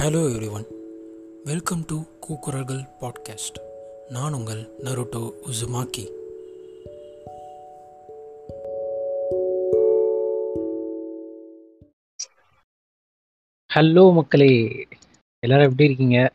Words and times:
Hello 0.00 0.20
everyone 0.34 0.66
welcome 1.44 1.84
to 1.86 1.96
கூக்குரல்கள் 2.28 2.88
podcast 3.00 3.58
நான் 4.08 4.32
உங்கள் 4.32 4.70
நருட்டோ 4.84 5.32
உசுமாக்கி 5.46 6.04
ஹலோ 13.74 14.12
மக்களே. 14.12 14.86
எல்லாரும் 15.38 15.70
எப்படி 15.70 15.84
இருக்கீங்க? 15.84 16.32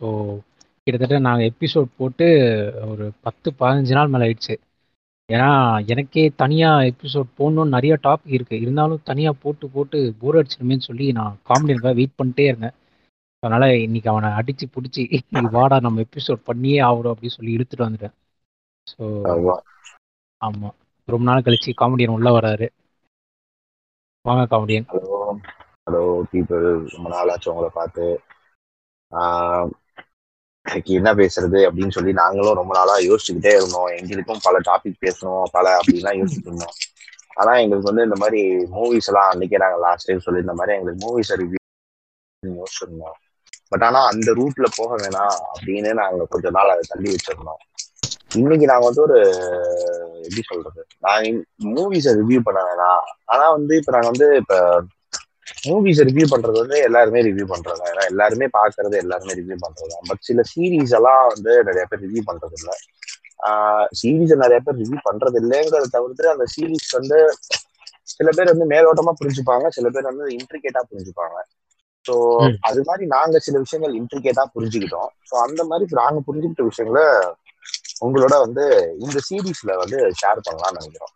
ஸோ 0.00 0.38
கிட்டத்தட்ட 0.82 1.18
நாங்கள் 1.18 1.50
எபிசோட் 1.50 1.86
போட்டு 1.96 2.26
ஒரு 2.88 3.10
பத்து 3.20 3.52
பதினஞ்சு 3.60 3.90
நாள் 3.90 4.08
மேலே 4.08 4.24
ஆயிடுச்சு. 4.26 4.56
ஏன்னா 5.32 5.86
எனக்கே 5.86 6.32
தனியாக 6.36 6.84
எபிசோட் 6.84 7.26
போடணும்னு 7.38 7.68
நிறைய 7.68 7.98
டாபிக் 8.02 8.36
இருக்குது 8.40 8.60
இருந்தாலும் 8.60 9.00
தனியாக 9.04 9.36
போட்டு 9.42 9.68
போட்டு 9.68 10.14
போர் 10.20 10.36
அடிச்சிடுமேன்னு 10.36 10.88
சொல்லி 10.90 11.12
நான் 11.12 11.38
காமெடியாக 11.48 11.94
வெயிட் 11.94 12.18
பண்ணிட்டே 12.22 12.40
இருந்தேன். 12.40 12.72
அதனால் 13.42 13.80
இன்னைக்கு 13.84 14.08
அவனை 14.12 14.28
அடித்து 14.38 14.64
பிடிச்சி 14.74 15.02
வாடா 15.56 15.76
நம்ம 15.84 16.02
எபிசோட் 16.06 16.48
பண்ணியே 16.48 16.78
ஆகணும் 16.88 17.12
அப்படின்னு 17.12 17.36
சொல்லி 17.36 17.56
இழுத்துட்டு 17.56 17.86
வந்துட்டேன். 17.86 18.14
ஸோ 18.86 19.04
ஆமா. 20.40 20.68
ரொம்ப 21.08 21.24
நாள் 21.28 21.44
கழிச்சு 21.46 21.70
காமெடியன் 21.80 22.14
உள்ளே 22.16 22.30
வராரு. 22.38 22.66
வாங்க 24.24 24.42
காமெடியன் 24.52 24.88
ஹலோ. 24.92 25.18
ஹலோ 25.86 26.02
பீப்புள் 26.32 26.66
ரொம்ப 26.94 27.06
நாள் 27.14 27.30
ஆச்சு 27.34 27.50
உங்களை 27.52 27.70
பார்த்து. 27.78 28.06
இன்னைக்கு 30.66 30.92
என்ன 31.00 31.10
பேசுறது 31.20 31.58
அப்படின்னு 31.68 31.96
சொல்லி 31.96 32.12
நாங்களும் 32.22 32.58
ரொம்ப 32.60 32.72
நாளா 32.78 32.94
யோசிச்சுக்கிட்டே 33.08 33.52
இருந்தோம். 33.58 33.88
எங்களுக்கும் 33.98 34.44
பல 34.46 34.58
டாபிக் 34.68 35.02
பேசணும் 35.06 35.46
பல 35.56 35.66
அப்படின்லாம் 35.78 36.18
யோசிச்சுட்டு 36.20 36.50
இருந்தோம். 36.50 36.76
ஆனா 37.40 37.52
எங்களுக்கு 37.62 37.90
வந்து 37.90 38.06
இந்த 38.08 38.18
மாதிரி 38.22 38.40
மூவிஸ் 38.76 39.08
எல்லாம் 39.12 39.30
அன்னைக்கே 39.32 39.62
நாங்க 39.64 39.78
லாஸ்ட் 39.86 40.08
டைம் 40.08 40.26
சொல்லி 40.26 40.44
இந்த 40.46 40.56
மாதிரி 40.60 40.76
எங்களுக்கு 40.76 41.02
மூவிஸ் 41.06 41.32
ரிவ்யூ 41.42 41.62
யோசிச்சிருந்தோம். 42.42 43.16
பட் 43.72 43.84
ஆனா 43.84 44.00
அந்த 44.06 44.30
ரூட்ல 44.32 44.66
போக 44.76 44.92
வேணாம் 44.96 45.36
அப்படின்னு 45.52 45.92
நாங்க 45.92 46.24
கொஞ்ச 46.24 46.50
நாள் 46.50 46.72
அதை 46.74 46.84
தள்ளி 46.88 47.08
வச்சிருந்தோம். 47.14 47.60
இன்னைக்கு 48.34 48.66
நாங்க 48.66 48.84
வந்து 48.86 49.02
ஒரு 49.02 49.18
எப்படி 50.26 50.42
சொல்றது? 50.42 50.80
நான் 50.98 51.26
மூவிஸை 51.76 52.12
ரிவ்யூ 52.20 52.40
பண்ண 52.40 52.60
வேணாம். 52.62 53.02
ஆனா 53.24 53.44
வந்து 53.50 53.76
இப்ப 53.76 53.92
நாங்க 53.92 54.08
வந்து 54.08 54.28
இப்ப 54.36 54.54
மூவிஸ் 55.68 56.00
ரிவ்யூ 56.08 56.24
பண்றது 56.30 56.56
வந்து 56.58 56.78
எல்லாருமே 56.78 57.20
ரிவ்யூ 57.22 57.46
பண்றது? 57.52 57.82
ஏன்னா 57.90 58.02
எல்லாருமே 58.06 58.46
பாக்குறது 58.58 58.96
எல்லாருமே 58.96 59.32
ரிவ்யூ 59.32 59.56
பண்றது? 59.64 59.94
பட் 60.08 60.20
சில 60.20 60.42
சீரீஸ் 60.52 60.94
எல்லாம் 60.98 61.28
வந்து 61.34 61.52
நிறைய 61.64 61.84
பேர் 61.90 62.04
ரிவ்யூ 62.06 62.22
பண்றது 62.26 62.56
இல்ல 62.60 62.72
சீரீஸ் 63.92 64.34
நிறைய 64.44 64.58
பேர் 64.60 64.78
ரிவ்யூ 64.82 64.98
பண்றது 65.04 65.36
இல்லைங்கிறத 65.42 65.88
தவிர்த்து 65.90 66.30
அந்த 66.30 66.44
சீரீஸ் 66.54 66.88
வந்து 66.98 67.18
சில 68.04 68.28
பேர் 68.36 68.52
வந்து 68.52 68.66
மேலோட்டமா 68.66 69.12
புரிஞ்சுப்பாங்க 69.20 69.68
சில 69.68 69.88
பேர் 69.88 70.10
வந்து 70.10 70.26
இன்ட்ரிகேட்டா 70.36 70.82
புரிஞ்சுப்பாங்க. 70.90 71.36
ஸோ. 72.08 72.14
அது 72.68 72.80
மாதிரி 72.84 73.04
நாங்க 73.14 73.38
சில 73.46 73.58
விஷயங்கள் 73.64 73.98
இன்ட்ரிகேட்டா 73.98 74.44
புரிஞ்சுக்கிட்டோம் 74.54 75.10
ஸோ 75.28 75.34
அந்த 75.46 75.62
மாதிரி 75.70 76.00
நாங்க 76.00 76.20
புரிஞ்சுக்கிட்ட 76.26 76.64
விஷயங்களை 76.70 77.04
உங்களோட 78.02 78.34
வந்து 78.44 78.64
இந்த 79.04 79.18
சீரீஸ்ல 79.28 79.72
வந்து 79.80 79.98
ஷேர் 80.20 80.46
பண்ணலாம்னு 80.46 80.80
நினைக்கிறோம் 80.80 81.14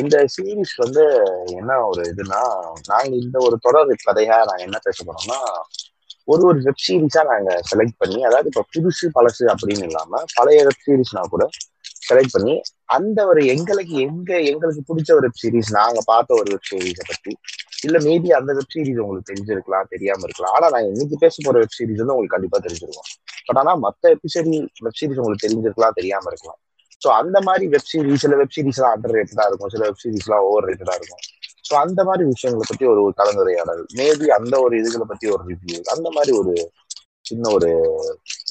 இந்த 0.00 0.16
சீரீஸ் 0.34 0.74
வந்து 0.82 1.02
என்ன 1.56 1.72
ஒரு 1.88 2.02
இதுனா 2.10 2.42
நாங்க 2.90 3.12
இந்த 3.22 3.38
ஒரு 3.46 3.56
தொடர் 3.64 3.92
கதையா 4.04 4.36
நாங்க 4.48 4.62
என்ன 4.68 4.78
பேச 4.86 4.98
போறோம்னா 5.02 5.38
ஒரு 6.28 6.42
ஒரு 6.48 6.58
வெப் 6.66 6.82
சீரிஸா 6.82 7.22
நாங்க 7.30 7.52
செலக்ட் 7.70 8.00
பண்ணி 8.00 8.18
அதாவது 8.24 8.50
இப்ப 8.52 8.64
புதுசு 8.74 9.06
பழசு 9.16 9.44
அப்படின்னு 9.52 9.86
இல்லாம 9.88 10.22
பழைய 10.34 10.60
வெப் 10.66 10.84
சீரிஸ்னா 10.84 11.22
கூட 11.32 11.44
செலக்ட் 12.02 12.34
பண்ணி 12.34 12.54
அந்த 12.96 13.20
ஒரு 13.30 13.40
எங்களுக்கு 13.52 13.94
எங்க 14.06 14.30
எங்களுக்கு 14.50 14.82
பிடிச்ச 14.88 15.10
ஒரு 15.12 15.26
வெப் 15.26 15.40
சீரிஸ் 15.42 15.76
நாங்க 15.76 16.00
பார்த்த 16.08 16.38
ஒரு 16.40 16.50
வெப் 16.54 16.68
சீரிஸை 16.70 17.04
பத்தி 17.10 17.32
இல்ல 17.82 17.98
மேபி 17.98 18.28
அந்த 18.38 18.50
வெப் 18.58 18.72
சீரிஸ் 18.74 19.00
உங்களுக்கு 19.04 19.28
தெரிஞ்சிருக்கலாம் 19.30 19.88
தெரியாம 19.94 20.24
இருக்கலாம். 20.28 20.54
ஆனா 20.56 20.66
நான் 20.68 20.88
இன்னைக்கு 20.90 21.16
பேச 21.24 21.34
போற 21.46 21.58
வெப் 21.58 21.76
சீரிஸ் 21.78 22.00
வந்து 22.02 22.14
உங்களுக்கு 22.14 22.36
கண்டிப்பா 22.36 22.58
தெரிஞ்சிருக்கும். 22.66 23.08
பட் 23.46 23.58
ஆனா 23.62 23.72
மத்த 23.86 24.12
எபிசோடி 24.16 24.52
வெப் 24.86 24.98
சீரிஸ் 25.00 25.20
உங்களுக்கு 25.22 25.44
தெரிஞ்சிருக்கலாம் 25.46 25.96
தெரியாம 26.00 26.28
இருக்கலாம். 26.32 26.58
ஸோ 27.02 27.08
அந்த 27.20 27.36
மாதிரி 27.40 27.64
வெப் 27.66 27.88
சீரிஸ் 27.92 28.22
சில 28.24 28.36
வெப் 28.36 28.54
சீரிஸ் 28.56 28.78
எல்லாம் 28.80 28.94
அண்டர் 28.96 29.14
ரேட்டடா 29.16 29.46
இருக்கும் 29.48 29.72
சில 29.74 29.82
வெப் 29.88 30.02
சீரிஸ் 30.04 30.26
எல்லாம் 30.28 30.44
ஓவர் 30.48 30.66
ரேட்டடா 30.70 30.94
இருக்கும். 30.98 31.22
ஸோ 31.68 31.72
அந்த 31.76 32.00
மாதிரி 32.04 32.24
விஷயங்களை 32.32 32.64
பத்தி 32.68 32.84
ஒரு 32.84 33.00
ஒரு 33.02 33.14
கலந்துரையாடல் 33.20 33.82
மேபி 33.98 34.26
அந்த 34.38 34.54
ஒரு 34.60 34.74
இதுகளை 34.80 35.06
பத்தி 35.08 35.26
ஒரு 35.34 35.42
ரிவ்யூ 35.50 35.78
அந்த 35.94 36.08
மாதிரி 36.10 36.32
ஒரு 36.40 36.54
சின்ன 37.22 37.50
ஒரு 37.50 37.70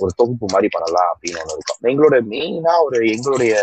ஒரு 0.01 0.11
தொகுப்பு 0.15 0.45
மாதிரி 0.53 0.67
பண்ணலாம் 0.69 1.09
அப்படின்னு 1.11 1.41
ஒன்று 1.41 1.55
இருக்கும். 1.57 1.79
எங்களோட 1.91 2.17
மெயினா 2.33 2.73
ஒரு 2.85 2.99
எங்களுடைய 3.07 3.53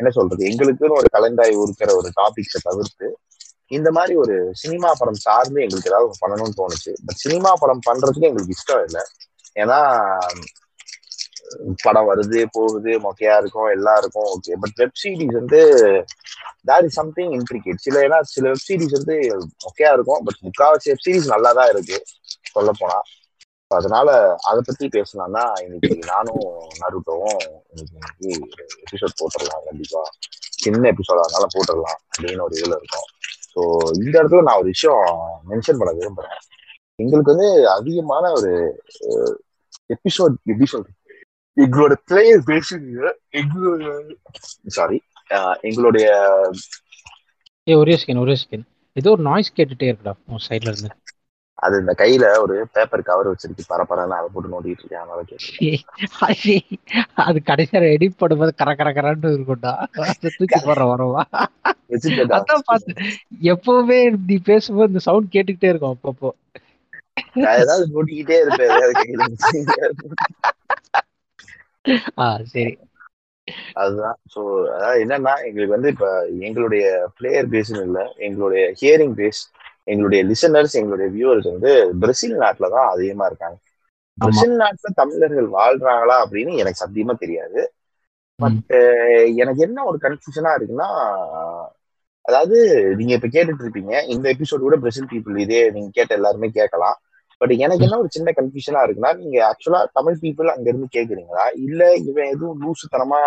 என்ன 0.00 0.10
சொல்றது 0.10 0.42
எங்களுக்குன்னு 0.50 0.98
ஒரு 1.00 1.08
கலந்தாய் 1.16 1.54
இருக்கிற 1.58 1.92
ஒரு 1.94 2.08
டாபிக்ஸை 2.18 2.60
தவிர்த்து 2.68 3.08
இந்த 3.70 3.88
மாதிரி 3.90 4.14
ஒரு 4.16 4.34
சினிமா 4.52 4.90
படம் 4.98 5.22
சார்ந்து 5.24 5.62
எங்களுக்கு 5.62 5.90
ஏதாவது 5.90 6.20
பண்ணணும்னு 6.22 6.58
தோணுச்சு. 6.60 6.92
பட் 7.06 7.22
சினிமா 7.24 7.50
படம் 7.54 7.84
பண்றதுக்கு 7.88 8.28
எங்களுக்கு 8.30 8.56
இஷ்டம் 8.56 8.84
இல்லை. 8.86 9.02
ஏன்னா 9.56 9.80
படம் 11.84 12.08
வருது 12.08 12.40
போகுது 12.52 12.92
மொக்கையா 12.98 13.34
இருக்கும் 13.36 13.68
எல்லாம் 13.70 13.98
இருக்கும் 13.98 14.28
ஓகே 14.32 14.56
பட் 14.60 14.74
வெப் 14.76 14.98
சீரிஸ் 15.02 15.38
வந்து 15.38 15.60
தேட் 16.68 16.86
இஸ் 16.88 16.98
சம்திங் 17.00 17.32
இன்ட்ரிகேட் 17.38 17.84
சில 17.86 18.02
ஏன்னா 18.06 18.18
சில 18.32 18.44
வெப் 18.48 18.66
சீரிஸ் 18.68 18.96
வந்து 18.98 19.16
மொக்கையா 19.64 19.92
இருக்கும் 19.92 20.24
பட் 20.26 20.40
முக்காவாசி 20.46 20.90
வெப் 20.90 21.04
சீரிஸ் 21.06 21.32
நல்லா 21.34 21.52
தான் 21.52 21.68
இருக்கு 21.68 21.98
சொல்ல 22.52 22.72
போனா. 22.80 22.98
அதனால 23.70 24.10
அதை 24.50 24.60
பத்தி 24.66 24.86
பேசலாம்னா 24.88 25.42
இன்னைக்கு 25.64 25.90
நானும் 26.12 26.44
நருட்டோவும் 26.80 27.40
இன்னைக்கு 27.72 27.96
இன்னைக்கு 28.28 28.62
எபிசோட் 28.84 29.18
போட்டுடலாம் 29.20 29.64
கண்டிப்பா. 29.64 30.02
சின்ன 30.56 30.84
எபிசோட் 30.92 31.22
அதனால 31.24 31.46
போட்டுடலாம் 31.54 31.98
அப்படின்னு 32.12 32.44
ஒரு 32.46 32.56
இதுல 32.56 32.76
இருக்கும். 32.80 33.08
ஸோ 33.56 33.60
இந்த 33.94 34.14
இடத்துல 34.20 34.42
நான் 34.42 34.60
ஒரு 34.60 34.68
விஷயம் 34.74 35.02
மென்ஷன் 35.50 35.80
பண்ண 35.80 35.92
விரும்புறேன். 35.92 36.38
எங்களுக்கு 36.98 37.32
வந்து 37.34 37.48
அதிகமான 37.68 38.30
ஒரு 38.32 38.50
எபிசோட் 39.94 40.34
எப்படி 40.44 40.66
சொல்றது? 40.66 40.94
எங்களோட 41.56 41.92
பிளேயர் 42.06 42.42
பேசுறது 42.46 43.12
எங்களோட 43.40 43.84
சாரி 44.76 44.98
எங்களுடைய 45.60 46.08
ஏ 47.66 47.74
ஒரே 47.74 47.94
ஸ்கின் 48.02 48.20
ஒரே 48.20 48.34
ஸ்கின் 48.34 48.66
ஏதோ 48.96 49.10
ஒரு 49.10 49.22
நாய்ஸ் 49.22 49.56
கேட்டுட்டே 49.56 49.88
இருக்குடா 49.90 50.14
உன் 50.26 50.44
சைட்ல 50.48 50.70
இருந்து. 50.72 50.90
அது 51.58 51.74
இந்த 51.80 51.92
கையில 51.98 52.24
ஒரு 52.38 52.54
பேப்பர் 52.72 53.08
கவர் 53.08 53.30
வச்சிருக்கு. 53.30 53.64
பரபரன்னு 53.70 54.16
அதை 54.18 54.28
போட்டு 54.32 54.52
நோண்டிட்டு 54.52 54.82
இருக்கேன். 54.82 55.04
அது 57.24 57.38
கடைசியா 57.50 57.80
எடிட் 57.94 58.20
பண்ணும்போது 58.20 58.52
கர 58.54 58.72
கர 58.74 58.90
கரன்னு 58.98 59.34
இருக்கும்டா. 59.36 59.72
அதை 60.02 60.30
தூக்கி 60.36 60.58
போடுற 60.58 60.84
வரவா 60.92 61.22
அதான் 62.36 62.66
பார்த்தேன். 62.70 62.98
எப்பவுமே 63.52 63.98
நீ 64.28 64.36
பேசும்போது 64.50 64.90
இந்த 64.92 65.02
சவுண்ட் 65.08 65.32
கேட்டுக்கிட்டே 65.36 65.70
இருக்கும் 65.72 65.94
அப்பப்போ. 65.94 66.30
ஏதாவது 67.60 67.84
நோண்டிக்கிட்டே 67.94 68.36
இருப்பேன். 68.42 68.70
எதையாவது 68.70 68.94
கையில 69.00 69.22
வச்சு. 69.30 69.58
ஆ 72.18 72.26
சரி. 72.52 72.74
அதுதான். 73.82 74.16
ஸோ 74.34 74.40
அதாவது 74.74 74.98
என்னன்னா 75.04 75.34
எங்களுக்கு 75.48 75.76
வந்து 75.76 75.92
இப்ப 75.94 76.08
எங்களுடைய 76.46 76.84
பிளேயர் 77.18 77.48
பேஸ்னு 77.48 77.82
இல்லை 77.82 78.04
எங்களுடைய 78.26 78.62
ஹியரிங் 78.80 79.16
பேஸ் 79.20 79.40
எங்களுடைய 79.88 80.20
லிசனர்ஸ் 80.30 80.76
எங்களுடைய 80.80 81.08
வியூவர்ஸ் 81.14 81.48
வந்து 81.52 81.70
பிரேசில் 82.02 82.36
நாட்டுல 82.42 82.68
தான் 82.74 82.88
அதிகமா 82.92 83.26
இருக்காங்க. 83.26 83.56
பிரேசில் 84.18 84.54
நாட்டுல 84.62 84.88
தமிழர்கள் 85.00 85.48
வாழ்றாங்களா 85.56 86.16
அப்படின்னு 86.24 86.54
எனக்கு 86.62 86.82
சத்தியமா 86.84 87.14
தெரியாது. 87.18 87.60
பட் 88.38 88.72
எனக்கு 89.42 89.60
என்ன 89.66 89.84
ஒரு 89.90 89.98
கன்ஃபியூஷனா 90.04 90.50
இருக்குன்னா 90.58 90.88
அதாவது 92.24 92.56
நீங்க 92.98 93.12
இப்ப 93.14 93.28
கேட்டுட்டு 93.28 93.64
இருப்பீங்க 93.64 93.92
இந்த 94.14 94.26
எபிசோட் 94.34 94.66
கூட 94.66 94.76
பிரேசில் 94.82 95.10
பீப்புள் 95.12 95.42
இதே 95.44 95.60
நீங்க 95.76 95.90
கேட்ட 95.94 96.12
எல்லாருமே 96.18 96.48
கேட்கலாம். 96.50 96.96
பட் 97.40 97.52
எனக்கு. 97.56 97.84
என்ன 97.86 97.98
ஒரு 98.02 98.10
சின்ன 98.16 98.32
கன்ஃபியூஷனா 98.38 98.80
இருக்குன்னா 98.84 99.12
நீங்க 99.20 99.38
ஆக்சுவலா 99.48 99.80
தமிழ் 99.98 100.18
பீப்புள் 100.22 100.52
அங்க 100.54 100.66
இருந்து 100.70 100.88
கேக்குறீங்களா? 100.96 101.44
இல்ல 101.66 101.80
இவன் 102.08 102.32
எதுவும் 102.34 102.60
லூசுத்தனமா 102.62 103.20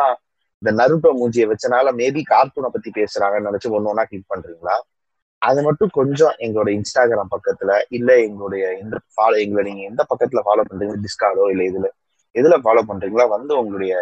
இந்த 0.62 0.72
நருட்டோ 0.80 1.10
மூஞ்சியை 1.20 1.48
வச்சனால 1.52 1.92
மேபி 2.00 2.22
கார்ட்டூனை 2.26 2.70
பத்தி 2.70 2.90
பேசுறாங்கன்னு 2.98 3.50
நினைச்சு 3.50 3.74
ஒன்னு 3.76 3.92
ஒன்னா 3.92 4.06
கிளிக் 4.06 4.32
பண்றீங்களா? 4.34 4.76
அது 5.42 5.64
மட்டும் 5.64 5.90
கொஞ்சம் 5.90 6.36
எங்களோட 6.38 6.70
இன்ஸ்டாகிராம் 6.72 7.32
பக்கத்துல 7.36 7.72
இல்ல 7.90 8.22
எங்களுடைய 8.22 8.78
எந்த 8.78 8.96
ஃபாலோ 9.14 9.38
எங்களை 9.40 9.64
நீங்க 9.64 9.84
எந்த 9.84 10.06
பக்கத்துல 10.12 10.42
ஃபாலோ 10.48 10.64
பண்றீங்க? 10.70 10.96
டிஸ்கார்டோ 11.06 11.46
இல்ல 11.54 11.64
இதுல 11.72 11.88
எதுல 12.36 12.58
ஃபாலோ 12.64 12.82
பண்றீங்களா 12.90 13.30
வந்து 13.30 13.58
உங்களுடைய 13.58 13.94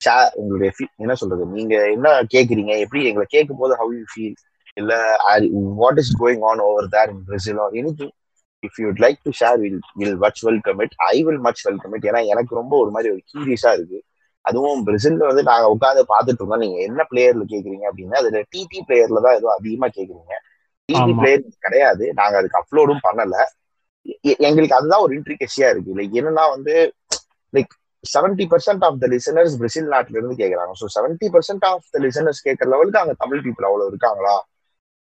chat- 0.00 0.32
உங்களுடைய 0.34 0.70
என்ன 0.96 1.14
சொல்றது? 1.14 1.46
நீங்க 1.48 1.74
என்ன 1.90 2.08
கேக்குறீங்க? 2.34 2.78
எப்படி 2.78 3.04
எங்களை 3.06 3.26
கேட்கும் 3.28 3.56
போது 3.56 3.74
ஹவு 3.74 3.94
யூ 3.98 4.04
ஃபீல் 4.12 4.36
இல்ல 4.74 4.92
what 5.74 5.98
is 5.98 6.22
going 6.22 6.42
on 6.42 6.58
over 6.60 6.88
there 6.88 7.08
in 7.08 7.24
Brazil 7.24 7.58
or 7.58 7.72
any 7.72 7.92
if 8.62 8.78
you'd 8.82 9.00
like 9.04 9.18
to 9.22 9.30
share 9.40 9.58
will 9.58 9.80
will 9.94 10.16
much 10.16 10.42
welcome 10.42 10.80
it 10.80 10.94
I 11.06 11.22
will 11.22 11.38
much 11.38 11.62
welcome 11.66 11.94
it 11.94 12.04
ஏன்னா 12.04 12.26
எனக்கு 12.26 12.54
ரொம்ப 12.54 12.74
ஒரு 12.78 12.90
மாதிரி 12.90 13.12
ஒரு 13.12 13.22
கியூரியஸா 13.30 13.72
இருக்கு. 13.72 13.98
அதுவும் 14.44 14.86
பிரேசில்ல 14.86 15.26
வந்து 15.26 15.42
நாங்க 15.42 15.66
உட்காந்து 15.74 16.02
பார்த்துட்டு 16.12 16.40
இருந்தோம் 16.40 16.58
நீங்க 16.58 16.78
என்ன 16.80 17.06
பிளேயர்ல 17.10 17.44
கேக்குறீங்க 17.52 17.84
அப்படின்னா 17.90 18.18
அதுல 18.22 18.42
டிடி 18.52 18.80
பிளேயர்ல 18.88 19.20
தான் 19.20 19.36
ஏதோ 19.36 19.48
அதிகமா 19.58 19.86
கேக்குறீங்க. 19.88 20.34
ஆமா. 20.88 21.14
பிளேயர் 21.16 21.44
கிடையாது. 21.64 22.04
நாங்க 22.18 22.36
அதுக்கு 22.40 22.60
அப்லோடும் 22.60 23.04
பண்ணல. 23.06 23.36
எங்களுக்கு 24.46 24.78
அதுதான் 24.78 25.04
ஒரு 25.04 25.12
இன்ட்ரிகேஷியா 25.16 25.68
இருக்கு. 25.70 25.96
லைக் 25.98 26.16
என்னன்னா 26.20 26.44
வந்து 26.52 26.74
like 27.52 27.72
seventy 28.04 28.44
percent 28.50 28.84
of 28.88 29.00
the 29.02 29.06
listeners 29.14 29.54
Brazil 29.60 29.92
நாட்டுல 29.94 30.18
இருந்து 30.18 30.36
கேக்குறாங்க. 30.42 30.74
So 30.80 30.88
seventy 30.96 31.28
percent 31.34 31.64
of 31.70 31.86
the 31.94 32.02
listeners 32.04 32.44
கேட்கற 32.46 32.68
லெவலுக்கு 32.74 33.02
அங்க 33.02 33.14
தமிழ் 33.22 33.42
பீப்புள் 33.46 33.68
அவ்வளவு 33.68 33.90
இருக்காங்களா? 33.92 34.36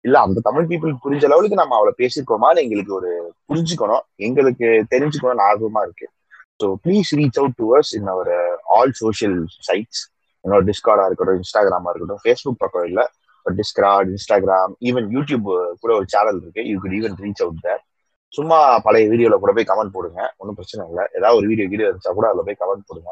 இல்ல 0.06 0.18
அந்த 0.26 0.40
தமிழ் 0.48 0.68
பீப்புள் 0.70 0.94
புரிஞ்ச 1.04 1.24
லெவலுக்கு 1.32 1.62
நம்ம 1.62 1.76
அவளை 1.76 1.94
பேசியிருக்கோமான்னு 2.00 2.64
எங்களுக்கு 2.66 2.94
ஒரு 2.94 3.12
புரிஞ்சுக்கணும். 3.50 4.04
எங்களுக்கு 4.28 4.66
தெரிஞ்சுக்கணும்னு 4.94 5.48
ஆர்வமா 5.48 5.82
இருக்கு. 5.84 6.08
So 6.60 6.68
please 6.84 7.12
reach 7.20 7.40
out 7.42 7.58
to 7.58 7.68
us 7.78 7.92
in 7.98 8.10
our 8.14 8.32
all 8.76 8.94
social 9.02 9.38
sites 9.66 10.02
என்னோட 10.46 10.62
டிஸ்கார்டா 10.70 11.06
இருக்கட்டும் 11.08 11.40
இன்ஸ்டாகிராமா 11.40 11.92
இருக்கட்டும் 11.92 12.22
ஃபேஸ்புக் 12.24 12.62
பக்கம் 12.64 12.88
இல்ல. 12.90 13.02
டிஸ்கிராட் 13.60 14.10
இன்ஸ்டாகிராம் 14.16 14.74
ஈவன் 14.90 15.08
யூடியூப் 15.16 15.48
கூட 15.82 15.92
ஒரு 16.00 16.08
சேனல் 16.14 16.40
இருக்கு. 16.42 16.64
You 16.72 16.78
could 16.84 16.96
even 17.00 17.16
reach 17.24 17.44
out 17.46 17.62
there 17.68 17.84
சும்மா 18.34 18.58
பழைய 18.86 19.06
வீடியோல 19.12 19.36
கூட 19.44 19.52
போய் 19.58 19.70
கமெண்ட் 19.72 19.96
போடுங்க. 19.98 20.22
ஒன்றும் 20.38 20.58
பிரச்சனை 20.60 20.88
இல்லை. 20.90 21.04
ஏதாவது 21.18 21.38
ஒரு 21.40 21.48
வீடியோ 21.52 21.68
வீடியோ 21.74 21.88
இருந்துச்சா 21.90 22.14
கூட 22.20 22.28
அதில் 22.32 22.48
போய் 22.48 22.60
கமெண்ட் 22.64 22.88
போடுங்க. 22.90 23.12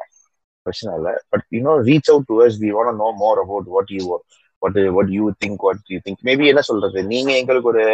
பிரச்சனை 0.66 0.96
இல்லை. 0.98 1.14
But 1.32 1.46
you know 1.56 1.74
reach 1.90 2.10
out 2.14 2.28
towards 2.32 2.58
we 2.64 2.72
want 2.78 3.02
know 3.04 3.10
more 3.24 3.40
about 3.44 3.68
what 3.76 3.92
you 3.98 4.04
what 4.62 4.80
what 4.98 5.12
you 5.18 5.24
think 5.44 5.64
what 5.68 5.92
you 5.94 6.00
think 6.08 6.22
maybe 6.30 6.46
என்ன 6.48 6.62
சொல்றது? 6.62 7.00
நீங்க 7.04 7.32
எங்களுக்கு 7.42 7.68
ஒரு 7.68 7.86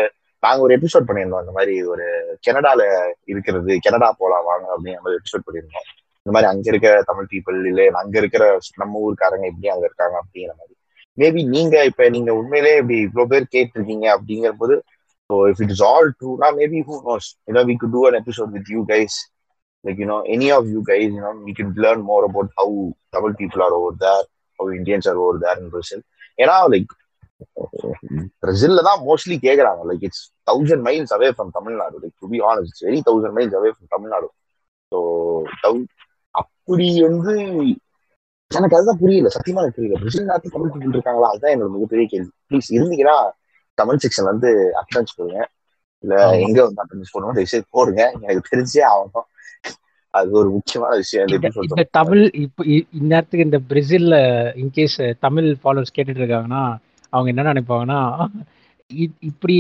நாங்க 0.43 0.61
ஒரு 0.65 0.73
எபிசோட் 0.77 1.07
பண்ணியிருந்தோம். 1.07 1.43
இந்த 1.45 1.51
மாதிரி 1.51 1.83
ஒரு 1.83 2.05
கனடால 2.47 2.81
இருக்கிறது 3.25 3.79
கனடா 3.79 4.09
போலாம் 4.17 4.45
வாங்க 4.49 4.67
அப்படிங்கிற 4.73 5.01
மாதிரி 5.05 5.19
எபிசோட் 5.21 5.45
பண்ணியிருந்தோம். 5.47 5.87
இந்த 6.25 6.31
மாதிரி 6.35 6.51
அங்க 6.51 6.69
இருக்க 6.71 6.89
தமிழ் 7.05 7.29
பீப்புள் 7.33 7.65
இல்லை 7.65 7.85
அங்க 7.87 8.17
இருக்கிற 8.17 8.59
நம்ம 8.75 8.99
ஊருக்காரங்க 9.05 9.45
எப்படி 9.51 9.69
அங்க 9.69 9.85
இருக்காங்க 9.89 10.15
அப்படிங்கிற 10.21 10.53
மாதிரி. 10.59 10.73
மேபி 11.19 11.41
நீங்க 11.53 11.75
இப்ப 11.89 12.07
நீங்க 12.09 12.31
உண்மையிலே 12.39 12.73
இப்படி 12.79 12.97
இவ்வளவு 13.07 13.31
பேர் 13.31 13.51
கேட்டிருக்கீங்க 13.55 14.05
அப்படிங்கிற 14.15 14.51
போது 14.59 14.75
so 15.29 15.35
if 15.51 15.61
it 15.63 15.73
is 15.75 15.83
all 15.89 16.07
ட்ரூனா 16.19 16.49
maybe 16.59 16.79
who 16.87 16.95
knows 17.07 17.27
you know 17.47 17.63
we 17.69 17.75
could 17.81 17.95
do 17.95 18.03
an 18.09 18.19
episode 18.21 18.51
with 18.55 18.71
you 18.75 18.81
guys 18.91 19.17
like 19.85 19.99
you know 20.03 20.17
any 20.35 20.47
of 20.57 20.69
you 20.73 20.81
guys 20.87 21.11
you know 21.17 21.31
we 21.47 21.53
could 21.59 21.81
learn 21.85 22.03
more 22.09 22.25
about 22.29 22.51
how 22.59 22.77
Tamil 23.15 23.35
people 23.39 23.63
are 23.67 23.75
over 23.79 23.99
there 23.99 24.25
how 24.59 24.71
Indians 24.79 25.09
are 25.11 25.19
over 25.19 25.39
there 25.45 25.61
in 25.61 25.71
Brazil 25.75 26.03
ஏன்னா 26.39 26.55
like 26.73 26.93
பிரசில்ல 28.41 28.81
தான் 28.87 28.99
mostly 29.05 29.35
கேக்குறாங்க. 29.45 29.81
Like 29.89 30.03
it's 30.07 30.23
thousand 30.47 30.83
miles 30.87 31.13
away 31.17 31.29
from 31.33 31.51
Tamil Nadu 31.57 31.97
like 32.03 32.15
to 32.21 32.29
be 32.31 32.39
honest 32.49 32.71
it's 32.71 32.85
very 32.87 32.99
thousand 33.07 33.35
miles 33.37 33.57
away 33.59 33.69
from 33.73 33.91
Tamil Nadu 33.95 34.27
so 34.91 34.99
அப்படி 36.35 36.87
வந்து 37.05 37.33
எனக்கு 38.51 38.77
அதுதான் 38.77 38.99
புரியல 39.01 39.29
சத்தியமா 39.35 39.61
எனக்கு 39.63 39.79
புரியல. 39.79 39.97
பிரசில் 40.01 40.29
நாட்டு 40.29 40.53
தமிழ் 40.53 40.71
பீப்புள் 40.73 40.95
இருக்காங்களா? 40.95 41.29
அதுதான் 41.29 41.53
என்னோட 41.55 41.69
மிகப்பெரிய 41.71 42.05
கேள்வி. 42.07 42.29
ப்ளீஸ் 42.49 42.69
இருந்தீங்கன்னா 42.77 43.17
கமெண்ட் 43.77 44.03
செக்ஷன் 44.05 44.29
வந்து 44.31 44.49
அட்டன்ஸ் 44.81 45.15
போடுங்க. 45.17 45.41
இல்ல 46.03 46.15
எங்க 46.45 46.59
வந்து 46.65 46.81
அட்டன்ஸ் 46.83 47.13
போடணும் 47.13 47.37
தயவுசெய்து 47.37 47.67
போடுங்க. 47.69 48.01
எனக்கு 48.23 48.51
தெரிஞ்சே 48.51 48.81
ஆகணும். 48.91 49.27
அது 50.13 50.29
ஒரு 50.31 50.49
முக்கியமான 50.49 50.93
விஷயம் 50.95 51.27
இந்த 51.65 51.83
தமிழ் 51.91 52.23
இப்போ 52.37 52.61
இந்நேரத்துக்கு 52.99 53.47
இந்த 53.47 53.59
பிரேசில்ல 53.69 54.15
இன்கேஸ் 54.61 54.97
தமிழ் 55.19 55.49
ஃபாலோவர்ஸ் 55.61 55.95
கேட்டுட்டு 55.95 56.21
இருக்காங்கன்னா 56.23 56.63
அவங்க 57.13 57.29
என்ன 57.33 57.45
நினைப்பாங்கன்னா 57.51 57.99
இப்படி 59.21 59.57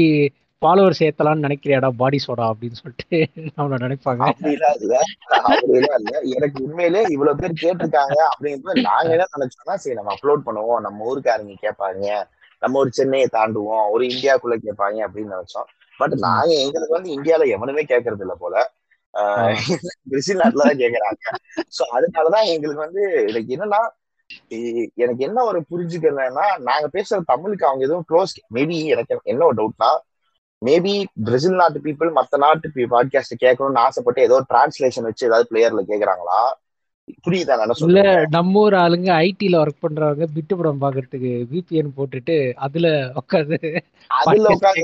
ஃபாலோவர்ஸ் 0.61 1.01
ஏத்தலாம்னு 1.05 1.45
நினைக்கிறியாடா 1.45 1.89
பாடி 1.99 2.17
சோடா 2.23 2.45
அப்படின்னு 2.51 2.79
சொல்லிட்டு 2.79 3.17
அவனை 3.59 3.75
நினைப்பாங்க. 3.83 4.23
எனக்கு 6.35 6.57
உண்மையிலே 6.65 7.01
இவ்வளவு 7.15 7.39
பேர் 7.41 7.61
கேட்டிருக்காங்க 7.61 8.17
அப்படிங்கிறது 8.31 8.83
நாங்க 8.89 9.11
என்ன 9.15 9.27
நினைச்சோம்னா 9.35 9.75
சரி 9.83 9.95
நம்ம 9.99 10.13
அப்லோட் 10.15 10.45
பண்ணுவோம். 10.47 10.81
நம்ம 10.85 11.05
ஊருக்காரங்க 11.11 11.55
கேட்பாங்க? 11.65 12.07
நம்ம 12.61 12.79
ஒரு 12.83 12.91
சென்னையை 12.97 13.27
தாண்டுவோம். 13.37 13.85
ஒரு 13.93 14.03
இந்தியாக்குள்ள 14.11 14.57
கேட்பாங்க 14.65 15.05
அப்படின்னு 15.07 15.35
நினைச்சோம். 15.35 15.69
பட் 15.99 16.15
நாங்க 16.25 16.51
எங்களுக்கு 16.65 16.97
வந்து 16.97 17.13
இந்தியால 17.17 17.47
எவனுமே 17.55 17.85
கேட்கறது 17.93 18.25
இல்ல 18.27 18.35
போல. 18.43 18.65
பிரேசில் 20.09 20.41
நாட்டுல 20.41 20.65
தான் 20.67 20.81
கேக்குறாங்க 20.83 21.23
சோ 21.77 21.83
அதனாலதான் 21.95 22.49
எங்களுக்கு 22.55 22.85
வந்து 22.87 23.03
எனக்கு 23.29 23.55
என்னன்னா 23.55 23.81
எனக்கு 25.03 25.21
என்ன 25.27 25.39
ஒரு 25.49 25.59
புரிஞ்சுக்கிறதுனா 25.71 26.45
நாங்க 26.67 26.87
பேசுற 26.95 27.17
தமிழுக்கு 27.31 27.67
அவங்க 27.69 27.83
எதுவும் 27.87 28.05
க்ளோஸ் 28.09 28.33
மேபி 28.57 28.77
எனக்கு 28.95 29.31
என்ன 29.33 29.45
ஒரு 29.49 29.57
டவுட்னா 29.59 29.89
மேபி 30.61 30.93
பிரேசில் 31.25 31.59
நாட்டு 31.59 31.79
பீப்புள் 31.83 32.09
மத்த 32.15 32.39
நாட்டு 32.41 32.69
பாட்காஸ்ட் 32.93 33.41
கேட்கணும்னு 33.43 33.83
ஆசைப்பட்டு 33.83 34.25
ஏதோ 34.27 34.37
டிரான்ஸ்லேஷன் 34.49 35.07
வச்சு 35.07 35.27
ஏதாவது 35.27 35.49
பிளேயர்ல 35.51 35.83
கேக்குறாங்களா? 35.89 36.39
புரியுதா 37.19 37.53
இல்ல 37.83 38.01
நம்ம 38.35 38.59
ஊர் 38.61 38.75
ஆளுங்க 38.81 39.09
ஐடில 39.23 39.59
ஒர்க் 39.61 39.83
பண்றவங்க 39.83 40.25
பிட்டு 40.33 40.53
படம் 40.57 40.81
பாக்குறதுக்கு 40.81 41.31
விபிஎன் 41.51 41.95
போட்டுட்டு 41.95 42.35
அதுல 42.65 42.87
உட்காந்து 43.21 43.59
அதுல 44.11 44.51
உட்காந்து 44.55 44.83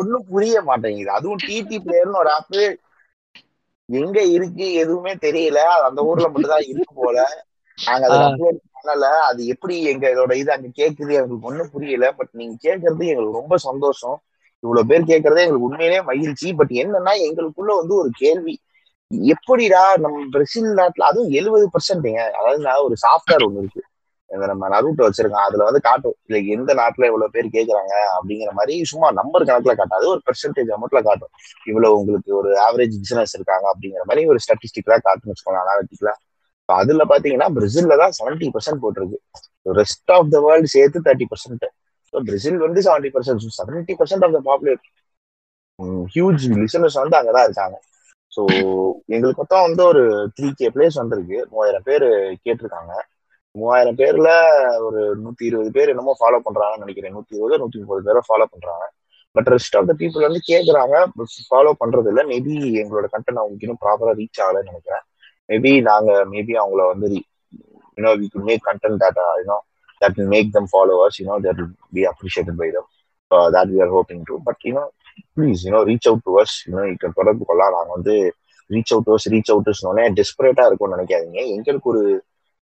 ஒண்ணும் 0.00 0.26
புரிய 0.30 0.56
மாட்டேங்குது. 0.68 1.10
அதுவும் 1.18 1.42
டிடி 1.44 1.78
பிளேயர்னு 1.84 2.20
ஒரு 2.22 2.32
ஆப் 2.36 2.58
எங்க 3.88 4.18
இருக்கு 4.34 4.66
எதுவுமே 4.82 5.12
தெரியல. 5.24 5.58
அந்த 5.88 6.00
ஊர்ல 6.10 6.26
மட்டும் 6.28 6.54
தான் 6.54 6.68
இருக்கு 6.68 6.94
போல. 7.00 7.16
நாங்க 7.78 8.04
அதை 8.08 8.18
அப்லோட் 8.28 8.60
பண்ணல. 8.82 9.06
அது 9.28 9.46
எப்படி 9.46 9.74
எங்க 9.84 10.04
இதோட 10.14 10.32
இது 10.32 10.52
அங்க 10.52 10.68
கேக்குது 10.80 11.12
எங்களுக்கு 11.20 11.48
ஒண்ணும் 11.50 11.70
புரியல. 11.70 12.12
பட் 12.12 12.32
நீங்க 12.32 12.56
கேக்குறது 12.66 13.06
எங்களுக்கு 13.12 13.40
ரொம்ப 13.40 13.56
சந்தோஷம். 13.56 14.16
இவ்வளவு 14.62 14.86
பேர் 14.86 15.10
கேக்குறதே 15.12 15.44
எங்களுக்கு 15.44 15.68
உண்மையிலேயே 15.68 16.02
மகிழ்ச்சி. 16.02 16.54
பட் 16.54 16.72
என்னன்னா 16.82 17.14
எங்களுக்குள்ள 17.28 17.72
வந்து 17.80 17.94
ஒரு 17.94 18.10
கேள்வி. 18.14 18.54
எப்படிடா 19.28 19.96
நம்ம 19.96 20.18
பிரசில் 20.32 20.68
நாட்டுல 20.80 21.08
அதுவும் 21.10 21.30
எழுபது 21.30 21.64
பர்சன்ட்ங்க 21.74 22.20
அதாவது 22.32 22.60
நான் 22.62 22.84
ஒரு 22.84 22.96
சாஃப்ட்வேர் 23.04 23.44
ஒண்ணு 23.46 23.58
இருக்கு. 23.58 23.82
இந்த 24.30 24.46
நம்ம 24.46 24.68
நரூட்டை 24.68 25.02
வச்சிருக்கோம் 25.06 25.46
அதுல 25.46 25.64
வந்து 25.64 25.80
காட்டும். 25.80 26.16
இல்லை 26.26 26.40
எந்த 26.46 26.74
நாட்டுல 26.74 27.08
இவ்வளவு 27.10 27.30
பேர் 27.30 27.54
கேக்குறாங்க 27.56 27.94
அப்படிங்கிற 28.16 28.50
மாதிரி 28.50 28.74
சும்மா 28.84 29.08
நம்பர் 29.10 29.44
கணக்குல 29.44 29.74
காட்டாது 29.80 30.06
ஒரு 30.06 30.20
பெர்சன்டேஜ் 30.28 30.70
அமௌண்ட்ல 30.76 31.02
காட்டும். 31.02 31.32
இவ்வளவு 31.66 31.98
உங்களுக்கு 31.98 32.36
ஒரு 32.36 32.52
ஆவரேஜ் 32.66 32.96
பிசினஸ் 32.98 33.34
இருக்காங்க 33.34 33.66
அப்படிங்கிற 33.72 34.04
மாதிரி 34.04 34.26
ஒரு 34.26 34.38
ஸ்டாட்டிஸ்டிக்லாம் 34.44 35.04
காட்டுன்னு 35.08 35.34
வச்சுக்கோங்க 35.34 35.62
அனாலிட்டிக்லாம் 35.64 36.20
அதுல 36.68 37.04
பாத்தீங்கன்னா 37.12 37.48
பிரேசில்ல 37.56 37.96
தான் 38.02 38.14
செவன்டி 38.18 38.48
பர்சன்ட் 38.54 38.82
போட்டிருக்கு. 38.82 39.18
ரெஸ்ட் 39.80 40.12
ஆஃப் 40.16 40.30
த 40.34 40.40
வேர்ல்டு 40.46 40.74
சேர்த்து 40.76 41.04
தேர்ட்டி 41.06 41.26
பர்சன்ட் 41.32 41.64
பிரேசில் 42.14 42.64
வந்து 42.66 42.80
seventy 42.86 43.10
percent 43.14 43.56
seventy 43.58 43.94
percent 44.00 44.24
of 44.26 44.34
the 44.36 44.40
populate 44.50 44.84
huge 46.14 46.44
listeners 46.62 47.00
வந்து 47.02 47.18
அங்கதான் 47.20 47.46
இருக்காங்க. 47.48 47.76
ஸோ 48.32 48.42
எங்களுக்கு 49.14 49.40
மொத்தம் 49.42 49.64
வந்து 49.66 49.82
ஒரு 49.90 50.02
த்ரீ 50.36 50.48
கே 50.58 50.68
பிளேஸ் 50.76 51.00
வந்திருக்கு. 51.00 51.38
மூவாயிரம் 51.52 51.86
பேர் 51.88 52.06
கேட்டிருக்காங்க. 52.44 52.92
மூவாயிரம் 53.54 53.98
பேர்ல 54.00 54.28
ஒரு 54.86 55.00
நூத்தி 55.24 55.44
இருபது 55.48 55.70
பேர் 55.76 55.92
என்னமோ 55.94 56.12
ஃபாலோ 56.20 56.38
பண்றாங்கன்னு 56.46 56.84
நினைக்கிறேன். 56.84 57.14
நூத்தி 57.16 57.36
இருபது 57.38 57.60
நூத்தி 57.62 57.80
முப்பது 57.82 58.06
பேரை 58.08 58.22
ஃபாலோ 58.28 58.46
பண்றாங்க. 58.54 58.84
But 59.36 59.48
rest 59.54 59.76
of 59.78 59.88
the 59.90 59.94
people 60.00 60.26
வந்து 60.28 60.40
கேட்குறாங்க 60.50 60.94
ஃபாலோ 61.50 61.72
பண்றது 61.82 62.10
இல்லை 62.12 62.24
மேபி 62.32 62.54
எங்களோட 62.82 63.06
கண்டென்ட் 63.14 63.40
அவங்களுக்கு 63.42 63.66
இன்னும் 63.66 63.82
ப்ராப்பரா 63.84 64.12
ரீச் 64.20 64.42
ஆகலைன்னு 64.46 64.70
நினைக்கிறேன். 64.72 65.04
மேபி 65.48 65.72
நாங்க 65.90 66.10
மேபி 66.32 66.54
அவங்கள 66.62 66.82
வந்து 66.92 67.08
you know 67.98 68.12
we 68.20 68.26
could 68.34 68.46
make 68.50 68.64
content 68.68 69.00
that 69.04 69.20
you know 69.42 69.58
that 70.02 70.16
will 70.18 70.32
make 70.34 70.50
them 70.56 70.68
followers 70.72 71.18
you know 71.22 71.36
that 71.46 71.60
will 71.62 71.74
be 71.96 72.04
appreciated 72.12 72.58
by 72.62 72.68
them 72.76 72.88
that 73.56 73.72
we 73.74 73.80
are 73.84 73.92
hoping 73.96 74.24
to 74.30 74.36
but 74.48 74.62
you know 74.68 74.84
please 75.36 75.62
you know 75.66 75.80
reach 75.90 76.08
out 76.10 76.24
to 76.28 76.34
us 76.42 76.56
you know 76.66 76.84
இக்க 76.92 77.10
தொடர்பு 77.18 77.42
கொள்ளலாம். 77.48 77.74
நாங்கள் 77.76 77.96
வந்து 77.98 78.14
reach 78.70 78.92
out 78.94 79.08
to 79.08 79.16
reach 79.34 79.50
out 79.54 79.70
சொன்னோன்னே 79.80 80.04
டெஸ்பரேட்டா 80.18 80.64
இருக்கும்னு 80.68 80.96
நினைக்காதீங்க. 80.96 81.40
எங்களுக்கு 81.56 81.90
ஒரு 81.92 82.02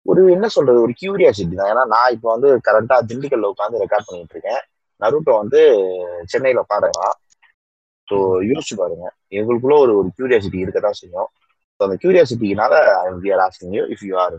ஒரு 0.06 0.22
என்ன 0.36 0.46
சொல்றது? 0.54 0.78
ஒரு 0.86 0.94
கியூரியாசிட்டி 1.00 1.54
தான். 1.58 1.70
ஏன்னா 1.72 1.84
நான் 1.92 2.12
இப்போ 2.16 2.28
வந்து 2.34 2.48
கரெக்டா 2.66 2.96
திண்டுக்கல்ல 3.10 3.50
உட்காந்து 3.52 3.82
ரெக்கார்ட் 3.84 4.08
பண்ணிட்டு 4.08 4.34
இருக்கேன். 4.36 4.60
நருட்டோ 5.02 5.32
வந்து 5.42 5.60
சென்னையில 6.32 6.64
உட்காந்துறான் 6.66 7.14
ஸோ 8.08 8.16
யோசிச்சு 8.50 8.74
பாருங்க. 8.80 9.06
எங்களுக்குள்ள 9.38 9.76
ஒரு 9.84 9.92
ஒரு 10.00 10.08
கியூரியாசிட்டி 10.16 10.58
இருக்க 10.64 10.80
தான் 10.86 10.98
செய்யும். 11.00 11.28
அந்த 11.84 11.96
கியூரியாசிட்டினால 12.02 12.74
are 12.96 13.46
asking 13.46 13.76
you 13.78 13.84
if 13.94 14.04
you 14.10 14.16
are 14.24 14.36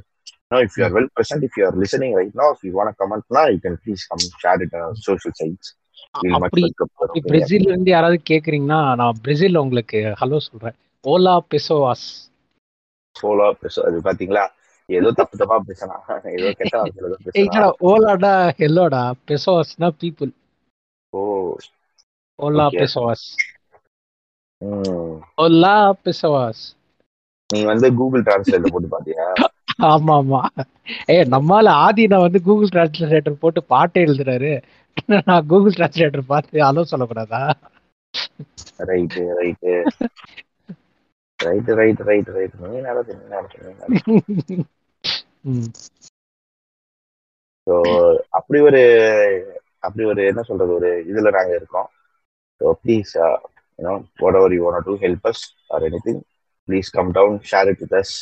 No, 0.51 0.57
if 0.59 0.73
you 0.77 0.83
are 0.85 0.91
well 0.93 1.07
present, 1.09 1.43
if 1.43 1.53
you 1.57 1.63
are 1.65 1.75
listening 1.75 2.11
right 2.15 2.33
now, 2.35 2.47
if 2.51 2.59
you 2.63 2.71
want 2.71 2.89
to 2.89 2.95
comment 2.95 3.23
now, 3.29 3.45
you 3.47 3.59
can 3.59 3.75
please 3.77 4.01
come 4.09 4.21
share 4.41 4.59
it 4.61 4.73
on 4.75 4.81
our 4.81 4.95
social 5.07 5.33
sites. 5.39 5.67
அப்படி 6.37 6.61
பிரேசில்ல 7.25 7.69
இருந்து 7.69 7.91
யாராவது 7.91 8.17
கேக்குறீங்கன்னா 8.29 8.79
நான் 8.95 9.19
பிரேசில்ல 9.23 9.63
உங்களுக்கு 9.65 9.99
hello 10.21 10.39
சொல்றேன். 10.47 10.75
ஓலா 11.03 11.35
பெசோவாஸ் 11.51 12.05
Ola 13.15 13.47
peso 13.61 13.81
அது 13.87 14.03
பாத்தீங்களா? 14.07 14.45
ஏதோ 14.89 15.11
தப்பு 15.11 15.35
தப்பா 15.37 15.57
பேசினா 15.69 15.97
ஏதோ 16.35 16.51
கெட்ட 16.59 17.65
ஓலாடா 17.89 18.33
ஹெல்லோடா 18.59 19.03
பெசோவாஸ்னா 19.27 19.89
பீப்புள் 20.01 20.31
ஓ. 21.13 21.21
ஓலா 22.39 22.67
பெசோவாஸ் 22.79 23.27
ஓலா 25.37 25.75
பெசோவாஸ் 26.05 26.63
நீ 27.49 27.59
வந்து 27.69 27.87
கூகுள் 27.99 28.25
டிரான்ஸ்லேட்ல 28.25 28.71
போட்டு 28.73 28.89
பாத்தியா? 28.93 29.25
ஆமா 29.89 30.13
ஆமா 30.19 30.41
ஏ 31.09 31.17
நம்மால 31.33 31.67
ஆதி 31.85 32.03
நான் 32.11 32.25
வந்து 32.25 32.39
கூகுள் 32.47 32.73
டிரான்ஸ்லேட்டர் 32.73 33.41
போட்டு 33.41 33.61
பாட்டே 33.73 34.03
எழுதுறாரு. 34.05 34.51
நான் 35.21 35.47
கூகுள் 35.47 35.77
டிரான்ஸ்லேட்டர் 35.77 36.29
பார்த்து 36.31 36.67
அலோ 36.67 36.83
சொல்லக்கூடாதா? 36.91 37.41
Right 38.89 39.23
right 39.39 39.73
right 41.39 41.69
right 41.79 42.01
right 42.07 42.29
right 42.35 42.55
நீ 42.63 42.79
நடத்து 42.81 43.17
நீ 43.17 43.25
நடத்து 43.33 43.57
ஸோ 47.67 47.75
அப்படி 48.37 48.59
ஒரு 48.67 48.81
அப்படி 49.79 50.03
ஒரு 50.11 50.21
என்ன 50.31 50.41
சொல்றது 50.49 50.71
ஒரு 50.77 50.89
இதுல 51.09 51.31
நாங்க 51.37 51.53
இருக்கோம். 51.55 51.87
So 52.61 52.73
please 52.81 53.11
you know 53.79 53.93
whatever 54.39 54.55
you 54.55 54.63
want 54.65 54.87
to 54.89 54.95
help 55.03 55.27
us 55.31 55.43
or 55.73 55.85
anything 56.05 56.21
please 56.67 56.89
come 56.91 57.11
down 57.11 57.37
share 57.49 57.69
it 57.71 57.81
with 57.83 57.97
us 58.01 58.13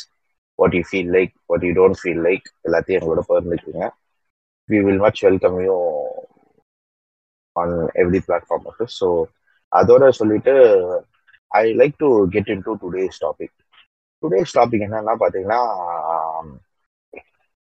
what 0.58 0.74
you 0.78 0.82
feel 0.88 1.12
like 1.16 1.32
what 1.50 1.64
you 1.66 1.72
don't 1.78 2.00
feel 2.00 2.22
like 2.28 2.46
எல்லாத்தையும் 2.66 3.00
எங்களோட 3.00 3.22
பகிர்ந்துக்குங்க. 3.30 3.84
We 4.68 4.78
will 4.86 5.02
much 5.04 5.22
welcome 5.26 5.58
you 5.66 5.76
on 7.56 7.74
every 8.02 8.20
platform 8.26 8.66
of 8.70 8.82
so 8.98 9.08
அதோட 9.72 10.04
சொல்லிட்டு 10.18 10.54
I 11.52 11.64
like 11.80 11.96
to 11.98 12.08
get 12.34 12.50
into 12.66 12.72
today's 12.82 13.18
topic 13.24 13.54
today's 14.22 14.56
topic 14.58 14.84
என்னன்னா 14.86 15.14
பார்த்தீங்கன்னா 15.22 15.60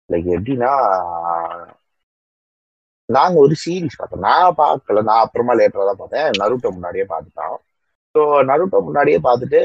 like 0.09 0.27
எப்படின்னா 0.35 0.71
நாங்கள் 3.09 3.43
ஒரு 3.43 3.55
series 3.63 3.97
பார்த்தோம் 3.99 4.25
நான் 4.25 4.57
பார்க்கல 4.59 5.03
நான் 5.09 5.23
அப்புறமா 5.25 5.53
லேட்டராக 5.59 5.87
தான் 5.89 6.01
பார்த்தேன். 6.01 6.29
நருட்டோ 6.41 6.69
முன்னாடியே 6.75 7.05
பார்த்துட்டோம். 7.09 7.57
ஸோ 8.15 8.21
நருட்டோ 8.49 8.79
முன்னாடியே 8.87 9.19
பார்த்துட்டு 9.27 9.59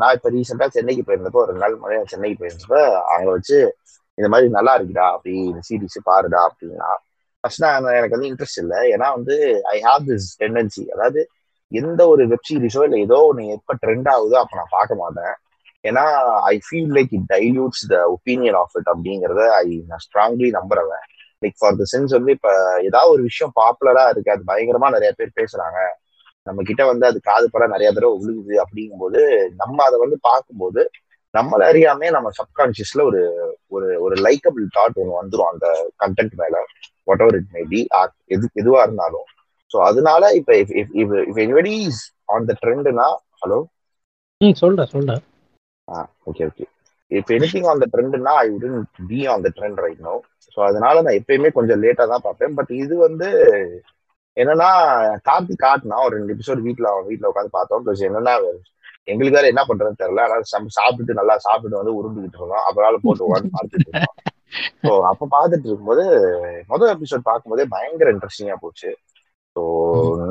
நான் 0.00 0.14
இப்போ 0.16 0.28
ரீசெண்டாக 0.34 0.70
சென்னைக்கு 0.76 1.02
போயிருந்தப்போ 1.08 1.40
ஒரு 1.44 1.54
நாள் 1.62 1.74
முறையாக 1.82 2.06
சென்னைக்கு 2.12 2.38
போயிருந்தப்ப 2.40 2.78
அங்கே 3.14 3.30
வச்சு 3.34 3.58
இந்த 4.18 4.28
மாதிரி 4.32 4.48
நல்லா 4.56 4.72
இருக்குடா 4.78 5.06
அப்படி 5.14 5.34
இந்த 5.50 5.60
சீரீஸ் 5.68 5.98
பாருடா 6.08 6.40
அப்படின்னா 6.48 6.90
ஃபர்ஸ்ட் 7.44 7.64
நான் 7.64 7.96
எனக்கு 7.98 8.16
வந்து 8.16 8.30
இன்ட்ரெஸ்ட் 8.30 8.60
இல்லை. 8.64 8.80
ஏன்னா 8.94 9.06
வந்து 9.16 9.36
ஐ 9.74 9.76
ஹாவ் 9.86 10.02
திஸ் 10.10 10.28
டெண்டன்சி 10.42 10.82
அதாவது 10.94 11.20
எந்த 11.72 12.00
ஒரு 12.12 12.22
வெப் 12.32 12.48
சீரிஸோ 12.48 12.82
இல்லை 12.86 12.98
ஏதோ 13.06 13.18
ஒன்று 13.28 13.44
எப்போ 13.56 13.74
ட்ரெண்ட் 13.84 14.08
ஆகுதோ 14.14 14.36
அப்போ 14.42 14.54
நான் 14.60 14.74
பார்க்க 14.76 15.00
மாட்டேன். 15.02 15.34
ஏன்னா 15.84 16.04
I 16.52 16.54
feel 16.66 16.92
like 16.96 17.12
it 17.18 17.28
dilutes 17.34 17.84
the 17.92 17.96
opinion 18.16 18.58
of 18.62 18.76
it 18.80 18.90
அப்படிங்கிறத 18.92 19.44
ஐ 19.60 19.66
நான் 19.90 20.04
ஸ்ட்ராங்லி 20.06 20.50
நம்புறவன். 20.58 21.04
லைக் 21.42 21.56
ஃபார் 21.60 21.78
த 21.80 21.86
சென்ஸ் 21.94 22.12
வந்து 22.18 22.32
இப்போ 22.38 22.52
ஏதாவது 22.88 23.12
ஒரு 23.14 23.22
விஷயம் 23.30 23.54
பாப்புலரா 23.60 24.04
இருக்கு 24.12 24.34
அது 24.36 24.44
பயங்கரமா 24.52 24.90
நிறைய 24.96 25.12
பேர் 25.20 25.38
பேசுறாங்க. 25.40 25.78
நம்ம 26.46 26.62
கிட்ட 26.68 26.82
வந்து 26.88 27.04
அது 27.08 27.18
காது 27.28 27.46
பட 27.50 27.64
நிறைய 27.72 27.88
தடவை 27.90 28.14
விழுகுது 28.20 28.54
அப்படிங்கும்போது 28.62 29.20
நம்ம 29.60 29.78
அதை 29.88 29.98
வந்து 30.04 30.16
பார்க்கும்போது 30.28 30.82
நம்மள 31.34 31.60
அறியாமே 31.68 32.08
நம்ம 32.14 32.30
சப்கான்சியஸ்ல 32.38 33.04
ஒரு 33.10 33.20
ஒரு 33.70 33.88
ஒரு 34.04 34.16
லைக்கபிள் 34.24 34.64
தாட் 34.74 34.98
ஒன்று 35.00 35.18
வந்துடும் 35.18 35.50
அந்த 35.52 35.66
கண்டென்ட் 36.02 36.34
மேல. 36.40 36.56
What 37.08 37.22
ever 37.24 37.38
it 37.38 37.52
may 37.52 37.62
be 37.70 37.80
எது 38.30 38.46
எதுவா 38.60 38.80
இருந்தாலும். 38.86 39.26
ஸோ 39.70 39.78
அதனால 39.88 40.22
இப்போ 40.38 40.54
if 41.02 41.14
anybody 41.38 41.72
is 41.86 42.02
on 42.34 42.48
the 42.48 42.54
ட்ரெண்ட்னா 42.60 43.06
hello 43.38 43.58
ம் 44.40 44.56
சொல்ற 44.60 44.82
சொல்ற 44.92 45.10
ஆ 45.88 45.98
okay 46.30 46.42
okay 46.50 46.64
if 47.10 47.32
anything 47.36 47.68
on 47.70 47.82
the 47.82 47.88
ட்ரெண்ட்னா 47.92 48.34
I 48.42 48.48
wouldn't 48.56 48.76
be 49.08 49.20
on 49.32 49.44
the 49.46 49.50
trend 49.56 49.80
right 49.84 50.02
no 50.02 50.14
so 50.56 50.60
அதனால 50.68 51.02
நான் 51.04 51.18
எப்பயுமே 51.20 51.50
கொஞ்சம் 51.56 51.82
லேட்டா 51.84 52.04
தான் 52.06 52.24
பார்ப்பேன். 52.26 52.54
பட் 52.58 52.72
இது 52.82 52.94
வந்து 53.06 53.28
என்னன்னா 54.36 54.68
கார்த்தி 55.28 55.54
காட்டினா 55.64 55.96
ஒரு 56.06 56.14
ரெண்டு 56.18 56.34
எபிசோட் 56.34 56.60
வீட்டில் 56.66 56.90
அவன் 56.92 57.08
வீட்டில் 57.10 57.30
உட்காந்து 57.30 57.56
பார்த்தோம். 57.58 57.82
ப்ளஸ் 57.86 58.04
என்னன்னா 58.08 58.34
எங்களுக்கு 59.10 59.36
வேற 59.38 59.46
என்ன 59.52 59.62
பண்றதுன்னு 59.68 60.00
தெரியல. 60.02 60.24
ஆனால் 60.26 60.44
சாப்பிட்டுட்டு 60.78 61.18
நல்லா 61.20 61.34
சாப்பிட்டுட்டு 61.46 61.80
வந்து 61.80 61.96
உருண்டுகிட்டு 61.98 62.38
இருந்தோம். 62.40 62.64
அப்புறம் 62.68 63.04
போட்டு 63.06 63.26
உட்காந்து 63.28 63.54
பார்த்துட்டு 63.56 63.88
இருந்தோம். 63.88 64.18
ஸோ 64.84 64.92
அப்போ 65.10 65.24
பார்த்துட்டு 65.36 65.66
இருக்கும்போது 65.68 66.04
முதல் 66.72 66.92
எபிசோட் 66.96 67.28
பார்க்கும்போதே 67.30 67.64
பயங்கர 67.74 68.12
இன்ட்ரெஸ்டிங்கா 68.14 68.56
போச்சு. 68.64 68.90
ஸோ 69.56 69.62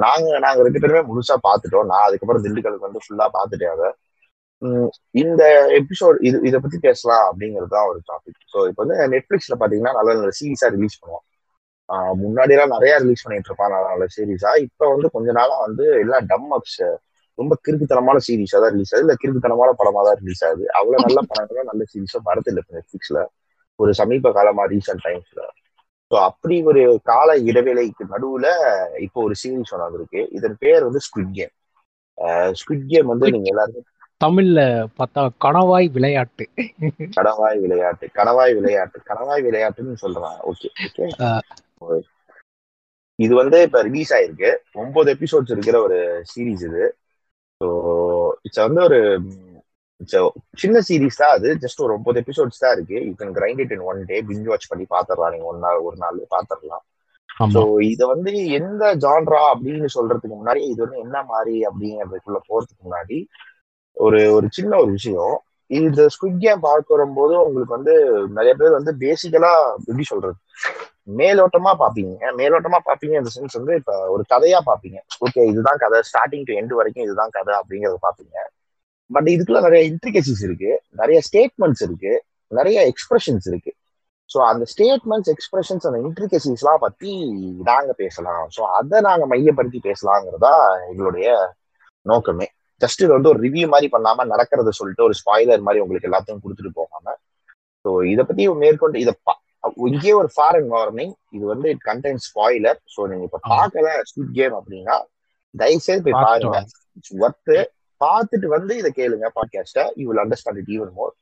நாங்க 0.03 0.27
நாங்க 0.45 0.59
ரெண்டு 0.67 0.81
பேருமே 0.83 1.01
முழுசா 1.09 1.35
பார்த்துட்டோம். 1.47 1.89
நான் 1.91 2.05
அதுக்கப்புறம் 2.07 2.43
திண்டுக்கலுக்கு 2.45 2.87
வந்து 2.87 3.03
ஃபுல்லா 3.05 3.27
பார்த்துட்டேன் 3.37 3.73
அதை. 3.75 3.89
இந்த 5.21 5.43
எபிசோட் 5.79 6.17
இது 6.27 6.37
இதை 6.47 6.57
பத்தி 6.63 6.77
பேசலாம் 6.87 7.23
அப்படிங்கிறது 7.29 7.73
தான் 7.75 7.87
ஒரு 7.91 7.99
டாபிக் 8.09 8.41
ஸோ 8.53 8.59
இப்போ 8.69 8.81
வந்து 8.83 8.97
நெட்ஃபிளிக்ஸ்ல 9.13 9.55
பாத்தீங்கன்னா 9.61 9.93
நல்ல 9.99 10.11
நல்ல 10.19 10.33
சீரீஸா 10.39 10.67
ரிலீஸ் 10.75 10.99
பண்ணுவோம். 11.01 11.23
முன்னாடி 12.21 12.53
எல்லாம் 12.55 12.73
நிறைய 12.75 12.93
ரிலீஸ் 13.03 13.23
பண்ணிட்டு 13.25 13.49
இருப்பான் 13.51 13.73
நல்ல 13.85 14.05
சீரீஸா 14.15 14.51
இப்போ 14.65 14.85
வந்து 14.93 15.07
கொஞ்ச 15.15 15.29
நாளா 15.39 15.55
வந்து 15.65 15.85
எல்லாம் 16.03 16.27
டம் 16.31 16.49
அப்ஸ் 16.57 16.81
ரொம்ப 17.37 17.53
கிறுக்குத்தனமான 17.65 18.17
சீரீஸா 18.25 18.57
தான் 18.63 18.73
ரிலீஸ் 18.75 18.91
ஆகுது. 18.91 19.05
இல்ல 19.05 19.13
கிறுக்குத்தனமான 19.21 19.69
படமா 19.79 20.01
தான் 20.07 20.17
ரிலீஸ் 20.21 20.43
ஆகுது. 20.47 20.65
அவ்வளவு 20.79 21.03
நல்ல 21.05 21.19
படங்களும் 21.31 21.69
நல்ல 21.71 21.83
சீரீஸா 21.91 22.19
வரது 22.27 22.49
இல்லை 22.51 22.63
நெட்ஃபிளிக்ஸ்ல 22.69 23.19
ஒரு 23.79 23.91
சமீப 23.99 24.31
காலமா 24.37 24.63
ரீசெண்ட் 24.73 25.03
டைம்ஸ்ல 25.05 25.41
ஸோ 26.11 26.17
அப்படி 26.29 26.55
ஒரு 26.69 26.81
கால 27.09 27.29
இடைவேளைக்கு 27.49 28.03
நடுவுல 28.11 28.47
இப்போ 29.05 29.19
ஒரு 29.27 29.35
சீரீஸ் 29.41 29.71
ஒன்று 29.73 29.85
வந்திருக்கு. 29.85 30.21
இதன் 30.37 30.57
பேர் 30.63 30.87
வந்து 30.87 31.01
ஸ்குவிட் 31.05 31.33
கேம் 31.37 31.53
ஸ்குவிட் 32.59 32.87
கேம் 32.91 33.11
வந்து 33.13 33.33
நீங்க 33.35 33.49
எல்லாருமே 33.53 33.81
தமிழ்ல 34.21 34.59
பார்த்தா 34.97 35.21
கணவாய் 35.43 35.87
விளையாட்டு. 35.95 36.45
கணவாய் 37.17 37.57
விளையாட்டு 37.63 38.05
கணவாய் 38.17 38.53
விளையாட்டு 38.57 38.97
கணவாய் 39.09 39.43
விளையாட்டுன்னு 39.47 40.01
சொல்றான் 40.03 40.39
ஓகே 40.51 40.69
ஓகே 40.87 41.07
இது 43.19 43.33
வந்து 43.41 43.57
இப்ப 43.67 43.79
ரிலீஸ் 43.87 44.11
ஆயிருக்கு. 44.17 44.51
ஒன்பது 44.83 45.09
எபிசோட்ஸ் 45.15 45.53
இருக்கிற 45.55 45.77
ஒரு 45.87 45.97
சீரீஸ் 46.31 46.63
இது. 46.69 46.83
ஸோ 47.61 47.67
இட்ஸ் 48.47 48.65
வந்து 48.67 48.81
ஒரு 48.87 48.99
சின்ன 50.61 50.77
சீரீஸ் 50.87 51.19
தான் 51.21 51.33
அது. 51.37 51.49
ஜஸ்ட் 51.63 51.83
ஒரு 51.85 51.93
ஒன்பது 51.97 52.19
எபிசோட்ஸ் 52.23 52.61
தான் 52.63 52.73
இருக்கு. 52.75 52.97
You 53.07 53.13
can 53.21 53.35
grind 53.37 53.61
it 53.65 53.73
in 53.75 53.85
one 53.91 53.99
day 54.11 54.17
binge 54.29 54.49
watch 54.51 54.69
பண்ணி 54.71 54.85
பாத்திரலாம். 54.95 55.33
நீங்க 55.33 55.47
ஒன் 55.51 55.63
நாள் 55.65 55.85
ஒரு 55.87 55.97
நாள் 56.03 56.17
பாத்திரலாம். 56.35 56.83
ஸோ 57.53 57.61
இதை 57.91 58.05
வந்து 58.13 58.31
எந்த 58.59 58.83
ஜான்ரா 59.05 59.41
அப்படின்னு 59.53 59.87
சொல்றதுக்கு 59.97 60.35
முன்னாடி 60.39 60.61
இது 60.71 60.79
வந்து 60.85 60.99
என்ன 61.05 61.17
மாதிரி 61.31 61.55
அப்படிங்கிறதுக்குள்ள 61.69 62.39
போறதுக்கு 62.49 62.83
முன்னாடி 62.87 63.17
ஒரு 63.97 64.19
ஒரு 64.35 64.47
சின்ன 64.57 64.71
ஒரு 64.83 64.91
விஷயம். 64.97 65.35
இந்த 65.71 66.05
ஸ்குவிட் 66.13 66.39
கேம் 66.39 66.59
பார்க்க 66.59 66.95
வரும்போது 66.95 67.33
உங்களுக்கு 67.45 67.75
வந்து 67.77 67.93
நிறைய 68.27 68.53
பேர் 68.53 68.77
வந்து 68.77 68.91
பேசிக்கலா 69.03 69.51
எப்படி 69.87 70.03
சொல்றது? 70.03 70.35
மேலோட்டமா 71.19 71.71
பாப்பீங்க 71.83 72.31
மேலோட்டமா 72.39 72.79
பாப்பீங்க 72.89 73.15
இந்த 73.21 73.31
சென்ஸ் 73.35 73.57
வந்து 73.59 73.75
இப்ப 73.75 73.93
ஒரு 74.09 74.23
கதையா 74.33 74.59
பாப்பீங்க 74.65 74.97
ஓகே 75.25 75.43
இதுதான் 75.51 75.79
கதை. 75.79 75.99
ஸ்டார்டிங் 76.09 76.45
டு 76.45 76.53
எண்டு 76.59 76.79
வரைக்கும் 76.79 77.03
இதுதான் 77.03 77.29
கதை 77.29 77.53
அப்படிங்கறத 77.61 77.99
பாப்பீங்க 78.07 78.37
பட் 79.09 79.27
இதுக்குள்ள 79.27 79.61
நிறைய 79.61 79.81
இன்ட்ரிகசிஸ் 79.91 80.43
இருக்கு. 80.43 80.71
நிறைய 80.89 81.21
ஸ்டேட்மெண்ட்ஸ் 81.27 81.83
இருக்கு. 81.87 82.11
நிறைய 82.47 82.91
எக்ஸ்பிரஷன்ஸ் 82.91 83.47
இருக்கு. 83.47 83.71
ஸோ 84.29 84.37
அந்த 84.37 84.65
ஸ்டேட்மெண்ட்ஸ் 84.73 85.31
எக்ஸ்பிரஷன்ஸ் 85.33 85.87
அந்த 85.89 85.99
இன்ட்ரிகசிஸ்லாம் 86.07 86.83
பத்தி 86.85 87.11
நாங்க 87.63 87.93
பேசலாம். 87.93 88.43
ஸோ 88.55 88.61
அதை 88.79 89.01
நாங்க 89.01 89.25
மையப்படுத்தி 89.25 89.79
பேசலாங்கிறதா 89.83 90.53
எங்களுடைய 90.89 91.55
நோக்கமே. 92.05 92.47
ஜஸ்ட் 92.81 93.03
இது 93.03 93.11
வந்து 93.15 93.31
ஒரு 93.31 93.39
ரிவ்யூ 93.45 93.65
மாதிரி 93.73 93.87
பண்ணாம 93.95 94.25
நடக்கிறத 94.31 94.71
சொல்லிட்டு 94.79 95.05
ஒரு 95.07 95.15
ஸ்பாய்லர் 95.19 95.65
மாதிரி 95.67 95.83
உங்களுக்கு 95.83 96.09
எல்லாத்தையும் 96.09 96.43
கொடுத்துட்டு 96.43 96.73
போகாம. 96.79 97.05
ஸோ 97.85 97.91
இதை 98.11 98.23
பத்தி 98.25 98.43
மேற்கொண்டு 98.63 98.99
இதை 99.03 99.13
இங்கேயே 99.87 100.13
ஒரு 100.19 100.29
ஃபாரின் 100.35 100.69
வார்னிங் 100.73 101.13
இது 101.35 101.43
வந்து 101.51 101.67
இட் 101.73 101.83
கண்டென்ட் 101.89 102.23
ஸ்பாய்லர் 102.27 102.79
ஸோ 102.93 103.01
நீங்க 103.09 103.23
இப்ப 103.29 103.39
பார்க்கல 103.53 103.89
ஸ்வீட் 104.09 104.35
கேம் 104.39 104.55
அப்படின்னா 104.59 104.95
தயவுசெய்து 105.53 106.03
போய் 106.05 106.15
பாருங்க. 106.25 106.57
இட்ஸ் 106.97 107.13
ஒர்த்து 107.23 107.57
பார்த்துட்டு 108.01 108.47
வந்து 108.55 108.73
இதை 108.81 108.89
கேளுங்க 108.99 109.27
பாட்காஸ்ட 109.35 109.81
you 109.99 110.05
will 110.09 110.21
understand 110.23 110.59
it 110.61 110.71
even 110.75 110.93
more 110.95 111.13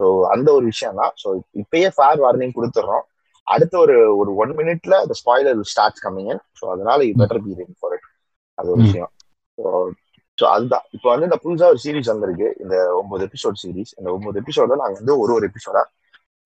so 0.00 0.06
அந்த 0.34 0.48
ஒரு 0.56 0.64
விஷயம் 0.72 1.00
தான். 1.00 1.12
ஸோ 1.22 1.28
இப்பயே 1.62 1.88
ஃபேர் 1.96 2.22
வார்னிங் 2.24 2.54
கொடுத்துட்றோம் 2.58 3.04
அடுத்த 3.46 3.74
ஒரு 3.84 3.96
ஒரு 4.20 4.30
ஒன் 4.42 4.52
மினிட்ல 4.58 4.94
அந்த 5.04 5.14
ஸ்பாய்லர் 5.20 5.62
ஸ்டார்ட் 5.72 6.00
கம்மிங் 6.04 6.30
ஸோ 6.60 6.64
அதனால 6.74 6.98
you 7.08 7.14
better 7.22 7.42
be 7.46 7.54
ready 7.60 7.74
for 7.80 7.94
it 7.96 8.06
அது 8.58 8.70
ஒரு 8.74 8.80
விஷயம். 8.86 9.12
ஸோ 10.38 10.44
அதுதான். 10.54 10.84
இப்போ 10.96 11.08
வந்து 11.12 11.26
இந்த 11.28 11.38
புதுசா 11.42 11.66
ஒரு 11.72 11.80
சீரிஸ் 11.84 12.10
வந்திருக்கு. 12.12 12.48
இந்த 12.62 12.76
ஒன்பது 13.00 13.22
எபிசோட் 13.28 13.58
சீரிஸ் 13.62 13.92
இந்த 13.98 14.08
ஒன்பது 14.16 14.38
எபிசோட 14.42 14.76
நாங்க 14.82 14.96
வந்து 15.00 15.14
ஒரு 15.22 15.32
ஒரு 15.36 15.46
எபிசோடா 15.50 15.82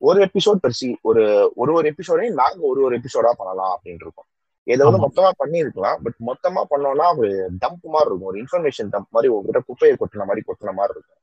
ஒரு 0.02 0.18
எபிசோட் 0.26 0.58
பெருசி 0.64 0.88
ஒரு 1.08 1.22
ஒரு 1.56 1.70
ஒரு 1.78 1.86
எபிசோடையும் 1.92 2.38
நாங்க 2.40 2.60
ஒரு 2.70 2.80
ஒரு 2.86 2.94
எபிசோடா 2.98 3.30
பண்ணலாம் 3.38 3.72
அப்படின்னு 3.74 4.02
இருக்கோம். 4.04 4.28
இதை 4.66 4.82
வந்து 4.86 5.00
மொத்தமா 5.04 5.30
பண்ணிருக்கலாம் 5.42 5.98
பட் 6.04 6.18
மொத்தமா 6.28 6.62
பண்ணோம்னா 6.72 7.06
ஒரு 7.20 7.30
டம்ப் 7.62 7.86
மாதிரி 7.94 8.08
இருக்கும். 8.10 8.30
ஒரு 8.30 8.38
இன்ஃபர்மேஷன் 8.42 8.90
டம்ப் 8.94 9.14
மாதிரி 9.14 9.28
உங்ககிட்ட 9.34 9.60
குப்பையை 9.68 9.94
கொட்டின 10.00 10.26
மாதிரி 10.30 10.42
கொட்டின 10.48 10.74
மாதிரி 10.78 10.94
இருக்கும். 10.96 11.20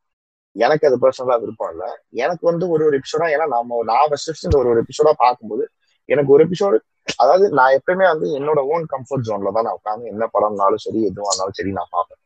எனக்கு 0.55 0.87
அது 0.89 0.97
பர்சனலா 1.03 1.35
விருப்பம் 1.43 1.71
இல்லை. 1.73 1.89
எனக்கு 2.23 2.43
வந்து 2.49 2.65
ஒரு 2.73 2.83
ஒரு 2.87 2.95
எபிசோடா 2.99 3.27
ஏன்னா 3.35 3.45
நம்ம 3.53 3.79
நான் 3.91 4.09
ஃபர்ஸ்ட் 4.11 4.47
இந்த 4.47 4.57
ஒரு 4.61 4.69
ஒரு 4.73 4.81
எபிசோடா 4.83 5.13
பார்க்கும்போது 5.23 5.63
எனக்கு 6.09 6.33
ஒரு 6.35 6.43
எபிசோடு 6.47 6.77
அதாவது 7.21 7.45
நான் 7.59 7.75
எப்பயுமே 7.77 8.05
வந்து 8.11 8.27
என்னோட 8.39 8.59
ஓன் 8.73 8.85
கம்ஃபர்ட் 8.93 9.27
ஜோன்ல 9.27 9.53
தான் 9.55 9.65
நான் 9.67 9.79
உட்காந்து 9.79 10.11
என்ன 10.13 10.27
படம்னாலும் 10.35 10.83
சரி 10.85 10.99
எதுவும் 11.09 11.29
இருந்தாலும் 11.29 11.57
சரி 11.59 11.71
நான் 11.79 11.93
பார்ப்பேன். 11.95 12.21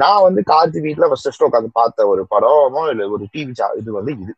நான் 0.00 0.24
வந்து 0.26 0.40
கார்த்தி 0.50 0.78
வீட்டுல 0.86 1.06
ஃபர்ஸ்ட் 1.10 1.46
உட்காந்து 1.48 1.70
பார்த்த 1.80 2.06
ஒரு 2.12 2.22
படமோ 2.34 2.82
இல்லை 2.92 3.06
ஒரு 3.14 3.24
டிவி 3.34 3.54
இது 3.80 3.90
வந்து 3.98 4.12
இது. 4.22 4.34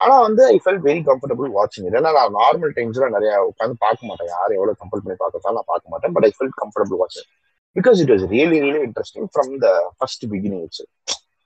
ஆனா 0.00 0.14
வந்து 0.26 0.42
ஐ 0.54 0.56
ஃபெல் 0.62 0.80
வெரி 0.86 1.00
கம்ஃபர்டபுள் 1.08 1.50
வாட்சிங் 1.56 1.86
ஏன்னா 1.90 2.12
நான் 2.18 2.36
நார்மல் 2.38 2.72
டைம்ஸ்ல 2.78 3.08
நிறைய 3.16 3.32
உட்காந்து 3.50 3.76
பார்க்க 3.84 4.08
மாட்டேன். 4.08 4.30
யாரும் 4.34 4.56
எவ்வளவு 4.58 4.80
கம்பல் 4.82 5.02
பண்ணி 5.04 5.16
பார்க்கறதாலும் 5.22 5.58
நான் 5.60 5.70
பார்க்க 5.72 5.92
மாட்டேன். 5.92 6.12
பட் 6.16 6.26
ஐ 6.28 6.32
ஃபெல் 6.38 6.54
கம்ஃபர்டபுள் 6.62 7.00
வாட்சிங் 7.02 7.28
because 7.76 8.00
it 8.04 8.12
was 8.14 8.24
really 8.34 8.58
really 8.64 8.80
interesting 8.88 9.28
from 9.32 9.52
the 9.64 9.68
first 9.98 10.24
beginning 10.32 10.64
it's 10.66 10.82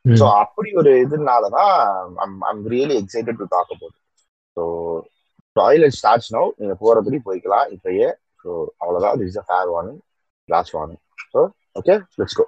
so 0.04 0.26
அப்படி 0.42 0.70
ஒரு 0.80 0.90
இதுனாலதான் 1.04 1.74
I'm 2.50 2.64
really 2.74 2.96
excited 3.02 3.40
to 3.42 3.46
talk 3.54 3.72
about 3.76 3.96
so 4.56 4.64
toilet 5.56 5.96
starts 5.98 6.32
no 6.36 6.42
நீங்க 6.60 6.74
போறபடி 6.82 7.18
போய்க்கலாம் 7.28 7.68
இப்பயே. 7.76 8.08
ஸோ 8.44 8.50
அவ்வளவுதான். 8.82 9.16
This 9.22 9.40
a 9.42 9.46
fair 9.48 9.70
warning 9.74 10.00
last 10.48 10.74
warning 10.76 11.02
so 11.34 11.40
okay 11.80 11.94
let's 12.20 12.38
go 12.40 12.44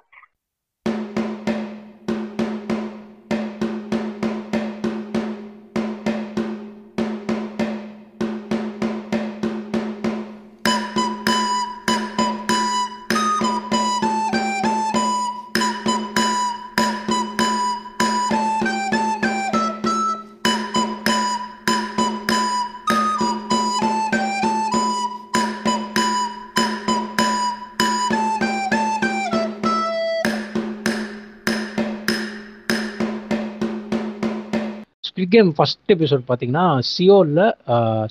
squid 35.29 35.35
game 35.35 35.49
first 35.57 35.91
episode 35.93 36.23
பார்த்தீங்கன்னா 36.27 36.63
சியோலில் 36.89 37.45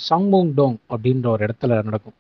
சங்மூங் 0.08 0.50
Dong 0.58 0.76
அப்படின்ற 0.92 1.26
ஒரு 1.34 1.42
இடத்துல 1.46 1.78
நடக்கும். 1.88 2.14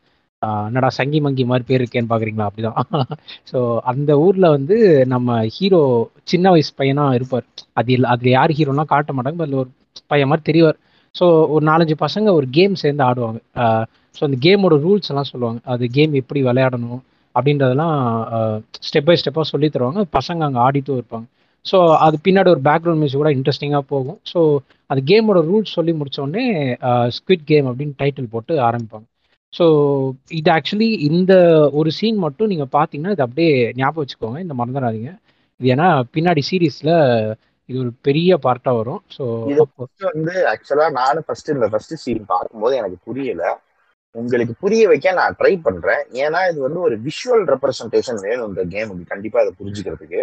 என்னடா 0.68 0.88
சங்கி 0.98 1.18
மங்கி 1.20 1.44
மாதிரி 1.50 1.64
பேர் 1.68 1.82
இருக்கேன்னு 1.82 2.10
பார்க்குறீங்களா 2.12 2.46
அப்படிதான். 2.48 2.76
ஸோ 3.50 3.58
அந்த 3.92 4.10
ஊரில் 4.24 4.46
வந்து 4.56 4.76
நம்ம 5.14 5.38
ஹீரோ 5.56 5.80
சின்ன 6.32 6.46
வயசு 6.54 6.72
பையனாக 6.80 7.16
இருப்பார். 7.18 7.46
அது 7.80 7.92
இல்லை 7.96 8.08
அதில் 8.14 8.30
யார் 8.36 8.56
ஹீரோலாம் 8.58 8.90
காட்ட 8.94 9.12
மாட்டாங்க 9.16 9.46
அதில் 9.46 9.60
ஒரு 9.62 9.70
பையன் 10.12 10.30
மாதிரி 10.32 10.46
தெரியவார் 10.50 10.78
ஸோ 11.14 11.24
ஒரு 11.54 11.64
நாலஞ்சு 11.70 11.96
பசங்க 12.04 12.28
ஒரு 12.38 12.48
கேம் 12.58 12.74
சேர்ந்து 12.82 13.04
ஆடுவாங்க. 13.08 13.40
ஸோ 14.16 14.22
அந்த 14.28 14.38
கேமோட 14.46 14.76
ரூல்ஸ் 14.86 15.10
எல்லாம் 15.12 15.30
சொல்லுவாங்க. 15.32 15.60
அது 15.74 15.84
கேம் 15.96 16.14
எப்படி 16.22 16.42
விளையாடணும் 16.48 17.00
அப்படின்றதெல்லாம் 17.34 17.96
ஸ்டெப் 18.88 19.08
பை 19.08 19.16
ஸ்டெப்பாக 19.20 19.46
சொல்லி 19.52 19.68
தருவாங்க. 19.70 20.02
பசங்க 20.18 20.42
அங்கே 20.48 20.62
ஆடிட்டும் 20.66 20.98
இருப்பாங்க. 21.00 21.26
ஸோ 21.64 21.78
அது 22.06 22.16
பின்னாடி 22.26 22.48
ஒரு 22.54 22.62
பேக்ரவுண்ட் 22.68 23.00
மியூசிக் 23.00 23.22
கூட 23.22 23.30
இன்ட்ரெஸ்டிங்காக 23.36 23.84
போகும். 23.92 24.18
ஸோ 24.32 24.40
அந்த 24.90 25.00
கேமோட 25.10 25.38
ரூல்ஸ் 25.48 25.76
சொல்லி 25.78 25.92
முடித்தோடனே 26.00 26.44
ஸ்குவிட் 27.16 27.48
கேம் 27.50 27.66
அப்படின்னு 27.70 27.94
டைட்டில் 28.02 28.32
போட்டு 28.34 28.54
ஆரம்பிப்பாங்க. 28.68 29.06
ஸோ 29.52 29.64
இது 30.38 30.48
ஆக்சுவலி 30.56 30.88
இந்த 31.08 31.34
ஒரு 31.80 31.90
சீன் 31.98 32.18
மட்டும் 32.26 32.50
நீங்கள் 32.52 32.72
பார்த்தீங்கன்னா 32.76 33.14
இது 33.16 33.26
அப்படியே 33.26 33.52
ஞாபகம் 33.80 34.02
வச்சுக்கோங்க. 34.04 34.40
இந்த 34.44 34.54
மறந்துடாதீங்க. 34.60 35.12
இது 35.60 35.68
ஏன்னா 35.74 35.88
பின்னாடி 36.14 36.42
சீரீஸில் 36.48 36.94
இது 37.68 37.78
ஒரு 37.84 37.92
பெரிய 38.06 38.30
பார்ட்டாக 38.44 38.78
வரும். 38.80 39.00
ஸோ 39.16 39.24
வந்து 40.10 40.34
ஆக்சுவலா 40.52 40.86
நானும் 41.00 41.26
ஃபர்ஸ்ட் 41.26 41.54
இந்த 41.54 41.68
ஃபர்ஸ்ட் 41.72 41.94
சீன் 42.04 42.22
பார்க்கும்போது 42.34 42.74
எனக்கு 42.80 42.98
புரியல. 43.08 43.42
உங்களுக்கு 44.14 44.54
புரிய 44.62 44.82
வைக்க 44.90 45.08
நான் 45.18 45.36
ட்ரை 45.40 45.54
பண்றேன். 45.66 46.02
ஏன்னா 46.24 46.40
இது 46.50 46.58
வந்து 46.66 46.80
ஒரு 46.86 46.94
விஷுவல் 47.08 47.44
ரெப்ரஸன்டேஷன் 47.54 48.20
வேணும் 48.26 48.48
இந்த 48.50 48.62
கேமுக்கு 48.74 49.04
கண்டிப்பா 49.12 49.40
அதை 49.42 49.52
புரிஞ்சுக்கிறதுக்கு. 49.58 50.22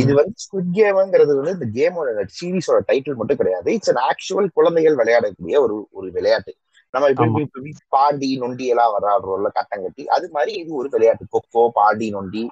இது 0.00 0.12
வந்து 0.14 0.34
ஸ்குட் 0.44 0.70
கேம்ங்கிறது 0.78 1.32
வந்து 1.38 1.54
இந்த 1.56 1.66
கேமோட 1.76 2.08
சீரிஸோட 2.38 2.78
டைட்டில் 2.90 3.18
மட்டும் 3.20 3.36
கிடையாது. 3.36 3.68
இட்ஸ் 3.74 3.92
an 3.92 3.98
ஆக்சுவல் 4.10 4.48
குழந்தைகள் 4.52 4.96
விளையாடக்கூடிய 4.96 5.56
ஒரு 5.60 5.76
ஒரு 5.92 6.08
விளையாட்டு. 6.10 6.52
நம்ம 6.94 7.08
இப்ப 7.08 7.62
பாண்டி 7.88 8.28
நொண்டி 8.36 8.66
எல்லாம் 8.66 8.92
விளையாடுறோம்ல 8.96 9.48
கட்டம் 9.50 9.84
கட்டி. 9.84 10.04
அது 10.06 10.26
மாதிரி 10.32 10.52
இது 10.52 10.70
ஒரு 10.74 10.88
விளையாட்டு. 10.88 11.24
கொக்கோ 11.36 11.64
பாண்டி 11.72 12.08
நொண்டி 12.10 12.44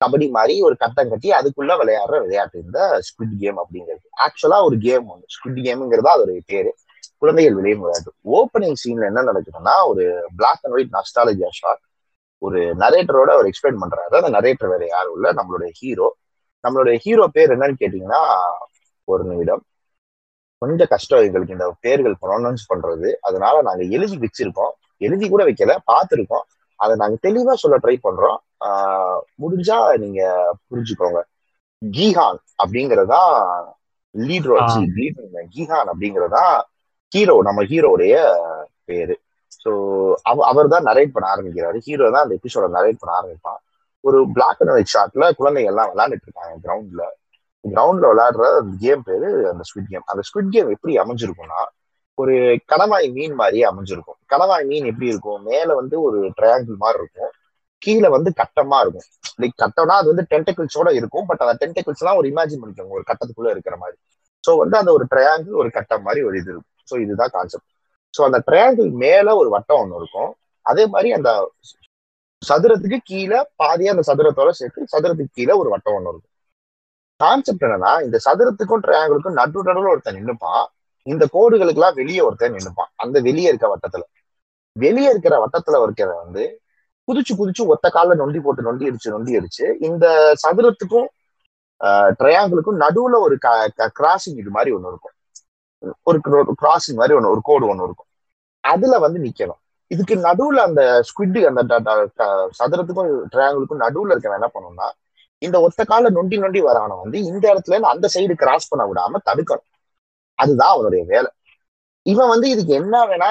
கபடி 0.00 0.26
மாதிரி 0.30 0.54
ஒரு 0.60 0.76
கட்டம் 0.76 1.08
கட்டி 1.08 1.28
அதுக்குள்ள 1.32 1.72
விளையாடுற 1.82 2.16
விளையாட்டு 2.24 2.56
இந்த 2.64 2.78
ஸ்குட் 3.08 3.36
கேம் 3.38 3.58
அப்படிங்கிறது. 3.62 4.04
ஆக்சுவலா 4.24 4.58
ஒரு 4.62 4.76
கேம் 4.78 5.06
ஒன்று 5.08 5.26
ஸ்குட் 5.36 5.60
கேம்ங்கிறது 5.66 6.10
அதோடைய 6.14 6.40
பேரு. 6.46 6.70
குழந்தைகள் 7.18 7.54
விளையும் 7.54 7.82
விளையாட்டு. 7.82 8.10
ஓப்பனிங் 8.38 8.78
சீன்ல 8.82 9.10
என்ன 9.10 9.22
நடக்குதுன்னா 9.30 9.74
ஒரு 9.90 10.04
black 10.36 10.62
and 10.62 10.74
white 10.76 10.94
nostalgia 10.98 11.50
shot 11.60 11.82
ஒரு 12.42 12.60
நரேட்டரோட 12.82 13.30
அவர் 13.36 13.48
எக்ஸ்பிளைன் 13.50 13.82
பண்றாரு. 13.82 14.12
அந்த 14.20 14.30
நரேட்டர் 14.38 14.72
வேற 14.74 14.84
யாரும் 14.86 15.14
இல்ல. 15.18 15.28
நம்மளுடைய 15.32 15.70
ஹீரோ 15.80 16.08
நம்மளுடைய 16.66 16.96
ஹீரோ 17.04 17.24
பேர் 17.36 17.54
என்னன்னு 17.56 17.80
கேட்டீங்கன்னா 17.82 18.22
ஒரு 19.08 19.22
நிமிடம். 19.30 19.62
கொஞ்சம் 20.62 20.90
கஷ்டம் 20.94 21.24
எங்களுக்கு 21.26 21.56
இந்த 21.56 21.66
பேர்கள் 21.84 22.14
ப்ரொனவுன்ஸ் 22.24 22.64
பண்றது. 22.72 23.08
அதனால 23.28 23.56
நாங்க 23.68 23.82
எழுதி 23.96 24.16
வச்சிருக்கோம். 24.24 24.72
எழுதி 25.06 25.26
கூட 25.32 25.42
வைக்கல 25.48 25.72
பார்த்திருக்கோம். 25.90 26.44
அதை 26.80 26.94
நாங்க 27.02 27.16
தெளிவா 27.26 27.54
சொல்ல 27.62 27.76
ட்ரை 27.84 27.96
பண்றோம். 28.06 28.38
முடிஞ்சா 29.42 29.78
நீங்க 30.04 30.20
புரிஞ்சுக்கோங்க. 30.68 31.20
கீஹான் 31.82 32.40
அப்படிங்கறதா 32.62 33.22
லீட் 34.14 34.48
கீஹான் 35.54 35.88
அப்படிங்கறதா 35.92 36.44
ஹீரோ 37.12 37.34
நம்ம 37.48 37.60
ஹீரோடைய 37.70 38.14
பேரு. 38.88 39.14
ஸோ 39.62 39.70
அவ 40.30 40.44
அவர் 40.50 40.72
தான் 40.74 40.86
நரேட் 40.88 41.14
பண்ண 41.14 41.26
ஆரம்பிக்கிறாரு. 41.34 41.78
ஹீரோ 41.86 42.06
தான் 42.14 42.24
அந்த 42.24 42.36
எபிசோட 42.38 42.66
நரேட் 42.76 43.00
பண்ண 43.00 43.12
ஆரம்பிப்பான். 43.20 43.60
ஒரு 44.04 44.18
பிளாக் 44.36 44.60
அண்ட் 44.60 44.74
ஒயிட் 44.74 44.92
ஷாட்ல 44.94 45.24
குழந்தைங்க 45.38 45.72
எல்லாம் 45.72 45.90
விளையாண்டுட்டு 45.92 46.26
இருக்காங்க 46.28 46.54
கிரவுண்ட்ல 46.64 47.04
கிரவுண்ட்ல 47.64 48.10
விளையாடுற 48.12 48.44
அந்த 48.58 48.74
கேம் 48.84 49.02
பேரு 49.02 49.28
அந்த 49.52 49.62
ஸ்குவிட் 49.68 49.90
கேம் 49.92 50.06
அந்த 50.12 50.22
ஸ்குவிட் 50.28 50.52
கேம் 50.52 50.68
எப்படி 50.76 50.94
அமைஞ்சிருக்கும்னா 51.04 51.62
ஒரு 52.18 52.34
கடவாய் 52.72 53.08
மீன் 53.12 53.34
மாதிரியே 53.34 53.64
அமைஞ்சிருக்கும். 53.70 54.18
கடவாய் 54.32 54.64
மீன் 54.64 54.86
எப்படி 54.90 55.06
இருக்கும்? 55.06 55.40
மேல 55.42 55.68
வந்து 55.74 55.96
ஒரு 56.00 56.18
ட்ரையாங்கிள் 56.38 56.76
மாதிரி 56.76 56.98
இருக்கும். 57.02 57.32
கீழே 57.82 58.08
வந்து 58.08 58.30
கட்டமா 58.40 58.78
இருக்கும். 58.80 59.06
லைக் 59.40 59.56
கட்டம்னா 59.62 59.96
அது 60.00 60.08
வந்து 60.12 60.24
டென்டக்கிள்ஸோட 60.30 60.90
இருக்கும். 60.94 61.26
பட் 61.26 61.42
அந்த 61.44 61.54
டென்டக்கிள்ஸ் 61.62 62.02
எல்லாம் 62.02 62.18
ஒரு 62.20 62.28
இமேஜின் 62.32 62.62
பண்ணிக்கோங்க. 62.62 62.94
ஒரு 62.98 63.04
கட்டத்துக்குள்ள 63.06 63.50
இருக்கிற 63.50 63.76
மாதிரி. 63.76 63.96
ஸோ 64.44 64.52
வந்து 64.56 64.76
அந்த 64.78 64.90
ஒரு 64.92 65.04
ட்ரையாங்கிள் 65.10 65.60
ஒரு 65.62 65.70
கட்டம் 65.70 66.02
மாதிரி 66.02 66.22
ஒரு 66.24 66.36
இது 66.38 66.50
இருக்கும். 66.50 66.74
ஸோ 66.90 66.96
இதுதான் 67.04 67.32
கான்செப்ட் 67.32 67.68
ஸோ 68.14 68.22
அந்த 68.22 68.38
ட்ரையாங்கிள் 68.46 68.90
மேல 69.04 69.28
ஒரு 69.36 69.48
வட்டம் 69.48 69.80
ஒன்று 69.80 69.96
இருக்கும். 69.96 70.30
அதே 70.66 70.84
மாதிரி 70.86 71.08
அந்த 71.12 71.30
சதுரத்துக்கு 72.42 72.98
கீழே 73.10 73.38
பாதியா 73.62 73.92
அந்த 73.94 74.04
சதுரத்தோட 74.08 74.50
சேர்த்து 74.58 74.90
சதுரத்துக்கு 74.92 75.36
கீழே 75.38 75.54
ஒரு 75.60 75.68
வட்டம் 75.74 75.96
ஒன்று 75.96 76.10
இருக்கும். 76.12 76.32
கான்செப்ட் 77.20 77.64
என்னன்னா 77.66 77.92
இந்த 78.06 78.16
சதுரத்துக்கும் 78.26 78.82
ட்ரையாங்கிளுக்கும் 78.84 79.38
நடு 79.40 79.66
நடுவில் 79.68 79.92
ஒருத்தன் 79.92 80.18
நின்னுப்பான் 80.18 80.64
இந்த 81.06 81.24
கோடுகளுக்கு 81.34 81.80
எல்லாம் 81.80 81.98
வெளியே 82.00 82.22
ஒருத்தன் 82.26 82.54
நின்னுப்பான். 82.56 82.90
அந்த 83.02 83.16
வெளியே 83.28 83.48
இருக்க 83.52 83.66
வட்டத்துல. 83.72 84.04
வெளியே 84.76 85.08
இருக்கிற 85.14 85.34
வட்டத்துல 85.42 85.82
இருக்கிற 85.86 86.08
வந்து 86.22 86.44
குதிச்சு 87.08 87.32
குதிச்சு 87.40 87.62
ஒத்த 87.72 87.86
கால 87.96 88.14
நொண்டி 88.20 88.38
போட்டு 88.44 88.66
நொண்டி 88.68 88.88
அடிச்சு 88.88 89.12
நொண்டி 89.14 89.32
அடிச்சு 89.38 89.66
இந்த 89.88 90.06
சதுரத்துக்கும் 90.42 91.08
ட்ரையாங்கிளுக்கும் 92.20 92.80
நடுவுல 92.84 93.16
ஒரு 93.26 93.36
கிராசிங் 93.98 94.38
இது 94.42 94.50
மாதிரி 94.56 94.70
ஒண்ணு 94.76 94.90
இருக்கும். 94.92 95.14
ஒரு 96.08 96.18
கிராசிங் 96.62 96.98
மாதிரி 97.00 97.16
ஒன்று 97.18 97.32
ஒரு 97.34 97.42
கோடு 97.48 97.64
ஒன்று 97.72 97.86
இருக்கும். 97.88 98.10
அதுல 98.64 98.98
வந்து 99.04 99.18
நிக்கணும். 99.26 99.60
இதுக்கு 99.90 100.14
நடுவுல 100.26 100.62
அந்த 100.68 100.82
ஸ்குவிட் 101.08 101.38
அந்த 101.50 101.62
சதுரத்துக்கும் 102.58 103.10
ட்ரையாங்கிளுக்கும் 103.32 103.82
நடுவுல 103.84 104.14
இருக்க 104.14 104.38
என்ன 104.40 104.50
பண்ணணும்னா 104.54 104.88
இந்த 105.42 105.56
ஒத்த 105.60 105.84
கால 105.84 106.10
நொண்டி 106.10 106.36
நொண்டி 106.42 106.60
வரான 106.66 106.96
வந்து 107.02 107.18
இந்த 107.30 107.44
இடத்துல 107.52 107.74
இருந்து 107.74 107.92
அந்த 107.94 108.06
சைடு 108.14 108.34
கிராஸ் 108.42 108.68
பண்ண 108.70 108.84
விடாம 108.90 109.20
தடுக்கணும். 109.28 109.66
அதுதான் 110.38 110.72
அவனுடைய 110.74 111.02
வேலை. 111.12 111.30
இவன் 112.06 112.30
வந்து 112.32 112.46
இதுக்கு 112.54 112.72
என்ன 112.80 112.96
வேணா 113.10 113.28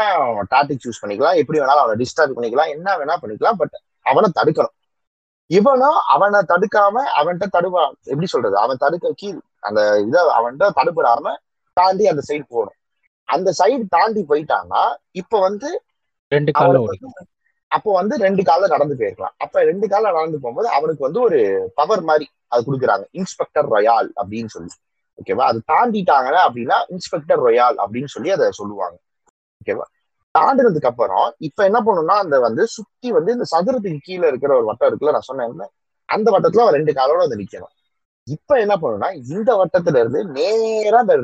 டாட்டிக் 0.53 0.83
சூஸ் 0.85 1.01
பண்ணிக்கலாம் 1.01 1.39
எப்படி 1.41 1.59
வேணாலும் 1.59 1.83
அவனை 1.83 1.95
டிஸ்டர்ப் 2.01 2.35
பண்ணிக்கலாம் 2.37 2.71
என்ன 2.75 2.87
வேணா 2.99 3.15
பண்ணிக்கலாம் 3.21 3.59
பட் 3.61 3.75
அவனை 4.11 4.29
தடுக்கணும். 4.39 4.75
இவனும் 5.51 5.99
அவனை 6.13 6.39
தடுக்காம 6.51 6.95
அவன்கிட்ட 7.19 7.47
தடுவா 7.57 7.81
எப்படி 8.11 8.27
சொல்றது? 8.33 8.55
அவன் 8.57 8.81
தடுக்க 8.83 9.11
கீழ் 9.21 9.39
அந்த 9.67 9.81
இதை 10.07 10.21
அவன்கிட்ட 10.37 10.67
தடுப்படாம 10.79 11.33
தாண்டி 11.77 12.05
அந்த 12.11 12.21
சைடு 12.29 12.45
போகணும். 12.53 12.77
அந்த 13.29 13.49
சைடு 13.59 13.83
தாண்டி 13.89 14.21
போயிட்டான்னா 14.29 14.83
இப்ப 15.21 15.39
வந்து 15.39 15.69
ரெண்டு 16.31 16.51
கால 16.51 16.79
அப்போ 17.71 17.89
வந்து 17.93 18.15
ரெண்டு 18.17 18.41
கால 18.43 18.67
நடந்து 18.67 18.95
போயிருக்கலாம். 18.99 19.35
அப்ப 19.37 19.63
ரெண்டு 19.63 19.85
கால 19.87 20.11
நடந்து 20.11 20.37
போகும்போது 20.39 20.67
அவனுக்கு 20.69 21.01
வந்து 21.03 21.19
ஒரு 21.21 21.39
பவர் 21.75 22.03
மாதிரி 22.09 22.25
அது 22.47 22.61
கொடுக்குறாங்க. 22.67 23.05
இன்ஸ்பெக்டர் 23.11 23.67
ரொயால் 23.75 24.09
அப்படின்னு 24.21 24.51
சொல்லி. 24.55 24.71
ஓகேவா 25.19 25.45
அது 25.51 25.59
தாண்டிட்டாங்க 25.71 26.37
அப்படின்னா 26.45 26.77
இன்ஸ்பெக்டர் 26.93 27.41
ரொயால் 27.47 27.77
அப்படின்னு 27.83 28.11
சொல்லி 28.15 28.31
அதை 28.31 28.47
சொல்லுவாங்க. 28.51 28.95
ஓகேவா 29.61 29.85
தாண்டினதுக்கு 30.35 30.89
அப்புறம் 30.91 31.27
இப்ப 31.37 31.59
என்ன 31.63 31.79
பண்ணணும்னா 31.79 32.15
அந்த 32.23 32.39
வந்து 32.39 32.63
சுத்தி 32.67 33.09
வந்து 33.11 33.31
இந்த 33.31 33.45
சதுரத்துக்கு 33.53 33.99
கீழே 34.03 34.25
இருக்கிற 34.27 34.51
ஒரு 34.55 34.65
வட்டம் 34.65 34.89
இருக்குல்ல 34.89 35.15
நான் 35.17 35.29
சொன்னேன்ல 35.29 35.65
அந்த 36.09 36.27
வட்டத்துல 36.31 36.63
அவன் 36.63 36.77
ரெண்டு 36.79 36.93
காலோட 36.93 37.19
வந்து 37.25 37.41
நிக்கணும். 37.41 37.73
இப்ப 38.27 38.59
என்ன 38.59 38.73
பண்ணணும்னா 38.81 39.09
இந்த 39.33 39.49
வட்டத்துல 39.61 39.99
இருந்து 40.03 40.21
நேரா 40.37 40.99
அந்த 41.05 41.15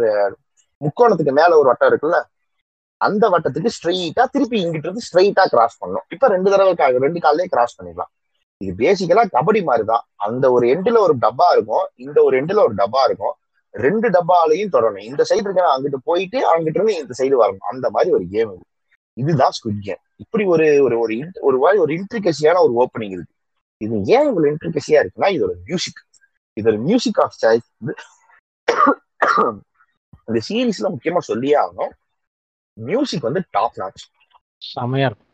முக்கோணத்துக்கு 0.82 1.34
மேல 1.40 1.58
ஒரு 1.58 1.68
வட்டம் 1.70 1.92
இருக்குல்ல 1.92 2.20
அந்த 3.08 3.24
வட்டத்துக்கு 3.34 3.70
ஸ்ட்ரெயிட்டா 3.78 4.24
திருப்பி 4.34 4.58
இங்கிட்டு 4.66 4.88
இருந்து 4.88 5.06
ஸ்ட்ரெயிட்டா 5.08 5.44
கிராஸ் 5.54 5.78
பண்ணணும். 5.82 6.06
இப்ப 6.10 6.28
ரெண்டு 6.34 6.50
தடவை 6.54 7.00
ரெண்டு 7.06 7.22
காலையே 7.26 7.52
கிராஸ் 7.54 7.76
பண்ணிடலாம். 7.78 8.12
இது 8.64 8.74
பேசிக்கலா 8.82 9.24
கபடி 9.38 9.62
மாதிரிதான். 9.70 10.04
அந்த 10.28 10.46
ஒரு 10.56 10.66
எண்டுல 10.74 10.98
ஒரு 11.06 11.16
டப்பா 11.22 11.48
இருக்கும். 11.52 11.86
இந்த 12.06 12.18
ஒரு 12.24 12.36
எண்டுல 12.42 12.60
ஒரு 12.66 12.74
டப்பா 12.82 13.04
இருக்கும். 13.06 13.36
ரெண்டு 13.74 14.08
டப்பாலையும் 14.16 14.74
தொடரணும். 14.76 15.08
இந்த 15.12 15.24
சைடு 15.30 15.46
இருக்கா 15.48 15.68
அங்கிட்டு 15.78 16.00
போயிட்டு 16.04 16.40
அங்கிட்டு 16.52 16.78
இருந்து 16.80 16.96
இந்த 17.02 17.14
சைடு 17.18 17.36
வரணும். 17.44 17.66
அந்த 17.72 17.90
மாதிரி 17.90 18.12
ஒரு 18.18 18.26
கேம் 18.36 18.52
இது. 18.56 18.66
இதுதான் 19.22 19.54
ஸ்குட் 19.58 19.82
கேம் 19.82 20.02
இப்படி 20.24 20.44
ஒரு 20.54 20.66
ஒரு 20.84 20.96
ஒரு 21.00 21.16
ஒரு 21.48 21.58
மாதிரி 21.64 21.80
ஒரு 21.84 21.94
இன்ட்ரிகசியான 22.00 22.60
ஒரு 22.66 22.74
ஓப்பனிங் 22.82 23.16
இருக்கு 23.16 23.34
இது 23.84 23.96
ஏன் 24.16 24.28
இவ்வளவு 24.28 24.52
இன்ட்ரிகசியா 24.52 24.98
இருக்குன்னா 25.02 25.30
இதோட 25.36 25.54
மியூசிக் 25.66 26.00
இதோட 26.60 26.78
மியூசிக் 26.88 27.20
ஆஃப் 27.24 27.38
சாய்ஸ் 27.42 27.68
இந்த 30.28 30.40
சீரீஸ்ல 30.48 30.88
முக்கியமா 30.94 31.22
சொல்லியே 31.30 31.56
ஆகணும். 31.64 31.94
மியூசிக் 32.78 33.28
வந்து 33.28 33.42
டாப் 33.52 33.78
நாச் 33.78 34.04
செமையா 34.62 35.08
இருக்கும். 35.10 35.28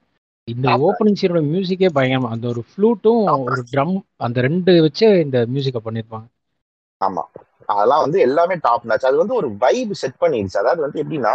இந்த 0.47 0.67
ஓப்பனிங் 0.87 1.19
சீரோட 1.19 1.41
மியூசிக்கே 1.51 1.89
பயங்கரமா 1.97 2.29
அந்த 2.35 2.45
ஒரு 2.47 2.61
ஃப்ளூட்டும் 2.69 3.23
ஒரு 3.45 3.63
ட்ரம் 3.71 3.95
அந்த 4.17 4.41
ரெண்டு 4.41 4.81
வச்சு 4.85 5.07
இந்த 5.25 5.37
மியூசிக்கை 5.45 5.81
பண்ணிருப்பாங்க. 5.87 6.27
ஆமா. 7.01 7.23
அதெல்லாம் 7.65 8.03
வந்து 8.05 8.19
எல்லாமே 8.19 8.55
டாப் 8.65 8.85
நாச் 8.85 9.07
அது 9.09 9.17
வந்து 9.17 9.35
ஒரு 9.35 9.47
வைப் 9.57 9.93
செட் 9.93 10.21
பண்ணிடுச்சு. 10.21 10.57
அதாவது 10.57 10.81
வந்து 10.81 11.01
எப்படின்னா 11.03 11.33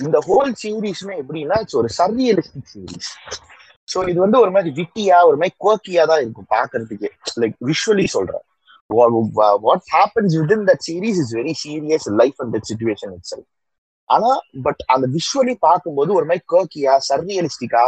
இந்த 0.00 0.18
ஹோல் 0.28 0.52
சீரீஸ்மே 0.62 1.14
எப்படின்னா 1.22 1.56
இட்ஸ் 1.62 1.78
ஒரு 1.80 1.88
சர்ரியலிஸ்டிக் 1.98 2.70
சீரீஸ் 2.72 3.10
ஸோ 3.88 4.08
இது 4.08 4.18
வந்து 4.20 4.38
ஒரு 4.38 4.50
மாதிரி 4.50 4.70
விட்டியா 4.80 5.16
ஒரு 5.28 5.36
மாதிரி 5.36 5.54
கோக்கியா 5.64 6.04
தான் 6.06 6.20
இருக்கும் 6.20 6.50
பாக்குறதுக்கு. 6.50 7.08
லைக் 7.42 7.56
விஷுவலி 7.70 8.06
சொல்றேன். 8.06 8.44
What 9.64 9.84
happens 9.96 10.36
with 10.40 10.54
that 10.70 10.84
series 10.88 11.18
is 11.24 11.34
very 11.34 11.54
serious 11.64 12.08
life 12.20 12.38
and 12.38 12.54
that 12.56 12.68
situation 12.70 13.14
it's 13.16 13.34
ஆனா 14.14 14.30
பட் 14.66 14.82
அந்த 14.94 15.06
விஷுவலி 15.16 15.54
பார்க்கும்போது 15.66 16.10
ஒரு 16.18 16.26
மாதிரி 16.28 16.44
கர்க்கியா 16.54 16.94
சர்ரியலிஸ்டிக்கா 17.08 17.84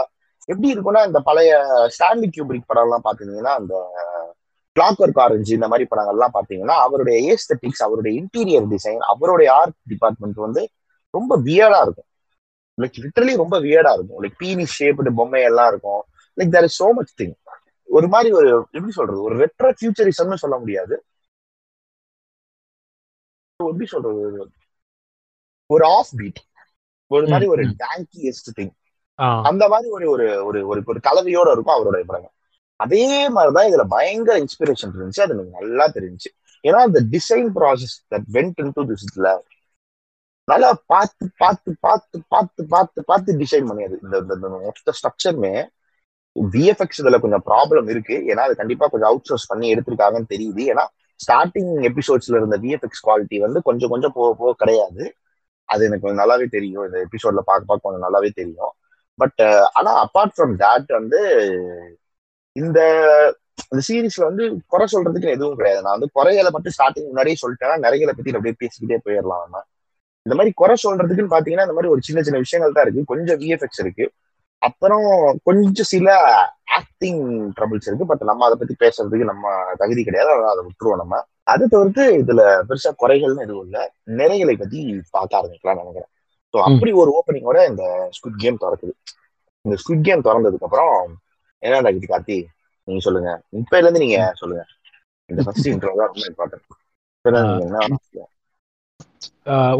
எப்படி 0.49 0.69
இருக்கும்னா 0.73 1.03
இந்த 1.09 1.21
பழைய 1.29 1.53
ஸ்டான்லி 1.95 2.29
கியூபிரிக் 2.35 2.69
படம் 2.71 2.87
எல்லாம் 2.87 3.07
பாத்தீங்கன்னா 3.09 3.53
அந்த 3.61 3.75
கிளாக் 4.77 5.01
ஒர்க் 5.05 5.21
ஆரஞ்சு 5.25 5.53
இந்த 5.59 5.69
மாதிரி 5.73 5.85
படங்கள்லாம் 5.91 6.35
பாத்தீங்கன்னா 6.37 6.77
அவருடைய 6.87 7.17
ஏஸ்தட்டிக்ஸ் 7.35 7.85
அவருடைய 7.87 8.13
இன்டீரியர் 8.21 8.67
டிசைன் 8.73 9.03
அவருடைய 9.13 9.49
ஆர்ட் 9.61 9.77
டிபார்ட்மெண்ட் 9.93 10.41
வந்து 10.47 10.63
ரொம்ப 11.15 11.33
வியர்டா 11.47 11.81
இருக்கும். 11.87 12.09
லைக் 12.79 12.99
லிட்டரலி 13.05 13.35
ரொம்ப 13.43 13.57
வியர்டா 13.67 13.93
இருக்கும். 13.97 14.21
லைக் 14.25 14.39
பீனி 14.43 14.67
ஷேப்டு 14.77 15.11
பொம்மை 15.21 15.43
எல்லாம் 15.51 15.69
இருக்கும். 15.73 16.03
Like 16.39 16.55
there 16.57 16.69
is 16.69 16.79
so 16.83 16.89
much 16.99 17.15
thing 17.21 17.35
ஒரு 17.89 18.07
மாதிரி 18.15 18.31
ஒரு 18.39 18.49
எப்படி 18.77 18.95
சொல்றது? 18.99 19.21
ஒரு 19.29 19.35
ரெட்ரோ 19.43 19.71
ஃபியூச்சரிசம்னு 19.79 20.43
சொல்ல 20.45 20.57
முடியாது. 20.63 20.95
எப்படி 23.61 23.87
சொல்றது? 23.95 24.21
ஒரு- 25.79 25.85
ஆஃப் 25.85 26.07
பீட் 26.17 26.43
ஒரு 27.07 27.29
மாதிரி 27.29 27.51
ஒரு. 27.51 27.63
டேங்கியஸ்ட் 27.67 28.61
திங் 28.61 28.71
அந்த 29.43 29.69
மாதிரி 29.69 29.91
ஒரு 29.91 30.11
ஒரு 30.11 30.45
ஒரு 30.45 30.67
ஒரு 30.67 30.83
கலவையோட 30.83 31.51
இருக்கும் 31.51 31.85
அவரோட 31.85 32.03
படங்கள். 32.07 32.31
அதே 32.77 33.29
மாதிரிதான் 33.29 33.73
இதுல 33.73 33.89
பயங்கர 33.89 34.39
இன்ஸ்பிரேஷன் 34.39 34.91
இருந்துச்சு. 34.99 35.21
அது 35.21 35.33
எனக்கு 35.33 35.59
நல்லா 35.59 35.89
தெரிஞ்சுச்சு. 35.89 36.43
ஏன்னா 36.63 36.81
அந்த 36.81 37.03
design 37.11 37.51
process 37.55 38.15
that 38.15 38.23
went 38.33 38.53
into 38.75 38.83
this 38.83 38.95
இதுல 39.15 39.39
நல்லா 40.45 40.83
பார்த்து 40.87 41.31
பார்த்து 41.37 41.77
பார்த்து 41.81 42.23
பார்த்து 42.29 42.67
பார்த்து 42.67 43.05
பார்த்து 43.05 43.39
டிசைன் 43.39 43.67
பண்ணியது 43.67 43.99
இந்த 44.03 44.23
மொத்த 44.23 44.93
ஸ்ட்ரக்சருமே 44.93 45.67
விஎஃப்எக்ஸ் 46.41 47.03
இதுல 47.03 47.21
கொஞ்சம் 47.21 47.43
ப்ராப்ளம் 47.47 47.91
இருக்கு. 47.91 48.25
ஏன்னா 48.27 48.39
அது 48.39 48.57
கண்டிப்பா 48.57 48.87
கொஞ்சம் 48.87 49.09
அவுட் 49.09 49.23
சோர்ஸ் 49.23 49.47
பண்ணி 49.47 49.75
எடுத்திருக்காங்கன்னு 49.75 50.25
தெரியுது. 50.29 50.75
ஏன்னா 50.75 50.87
ஸ்டார்டிங் 51.15 51.83
எபிசோட்ஸ்ல 51.83 52.37
இருந்த 52.37 52.59
விஎஃப்எக்ஸ் 52.59 53.07
குவாலிட்டி 53.07 53.39
வந்து 53.39 53.63
கொஞ்சம் 53.63 53.91
கொஞ்சம் 53.91 54.13
போக 54.15 54.35
போக 54.35 54.55
கிடையாது. 54.57 55.15
அது 55.65 55.85
எனக்கு 55.85 56.07
கொஞ்சம் 56.07 56.23
நல்லாவே 56.25 56.47
தெரியும். 56.49 56.85
இந்த 56.85 56.99
எபிசோட்ல 57.07 57.43
பார்க்க 57.51 57.71
பார்க்க 57.71 57.89
கொஞ்சம் 57.89 58.07
நல்லாவே 58.07 58.31
தெரியும். 58.35 58.73
பட் 59.19 59.41
ஆனா 59.73 59.91
அப்பார்ட் 60.05 60.35
ஃப்ரம் 60.37 60.55
தட் 60.59 60.91
வந்து 60.99 61.21
இந்த 62.57 62.79
இந்த 63.73 63.81
சீரீஸ்ல 63.89 64.25
வந்து 64.25 64.45
குறை 64.67 64.87
சொல்றதுக்கு 64.93 65.29
எதுவும் 65.37 65.57
கிடையாது. 65.57 65.83
நான் 65.83 65.97
வந்து 65.97 66.11
குறைகளை 66.13 66.51
மட்டும் 66.51 66.75
ஸ்டார்டிங் 66.79 67.09
முன்னாடியே 67.11 67.37
சொல்லிட்டேன்னா 67.43 67.77
நிறைய 67.79 68.07
பத்தி 68.07 68.33
அப்படியே 68.33 68.57
பேசிக்கிட்டே 68.63 68.99
போயிடலாம் 69.07 69.43
நம்ம. 69.45 69.63
இந்த 70.27 70.35
மாதிரி 70.39 70.53
குறை 70.55 70.75
சொல்றதுக்குன்னு 70.85 71.35
பாத்தீங்கன்னா 71.35 71.67
இந்த 71.69 71.77
மாதிரி 71.79 71.93
ஒரு 71.95 72.03
சின்ன 72.03 72.23
சின்ன 72.23 72.39
விஷயங்கள் 72.39 72.73
தான் 72.73 72.85
இருக்கு. 72.87 73.11
கொஞ்சம் 73.13 73.39
விஎஃப்எக்ஸ் 73.41 73.83
இருக்கு. 73.85 74.05
அப்புறம் 74.67 75.07
கொஞ்சம் 75.49 75.91
சில 75.93 76.09
ஆக்டிங் 76.79 77.23
ட்ரபிள்ஸ் 77.57 77.87
இருக்கு. 77.89 78.11
பட் 78.11 78.25
நம்ம 78.31 78.45
அதை 78.47 78.57
பத்தி 78.61 78.75
பேசுறதுக்கு 78.85 79.31
நம்ம 79.33 79.45
தகுதி 79.81 80.03
கிடையாது. 80.09 80.31
அதை 80.53 80.63
விட்டுருவோம் 80.67 81.03
நம்ம. 81.03 81.21
அதை 81.53 81.65
தவிர்த்து 81.75 82.05
இதுல 82.23 82.43
பெருசா 82.69 82.91
குறைகள்னு 83.03 83.45
எதுவும் 83.47 83.65
இல்ல. 83.67 83.79
நிறைகளை 84.21 84.55
பத்தி 84.63 84.81
பார்க்க 85.17 85.39
ஆரம்பிக்கலாம் 85.41 85.81
நினைக்கிறேன். 85.83 86.11
ஸோ 86.55 86.59
அப்படி 86.69 86.91
ஒரு 87.03 87.11
ஓப்பனிங்கோட 87.19 87.61
இந்த 87.71 87.85
ஸ்குட் 88.17 88.41
கேம் 88.45 88.63
திறக்குது. 88.65 88.95
இந்த 89.65 89.77
ஸ்குட் 89.83 90.07
கேம் 90.09 90.25
திறந்ததுக்கு 90.27 90.67
அப்புறம் 90.69 90.95
என்ன 91.63 91.91
இது 91.97 92.09
கார்த்தி? 92.13 92.39
நீங்க 92.89 93.03
சொல்லுங்க. 93.07 93.31
இப்பல 93.61 93.83
இருந்து 93.83 94.03
நீங்க 94.05 94.19
சொல்லுங்க. 94.41 94.65
இந்த 95.31 95.43
ஃபர்ஸ்ட் 95.45 95.69
இன்ட்ரோ 95.73 95.93
தான் 96.01 96.11
ரொம்ப 96.13 96.25
இம்பார்ட்டன்ட் 96.31 96.71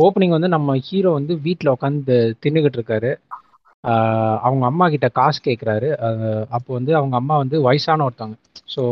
ஓப்பனிங் 0.05 0.35
வந்து 0.35 0.49
நம்ம 0.55 0.75
ஹீரோ 0.87 1.11
வந்து 1.19 1.35
வீட்டில் 1.47 1.73
உட்காந்து 1.73 2.17
தின்னுகிட்டு 2.43 2.79
இருக்காரு. 2.79 3.11
அவங்க 4.45 4.65
அம்மா 4.67 4.87
கிட்ட 4.89 5.09
காசு 5.19 5.39
கேட்குறாரு 5.41 5.89
அப்போ 6.57 6.71
வந்து 6.79 6.93
அவங்க 6.97 7.15
அம்மா 7.17 7.35
வந்து 7.37 7.57
வயசான 7.63 8.05
ஒருத்தவங்க. 8.07 8.37
ஸோ 8.75 8.83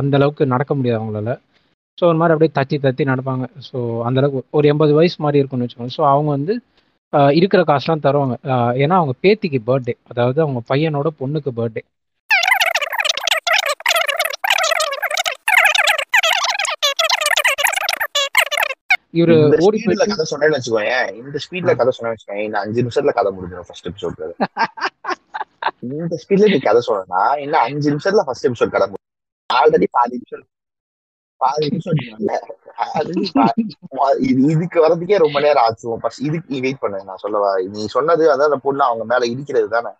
அந்த 0.00 0.14
அளவுக்கு 0.18 0.52
நடக்க 0.54 0.72
முடியாது 0.74 1.00
அவங்களால. 1.00 1.32
ஸோ 1.98 2.04
ஒரு 2.10 2.18
மாதிரி 2.20 2.34
அப்படியே 2.34 2.52
தத்தி 2.58 2.76
தத்தி 2.84 3.04
நடப்பாங்க. 3.08 3.44
ஸோ 3.68 3.76
அந்த 4.06 4.20
அளவுக்கு 4.20 4.42
ஒரு 4.58 4.66
எண்பது 4.72 4.92
வயசு 4.94 5.16
மாதிரி 5.18 5.40
இருக்கும்னு 5.40 5.66
வச்சுக்கோங்க. 5.66 5.94
ஸோ 5.98 6.04
அவங்க 6.12 6.30
வந்து 6.30 6.54
இருக்கிற 7.38 7.62
காசுலாம் 7.64 8.04
தருவாங்க. 8.06 8.34
ஏன்னா 8.82 8.94
அவங்க 9.00 9.14
பேத்திக்கு 9.24 9.58
பர்த்டே 9.66 9.94
அதாவது 10.10 10.38
அவங்க 10.44 10.60
பையனோட 10.70 11.08
பொண்ணுக்கு 11.20 11.50
பர்த்டே 11.58 11.82
இவரு 19.14 19.34
ஓடி 19.64 19.78
கதை 20.02 20.24
சொன்னேன்னு 20.30 20.56
வச்சுக்கோங்க 20.56 20.92
இந்த 21.20 21.38
ஸ்பீட்ல 21.44 21.72
கதை 21.80 21.92
சொன்னேன்னு 21.92 22.16
வச்சுக்கோங்க 22.16 22.44
இந்த 22.44 22.58
அஞ்சு 22.62 22.82
நிமிஷத்துல 22.82 23.14
கதை 23.18 23.32
முடிஞ்சிடும் 23.34 23.68
ஃபர்ஸ்ட் 23.68 23.88
எபிசோட் 23.90 24.22
இந்த 25.98 26.16
ஸ்பீட்ல 26.22 26.48
நீ 26.52 26.58
கதை 26.62 26.80
சொல்லணும்னா 26.86 27.22
இன்னும் 27.42 27.64
அஞ்சு 27.66 27.92
நிமிஷத்துல 27.92 28.24
ஃபர்ஸ்ட் 28.26 28.48
எபிசோட் 28.48 28.74
கதை 28.74 28.86
முடியும் 28.86 29.08
ஆல்ரெடி 29.50 29.88
பாதி 29.96 30.16
நிமிஷம் 30.16 30.48
பாதி 31.40 31.68
நிமிஷம் 31.68 31.98
இது 34.26 34.40
இதுக்கு 34.52 34.78
வரதுக்கே 34.84 35.16
ரொம்ப 35.22 35.38
நேரம் 35.40 35.64
ஆச்சு. 35.64 35.96
ஃபர்ஸ்ட் 36.02 36.22
இதுக்கு 36.26 36.52
நீ 36.52 36.58
வெயிட் 36.60 36.82
பண்ணு. 36.82 36.98
நான் 37.08 37.22
சொல்லவா? 37.22 37.50
நீ 37.72 37.82
சொன்னது 37.94 38.24
அதான் 38.32 38.48
அந்த 38.50 38.58
பொண்ணு 38.66 38.82
அவங்க 38.84 39.04
மேல 39.10 39.28
இடிக்கிறது 39.32 39.68
தானே? 39.74 39.92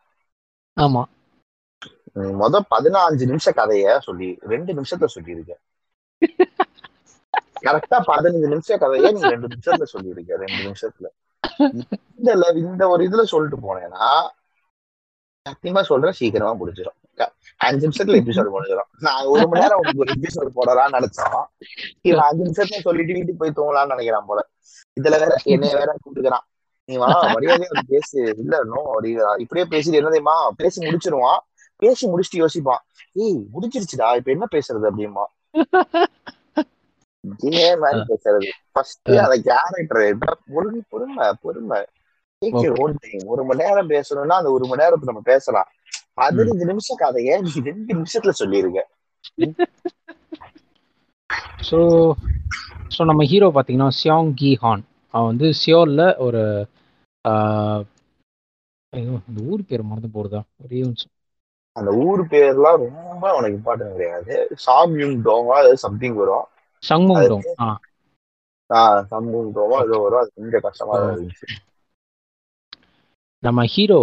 ஆமா. 0.77 1.03
நீ 2.17 2.29
மொத 2.41 2.57
பதினஞ்சு 2.73 3.25
நிமிஷம் 3.31 3.59
கதைய 3.59 3.97
சொல்லி 4.07 4.29
ரெண்டு 4.53 4.71
நிமிஷத்துல 4.73 5.11
சொல்லியிருக்க 5.15 5.53
கரெக்டா 7.67 7.99
பதினஞ்சு 8.11 8.49
நிமிஷம் 8.53 8.81
கதைய 8.83 9.11
நீங்க 9.17 9.31
ரெண்டு 9.35 9.51
நிமிஷத்துல 9.55 9.87
சொல்லிடுங்க 9.95 10.39
ரெண்டு 10.43 10.61
நிமிஷத்துல. 10.67 11.07
இந்த 12.19 12.31
இந்த 12.63 12.85
ஒரு 12.93 13.03
இதுல 13.09 13.23
சொல்லிட்டு 13.33 13.59
போனேன்னா 13.67 14.07
சத்தியமா 15.47 15.83
சொல்றேன் 15.91 16.19
சீக்கிரமா 16.19 16.53
முடிஞ்சிடும் 16.61 16.99
அஞ்சு 17.67 17.85
நிமிஷத்துல 17.87 18.19
எபிசோடு 18.21 18.53
முடிஞ்சிடும் 18.55 18.91
நான் 19.07 19.29
ஒரு 19.33 19.43
மணி 19.49 19.63
நேரம் 19.63 19.81
உங்களுக்கு 19.81 20.05
ஒரு 20.05 20.13
எபிசோடு 20.17 20.51
போடலாம்னு 20.59 20.97
நினைச்சோம். 20.97 21.45
இவன் 22.09 22.25
அஞ்சு 22.29 22.43
நிமிஷத்துல 22.47 22.81
சொல்லிட்டு 22.87 23.17
வீட்டுக்கு 23.17 23.41
போய் 23.43 23.57
தூங்கலாம்னு 23.59 23.93
நினைக்கிறான் 23.95 24.29
போல. 24.31 24.41
இதுல 24.97 25.19
வேற 25.23 25.35
என்னைய 25.55 25.75
வேற 25.81 25.91
கூப்பிட்டுக்கிறான். 25.95 26.47
நீ 26.89 26.95
வா 27.03 27.09
மரியாதையா 27.35 27.83
பேசு. 27.93 28.19
இல்ல 28.43 28.55
நோ 28.73 28.81
இப்படியே 29.45 29.67
பேசிட்டு 29.75 29.99
என்ன 30.01 30.11
தெரியுமா? 30.13 30.37
பேசி 30.61 30.79
முடிச்சிருவான். 30.87 31.41
பேசி 31.83 32.05
முடிச்சுட்டு 32.13 32.43
யோசிப்பான். 32.43 32.83
ஏய் 33.25 33.41
முடிச்சிருச்சுடா 33.55 34.09
இப்ப 34.19 34.31
என்ன 34.37 34.47
பேசுறது 34.57 34.89
அப்படிமா 34.91 35.25
இதே 37.49 37.67
மாதிரி 37.83 38.01
பேசுறது. 38.11 38.49
ஃபர்ஸ்ட் 38.73 39.11
அந்த 39.25 39.37
கேரக்டர் 39.49 40.05
பொறுமை 40.53 40.81
பொறுமை 40.93 41.27
பொறுமை. 41.45 41.81
ஒரு 43.33 43.43
மணி 43.49 43.63
நேரம் 43.63 43.91
பேசணும்னா 43.95 44.37
அந்த 44.41 44.51
ஒரு 44.57 44.65
மணி 44.71 44.83
நேரத்துல 44.83 45.11
நம்ம 45.11 45.25
பேசலாம். 45.33 45.69
பதினஞ்சு 46.21 46.65
நிமிஷம் 46.71 47.01
கதைய 47.03 47.37
நீ 47.45 47.51
ரெண்டு 47.69 47.91
நிமிஷத்துல 47.99 48.33
சொல்லிருக்க? 48.41 48.81
ஸோ 51.69 51.79
ஸோ 52.95 53.03
நம்ம 53.11 53.25
ஹீரோ 53.33 53.49
பார்த்தீங்கன்னா 53.57 53.91
சியாங் 54.01 54.33
கி 54.41 54.51
ஹான் 54.63 54.83
அவன் 55.15 55.31
வந்து 55.31 55.49
சியோலில் 55.63 56.07
ஒரு 56.27 56.43
இந்த 58.93 59.41
ஊர் 59.51 59.69
பேர் 59.69 59.89
மறந்து 59.91 60.09
போடுதா 60.17 60.41
ஒரே 60.63 60.81
நிமிஷம். 60.87 61.13
அந்த 61.77 61.91
ஊர் 62.07 62.23
பேர்லாம் 62.33 62.83
ரொம்ப 62.87 63.25
உனக்கு 63.37 63.59
இம்பார்ட்டன்ட் 63.59 63.95
கிடையாது. 63.97 64.35
சாம் 64.65 64.97
யுங் 65.03 65.17
டோங்கா 65.29 65.59
சம்திங் 65.85 66.19
வரும். 66.23 66.47
சங்முங் 66.83 67.25
டோங் 67.31 67.47
ஆ. 67.61 67.69
ஆஹ் 68.71 69.01
சம்முங் 69.11 69.51
டோங்கா 69.57 69.79
ஏதோ 69.85 69.99
வரும் 70.05 70.21
அது 70.21 70.31
கொஞ்சம் 70.37 70.65
கஷ்டமா 70.67 70.95
இருந்துச்சு. 71.03 71.47
நம்ம 73.43 73.61
ஹீரோ 73.73 74.01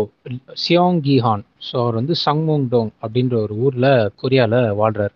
சியோங் 0.61 0.99
கி 1.01 1.15
ஹான் 1.19 1.43
ஸோ 1.67 1.75
அவர் 1.81 1.95
வந்து 1.95 2.15
சங்முங் 2.25 2.65
டோங் 2.71 2.91
அப்படின்ற 3.03 3.35
ஒரு 3.43 3.53
ஊரில் 3.63 3.89
கொரியாவில் 4.21 4.73
வாழ்கிறார் 4.79 5.13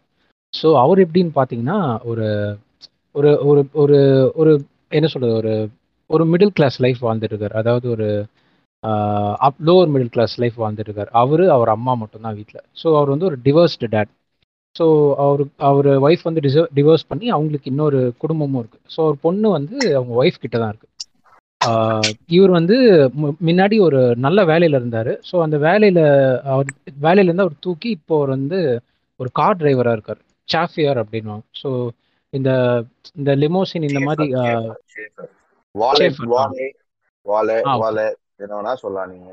ஸோ 0.53 0.67
அவர் 0.79 0.99
எப்படின்னு 1.05 1.33
பார்த்தீங்கன்னா 1.35 1.79
ஒரு 2.03 2.27
ஒரு 3.15 3.31
ஒரு 3.45 3.61
ஒரு 3.75 3.97
ஒரு 4.35 4.51
என்ன 4.91 5.07
சொல்கிறது 5.07 5.35
ஒரு 5.41 5.53
ஒரு 6.09 6.23
மிடில் 6.31 6.55
கிளாஸ் 6.55 6.77
லைஃப் 6.81 7.01
வாழ்ந்துட்டு 7.03 7.33
இருக்கார். 7.33 7.57
அதாவது 7.59 7.85
ஒரு 7.89 8.07
up 9.43 9.59
lower 9.67 9.91
middle 9.93 10.11
class 10.11 10.33
life 10.41 10.57
வாழ்ந்துட்டு 10.61 10.89
இருக்கார். 10.89 11.11
அவர் 11.21 11.43
அவர் 11.49 11.69
அம்மா 11.69 11.93
மட்டும்தான் 11.95 12.37
வீட்டில் 12.39 12.61
ஸோ 12.77 12.87
அவர் 12.97 13.13
வந்து 13.13 13.29
ஒரு 13.29 13.37
டிவர்ஸ்டு 13.45 13.91
டேட் 13.93 14.11
ஸோ 14.75 14.85
அவர் 15.23 15.41
அவர் 15.67 15.89
ஒய்ஃப் 16.05 16.23
வந்து 16.23 16.43
டிச 16.45 16.63
டிவோர்ஸ் 16.77 17.09
பண்ணி 17.09 17.27
அவங்களுக்கு 17.29 17.71
இன்னொரு 17.71 17.99
குடும்பமும் 18.17 18.61
இருக்குது 18.61 18.93
ஸோ 18.95 18.99
ஒரு 19.09 19.17
பொண்ணு 19.21 19.47
வந்து 19.57 19.77
அவங்க 19.97 20.13
ஒய்ஃப் 20.21 20.43
கிட்ட 20.43 20.55
தான் 20.57 20.71
இருக்குது 20.73 20.91
இவர் 22.29 22.51
வந்து 22.51 22.77
முன்னாடி 23.47 23.75
ஒரு 23.79 23.99
நல்ல 24.17 24.39
வேலையில் 24.45 24.77
இருந்தார். 24.79 25.11
ஸோ 25.29 25.35
அந்த 25.45 25.57
வேலையில் 25.67 26.01
அவர் 26.53 26.69
வேலையிலேருந்து 27.05 27.45
அவர் 27.45 27.63
தூக்கி 27.65 27.89
இப்போ 27.97 28.13
அவர் 28.17 28.33
வந்து 28.37 28.59
ஒரு 29.19 29.29
கார் 29.39 29.59
டிரைவராக 29.61 29.95
இருக்கார். 29.97 30.21
சாஃபியர் 30.47 31.01
அப்படின்வாங்க 31.03 31.45
ஸோ 31.61 31.69
இந்த 32.33 32.49
இந்த 33.15 33.31
லிமோசின் 33.43 33.87
இந்த 33.89 34.01
மாதிரி 34.07 34.25
வாலே. 35.75 36.07
வாலே 37.25 37.57
வாலே 37.81 38.07
என்ன 38.39 38.53
வேணா 38.57 38.73
சொல்லலாம் 38.81 39.11
நீங்க. 39.11 39.29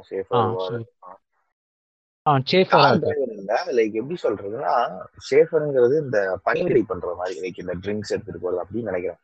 லைக் 2.29 3.93
எப்படி 3.93 4.19
சொல்றதுன்னா 4.23 4.99
ஷேஃபருங்கிறது 5.31 6.01
இந்த 6.01 6.41
பனிரெடி 6.45 6.83
பண்ற 6.83 7.15
மாதிரி 7.15 7.41
லைக் 7.41 7.61
இந்த 7.61 7.75
ட்ரிங்க்ஸ் 7.75 8.09
எடுத்துட்டு 8.09 8.41
போறது 8.43 8.65
அப்படின்னு 8.65 8.91
நினைக்கிறேன். 8.91 9.19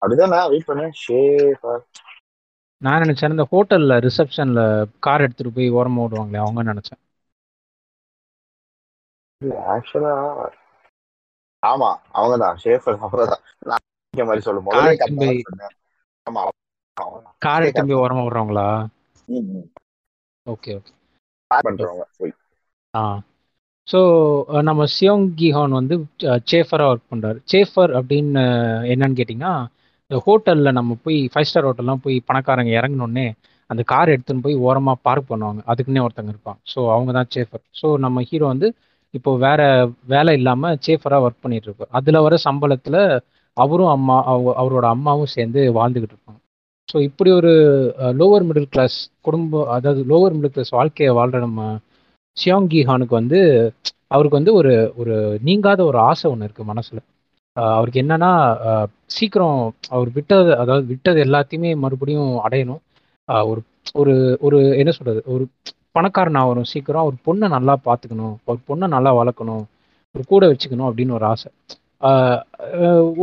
அப்படிதான் 0.00 0.28
நான் 0.28 0.48
வெயிட் 0.48 0.68
பண்ணேன். 0.68 0.92
ஷேஃபர் 1.08 1.80
நான் 2.82 3.02
நினச்சேன் 3.02 3.30
இந்த 3.30 3.46
ஹோட்டலில் 3.52 4.08
ரிசப்ஷனில் 4.08 4.86
கார் 5.00 5.20
எடுத்துகிட்டு 5.20 5.54
போய் 5.54 5.70
ஓரமாக 5.70 6.16
ஓடுவாங்களே 6.16 6.36
அவங்க 6.36 6.62
நினச்சேன். 6.62 7.00
ஆக்சுவலா 9.44 10.12
ஆமா 11.66 11.90
அவங்கதான். 12.14 12.56
ஷேஃபர் 12.64 12.98
அவங்கதான். 13.04 13.40
நான் 13.58 13.78
மாதிரி 14.12 14.40
சொல்லும் 14.40 14.64
போதே 14.64 14.84
எடுத்துட்டு 14.86 15.42
ஆமா. 16.30 16.48
கார் 17.38 17.60
எடுத்துட்டு 17.60 17.92
போய் 17.92 18.02
ஓரமாக 18.02 18.28
ஓடுறாங்களா. 18.28 18.86
ஓகே 20.50 20.72
ஓகே 20.76 20.92
பண்றவங்க. 21.62 22.04
போய் 22.18 22.32
ஆ. 22.94 23.02
ஸோ 23.88 23.98
நம்ம 24.62 24.84
சியோங் 24.94 25.26
கிஹான் 25.36 25.68
வந்து 25.70 25.94
சேஃபராக 26.50 26.92
ஒர்க் 26.92 27.10
பண்ணுறாரு 27.10 27.38
சேஃபர் 27.52 27.90
அப்படின்னு 27.98 28.42
என்னன்னு 28.92 29.18
கேட்டிங்கன்னா 29.20 29.52
ஹோட்டல்ல 30.10 30.72
நம்ம 30.72 30.96
போய் 31.02 31.30
ஃபைவ் 31.34 31.42
ஸ்டார் 31.42 31.66
ஹோட்டல்லாம் 31.66 32.02
போய் 32.02 32.22
பணக்காரங்க 32.32 32.70
இறங்கினோடனே 32.70 33.26
அந்த 33.70 33.82
கார் 33.82 34.08
எடுத்துன்னு 34.08 34.42
போய் 34.42 34.54
ஓரமாக 34.54 34.98
பார்க் 35.02 35.30
பண்ணுவாங்க. 35.30 35.60
அதுக்குன்னே 35.66 36.02
ஒருத்தங்க 36.04 36.32
இருப்பாங்க. 36.34 36.60
ஸோ 36.74 36.90
அவங்க 36.92 37.12
தான் 37.12 37.30
சேஃபர் 37.34 37.62
ஸோ 37.82 37.98
நம்ம 37.98 38.22
ஹீரோ 38.22 38.46
வந்து 38.46 38.68
இப்போ 39.10 39.36
வேற 39.36 39.60
வேலை 40.06 40.34
இல்லாமல் 40.34 40.78
சேஃபராக 40.86 41.24
ஒர்க் 41.26 41.42
பண்ணிட்டு 41.42 41.66
இருப்பார். 41.66 41.88
அதில் 41.90 42.20
வர 42.20 42.36
சம்பளத்தில் 42.44 43.00
அவரும் 43.56 43.86
அம்மா 43.86 44.24
அவ- 44.24 44.56
அவரோட 44.62 44.86
அம்மாவும் 44.88 45.26
சேர்ந்து 45.26 45.60
வாழ்ந்துக்கிட்டு 45.72 46.14
இருப்பாங்க. 46.16 46.40
ஸோ 46.88 46.96
இப்படி 47.08 47.30
ஒரு 47.38 47.52
லோவர் 48.20 48.44
மிடில் 48.48 48.70
கிளாஸ் 48.72 48.96
குடும்பம் 49.26 49.70
அதாவது 49.76 50.00
லோவர் 50.10 50.34
மிடில் 50.36 50.54
கிளாஸ் 50.54 50.72
வாழ்க்கையை 50.78 51.12
வாழ்கிற 51.18 51.40
நம்ம 51.46 51.62
சியாங்கி 52.36 52.80
ஹானுக்கு 52.88 53.14
வந்து 53.20 53.40
அவருக்கு 54.14 54.38
வந்து 54.38 54.52
ஒரு 54.60 54.72
ஒரு 55.00 55.14
நீங்காத 55.48 55.80
ஒரு 55.90 55.98
ஆசை 56.08 56.26
ஒன்று 56.32 56.46
இருக்குது 56.46 56.70
மனசில். 56.72 57.00
அவருக்கு 57.76 58.02
என்னன்னா 58.02 58.30
சீக்கிரம் 59.16 59.58
அவர் 59.96 60.10
விட்டது 60.16 60.50
அதாவது 60.62 60.84
விட்டது 60.92 61.18
எல்லாத்தையுமே 61.26 61.70
மறுபடியும் 61.84 62.32
அடையணும். 62.46 62.82
ஒரு 63.50 63.60
ஒரு 64.00 64.14
ஒரு 64.46 64.58
என்ன 64.80 64.92
சொல்றது 64.98 65.20
ஒரு 65.34 65.44
பணக்காரன் 65.96 66.40
ஆகணும் 66.42 66.70
சீக்கிரம். 66.72 67.04
அவர் 67.04 67.16
பொண்ணை 67.28 67.48
நல்லா 67.56 67.74
பார்த்துக்கணும். 67.88 68.34
ஒரு 68.50 68.58
பொண்ணை 68.70 68.86
நல்லா 68.96 69.12
வளர்க்கணும். 69.20 69.64
ஒரு 70.14 70.24
கூட 70.32 70.44
வச்சுக்கணும் 70.52 70.88
அப்படின்னு 70.90 71.16
ஒரு 71.18 71.26
ஆசை. 71.32 71.48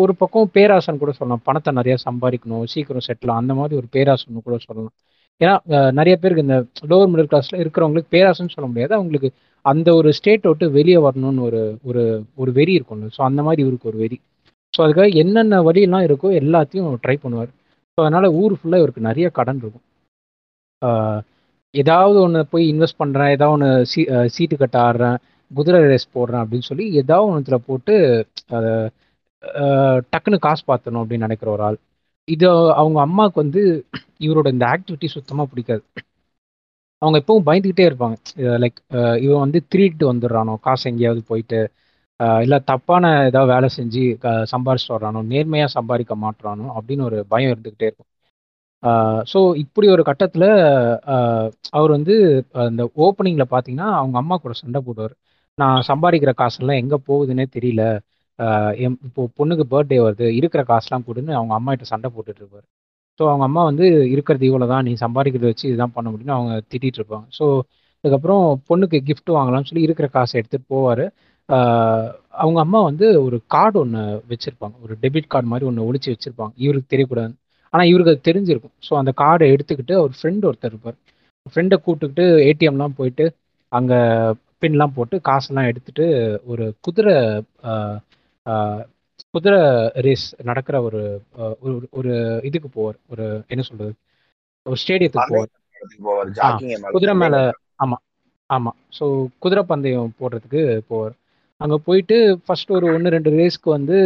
ஒரு 0.02 0.14
பக்கம் 0.22 0.52
பேராசன் 0.58 1.02
கூட 1.02 1.12
சொல்லலாம். 1.18 1.44
பணத்தை 1.48 1.72
நிறைய 1.80 1.96
சம்பாதிக்கணும் 2.08 2.66
சீக்கிரம் 2.74 3.06
செட்டில் 3.08 3.40
அந்த 3.40 3.54
மாதிரி 3.60 3.76
ஒரு 3.82 3.88
பேராசன்னு 3.96 4.46
கூட 4.48 4.58
சொல்லலாம். 4.68 4.94
ஏன்னா 5.42 5.56
நிறைய 6.00 6.16
பேருக்கு 6.22 6.46
இந்த 6.48 6.58
லோவர் 6.92 7.12
மிடில் 7.12 7.30
கிளாஸ்ல 7.32 7.62
இருக்கிறவங்களுக்கு 7.64 8.14
பேராசன்னு 8.16 8.54
சொல்ல 8.56 8.68
முடியாது. 8.72 8.94
அவங்களுக்கு 8.98 9.30
அந்த 9.66 9.90
ஒரு 10.00 10.10
ஸ்டேட் 10.18 10.48
விட்டு 10.50 10.68
வெளியே 10.78 11.00
வரணும்னு 11.08 11.44
ஒரு 11.48 11.62
ஒரு 11.90 12.04
ஒரு 12.42 12.52
வெறி 12.60 12.74
இருக்கும்ல. 12.78 13.10
ஸோ 13.18 13.22
அந்த 13.30 13.42
மாதிரி 13.48 13.64
இவருக்கு 13.66 13.92
ஒரு 13.92 14.00
வெறி. 14.04 14.18
ஸோ 14.74 14.80
அதுக்காக 14.86 15.10
என்னென்ன 15.24 15.62
வழியெல்லாம் 15.68 16.06
இருக்கோ 16.10 16.30
எல்லாத்தையும் 16.42 17.02
ட்ரை 17.06 17.18
பண்ணுவார். 17.24 17.52
ஸோ 17.94 18.00
அதனால 18.06 18.26
ஊர் 18.42 18.56
ஃபுல்லாக 18.60 18.82
இவருக்கு 18.84 19.10
நிறைய 19.10 19.28
கடன் 19.40 19.62
இருக்கும். 19.64 19.86
ஏதாவது 21.74 22.18
ஒன்று 22.26 22.40
போய் 22.54 22.64
இன்வெஸ்ட் 22.74 23.02
பண்ணுறேன் 23.02 23.34
ஏதாவது 23.36 23.56
ஒன்று 23.56 23.70
சீ 23.92 24.02
சீட்டு 24.36 24.56
கட்ட 24.62 24.78
ஆடுறேன் 24.88 25.18
குதிரை 25.54 25.80
ரேஸ் 25.82 26.08
போடுறேன் 26.16 26.42
அப்படின்னு 26.44 26.68
சொல்லி 26.70 26.86
ஏதாவது 26.94 27.28
ஒன்றுத்துல 27.32 27.58
போட்டு 27.68 27.96
அதை 28.50 28.72
டக்குன்னு 30.14 30.40
காசு 30.40 30.64
பார்த்தணும் 30.68 31.02
அப்படின்னு 31.02 31.26
நினைக்கிற 31.28 31.52
ஒரு 31.52 31.64
ஆள். 31.64 31.78
இது 32.28 32.48
அவங்க 32.82 33.00
அம்மாவுக்கு 33.00 33.40
வந்து 33.42 33.62
இவரோட 34.20 34.48
இந்த 34.48 34.66
ஆக்டிவிட்டி 34.74 35.08
சுத்தமாக 35.08 35.50
பிடிக்காது. 35.50 35.84
அவங்க 37.02 37.18
எப்பவும் 37.20 37.48
பயந்துக்கிட்டே 37.50 37.86
இருப்பாங்க. 37.90 38.16
லைக் 38.64 38.80
இவன் 39.18 39.44
வந்து 39.46 39.60
திருட்டு 39.68 40.14
வந்துடுறானோ 40.14 40.56
காசு 40.60 40.90
எங்கேயாவது 40.90 41.24
போயிட்டு 41.28 41.60
இல்லை 42.42 42.58
தப்பான 42.64 43.06
ஏதாவது 43.30 43.52
வேலை 43.54 43.70
செஞ்சு 43.78 44.04
க- 44.24 44.46
சம்பாரிச்சிட்டு 44.52 44.96
வர்றானோ 44.96 45.22
நேர்மையாக 45.24 45.72
சம்பாதிக்க 45.72 46.16
மாட்டுறானோ 46.16 46.66
அப்படின்னு 46.80 47.04
ஒரு 47.04 47.26
பயம் 47.32 47.52
இருந்துக்கிட்டே 47.52 47.88
இருக்கும். 47.90 48.10
ஸோ 49.32 49.40
இப்படி 49.56 49.88
ஒரு 49.88 50.04
கட்டத்தில் 50.04 50.48
அவர் 51.78 51.90
வந்து 51.90 52.16
அந்த 52.66 52.84
ஓப்பனிங்கில் 52.98 53.52
பார்த்தீங்கன்னா 53.54 53.90
அவங்க 54.02 54.18
அம்மா 54.18 54.36
கூட 54.38 54.54
சண்டை 54.54 54.80
போடுவார். 54.86 55.16
நான் 55.62 55.86
சம்பாதிக்கிற 55.90 56.32
காசெல்லாம் 56.42 56.82
எங்கே 56.84 56.98
போகுதுன்னே 57.10 57.46
தெரியல. 57.56 57.84
என் 58.86 58.98
இப்போ 59.08 59.22
பொண்ணுக்கு 59.40 59.66
பர்த்டே 59.74 59.98
வருது. 60.06 60.28
இருக்கிற 60.40 60.62
காசுலாம் 60.72 61.06
கொடுன்னு 61.10 61.34
அவங்க 61.40 61.54
அம்மா 61.60 61.72
கிட்ட 61.74 61.88
சண்டை 61.94 62.10
போட்டுட்டு 62.16 62.42
இருப்பாரு. 62.44 62.66
ஸோ 63.20 63.24
அவங்க 63.32 63.46
அம்மா 63.50 63.62
வந்து 63.70 63.86
இருக்கிறது 64.14 64.46
இவ்வளோ 64.50 64.68
தான் 64.74 64.86
நீ 64.88 64.94
சம்பாதிக்கிறத 65.06 65.50
வச்சு 65.52 65.66
இதுதான் 65.72 65.96
பண்ண 65.98 66.08
முடியும்னு 66.12 66.38
அவங்க 66.38 66.54
திட்டிகிட்டு 66.72 67.00
இருப்பாங்க. 67.02 67.28
ஸோ 67.40 67.46
அதுக்கப்புறம் 68.04 68.44
பொண்ணுக்கு 68.70 68.98
கிஃப்ட் 69.10 69.32
வாங்கலாம்னு 69.38 69.70
சொல்லி 69.70 69.88
இருக்கிற 69.88 70.08
காசை 70.16 70.34
எடுத்துகிட்டு 70.42 70.72
போவார். 70.76 71.04
அவங்க 72.44 72.60
அம்மா 72.66 72.80
வந்து 72.90 73.08
ஒரு 73.26 73.38
கார்டு 73.56 73.78
ஒன்று 73.84 74.02
வச்சுருப்பாங்க. 74.32 74.76
ஒரு 74.86 74.94
டெபிட் 75.04 75.32
கார்டு 75.34 75.52
மாதிரி 75.54 75.68
ஒன்று 75.70 75.88
ஒழிச்சு 75.90 76.14
வச்சுருப்பாங்க. 76.14 76.54
இவருக்கு 76.66 76.92
தெரியக்கூடாது 76.94 77.34
ஆனால் 77.74 77.90
இவருக்கு 77.92 78.14
அது 78.14 78.28
தெரிஞ்சிருக்கும். 78.30 78.76
ஸோ 78.88 78.94
அந்த 79.02 79.12
கார்டை 79.22 79.48
எடுத்துக்கிட்டு 79.56 79.94
அவர் 80.02 80.14
ஃப்ரெண்டு 80.20 80.48
ஒருத்தர் 80.50 80.74
இருப்பார். 80.74 80.98
ஃப்ரெண்டை 81.52 81.78
கூப்பிட்டுக்கிட்டு 81.86 82.26
ஏடிஎம்லாம் 82.50 82.98
போயிட்டு 83.00 83.26
அங்கே 83.72 84.00
பின்லாம் 84.62 84.96
போட்டு 84.96 85.16
காசெல்லாம் 85.22 85.68
எடுத்துட்டு 85.68 86.06
ஒரு 86.46 86.66
குதிரை 86.82 87.16
குதிரை 89.34 89.60
ரேஸ் 90.06 90.28
நடக்கிற 90.44 90.76
ஒரு 90.82 91.02
ஒரு 91.92 92.12
இதுக்கு 92.44 92.70
போவார். 92.70 92.98
ஒரு 93.12 93.26
என்ன 93.48 93.64
சொல்றது? 93.64 93.94
ஒரு 94.66 94.78
ஸ்டேடியத்துக்கு 94.82 95.34
போவார். 95.34 96.32
குதிரை 96.96 97.14
மேல 97.16 97.36
ஆமா 97.80 97.98
ஆமா. 98.50 98.72
ஸோ 98.98 99.06
குதிரை 99.40 99.64
பந்தயம் 99.64 100.14
போடுறதுக்கு 100.20 100.62
போவார். 100.90 101.16
அங்க 101.62 101.76
போயிட்டு 101.80 102.16
ஃபர்ஸ்ட் 102.46 102.72
ஒரு 102.72 102.86
ஒன்று 102.94 103.10
ரெண்டு 103.10 103.32
ரேஸ்க்கு 103.32 103.70
வந்து 103.70 103.98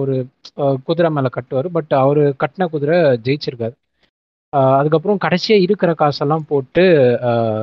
ஒரு 0.00 0.14
குதிரை 0.84 1.10
மேல 1.10 1.28
கட்டுவார். 1.36 1.68
பட் 1.68 1.92
அவர் 1.96 2.22
கட்டின 2.42 2.68
குதிரை 2.70 2.96
ஜெயிச்சிருக்காரு. 3.26 3.76
அதுக்கப்புறம் 4.72 5.22
கடைசியா 5.24 5.56
இருக்கிற 5.60 5.90
காசெல்லாம் 5.94 6.46
போட்டு 6.48 6.84
ஆஹ், 7.28 7.62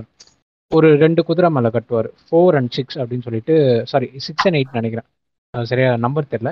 ஒரு 0.77 0.87
ரெண்டு 1.03 1.21
குதிரை 1.27 1.49
மேல 1.55 1.67
கட்டுவார். 1.75 2.07
ஃபோர் 2.27 2.55
அண்ட் 2.59 2.71
சிக்ஸ் 2.77 2.97
அப்படின்னு 3.01 3.25
சொல்லிட்டு 3.27 3.55
சாரி 3.91 4.07
சிக்ஸ் 4.25 4.45
அண்ட் 4.47 4.57
எயிட் 4.59 4.77
நினைக்கிறேன். 4.79 5.07
சரியா 5.53 5.89
நம்பர் 6.05 6.31
தெரில 6.33 6.51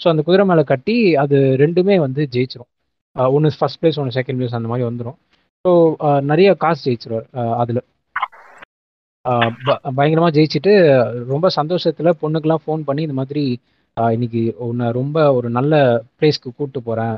ஸோ 0.00 0.06
அந்த 0.12 0.22
குதிரை 0.28 0.44
மேல 0.50 0.60
கட்டி 0.70 0.96
அது 1.22 1.36
ரெண்டுமே 1.62 1.96
வந்து 2.04 2.22
ஜெயிச்சிரும். 2.34 2.70
ஒன்று 3.36 3.58
ஃபர்ஸ்ட் 3.58 3.80
பிளேஸ் 3.80 3.98
ஒன்று 4.02 4.16
செகண்ட் 4.18 4.38
பிளேஸ் 4.38 4.58
அந்த 4.58 4.70
மாதிரி 4.72 4.86
வந்துடும் 4.88 5.18
ஸோ 5.64 5.70
நிறைய 6.30 6.50
காசு 6.64 6.80
ஜெயிச்சிருவார் 6.86 7.26
அதில். 7.62 7.82
பயங்கரமாக 9.98 10.32
ஜெயிச்சுட்டு 10.36 10.72
ரொம்ப 11.32 11.46
சந்தோஷத்தில் 11.58 12.18
பொண்ணுக்கெல்லாம் 12.22 12.64
ஃபோன் 12.64 12.82
பண்ணி 12.88 13.02
இந்த 13.06 13.16
மாதிரி 13.20 13.44
இன்னைக்கு 13.96 14.42
உன்னை 14.66 14.86
ரொம்ப 14.98 15.16
ஒரு 15.38 15.48
நல்ல 15.58 15.74
பிளேஸ்க்கு 16.18 16.48
கூப்பிட்டு 16.56 16.80
போகிறேன் 16.88 17.14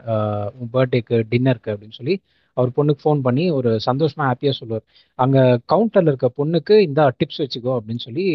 உன் 0.61 0.73
பர்த்டேக்கு 0.75 1.17
டின்னருக்கு 1.33 1.73
அப்படின்னு 1.75 1.99
சொல்லி 2.01 2.15
அவர் 2.57 2.71
பொண்ணுக்கு 2.79 3.03
ஃபோன் 3.05 3.21
பண்ணி 3.27 3.45
ஒரு 3.59 3.71
சந்தோஷமா 3.89 4.25
ஹாப்பியாக 4.31 4.55
சொல்லுவார். 4.61 4.85
அங்கே 5.19 5.43
கவுண்டரில் 5.73 6.11
இருக்க 6.13 6.29
பொண்ணுக்கு 6.41 6.75
இந்த 6.89 7.01
டிப்ஸ் 7.21 7.41
வச்சுக்கோ 7.45 7.73
அப்படின்னு 7.79 8.05
சொல்லி 8.07 8.27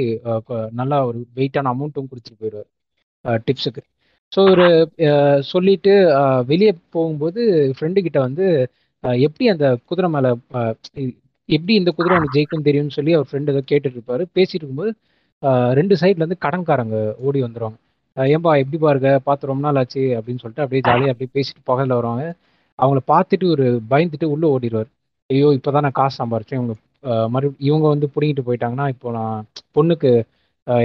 நல்லா 0.79 0.97
ஒரு 1.09 1.19
வெயிட்டான 1.39 1.71
அமௌண்ட்டும் 1.75 2.09
கொடுத்துட்டு 2.11 2.41
போயிடுவார் 2.43 3.41
டிப்ஸுக்கு 3.47 3.83
ஸோ 4.31 4.39
ஒரு 4.53 4.67
சொல்லிட்டு 5.51 5.93
வெளியே 6.51 6.71
போகும்போது 6.95 7.41
ஃப்ரெண்டு 7.77 7.99
கிட்ட 8.07 8.19
வந்து 8.27 8.45
எப்படி 9.27 9.45
அந்த 9.53 9.67
குதிரை 9.89 10.09
மேலே 10.15 10.29
எப்படி 11.49 11.73
இந்த 11.81 11.91
குதிரை 11.97 12.13
அவனுக்கு 12.15 12.37
ஜெயிக்கும் 12.37 12.65
தெரியும்னு 12.67 12.95
சொல்லி 12.97 13.11
அவர் 13.17 13.29
ஃப்ரெண்டு 13.29 13.51
ஏதோ 13.53 13.61
கேட்டுட்டு 13.71 13.97
இருப்பாரு 13.97 14.23
பேசிட்டு 14.37 14.61
இருக்கும்போது 14.61 14.91
ரெண்டு 15.79 15.95
சைட்ல 16.01 16.23
இருந்து 16.23 16.43
கடன்காரங்க 16.45 16.97
ஓடி 17.27 17.39
வந்துருவாங்க. 17.45 17.77
ஏன்பா 18.17 18.51
எப்படி 18.61 18.77
பாருங்க? 18.85 19.09
பார்த்து 19.27 19.49
ரொம்ப 19.51 19.63
நாள் 19.65 19.79
ஆச்சு 19.81 20.03
அப்படின்னு 20.17 20.41
சொல்லிட்டு 20.43 20.63
அப்படியே 20.65 20.83
ஜாலியாக 20.87 21.13
அப்படியே 21.13 21.31
பேசிட்டு 21.37 21.61
பகலில் 21.71 21.97
வருவாங்க. 21.99 22.23
அவங்கள 22.79 22.99
பார்த்துட்டு 23.13 23.45
ஒரு 23.55 23.65
பயந்துட்டு 23.91 24.27
உள்ளே 24.33 24.47
ஓடிடுவார். 24.55 24.89
ஐயோ 25.29 25.47
இப்போதான் 25.57 25.85
நான் 25.85 25.99
காசு 26.01 26.15
சம்பாரிச்சேன். 26.21 26.59
இவங்க 26.61 26.75
மறு 27.33 27.47
இவங்க 27.67 27.85
வந்து 27.93 28.07
பிடிங்கிட்டு 28.13 28.45
போயிட்டாங்கன்னா 28.47 28.85
இப்போ 28.93 29.07
நான் 29.17 29.45
பொண்ணுக்கு 29.75 30.11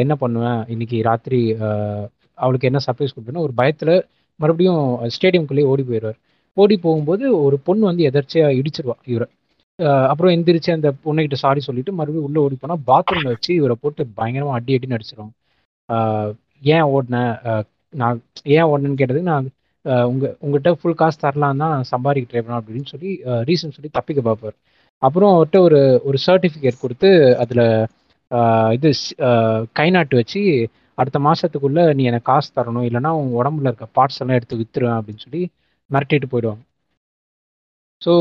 என்ன 0.03 0.15
பண்ணுவேன்? 0.23 0.61
இன்னைக்கு 0.75 0.97
ராத்திரி 1.09 1.41
அவளுக்கு 2.39 2.69
என்ன 2.71 2.81
சர்ப்ரைஸ் 2.87 3.15
கொடுப்பேன்னு 3.15 3.45
ஒரு 3.47 3.55
பயத்தில் 3.61 3.95
மறுபடியும் 4.41 4.83
ஸ்டேடியம்குள்ளேயே 5.17 5.71
ஓடி 5.73 5.83
போயிடுவார். 5.91 6.19
ஓடி 6.57 6.77
போகும்போது 6.87 7.25
ஒரு 7.47 7.57
பொண்ணு 7.67 7.85
வந்து 7.91 8.03
எதர்ச்சியாக 8.11 8.59
இடிச்சிருவா 8.61 8.97
இவரை. 9.13 9.29
அப்புறம் 10.11 10.33
எந்திரிச்சு 10.37 10.71
அந்த 10.77 10.89
பொண்ணுகிட்ட 11.05 11.37
சாரி 11.45 11.61
சொல்லிட்டு 11.69 11.93
மறுபடியும் 11.99 12.27
உள்ளே 12.29 12.41
ஓடி 12.45 12.57
போனால் 12.63 12.83
பாத்ரூமில் 12.91 13.33
வச்சு 13.35 13.51
இவரை 13.61 13.77
போட்டு 13.83 14.03
பயங்கரமாக 14.19 14.59
அடி 14.59 14.73
அடி 14.77 14.89
நடிச்சிருவாங்க 14.95 15.35
ஏன் 16.75 16.87
ஓடினேன் 16.95 17.33
நான் 17.95 18.19
ஏன் 18.57 18.69
ஓடினேன்னு 18.71 19.01
கேட்டதுக்கு 19.01 19.33
நான் 19.35 19.49
உங்க 20.11 20.25
உங்ககிட்ட 20.45 20.71
ஃபுல் 20.81 21.01
காசு 21.01 21.17
தரலாம் 21.25 21.63
தான் 21.63 21.77
சம்பாதிக்க 21.93 22.31
ட்ரை 22.31 22.43
அப்படின்னு 22.59 22.91
சொல்லி 22.93 23.11
ரீசன் 23.49 23.75
சொல்லி 23.77 23.91
தப்பிக்க 23.99 24.21
பார்ப்பார். 24.29 24.57
அப்புறம் 25.03 25.33
அவர்கிட்ட 25.35 25.59
ஒரு 25.69 25.81
ஒரு 26.09 26.19
சர்டிஃபிகேட் 26.27 26.83
கொடுத்து 26.83 27.11
அதில் 27.43 27.65
இது 28.77 28.91
கை 29.79 29.89
நாட்டு 29.97 30.15
வச்சு 30.21 30.41
அடுத்த 30.99 31.19
மாதத்துக்குள்ளே 31.27 31.85
நீ 31.99 32.03
எனக்கு 32.11 32.29
காசு 32.33 32.49
தரணும் 32.59 32.87
இல்லைன்னா 32.89 33.11
உன் 33.21 33.33
உடம்புல 33.41 33.71
இருக்க 33.71 33.87
பார்ட்ஸ் 33.99 34.21
எல்லாம் 34.23 34.39
எடுத்து 34.39 34.61
வித்துருவேன் 34.61 34.99
அப்படின்னு 34.99 35.25
சொல்லி 35.27 35.43
மிரட்டிட்டு 35.91 36.29
போயிடுவாங்க. 36.33 36.63
ஸோ 38.03 38.13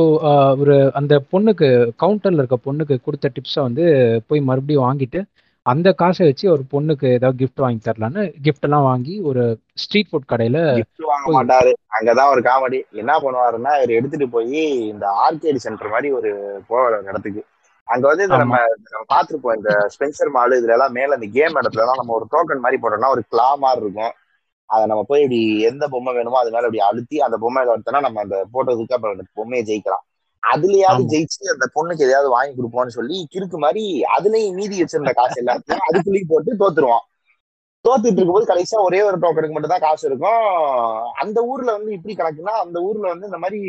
ஒரு 0.61 0.75
அந்த 0.99 1.13
பொண்ணுக்கு 1.31 1.67
கவுண்டரில் 2.03 2.41
இருக்க 2.41 2.57
பொண்ணுக்கு 2.67 2.95
கொடுத்த 3.05 3.31
டிப்ஸை 3.35 3.61
வந்து 3.67 3.85
போய் 4.29 4.41
மறுபடியும் 4.49 4.85
வாங்கிட்டு 4.87 5.21
அந்த 5.65 5.87
காசை 5.93 6.23
வச்சு 6.27 6.45
ஒரு 6.53 6.63
பொண்ணுக்கு 6.71 7.07
ஏதாவது 7.17 7.39
கிஃப்ட் 7.41 7.61
வாங்கி 7.63 7.81
தரலான்னு 7.87 8.21
gift 8.45 8.63
எல்லாம் 8.67 8.85
வாங்கி 8.87 9.15
ஒரு 9.29 9.43
ஸ்ட்ரீட் 9.81 10.09
ஃபுட் 10.11 10.29
கடையில் 10.31 10.59
gift 10.79 11.03
வாங்க 11.09 11.27
மாட்டாரு. 11.35 11.71
அங்கதான் 11.97 12.31
ஒரு 12.33 12.41
காமெடி 12.47 12.79
என்ன 13.01 13.15
பண்ணுவாருன்னா 13.25 13.73
இவர் 13.79 13.97
எடுத்துட்டு 13.97 14.27
போய் 14.35 14.61
இந்த 14.93 15.05
ஆர்கேடி 15.25 15.59
சென்டர் 15.65 15.93
மாதிரி 15.95 16.09
ஒரு 16.19 16.31
ஒரு 16.75 16.97
இடத்துக்கு 17.11 17.43
அங்க 17.87 18.05
வந்து 18.09 18.25
இந்த 18.27 18.37
நம்ம 18.43 18.57
பார்த்திருப்போம். 19.13 19.55
இந்த 19.59 19.71
ஸ்பென்சர் 19.93 20.33
மால் 20.37 20.57
இதுல 20.57 20.75
எல்லாம் 20.77 20.97
மேல 20.99 21.15
இந்த 21.19 21.29
கேம் 21.37 21.59
இடத்துல 21.61 21.83
எல்லாம் 21.85 22.01
நம்ம 22.01 22.15
ஒரு 22.19 22.27
டோக்கன் 22.33 22.63
மாதிரி 22.65 22.79
போட்டோம்னா 22.81 23.13
ஒரு 23.15 23.23
கிளா 23.31 23.47
மாதிரி 23.63 23.83
இருக்கும். 23.85 24.13
அதை 24.69 24.83
நம்ம 24.91 25.03
போய் 25.09 25.23
இப்படி 25.25 25.39
எந்த 25.69 25.85
பொம்மை 25.93 26.11
வேணுமோ 26.17 26.39
அது 26.41 26.53
மேல 26.55 26.67
இப்படி 26.67 26.83
அழுத்தி 26.89 27.17
அந்த 27.27 27.37
பொம்மையில 27.43 27.73
ஒருத்தனா 27.75 28.01
நம்ம 28.07 28.21
அந்த 28.25 28.37
போட்டோதுக்கு 28.53 28.95
அப்புறம் 28.97 29.15
அந்த 29.17 29.25
பொம்மையை 29.39 29.63
ஜெயிக்கலாம். 29.69 30.05
அதுலயாவது. 30.43 31.03
ஜெயிச்சு 31.11 31.43
அந்த 31.53 31.65
பொண்ணுக்கு 31.75 32.05
எதையாவது 32.05 32.29
வாங்கி 32.29 32.53
கொடுப்போம்னு 32.53 32.97
சொல்லி 32.97 33.17
கிறுக்கு 33.33 33.57
மாதிரி 33.59 33.83
அதுலயும் 34.15 34.57
மீதி 34.59 34.81
வச்சிருந்த 34.81 35.13
காசு 35.19 35.37
எல்லாத்தையும் 35.43 35.85
அதுக்குள்ளேயும் 35.87 36.31
போட்டு 36.33 36.59
தோத்துருவான். 36.61 37.05
தோத்துட்டு 37.85 38.19
இருக்கும்போது 38.19 38.49
கடைசியா 38.49 38.79
ஒரே 38.87 38.99
ஒரு 39.07 39.17
டோக்கனுக்கு 39.21 39.55
மட்டும் 39.55 39.73
தான் 39.73 39.85
காசு 39.85 40.03
இருக்கும். 40.09 40.41
அந்த 41.21 41.39
ஊர்ல 41.51 41.69
வந்து 41.77 41.91
இப்படி 41.97 42.15
கணக்குன்னா 42.15 42.55
அந்த 42.65 42.77
ஊர்ல 42.87 43.05
வந்து 43.13 43.29
இந்த 43.29 43.39
மாதிரி 43.43 43.59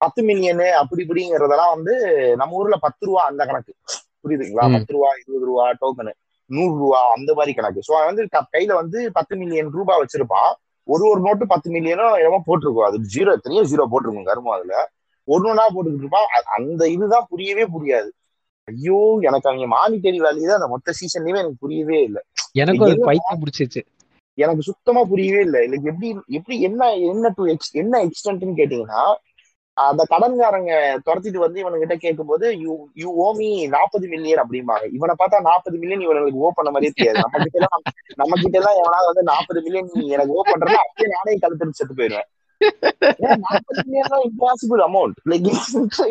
பத்து 0.00 0.20
மில்லியனு 0.28 0.66
அப்படி 0.80 1.02
இப்படிங்கிறதெல்லாம் 1.04 1.74
வந்து 1.74 1.94
நம்ம 2.40 2.56
ஊர்ல 2.60 2.76
பத்து 2.86 3.02
ரூபா 3.08 3.22
அந்த 3.30 3.42
கணக்கு. 3.50 3.72
புரியுதுங்களா. 4.22 4.64
பத்து 4.76 4.92
ரூபா 4.94 5.08
இருபது 5.20 5.46
ரூபா 5.50 5.64
டோக்கனு 5.82 6.12
நூறு 6.50 6.74
ரூபா 6.80 7.00
அந்த 7.16 7.30
மாதிரி 7.38 7.52
கணக்கு. 7.58 7.80
ஸோ 7.88 7.92
வந்து 8.08 8.22
கையில 8.54 8.72
வந்து 8.82 8.98
பத்து 9.18 9.34
மில்லியன் 9.42 9.70
ரூபாய் 9.76 10.02
வச்சிருப்பான். 10.02 10.50
ஒரு 10.88 11.04
ஒரு 11.10 11.20
நோட்டு 11.20 11.44
பத்து 11.46 11.68
மில்லியனும் 11.70 12.16
என்னமோ 12.20 12.40
போட்டிருக்கும். 12.48 12.88
அது 12.88 12.98
ஜீரோ 13.14 13.30
எத்தனையோ 13.38 13.62
ஜீரோ 13.72 13.84
போட்டிருக்கும் 13.92 14.30
கருமம் 14.30 14.56
அதுல. 14.58 14.74
ஒன்னு 15.30 15.54
ஒன்னா 15.54 15.66
போட்டுக்கிட்டு 15.74 15.98
இருப்பான் 15.98 16.24
அந்த 16.56 16.88
இதுதான் 16.88 17.26
புரியவே 17.28 17.66
புரியாது. 17.78 18.08
ஐயோ 18.64 19.18
எனக்கு 19.20 19.48
அவங்க 19.48 19.66
மானிட்டரி 19.66 20.14
வேல்யூ 20.14 20.46
தான். 20.46 20.54
அந்த 20.54 20.68
மொத்த 20.68 20.92
சீசன்லயுமே 20.92 21.28
எனக்கு 21.28 21.54
புரியவே 21.60 22.02
இல்லை. 22.02 22.22
அது 22.70 22.78
என்ன- 22.90 23.04
பைத்தியம் 23.04 23.42
பிடிச்சிச்சு 23.42 23.86
எனக்கு 24.34 24.62
சுத்தமா 24.62 25.04
புரியவே 25.04 25.40
இல்லை. 25.42 25.64
இல்லை 25.64 25.80
எப்படி 25.84 26.16
எப்படி 26.26 26.60
என்ன 26.60 26.94
என்ன 26.94 27.32
டு 27.34 27.44
எக்ஸ் 27.44 27.74
என்ன 27.74 28.04
எக்ஸ்டென்ட்னு 28.04 28.52
கேட்டீங்கன்னா 28.56 29.14
அந்த 29.72 30.06
கடன்காரங்க 30.10 30.98
துரத்திட்டு 31.06 31.36
வந்து 31.36 31.62
இவனுகிட்ட 31.62 31.94
கேட்கும்போது 31.94 32.58
யூ 32.58 32.86
யூ 32.94 33.12
ஓமி 33.24 33.68
நாற்பது 33.68 34.08
மில்லியன் 34.08 34.38
அப்படிம்பாங்க. 34.38 34.92
இவனை 34.92 35.14
பார்த்தா 35.18 35.40
நாற்பது 35.40 35.78
மில்லியன் 35.78 36.00
இவனுக்கு 36.00 36.38
ஓ 36.38 36.50
பண்ண 36.54 36.70
மாதிரியே 36.70 36.92
தெரியாது. 36.94 37.18
நம்ம 37.18 37.38
கிட்ட 37.38 37.58
எல்லாம் 37.58 37.82
நம்ம 38.14 38.40
கிட்ட 38.40 38.58
எல்லாம் 38.58 38.76
எவனாவது 38.76 39.06
வந்து 39.06 39.22
நாற்பது 39.22 39.62
மில்லியன் 39.62 39.90
எனக்கு 39.92 40.32
ஓ 40.32 40.42
பண்றேன்னா 40.42 40.74
அப்படியே 40.74 41.14
நானே 41.24 41.38
கழுத்து 41.38 41.72
செத்து 41.72 41.94
போயிடுவேன். 41.94 42.39
Impossible 44.28 44.82
amount 44.88 45.18
like 45.30 45.46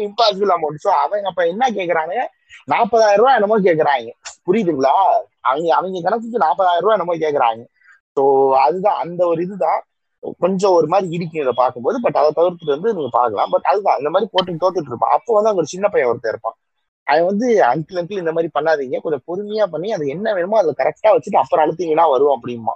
impossible 0.08 0.52
amount 0.58 0.84
so 0.86 0.92
அவங்க 1.04 1.28
அப்ப 1.32 1.44
என்ன 1.54 1.66
கேக்குறாங்க 1.80 2.16
நாற்பதாயிரம் 2.72 3.20
ரூபாய் 3.22 3.38
என்னமோ 3.38 3.58
கேக்குறாங்க. 3.68 4.10
புரியுதுங்களா? 4.48 4.96
அவங்க 5.50 5.68
அவங்க 5.78 6.02
கணக்குக்கு 6.08 6.44
நாற்பதாயிரம் 6.46 6.84
ரூபாய் 6.86 6.98
என்னமோ 6.98 7.16
கேக்குறாங்க. 7.26 7.62
ஸோ 8.18 8.24
அதுதான் 8.66 9.00
அந்த 9.04 9.22
ஒரு 9.32 9.42
இதுதான். 9.48 9.82
கொஞ்சம் 10.44 10.74
ஒரு 10.78 10.88
மாதிரி 10.92 11.16
இருக்கும் 11.18 11.44
இதை 11.44 11.54
பார்க்கும்போது 11.60 11.98
பட் 12.06 12.18
அதை 12.22 12.30
தவிர்த்துட்டு 12.38 12.76
வந்து 12.76 12.94
நீங்க 12.96 13.12
பார்க்கலாம். 13.20 13.52
பட் 13.54 13.68
அதுதான் 13.72 14.00
இந்த 14.02 14.10
மாதிரி 14.14 14.28
போட்டு 14.34 14.62
தோத்துட்டு 14.64 14.92
இருப்பான். 14.92 15.14
அப்போ 15.18 15.34
வந்து 15.36 15.50
அங்க 15.52 15.62
ஒரு 15.64 15.72
சின்ன 15.74 15.88
பையன் 15.94 16.10
ஒருத்தர் 16.12 16.34
இருப்பான். 16.34 16.58
அவன் 17.08 17.28
வந்து 17.30 17.48
அங்கிள் 17.72 18.00
அங்கிள் 18.00 18.22
இந்த 18.24 18.34
மாதிரி 18.36 18.50
பண்ணாதீங்க. 18.58 18.98
கொஞ்சம் 19.04 19.24
பொறுமையா 19.28 19.66
பண்ணி 19.74 19.90
அது 19.96 20.08
என்ன 20.16 20.34
வேணுமோ 20.38 20.58
அதை 20.62 20.74
கரெக்டா 20.82 21.12
வச்சுட்டு 21.14 21.42
அப்புறம் 21.44 21.64
அழுத்தீங்கன்னா 21.66 22.06
வரும் 22.14 22.36
அப்படிமா 22.36 22.74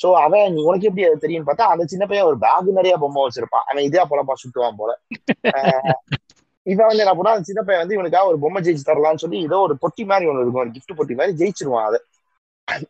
சோ 0.00 0.08
அவன் 0.24 0.56
உனக்கு 0.68 0.88
எப்படி 0.88 1.04
அது 1.08 1.22
தெரியும்னு 1.24 1.48
பார்த்தா 1.48 1.66
அந்த 1.72 1.84
சின்ன 1.92 2.04
பையன் 2.06 2.28
ஒரு 2.30 2.38
பேக் 2.44 2.68
நிறைய 2.78 2.94
பொம்மை 3.02 3.22
வச்சிருப்பான். 3.26 3.66
அவன் 3.70 3.86
இதே 3.88 4.02
போலப்பா 4.10 4.34
சுட்டுவான் 4.42 4.80
போல. 4.80 4.92
இவன் 6.66 6.88
வந்து 6.88 7.02
என்ன 7.04 7.12
பண்ணா 7.16 7.32
அந்த 7.34 7.46
சின்ன 7.48 7.60
பையன் 7.66 7.82
வந்து 7.82 7.96
இவனுக்காக 7.96 8.30
ஒரு 8.30 8.38
பொம்மை 8.44 8.60
ஜெயிச்சு 8.66 8.86
தரலாம்னு 8.88 9.22
சொல்லி 9.24 9.38
ஏதோ 9.48 9.58
ஒரு 9.66 9.74
பொட்டி 9.82 10.04
மாதிரி 10.10 10.28
ஒன்று 10.30 10.42
இருக்கும் 10.44 10.62
ஒரு 10.64 10.72
gift 10.76 10.90
பொட்டி 10.98 11.14
மாதிரி 11.18 11.36
ஜெயிச்சிருவான் 11.40 11.86
அதை. 11.88 11.98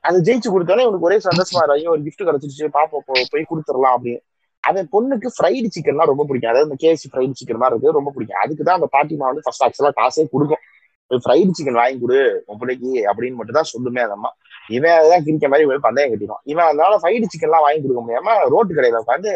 அது 0.09 0.19
ஜெயிச்சு 0.29 0.49
கொடுத்தோன்னே 0.55 0.85
இவனுக்கு 0.87 1.09
ஒரே 1.09 1.19
சந்தோஷமா 1.27 1.63
இருக்கும் 1.65 1.95
ஒரு 1.95 2.03
gift 2.07 2.23
கிடைச்சிருச்சு 2.29 2.69
பாப்பா 2.77 3.01
போய் 3.33 3.51
கொடுத்துடலாம் 3.51 3.97
அப்படின்னு. 3.97 4.21
அவன் 4.65 4.87
பொண்ணுக்கு 4.95 5.29
ஃப்ரைடு 5.37 5.69
சிக்கன்னா 5.77 6.07
ரொம்ப 6.13 6.25
பிடிக்கும். 6.29 6.53
அதாவது 6.53 6.69
இந்த 6.69 6.79
கேசி 6.85 7.07
ஃப்ரைடு 7.11 7.39
சிக்கன் 7.41 7.61
மாதிரி 7.63 7.75
இருக்கு 7.75 7.99
ரொம்ப 7.99 8.11
பிடிக்கும். 8.17 8.41
அதுக்கு 8.45 8.65
தான் 8.69 8.79
அந்த 8.81 8.89
பாட்டிமா 8.97 9.27
வந்து 9.31 9.45
ஃபர்ஸ்ட் 9.47 9.65
ஆக்சுவலா 9.67 9.93
காசே 10.01 10.25
கொடுக்கும். 10.35 10.63
ஃப்ரைடு 11.11 11.51
சிக்கன் 11.57 11.81
வாங்கி 11.81 11.99
கொடு 12.03 12.19
உன் 12.49 12.59
பிள்ளைக்கு 12.61 12.93
அப்படின்னு 13.11 13.39
மட்டும் 13.39 13.59
தான் 13.59 13.71
சொல்லுமே 13.73 14.03
அதம்மா 14.07 14.31
இவன் 14.77 14.97
அதான் 15.01 15.25
கிரிக்க 15.27 15.49
மாதிரி 15.53 15.67
போய் 15.69 15.85
பந்தயம் 15.87 16.13
கட்டிடும் 16.13 16.43
இவன் 16.53 16.69
அதனால 16.71 16.95
ஃப்ரைடு 17.03 17.31
சிக்கன்லாம் 17.33 17.65
வாங்கி 17.67 17.81
கொடுக்க 17.83 18.03
முடியாம 18.07 18.35
ரோட்டு 18.55 18.77
கடையில 18.79 19.03
உட்காந்து 19.05 19.33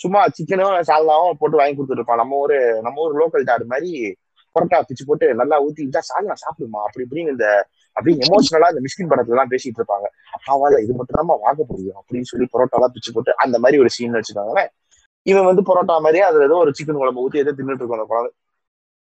சும்மா 0.00 0.20
சிக்கனும் 0.36 0.76
சால்னாவும் 0.88 1.38
போட்டு 1.40 1.60
வாங்கி 1.60 1.74
கொடுத்துட்டு 1.76 2.00
இருப்பான் 2.02 2.22
நம்ம 2.22 2.38
ஒரு 2.44 2.56
நம்ம 2.86 3.02
ஊர் 3.04 3.18
லோக்கல் 3.20 3.48
டாடு 3.50 3.66
மாதிரி 3.72 3.90
பரோட்டா 4.56 4.78
பிச்சு 4.88 5.04
போட்டு 5.08 5.26
நல்லா 5.40 5.56
ஊத்திக்கிட்டா 5.64 6.02
சால்னா 6.08 6.34
சாப்பிடுமா? 6.42 6.80
அப்படி 6.86 7.04
இப்படின்னு 7.06 7.32
இந்த 7.34 7.46
அப்படி 7.96 8.12
எமோஷனலா 8.26 8.68
இந்த 8.72 8.80
மிஸ்கின் 8.84 9.10
படத்துல 9.12 9.34
எல்லாம் 9.36 9.50
பேசிட்டு 9.52 9.80
இருப்பாங்க. 9.80 10.06
அப்பாவால 10.36 10.78
இது 10.84 10.92
மட்டும் 10.98 11.18
தான் 11.20 11.42
வாங்க 11.46 11.60
முடியும் 11.70 11.98
அப்படின்னு 12.00 12.28
சொல்லி 12.32 12.46
பரோட்டா 12.52 12.78
எல்லாம் 12.78 12.94
பிச்சு 12.96 13.10
போட்டு 13.16 13.32
அந்த 13.44 13.56
மாதிரி 13.64 13.78
ஒரு 13.82 13.90
சீன் 13.96 14.16
வச்சுக்காங்களேன். 14.18 14.70
இவன் 15.26 15.48
வந்து 15.50 15.62
பரோட்டா 15.70 15.96
மாதிரி 16.06 16.20
அதுல 16.28 16.46
ஏதோ 16.48 16.56
ஒரு 16.64 16.72
சிக்கன் 16.78 17.00
குழம்பு 17.02 17.22
ஊத்தி 17.24 17.42
ஏதோ 17.44 17.52
தின்னுட்டு 17.58 17.82
இருக்கும் 17.82 17.98
அந்த 17.98 18.08
குழந்தை. 18.12 18.32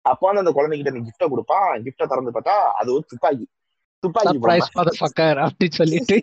அப்போ 0.06 0.24
வந்து 0.28 0.44
அந்த 0.44 0.52
குழந்தைகிட்ட 0.52 0.92
நீ 0.92 1.02
கிஃப்ட 1.08 1.26
கொடுப்பான் 1.30 1.84
கிஃப்ட 1.86 2.06
திறந்து 2.06 2.32
பார்த்தா 2.32 2.56
அது 2.80 2.90
ஒரு 2.94 3.04
துப்பாக்கி. 3.08 3.46
துப்பாக்கி 4.04 4.38
அப்படின்னு 5.46 5.76
சொல்லிட்டு 5.80 6.16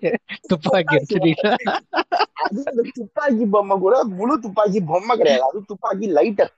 துப்பாக்கி 0.53 0.97
அது 2.45 2.61
அந்த 2.67 2.83
துப்பாக்கி 2.95 3.45
பொம்மை 3.47 3.77
கூட 3.79 3.95
முழு 4.19 4.35
துப்பாக்கி 4.41 4.81
பொம்மை 4.91 5.15
கிடையாது. 5.17 5.45
அது 5.49 5.59
துப்பாக்கி 5.65 6.07
லைட்டர் 6.19 6.53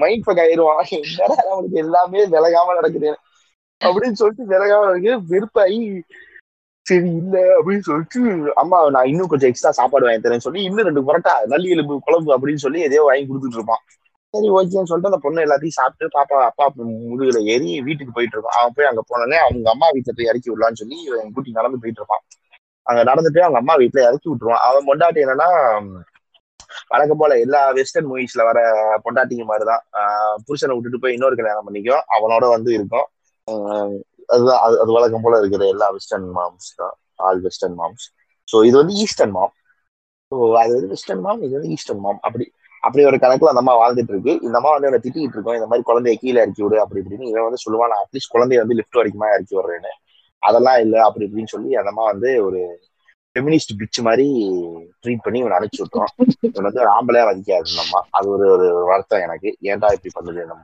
மைண்ட் 0.00 0.24
ஃபக் 0.26 0.42
ஆயிடுவான். 0.44 0.82
என்னடா 0.98 1.36
அவனுக்கு 1.52 1.78
எல்லாமே 1.78 2.20
விலகாம 2.34 2.74
நடக்குது 2.74 3.10
அப்படின்னு 3.80 4.20
சொல்லிட்டு 4.20 4.44
விலகாம 4.46 4.86
நடக்குது. 4.88 5.18
வெறுப்பாயி 5.32 5.78
சரி 6.88 7.08
இல்ல 7.20 7.36
அப்படின்னு 7.58 7.84
சொல்லிட்டு 7.88 8.20
அம்மா 8.62 8.78
நான் 8.94 9.08
இன்னும் 9.12 9.30
கொஞ்சம் 9.30 9.50
எக்ஸ்ட்ரா 9.50 9.70
சாப்பாடு 9.78 10.06
வாங்கி 10.06 10.22
தரேன்னு 10.24 10.46
சொல்லி 10.46 10.60
இன்னும் 10.68 10.86
ரெண்டு 10.88 11.02
பரோட்டா 11.08 11.32
நல்லி 11.52 11.68
எலும்பு 11.74 11.94
குழம்பு 12.06 12.30
அப்படின்னு 12.34 12.64
சொல்லி 12.64 12.80
எதையோ 12.86 13.02
வாங்கி 13.08 13.26
கொடுத்துட்டு 13.28 13.58
இருப்பான். 13.60 13.82
சரி 14.34 14.48
ஓகேன்னு 14.56 14.90
சொல்லிட்டு 14.90 15.10
அந்த 15.10 15.20
பொண்ணு 15.26 15.44
எல்லாத்தையும் 15.46 15.76
சாப்பிட்டு 15.78 16.14
பாப்பா 16.16 16.38
அப்பா 16.48 16.64
முதுகுல 17.10 17.40
ஏறி 17.54 17.70
வீட்டுக்கு 17.86 18.16
போயிட்டு 18.16 18.36
இருப்பான் 18.36 18.58
அவன் 18.60 18.74
போய் 18.76 18.88
அங்க 18.90 19.02
போனோடனே 19.10 19.38
அவங்க 19.44 19.70
அம்மா 19.74 19.86
வீட்டுல 19.96 20.14
போய் 20.18 20.30
இறக்கி 20.30 20.50
விடலான்னு 20.50 20.80
சொல்லி 20.82 20.98
என் 21.20 21.32
கூட்டி 21.36 21.58
நடந்து 21.58 21.80
போயிட்டு 21.82 22.00
இருப்பான். 22.02 22.22
அங்க 22.86 23.00
நடந்துட்டு 23.10 23.40
அவங்க 23.46 23.60
அம்மா 23.62 23.74
வீட்டுல 23.82 24.04
இறக்கி 24.08 24.28
விட்டுருவான். 24.30 24.64
அவன் 24.68 24.88
பொண்டாட்டி 24.90 25.24
என்னன்னா 25.24 25.48
வழக்கம் 26.92 27.20
போல 27.20 27.32
எல்லா 27.44 27.60
வெஸ்டர்ன் 27.78 28.08
மூவிஸ்ல 28.10 28.42
வர 28.48 28.58
பொண்டாட்டிங்க 29.04 29.44
மாதிரிதான். 29.50 29.82
புருஷனை 30.46 30.74
விட்டுட்டு 30.74 31.02
போய் 31.02 31.16
இன்னொரு 31.16 31.36
கல்யாணம் 31.38 31.66
பண்ணிக்கும். 31.68 32.02
அவனோட 32.16 32.44
வந்து 32.56 32.70
இருக்கும். 32.78 33.06
அதுதான் 34.28 34.60
அது 34.66 34.76
அது 34.82 34.90
வழக்கம் 34.96 35.24
போல 35.24 35.38
இருக்கிற 35.42 35.64
எல்லா 35.74 35.86
வெஸ்டர்ன் 35.96 36.28
மாம்ஸ் 36.36 36.70
தான். 36.80 36.94
ஆல் 37.26 37.40
வெஸ்டர்ன் 37.46 37.76
மாம்ஸ் 37.80 38.06
ஸோ 38.48 38.56
இது 38.68 38.76
வந்து 38.80 38.94
ஈஸ்டர்ன் 39.04 39.34
மாம் 39.36 39.54
ஸோ 40.32 40.36
அது 40.62 40.72
வந்து 40.76 40.90
வெஸ்டர்ன் 40.94 41.22
மாம் 41.26 41.42
இது 41.46 41.52
வந்து 41.58 41.70
ஈஸ்டர்ன் 41.76 42.02
மாம் 42.04 42.20
அப்படி 42.28 42.44
அப்படி 42.82 43.02
ஒரு 43.06 43.18
கணக்குல 43.22 43.50
அந்த 43.52 43.62
அம்மா 43.62 43.74
வாழ்ந்துட்டு 43.78 44.12
இருக்கு. 44.14 44.32
இந்த 44.46 44.56
அம்மா 44.58 44.70
வந்து 44.74 44.88
என்ன 44.88 45.00
திட்டிட்டு 45.04 45.36
இருக்கோம். 45.36 45.56
இந்த 45.58 45.68
மாதிரி 45.70 45.84
குழந்தைய 45.88 46.16
கீழே 46.20 46.38
இறக்கி 46.42 46.62
விடு 46.64 46.76
அப்படி 46.84 47.00
இப்படின்னு. 47.02 47.30
இவன் 47.30 47.46
வந்து 47.46 47.62
சொல்லுவான் 47.64 47.90
நான் 47.92 48.02
அட்லீஸ்ட் 48.04 48.32
குழந்தைய 48.34 48.60
வந்து 48.62 48.76
லிஃப்ட் 48.80 48.98
வரைக்குமா 49.00 49.28
இறக்கி 49.34 49.54
விடுறேன்னு. 49.58 49.92
அதெல்லாம் 50.42 50.78
இல்லை 50.84 50.98
அப்படி 51.06 51.26
இப்படின்னு 51.26 51.52
சொல்லி 51.54 51.70
அந்த 51.80 51.90
அம்மா 51.92 52.04
வந்து 52.12 52.30
ஒரு 52.46 52.60
ஃபெமினிஸ்ட் 53.36 53.72
பிச் 53.80 54.00
மாதிரி 54.00 54.26
ட்ரீட் 55.02 55.24
பண்ணி 55.24 55.40
இவனை 55.42 55.56
அனுப்பிச்சு 55.58 55.82
விட்டுரும். 55.84 56.12
இவன் 56.48 56.68
வந்து 56.68 56.82
ஆம்பளையா 56.94 57.26
வதிக்காது 57.28 57.70
இந்த 57.72 57.82
அம்மா. 57.86 58.00
அது 58.18 58.28
ஒரு 58.36 58.46
ஒரு 58.54 58.68
வருத்தம் 58.90 59.24
எனக்கு. 59.26 59.50
ஏன்டா 59.70 59.90
இப்படி 59.96 60.12
பண்ணுது 60.16 60.46
இந்த 60.46 60.56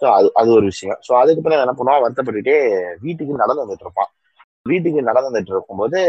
ஸோ 0.00 0.06
அது 0.10 0.28
அது 0.34 0.50
ஒரு 0.52 0.64
விஷயம். 0.64 0.98
ஸோ 1.06 1.12
அதுக்கப்புறம் 1.14 1.58
என்ன 1.58 1.74
பண்ணுவான்? 1.74 2.02
வருத்தப்பட்டுட்டே 2.04 2.56
வீட்டுக்கு 3.00 3.42
நடந்து 3.42 3.64
வந்துட்டு 3.64 3.86
இருப்பான். 3.86 4.10
வீட்டுக்கு 4.66 5.00
நடந்து 5.02 5.30
வந்துட்டு 5.30 5.54
இருக்கும்போது 5.54 6.00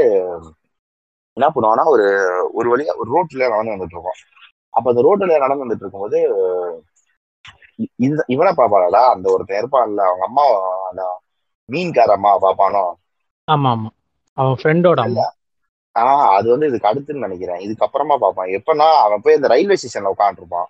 என்ன 1.38 1.48
பண்ணுவான்னா 1.56 1.86
ஒரு 1.86 2.06
ஒரு 2.54 2.67
வழியா 2.74 2.93
ஒரு 2.95 3.10
ரோட்ல 3.15 3.50
நடந்து 3.50 3.76
வந்துட்டு 3.76 3.98
இருப்பான். 3.98 4.19
அப்ப 4.74 4.86
அந்த 4.91 5.02
ரோட்ல 5.02 5.38
நடந்து 5.38 5.65
வந்துட்டு 5.65 5.86
இருக்கும்போது 5.86 6.19
இந்த 8.00 8.24
இவனை 8.28 8.52
பாப்பாடா 8.54 9.02
அந்த 9.13 9.28
ஒருத்தன் 9.32 9.62
இருப்பான்ல 9.62 10.04
அவங்க 10.06 10.26
அம்மா 10.26 10.45
அந்த 10.89 11.04
மீன்கார 11.69 12.12
அம்மா 12.12 12.32
பாப்பானோ 12.43 12.84
ஆமா 13.48 13.69
ஆமா 13.69 13.89
அவன் 14.38 14.58
ஃப்ரெண்டோட 14.62 15.00
அம்மா. 15.02 15.26
ஆஹ் 15.95 16.30
அது 16.38 16.48
வந்து 16.50 16.67
இதுக்கு 16.67 16.89
அடுத்துன்னு 16.89 17.26
நினைக்கிறேன். 17.26 17.62
இதுக்கப்புறமா 17.65 18.15
பார்ப்பான். 18.17 18.50
எப்பன்னா 18.58 18.88
அவன் 19.04 19.21
போய் 19.21 19.38
அந்த 19.38 19.48
ரயில்வே 19.48 19.78
ஸ்டேஷன்ல 19.82 20.13
உட்காந்துருப்பான் 20.15 20.69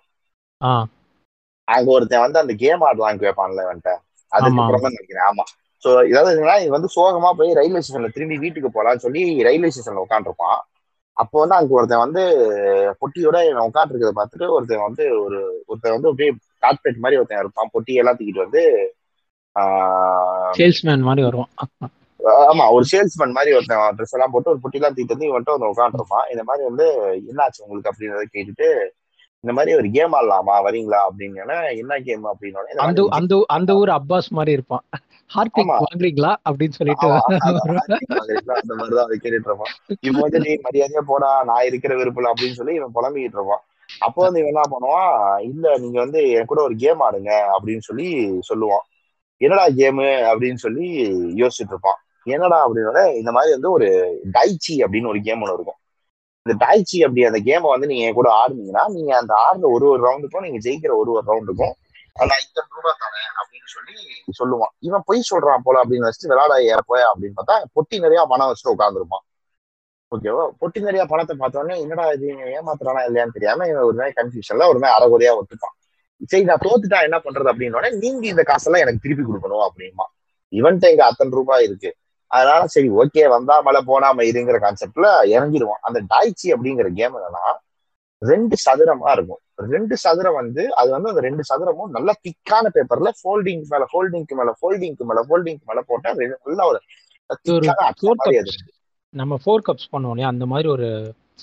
அங்க 1.68 1.88
ஒருத்தன் 1.92 2.24
வந்து 2.24 2.38
அந்த 2.38 2.54
கேம் 2.62 2.84
ஆடலாம் 2.88 3.22
கேட்பான்ல 3.22 3.64
இவன்ட்ட 3.66 3.92
அதுக்கப்புறம் 4.32 4.84
தான் 4.84 4.94
நினைக்கிறேன். 4.94 5.26
ஆமா. 5.28 5.44
சோ 5.82 5.88
ஏதாவது 6.10 6.30
என்னன்னா, 6.32 6.56
இது 6.62 6.70
வந்து 6.70 6.88
சோகமா 6.94 7.30
போய் 7.38 7.58
ரயில்வே 7.58 7.80
ஸ்டேஷன்ல 7.80 8.10
திரும்பி 8.14 8.36
வீட்டுக்கு 8.44 8.70
போலாம்னு 8.76 9.04
சொல்லி 9.04 9.20
ரயில்வே 9.48 9.70
ஸ்டேஷன்ல 9.70 10.04
உட்காந்துருப்பான் 10.06 10.58
அப்போ 11.16 11.36
வந்து 11.42 11.56
அங்க 11.56 11.72
ஒருத்தன் 11.76 12.04
வந்து 12.04 12.22
பொட்டியோட 13.00 13.36
இவன் 13.46 13.68
உட்காந்துருக்கத 13.68 14.12
பார்த்துட்டு 14.16 14.46
ஒருத்தன் 14.54 14.86
வந்து 14.86 15.04
ஒரு 15.20 15.38
ஒருத்தன் 15.68 15.94
வந்து 15.94 16.10
அப்படியே 16.10 16.30
கார்பரேட் 16.62 17.02
மாதிரி 17.04 17.18
ஒருத்தன் 17.20 17.42
இருப்பான். 17.42 17.70
பொட்டி 17.74 17.92
எல்லாம் 18.00 18.18
தூக்கிட்டு 18.18 18.44
வந்து 18.44 18.62
சேல்ஸ்மேன் 20.58 21.06
மாதிரி 21.08 21.22
வருவான். 21.26 21.50
ஆமா. 22.50 22.64
ஒரு 22.76 22.84
சேல்ஸ்மேன் 22.90 23.36
மாதிரி 23.36 23.54
ஒருத்தன் 23.56 23.96
ட்ரெஸ் 23.96 24.14
எல்லாம் 24.16 24.32
போட்டு 24.34 24.52
ஒரு 24.52 24.62
பொட்டிலாம் 24.64 24.94
தூக்கிட்டு 24.94 25.16
வந்து 25.16 25.30
இவன்ட்டு 25.30 25.54
வந்து 25.54 25.72
உட்காந்துருப்பான் 25.72 26.28
இந்த 26.32 26.42
மாதிரி 26.48 26.64
வந்து 26.70 26.86
என்னாச்சு 27.30 27.64
உங்களுக்கு 27.64 27.90
அப்படின்றத 27.90 28.24
கேட்டுட்டு 28.34 28.68
இந்த 29.46 29.58
மாதிரி 29.58 29.76
ஒரு 29.76 29.90
கேம் 29.90 30.12
ஆடலாமா? 30.12 30.64
வரீங்களா? 30.64 30.98
அப்படின்னு 31.08 31.76
என்ன 31.76 31.98
கேம் 31.98 32.24
அப்படின்னோடனே 32.24 32.70
இந்த 32.70 32.82
அந்த 32.82 33.06
அந்த 33.10 33.44
அந்த 33.46 33.74
ஊர் 33.74 33.88
அப்பாஸ் 33.88 34.28
மாதிரி 34.28 34.52
இருப்பான். 34.52 34.82
ஹார்பிக் 35.34 35.60
ஆமா. 35.60 35.78
வாங்குறீங்களா? 35.78 36.34
அப்படின்னு 36.50 36.68
சொல்லிட்டு 36.68 37.08
அந்த 38.46 38.74
மாதிரிதான் 38.74 39.04
அதை 39.04 39.18
கேட்டுட்டு 39.22 39.44
இருப்பான். 39.44 39.72
இவன் 40.00 40.20
வந்து 40.20 40.38
நீ 40.38 40.54
மரியாதையா 40.54 41.00
போடா 41.06 41.44
நான் 41.44 41.64
இருக்கிற 41.64 41.96
விருப்பம் 41.96 42.34
அப்படின்னு 42.34 42.52
சொல்லி 42.52 42.74
இவன் 42.74 42.90
புலம்பிக்கிட்டு 42.94 43.36
இருப்பான். 43.36 43.62
அப்போ 43.98 44.22
வந்து 44.22 44.40
இவன் 44.40 44.52
என்ன 44.52 44.62
பண்ணுவான்? 44.70 45.42
இல்ல 45.42 45.78
நீங்க 45.78 46.00
வந்து 46.00 46.30
என் 46.30 46.44
கூட 46.44 46.62
ஒரு 46.62 46.74
கேம் 46.76 47.00
ஆடுங்க 47.00 47.42
அப்படின்னு 47.58 47.78
சொல்லி 47.78 48.38
சொல்லுவான். 48.54 48.84
என்னடா 49.36 49.66
கேமு 49.66 50.06
அப்படின்னு 50.32 50.54
சொல்லி 50.54 51.10
யோசிச்சுட்டு 51.34 51.68
இருப்பான். 51.68 52.00
என்னடா? 52.22 52.68
அப்படின்னோட 52.68 53.14
இந்த 53.14 53.32
மாதிரி 53.32 53.52
வந்து 53.52 53.70
ஒரு 53.70 54.20
டைச்சி 54.32 54.76
அப்படின்னு 54.76 55.08
ஒரு 55.08 55.20
கேம் 55.20 55.40
ஒன்று 55.40 55.54
இருக்கும். 55.54 55.80
இந்த 56.46 56.54
டாய்ச்சி 56.64 56.98
அப்படி 57.04 57.22
அந்த 57.28 57.38
கேமை 57.46 57.68
வந்து 57.74 57.86
நீங்க 57.92 58.08
கூட 58.18 58.28
ஆடுனீங்கன்னா 58.40 58.82
நீங்க 58.96 59.12
அந்த 59.20 59.32
ஆடுற 59.46 59.64
ஒரு 59.76 59.84
ஒரு 59.92 60.00
ரவுண்டுக்கும் 60.06 60.44
நீங்க 60.46 60.58
ஜெயிக்கிற 60.66 60.92
ஒரு 61.00 61.10
ஒரு 61.16 61.24
ரவுண்டுக்கும் 61.30 61.74
அந்த 62.16 62.34
இத்தனை 62.42 62.68
ரூபா 62.76 62.92
தானே 63.00 63.22
அப்படின்னு 63.40 63.68
சொல்லி 63.76 63.94
சொல்லுவான். 64.40 64.72
இவன் 64.86 65.04
பொய் 65.08 65.28
சொல்றான் 65.30 65.64
போல 65.66 65.80
அப்படின்னு 65.82 66.06
வச்சுட்டு 66.08 66.30
விளாட 66.32 66.52
போய் 66.90 67.04
அப்படின்னு 67.10 67.36
பார்த்தா 67.40 67.56
பொட்டி 67.76 67.96
நிறைய 68.04 68.20
பணம் 68.32 68.50
வச்சுட்டு 68.50 68.74
உட்காந்துருப்பான் 68.74 69.24
ஓகேவா 70.12 70.44
பொட்டி 70.60 70.80
நிறைய 70.88 71.02
பணத்தை 71.12 71.34
பார்த்தோன்னே 71.42 71.76
என்னடா 71.84 72.04
இது 72.16 72.26
ஏமாத்துறானா 72.58 73.02
இல்லையான்னு 73.08 73.36
தெரியாம 73.36 73.66
இவன் 73.70 73.86
ஒரு 73.88 73.96
மாதிரி 74.00 74.16
கன்ஃபியூஷன்ல 74.20 74.68
ஒரு 74.72 74.78
மாதிரி 74.82 74.96
அறகுறையா 74.98 75.32
ஒத்துப்பான். 75.40 75.74
சரி 76.30 76.44
நான் 76.50 76.64
தோத்துட்டா 76.66 76.98
என்ன 77.06 77.18
பண்றது? 77.24 77.50
அப்படின்னோடனே 77.52 77.90
நீங்க 78.02 78.24
இந்த 78.32 78.42
காசெல்லாம் 78.50 78.84
எனக்கு 78.84 79.04
திருப்பி 79.04 79.24
கொடுக்கணும் 79.24 79.64
அப்படிமா 79.68 80.06
இவன்ட்ட 80.52 80.90
இங்க 80.92 81.04
அத்தனை 81.10 81.34
ரூபாய் 81.38 81.64
இருக்கு. 81.68 81.90
அதனால 82.30 82.62
சரி 82.74 82.88
ஓகே 83.00 83.22
வந்தா 83.34 83.56
மழை 83.62 83.80
போனா 83.84 84.08
மயிருங்கிற 84.18 84.58
கான்செப்ட்ல 84.62 85.06
இறங்கிடுவான் 85.34 85.84
அந்த 85.88 85.98
டாய்ச்சி 86.12 86.48
அப்படிங்கிற 86.54 86.88
கேம் 86.98 87.16
என்னன்னா 87.18 87.44
ரெண்டு 88.22 88.56
சதுரமா 88.64 89.10
இருக்கும். 89.16 89.40
ரெண்டு 89.66 89.94
சதுரம் 89.96 90.38
வந்து 90.38 90.62
அது 90.80 90.88
வந்து 90.94 91.10
அந்த 91.12 91.22
ரெண்டு 91.26 91.42
சதுரமும் 91.44 91.94
நல்ல 91.96 92.10
திக்கான 92.26 92.70
பேப்பர்ல 92.76 93.10
ஃபோல்டிங் 93.20 93.62
மேல 93.72 93.84
ஃபோல்டிங்க்கு 93.92 94.36
மேல 94.40 94.52
ஃபோல்டிங்க்கு 94.58 95.06
மேல 95.10 95.22
ஃபோல்டிங்க்கு 95.28 95.68
மேல 95.70 95.82
போட்டா 95.90 96.12
நல்ல 96.18 96.64
ஒரு 96.70 96.80
நம்ம 99.14 99.36
ஃபோர் 99.42 99.66
கப்ஸ் 99.68 99.92
பண்ணுவோம் 99.92 100.30
அந்த 100.32 100.46
மாதிரி 100.52 100.68
ஒரு 100.74 100.88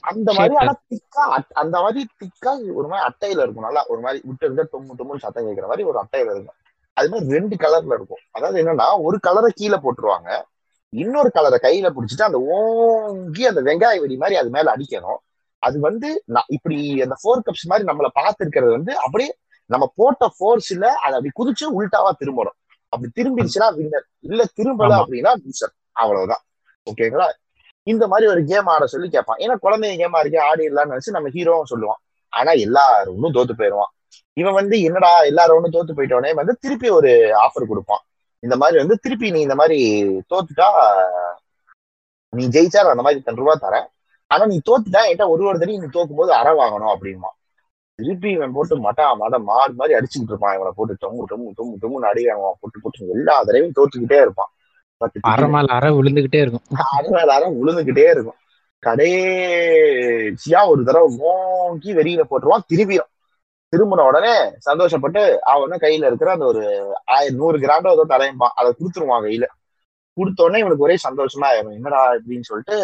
அந்த 0.04 0.30
மாதிரி 0.38 0.56
ஆனா 0.62 0.74
திக்கா 0.92 1.24
அந்த 1.62 1.76
மாதிரி 1.84 2.02
திக்கா 2.22 2.52
ஒரு 2.80 2.88
மாதிரி 2.92 3.06
அட்டையில 3.10 3.44
இருக்கும். 3.46 3.68
நல்லா 3.68 3.82
ஒரு 3.92 4.02
மாதிரி 4.06 4.20
விட்டு 4.28 4.46
இருந்தா 4.46 4.66
டொம்மு 4.74 4.98
டொம்முன்னு 5.00 5.24
சத்தம் 5.26 5.48
கேட்கிற 5.48 5.68
மாதிரி 5.68 5.88
ஒரு 5.92 5.98
அட்டையில 6.02 6.34
இருக்கும். 6.36 6.58
அது 6.98 7.10
மாதிரி 7.12 7.36
ரெண்டு 7.36 7.56
கலர்ல 7.64 7.98
இருக்கும். 8.00 8.24
அதாவது 8.32 8.58
என்னன்னா 8.62 8.88
ஒரு 9.08 9.18
கலரை 9.28 9.52
கீழே 9.56 9.78
போட்டுருவாங்க. 9.86 10.30
இன்னொரு 10.94 11.32
கலரை 11.32 11.58
கையில 11.62 11.88
பிடிச்சிட்டு 11.96 12.22
அந்த 12.22 12.40
ஓங்கி 12.40 13.48
அந்த 13.48 13.62
வெங்காய 13.62 14.00
வெடி 14.00 14.18
மாதிரி 14.18 14.40
அது 14.40 14.50
மேல 14.50 14.76
அடிக்கணும். 14.76 15.20
அது 15.60 15.80
வந்து 15.80 16.24
நான் 16.26 16.44
இப்படி 16.48 17.02
அந்த 17.02 17.16
ஃபோர் 17.24 17.42
கப்ஸ் 17.46 17.68
மாதிரி 17.68 17.88
நம்மள 17.92 18.08
பார்த்திருக்கிறது 18.20 18.70
வந்து 18.70 18.98
அப்படியே 18.98 19.36
நம்ம 19.66 19.94
போட்ட 19.96 20.26
ஃபோர்ஸ்ல 20.26 20.86
அது 21.06 21.16
அப்படி 21.16 21.32
குதிச்சு 21.36 21.66
உள்டாவா 21.80 22.12
திரும்பணும். 22.20 22.58
அப்படி 22.90 23.12
திரும்பிடுச்சுன்னா 23.16 23.68
வின்னர் 23.78 24.08
இல்ல 24.20 24.44
திரும்பல. 24.58 24.94
அப்படின்னா 25.02 25.32
லூசர் 25.44 25.74
அவ்வளவுதான். 25.92 26.44
ஓகேங்களா? 26.92 27.28
இந்த 27.84 28.08
மாதிரி 28.08 28.32
ஒரு 28.32 28.46
கேம் 28.46 28.66
ஆட 28.66 28.86
சொல்லி 28.88 29.10
கேட்பான். 29.10 29.38
ஏன்னா 29.38 29.56
குழந்தைங்க 29.62 29.96
கேமா 30.04 30.20
இருக்கே 30.24 30.42
ஆடிடலாம்னு 30.50 30.94
நினைச்சு 30.94 31.12
நம்ம 31.12 31.30
ஹீரோவும் 31.30 31.72
சொல்லுவான். 31.76 32.02
ஆனா 32.30 32.52
எல்லாரும் 32.52 33.16
ஒன்றும் 33.16 33.34
தோத்து 33.34 33.52
போயிடுவான். 33.58 33.92
இவன் 34.34 34.54
வந்து 34.54 34.82
என்னடா 34.82 35.20
எல்லாரும் 35.22 35.56
ஒன்றும் 35.56 35.76
தோத்து 35.76 36.00
போயிட்டோனே 36.00 36.34
வந்து 36.34 36.58
திருப்பி 36.62 36.90
ஒரு 36.90 37.10
ஆஃபர் 37.48 37.68
கொடுப்பான். 37.68 38.04
இந்த 38.44 38.56
மாதிரி 38.62 38.78
வந்து 38.82 38.96
திருப்பி 39.04 39.28
நீ 39.36 39.40
இந்த 39.42 39.56
மாதிரி 39.62 39.80
தோத்துட்டா 40.32 40.68
நீ 42.34 42.44
ஜெயிச்சா 42.56 42.82
அந்த 42.94 43.04
மாதிரி 43.06 43.20
இத்தனை 43.20 43.40
ரூபா 43.42 43.54
தரேன். 43.66 43.88
ஆனா 44.32 44.44
நீ 44.52 44.58
தோத்துட்டா 44.70 45.02
என்கிட்ட 45.06 45.26
ஒரு 45.34 45.44
ஒரு 45.50 45.60
தடவை 45.62 45.78
நீ 45.82 45.90
தோக்கும் 45.96 46.20
போது 46.22 46.32
அற 46.40 46.50
வாங்கணும் 46.60 46.94
அப்படிமா 46.94 47.30
திருப்பி 48.00 48.30
இவன் 48.36 48.54
போட்டு 48.56 48.76
மட்டா 48.86 49.06
மட 49.22 49.38
மாடு 49.50 49.74
மாதிரி 49.80 49.98
அடிச்சுக்கிட்டு 49.98 50.34
இருப்பான். 50.34 50.56
இவனை 50.58 50.72
போட்டு 50.78 50.94
டொங்கு 51.04 51.24
டொங்கு 51.32 51.50
டொங்கு 51.58 51.76
டொங்குன்னு 51.82 52.10
அடி 52.12 52.22
வாங்குவான். 52.30 52.58
போட்டு 52.62 52.78
போட்டு 52.84 53.10
எல்லா 53.16 53.36
தடவையும் 53.48 53.76
தோத்துக்கிட்டே 53.80 54.20
இருப்பான். 54.26 54.52
அரை 55.34 55.48
மேல 55.56 55.74
அரை 55.78 55.90
விழுந்துகிட்டே 56.00 56.40
இருக்கும். 56.46 56.66
அரை 56.98 57.12
அரை 57.36 57.48
உழுந்துகிட்டே 57.62 58.06
இருக்கும். 58.16 58.40
கடைசியா 58.84 60.62
ஒரு 60.72 60.82
தடவை 60.90 61.10
ஓங்கி 61.32 61.92
வெளியில 62.00 62.24
போட்டுருவான். 62.30 62.68
திரும்பியும் 62.72 63.10
திரும்பின 63.74 64.06
உடனே 64.10 64.34
சந்தோஷப்பட்டு 64.68 65.22
அவன 65.52 65.78
கையில 65.84 66.10
இருக்கிற 66.10 66.32
அந்த 66.34 66.46
ஒரு 66.52 66.64
ஆயிரம் 67.14 67.40
நூறு 67.40 67.58
கிராண்டோ 67.64 67.94
ஏதோ 67.96 68.06
தரையம்பான் 68.12 68.56
அதை 68.60 68.70
கொடுத்துருவான் 68.74 69.26
கையில. 69.26 69.46
கொடுத்த 70.18 70.40
உடனே 70.46 70.62
இவனுக்கு 70.64 70.88
ஒரே 70.88 70.96
சந்தோஷமா 71.06 71.48
ஆயிரும் 71.52 71.78
என்னடா 71.78 72.02
இப்படின்னு 72.18 72.50
சொல்லிட்டு 72.50 72.78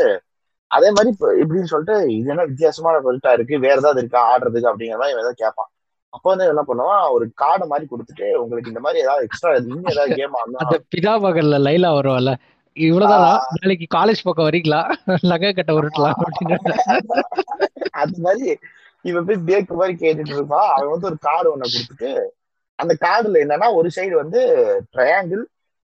அதே 0.71 0.89
மாதிரி 0.95 1.09
இப்ப 1.13 1.27
இப்படின்னு 1.41 1.71
சொல்லிட்டு 1.71 1.95
இது 2.15 2.31
என்ன 2.33 2.43
வித்தியாசமான 2.49 2.95
பொருட்டா 3.05 3.31
இருக்கு? 3.37 3.55
வேற 3.63 3.77
ஏதாவது 3.81 4.01
இருக்கா? 4.03 4.21
ஆடுறதுக்கு? 4.31 4.69
அப்படிங்கிற 4.71 4.99
மாதிரி 4.99 5.15
ஏதாவது 5.17 5.39
கேட்பான் 5.41 5.69
அப்ப 6.13 6.25
வந்து 6.31 6.45
என்ன 6.47 6.63
பண்ணுவான்? 6.67 7.03
ஒரு 7.15 7.25
கார்டை 7.41 7.65
மாதிரி 7.71 7.85
கொடுத்துட்டு 7.89 8.27
உங்களுக்கு 8.41 8.71
இந்த 8.71 8.81
மாதிரி 8.85 9.03
ஏதாவது 9.03 9.25
எக்ஸ்ட்ரா 9.27 9.51
இன்னும் 9.59 9.91
ஏதாவது 9.93 10.17
கேம் 10.19 10.37
ஆடணும் 10.39 10.85
பிதா 10.93 11.13
மகள்ல 11.25 11.59
லைலா 11.65 11.91
வருவாள்ல 11.97 12.33
இவ்வளவுதானா 12.77 13.29
நாளைக்கு 13.55 13.85
காலேஜ் 13.95 14.25
பக்கம் 14.25 14.47
வரீங்களா 14.47 14.81
லக 15.31 15.51
கட்ட 15.51 15.71
உருட்டலாம் 15.77 16.19
அப்படின்னு. 16.23 16.57
அது 17.95 18.15
மாதிரி 18.25 18.49
இவன் 19.01 19.25
போய் 19.25 19.45
பேக்கு 19.47 19.73
மாதிரி 19.73 19.93
கேட்டுட்டு 20.03 20.33
இருப்பான். 20.37 20.69
அவன் 20.75 20.89
வந்து 20.89 21.05
ஒரு 21.05 21.17
கார்டு 21.27 21.49
ஒண்ணு 21.55 21.73
கொடுத்துட்டு 21.73 22.11
அந்த 22.79 22.93
கார்டுல 23.05 23.39
என்னன்னா 23.45 23.67
ஒரு 23.73 23.89
சைடு 23.95 24.13
வந்து 24.13 24.41
ட்ரையாங்கிள் 24.93 25.43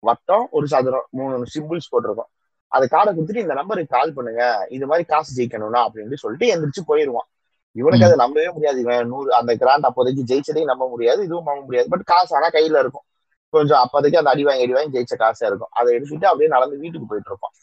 வட்டம் 0.03 0.47
ஒரு 0.51 0.67
சதுரம் 0.67 1.07
மூணு 1.09 1.45
சிம்பிள்ஸ் 1.55 1.89
போட்டிருக்கும். 1.89 2.29
அந்த 2.67 2.85
கார்டை 2.91 3.11
கொடுத்துட்டு 3.15 3.43
இந்த 3.45 3.53
நம்பருக்கு 3.53 3.95
கால் 3.95 4.13
பண்ணுங்க. 4.13 4.43
இது 4.69 4.85
மாதிரி 4.85 5.05
காசு 5.05 5.31
ஜெயிக்கணும்னா 5.37 5.81
அப்படின்னு 5.87 6.21
சொல்லிட்டு 6.23 6.47
எந்திரிச்சு 6.53 6.81
போயிருவான். 6.87 7.27
இவனுக்கு 7.75 8.05
அதை 8.05 8.17
நம்பவே 8.17 8.49
முடியாது. 8.51 8.79
இவன் 8.79 9.07
நூறு 9.07 9.29
அந்த 9.39 9.55
கிராண்ட் 9.55 9.87
அப்போதைக்கு 9.89 10.23
ஜெயிச்சதையும் 10.29 10.71
நம்ப 10.73 10.87
முடியாது 10.89 11.23
இதுவும் 11.23 11.47
நம்ப 11.49 11.61
முடியாது. 11.61 11.89
பட் 11.89 12.03
காசு 12.03 12.35
ஆனா 12.35 12.49
கையில 12.49 12.79
இருக்கும். 12.83 13.05
கொஞ்சம் 13.53 13.81
அப்போதைக்கு 13.83 14.17
அந்த 14.17 14.29
அடி 14.29 14.43
வாங்கி 14.43 14.63
அடி 14.63 14.73
வாங்கி 14.73 14.93
ஜெயிச்ச 14.97 15.15
காசா 15.23 15.45
இருக்கும். 15.45 15.71
அதை 15.71 15.89
எடுத்துட்டு 15.97 16.27
அப்படியே 16.27 16.49
நடந்து 16.55 16.77
வீட்டுக்கு 16.77 17.07
போயிட்டு 17.07 17.31
இருப்பான். 17.31 17.53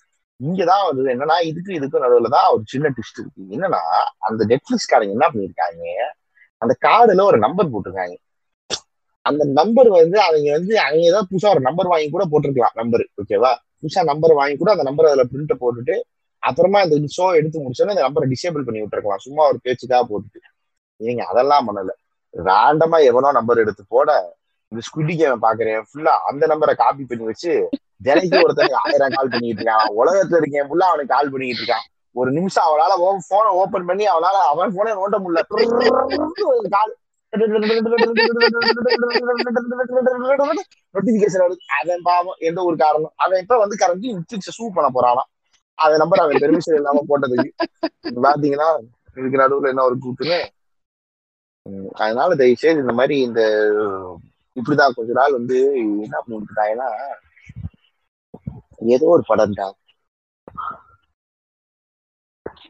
இங்கதான் 0.41 0.87
வந்து 0.89 1.11
என்னன்னா 1.12 1.37
இதுக்கு 1.51 1.70
இதுக்கும் 1.78 2.05
நடுவுல 2.05 2.28
தான் 2.28 2.49
ஒரு 2.53 2.62
சின்ன 2.66 2.87
டிஸ்ட் 2.89 3.18
இருக்கு. 3.20 3.43
என்னன்னா 3.55 3.82
அந்த 4.18 4.45
நெட்ஃபிளிக்ஸ் 4.45 4.91
காரங்க 4.93 5.16
என்ன 5.16 5.28
பண்ணிருக்காங்க? 5.34 5.84
அந்த 6.62 6.74
கார்டுல 6.87 7.22
ஒரு 7.22 7.39
நம்பர் 7.39 7.72
போட்டிருக்காங்க. 7.72 8.16
அந்த 9.22 9.45
நம்பர் 9.59 9.89
வந்து 9.89 10.18
அவங்க 10.22 10.49
வந்து 10.53 10.74
அவங்க 10.80 11.03
ஏதாவது 11.03 11.28
புதுசா 11.30 11.49
ஒரு 11.51 11.61
நம்பர் 11.61 11.87
வாங்கி 11.87 12.09
கூட 12.11 12.24
போட்டிருக்கலாம் 12.32 12.74
நம்பர் 12.74 13.05
ஓகேவா 13.22 13.53
புதுசா 13.80 14.03
நம்பர் 14.05 14.34
வாங்கி 14.34 14.57
கூட 14.57 14.70
அந்த 14.70 14.82
நம்பர் 14.82 15.07
அதுல 15.07 15.24
பிரிண்ட் 15.32 15.55
போட்டுட்டு 15.62 15.97
அப்புறமா 16.43 16.80
இந்த 16.82 16.97
ஷோ 17.16 17.26
எடுத்து 17.34 17.62
முடிச்சோன்னா 17.64 17.95
இந்த 17.97 18.05
நம்பரை 18.09 18.26
டிசேபிள் 18.34 18.66
பண்ணி 18.66 18.80
விட்டுருக்கலாம். 18.82 19.22
சும்மா 19.26 19.43
ஒரு 19.49 19.59
பேச்சுக்காக 19.62 20.03
போட்டுட்டு. 20.11 20.41
நீங்க 21.01 21.22
அதெல்லாம் 21.24 21.66
பண்ணல. 21.68 21.93
ரேண்டமா 22.34 22.99
எவனோ 23.05 23.32
நம்பர் 23.32 23.59
எடுத்து 23.59 23.82
போட 23.89 24.11
இந்த 24.72 24.80
ஸ்குட்டி 24.87 25.14
கேம் 25.16 25.43
பாக்குறேன். 25.43 25.82
ஃபுல்லா 25.89 26.14
அந்த 26.30 26.47
நம்பரை 26.47 26.74
காப்பி 26.74 27.05
பண்ணி 27.05 27.24
வச்சு 27.24 27.53
தினைக்கு 28.01 28.38
ஒருத்தனுக்கு 28.38 28.82
ஆயிரம் 28.82 29.14
கால் 29.16 29.32
பண்ணிட்டு 29.32 29.61
இருக்கான் 29.61 29.94
உலகத்துல 29.99 30.40
இருக்கேன் 30.40 30.68
புள்ள 30.70 30.84
அவனுக்கு 30.88 31.14
கால் 31.14 31.32
பண்ணிட்டு 31.32 31.62
இருக்கான் 31.62 31.86
ஒரு 32.16 32.30
நிமிஷம் 32.36 32.66
அவனால 32.68 32.92
போனை 33.30 33.51
ஓபன் 33.61 33.88
பண்ணி 33.88 34.05
அவனால 34.12 34.36
அவன் 34.53 34.76
போனை 34.76 34.94
ஓட்ட 35.03 35.16
முடியல 35.18 35.42
கால் 36.76 36.94
நோட்டிபிகேஷன் 40.94 41.42
வருது 41.44 41.64
அவன் 41.78 42.05
பாவம் 42.05 42.38
எந்த 42.40 42.61
ஒரு 42.62 42.76
காரணம் 42.76 43.14
அவன் 43.16 43.42
இப்ப 43.42 43.59
வந்து 43.59 43.80
கரண்டி 43.82 44.12
நெட்ஃபிளிக்ஸ் 44.12 44.57
சூ 44.59 44.66
பண்ண 44.76 44.88
போறானா 44.90 45.24
அத 45.78 45.97
நம்பர் 45.97 46.22
அவன் 46.22 46.42
பெர்மிஷன் 46.44 46.78
இல்லாம 46.80 47.03
போட்டதுக்கு 47.09 47.51
பாத்தீங்கன்னா 48.26 48.68
இதுக்கு 49.16 49.42
நடுவுல 49.42 49.72
என்ன 49.72 49.84
ஒரு 49.84 49.97
கூட்டுன்னு 49.99 50.40
அதனால 51.99 52.34
தயவு 52.34 52.57
செய்து 52.57 52.82
இந்த 52.84 52.94
மாதிரி 52.99 53.16
இந்த 53.20 53.40
இப்படிதான் 54.57 54.97
கொஞ்ச 54.97 55.12
நாள் 55.12 55.36
வந்து 55.38 55.57
என்ன 56.05 56.16
பண்ணிட்டாங்கன்னா 56.24 56.88
ஏதோ 58.95 59.07
ஒரு 59.14 59.24
படம் 59.31 59.57
தான். 59.61 59.74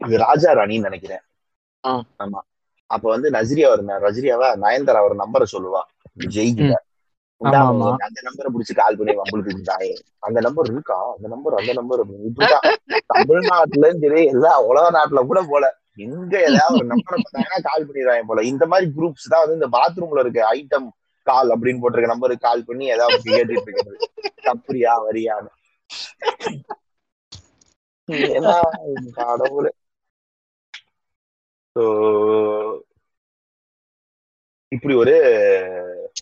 இது 0.05 0.17
ராஜா 0.27 0.51
ராணின்னு 0.59 0.89
நினைக்கிறேன். 0.89 1.23
ஆமா. 2.21 2.41
அப்ப 2.91 3.05
வந்து 3.15 3.29
நஸ்ரியா 3.37 3.69
ஒரு 3.75 3.83
நஸ்ரியாவா 3.89 4.49
நயன்தாரா 4.65 5.01
ஒரு 5.09 5.17
நம்பரை 5.23 5.47
சொல்லுவா. 5.55 5.83
ஜெயிக்கல. 6.37 6.75
அந்த 8.07 8.19
நம்பரை 8.29 8.49
புடிச்சு 8.55 8.75
கால் 8.81 8.99
பண்ணி 8.99 9.15
வம்பளுக்கு 9.21 9.55
அந்த 10.27 10.39
நம்பர் 10.47 10.71
இருக்கா? 10.73 10.99
அந்த 11.17 11.27
நம்பர் 11.35 11.59
அந்த 11.61 11.73
நம்பர் 11.79 12.01
இப்படிதான் 12.29 12.67
தமிழ்நாட்டுலயும் 13.15 14.03
சரி 14.05 14.23
எல்லா 14.35 14.53
உலக 14.71 14.87
நாட்டுல 14.99 15.23
கூட 15.31 15.41
போல. 15.51 15.65
எங்க 16.07 16.33
ஏதாவது 16.51 16.79
ஒரு 16.81 16.89
நம்பரை 16.93 17.19
பார்த்தாங்கன்னா 17.19 17.61
கால் 17.69 17.87
பண்ணிடுவாங்க 17.89 18.25
போல. 18.31 18.43
இந்த 18.53 18.65
மாதிரி 18.73 18.87
குரூப்ஸ் 18.97 19.31
தான் 19.33 19.43
வந்து 19.45 19.59
இந்த 19.61 19.69
பாத்ரூம்ல 19.77 20.25
இருக்க 20.25 20.41
ஐட்டம் 20.57 20.89
கால் 21.27 21.53
அப்படின்னு 21.55 21.81
போட்டிருக்க 21.83 22.15
நம்பருக்கு 22.15 22.47
கால் 22.49 22.67
பண்ணி 22.69 22.85
ஏதாவது 22.97 23.19
கேட்டுட்டு 23.29 23.69
இருக்கிறது. 23.69 23.99
தப்புரியா 24.49 24.95
வரியான்னு. 25.07 25.51
கடவுளே. 29.18 29.70
இப்படி 34.72 34.95
ஒரு 35.03 35.14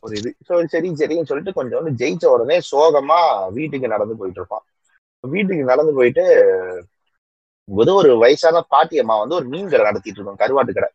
ஒரு 0.05 0.15
இது. 0.21 0.31
ஸோ 0.49 0.55
சரி 0.73 0.89
சரின்னு 1.01 1.29
சொல்லிட்டு 1.31 1.57
கொஞ்சம் 1.59 1.79
வந்து 1.81 1.99
ஜெயிச்ச 2.01 2.25
உடனே 2.35 2.57
சோகமா 2.71 3.19
வீட்டுக்கு 3.59 3.93
நடந்து 3.95 4.17
போயிட்டு 4.21 4.41
இருப்பான். 4.41 4.65
வீட்டுக்கு 5.25 5.71
நடந்து 5.73 5.93
போயிட்டு 5.99 6.25
ஏதோ 7.69 7.93
ஒரு 8.01 8.11
வயசான 8.23 8.57
பாட்டி 8.73 8.97
அம்மா 9.03 9.15
வந்து 9.21 9.35
ஒரு 9.35 9.47
மீன் 9.53 9.71
கடை 9.73 9.85
நடத்திட்டு 9.89 10.19
இருக்கோம் 10.19 10.41
கருவாட்டு 10.43 10.73
கடை. 10.73 10.89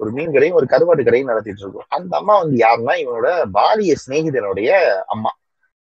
ஒரு 0.00 0.10
மீன் 0.16 0.32
கடையும் 0.32 0.58
ஒரு 0.60 0.66
கருவாட்டு 0.70 1.06
கடையும் 1.06 1.30
நடத்திட்டு 1.32 1.62
இருக்கோம். 1.64 1.88
அந்த 1.96 2.12
அம்மா 2.20 2.34
வந்து 2.42 2.56
யாருன்னா 2.64 2.94
இவனோட 3.02 3.28
பாலிய 3.56 3.94
சிநேகிதனுடைய 4.04 4.70
அம்மா. 5.14 5.30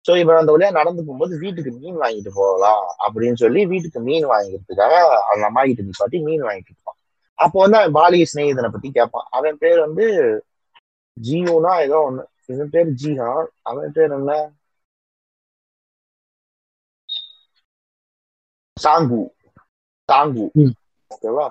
சோ 0.06 0.12
இவன் 0.20 0.36
அந்த 0.36 0.52
வழியா 0.52 0.72
நடந்து 0.72 1.02
போகும்போது 1.04 1.38
வீட்டுக்கு 1.38 1.72
மீன் 1.72 2.00
வாங்கிட்டு 2.02 2.32
போகலாம் 2.34 2.84
அப்படின்னு 3.06 3.34
சொல்லி 3.34 3.66
வீட்டுக்கு 3.66 4.00
மீன் 4.00 4.28
வாங்கிக்கிறதுக்காக 4.32 4.94
அந்த 5.32 5.44
அம்மா 5.46 5.64
கிட்ட 5.64 5.84
நிப்பாட்டி 5.84 6.20
மீன் 6.24 6.44
வாங்கிட்டு 6.44 6.72
இருப்பான். 6.74 6.98
அப்போ 7.40 7.58
வந்து 7.60 7.78
அவன் 7.78 7.94
பாலிய 7.94 8.26
சிநேகிதனை 8.34 8.70
பத்தி 8.70 8.90
கேட்பான். 8.92 9.28
அவன் 9.30 9.58
பேர் 9.58 9.80
வந்து 9.80 10.06
ஜியோனா 11.18 11.74
ஏதோ 11.86 11.98
ஒண்ணு. 12.10 12.24
இவன் 12.46 12.70
பேர் 12.70 12.90
ஜிஹான் 13.02 13.48
அவன் 13.62 13.92
பேர் 13.92 14.12
என்ன? 14.12 14.34
சாங்கு. 18.78 19.22
சாங்கு. 20.10 20.46
ஓகேவா. 21.12 21.46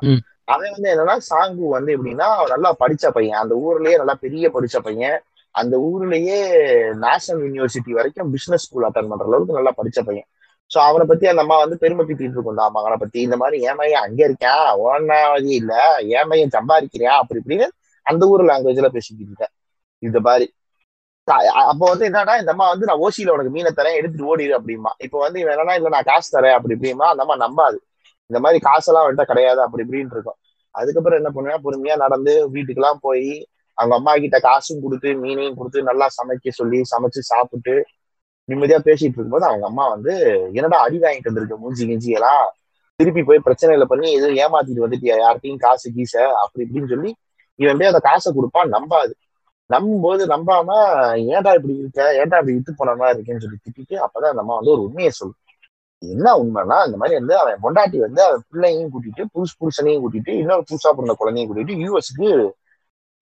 அவன் 0.44 0.70
வந்து 0.70 0.88
என்னன்னா 0.94 1.16
சாங்கு 1.30 1.64
வந்து 1.68 1.90
எப்படின்னா 1.96 2.28
நல்லா 2.48 2.70
படிச்ச 2.82 3.10
பையன். 3.10 3.40
அந்த 3.42 3.54
ஊர்லயே 3.66 3.96
நல்லா 3.96 4.14
பெரிய 4.24 4.50
படிச்ச 4.54 4.78
பையன். 4.78 5.18
அந்த 5.54 5.74
ஊர்லயே 5.88 6.38
நேஷனல் 7.04 7.44
யூனிவர்சிட்டி 7.46 7.92
வரைக்கும் 7.92 8.30
பிசினஸ் 8.30 8.64
ஸ்கூல் 8.66 8.86
அட்டன் 8.88 9.08
பண்ற 9.10 9.24
அளவுக்கு 9.24 9.56
நல்லா 9.58 9.72
படிச்ச 9.78 10.00
பையன். 10.08 10.28
சோ 10.70 10.78
அவனை 10.88 11.04
பத்தி 11.06 11.26
அந்த 11.26 11.42
அம்மா 11.44 11.56
வந்து 11.58 11.76
பெருமை 11.78 12.02
பீத்திட்டு 12.06 12.36
இருக்கும். 12.36 12.54
அந்த 12.56 12.70
மகனை 12.76 12.96
பத்தி 12.96 13.18
இந்த 13.20 13.36
மாதிரி 13.36 13.56
ஏன் 13.68 13.76
பையன் 13.76 14.02
அங்க 14.06 14.20
இருக்கேன் 14.24 14.64
ஓனாவதி 14.86 15.52
இல்ல. 15.60 15.72
ஏன் 16.16 16.28
பையன் 16.30 16.54
சம்பாதிக்கிறியா? 16.56 17.12
அப்படி 17.22 17.40
இப்படின்னு 17.42 17.66
அந்த 18.06 18.26
ஊர் 18.26 18.48
லாங்குவேஜ்ல 18.50 18.88
பேசிக்கிட்டு 18.96 19.30
இருக்கேன். 19.32 19.52
இந்த 20.02 20.18
மாதிரி. 20.20 20.46
அப்போ 21.70 21.84
வந்து 21.92 22.04
என்னன்னா 22.08 22.34
இந்த 22.40 22.50
அம்மா 22.54 22.66
வந்து 22.72 22.86
நான் 22.86 23.02
ஓசியில 23.06 23.32
உனக்கு 23.36 23.52
மீனை 23.56 23.70
தரேன். 23.76 23.96
எடுத்துட்டு 24.00 24.28
ஓடிடு 24.32 24.54
அப்படிமா 24.58 24.90
இப்போ 25.06 25.18
வந்து 25.24 25.40
இவன் 25.40 25.54
என்னன்னா 25.54 25.74
இல்ல 25.78 25.88
நான் 25.96 26.08
காசு 26.10 26.28
தரேன். 26.36 26.56
அப்படி 26.58 26.74
இப்படிமா 26.76 27.06
அந்த 27.12 27.24
அம்மா 27.24 27.36
நம்பாது. 27.44 27.78
இந்த 28.30 28.38
மாதிரி 28.44 28.58
காசெல்லாம் 28.68 29.04
அவன்கிட்ட 29.04 29.26
கிடையாது. 29.32 29.60
அப்படி 29.66 29.84
இப்படின்னு 29.84 30.14
இருக்கும். 30.16 30.38
அதுக்கப்புறம் 30.74 31.18
என்ன 31.20 31.30
பண்ணுவேன்? 31.36 31.62
பொறுமையா 31.66 31.96
நடந்து 32.04 32.32
வீட்டுக்கெல்லாம் 32.54 33.00
போய் 33.06 33.28
அவங்க 33.78 33.94
அம்மா 33.98 34.12
கிட்ட 34.16 34.38
காசும் 34.40 34.82
கொடுத்து 34.84 35.08
மீனையும் 35.22 35.58
கொடுத்து 35.58 35.88
நல்லா 35.90 36.06
சமைக்க 36.18 36.52
சொல்லி 36.58 36.78
சமைச்சு 36.92 37.20
சாப்பிட்டு 37.30 37.74
நிம்மதியா 38.48 38.78
பேசிட்டு 38.86 39.16
இருக்கும்போது 39.16 39.46
அவங்க 39.48 39.64
அம்மா 39.70 39.84
வந்து 39.94 40.12
என்னடா 40.58 40.78
அடி 40.84 40.98
வாங்கிட்டு 40.98 41.30
வந்திருக்க 41.30 41.56
மூஞ்சி 41.56 41.84
கிஞ்சி 41.90 42.10
எல்லாம்? 42.18 42.44
திருப்பி 43.00 43.22
போய் 43.22 43.44
பிரச்சனையில 43.46 43.84
பண்ணி 43.90 44.08
எதுவும் 44.16 44.38
ஏமாத்திட்டு 44.42 44.84
வந்துட்டியா? 44.84 45.16
யார்கிட்டயும் 45.22 45.62
காசு 45.64 45.88
கீச? 45.96 46.14
அப்படி 46.42 46.62
இப்படின்னு 46.64 46.92
சொல்லி 46.94 47.10
இவன் 47.58 47.78
போய் 47.80 47.90
அந்த 47.90 48.00
காசை 48.08 48.30
கொடுப்பான் 48.32 48.72
நம்பாது. 48.76 49.12
நம்பும் 49.70 50.04
போது 50.04 50.22
நம்பாம 50.32 50.68
ஏன்டா 51.34 51.50
இப்படி 51.58 51.74
இருக்க? 51.80 52.00
ஏன்டா 52.20 52.36
இப்படி 52.40 52.54
விட்டு 52.56 52.72
போன 52.74 52.94
மாதிரி 53.00 53.16
இருக்கேன்னு 53.16 53.44
சொல்லி 53.44 53.58
திட்டிட்டு 53.58 53.96
அப்பதான் 54.04 54.32
அந்த 54.32 54.42
அம்மா 54.44 54.56
வந்து 54.60 54.74
ஒரு 54.76 54.82
உண்மையை 54.86 55.12
சொல்லும் 55.18 55.38
என்ன 56.02 56.32
உண்மைன்னா 56.40 56.76
இந்த 56.86 56.96
மாதிரி 57.00 57.14
வந்து 57.20 57.34
அவன் 57.38 57.62
பொண்டாட்டி 57.64 57.98
வந்து 58.06 58.20
அவன் 58.26 58.42
பிள்ளையும் 58.50 58.90
கூட்டிட்டு 58.92 59.22
புதுசு 59.34 59.54
புருஷனையும் 59.60 60.02
கூட்டிட்டு 60.04 60.32
இன்னொரு 60.42 60.64
புதுசா 60.68 60.90
பிறந்த 60.92 61.14
குழந்தையும் 61.20 61.48
கூட்டிட்டு 61.50 61.76
யூஎஸ்க்கு 61.82 62.28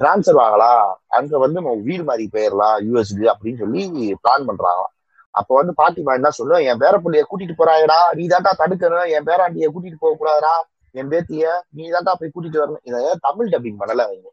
டிரான்ஸ்ஃபர் 0.00 0.42
ஆகலாம் 0.46 0.84
அங்க 1.18 1.38
வந்து 1.38 1.58
நம்ம 1.60 1.74
வீடு 1.88 2.04
மாதிரி 2.04 2.24
போயிடலாம் 2.32 2.76
யூஎஸ்டி 2.86 3.26
அப்படின்னு 3.32 3.58
சொல்லி 3.58 3.82
பிளான் 4.24 4.48
பண்றாங்களாம் 4.48 4.92
அப்ப 5.30 5.50
வந்து 5.54 5.72
பாட்டிமா 5.80 6.12
என்ன 6.14 6.28
சொல்லுவேன் 6.38 6.66
என் 6.68 6.80
பேர 6.82 6.94
பிள்ளைய 7.04 7.22
கூட்டிட்டு 7.30 7.54
போறாயடா. 7.58 7.98
நீ 8.14 8.26
தான்டா 8.26 8.52
தடுக்கணும். 8.58 9.08
என் 9.16 9.24
பேராண்டிய 9.24 9.66
கூட்டிட்டு 9.72 9.98
போக 9.98 10.16
கூடாதா 10.16 10.52
என் 10.90 11.10
பேத்திய 11.10 11.46
நீ 11.68 11.90
தான்டா 11.90 12.12
போய் 12.20 12.30
கூட்டிட்டு 12.34 12.60
வரணும். 12.62 12.82
இதை 12.82 13.00
தமிழ் 13.20 13.48
டப்பிங் 13.48 13.80
பண்ணல 13.80 14.04
அவங்க. 14.06 14.28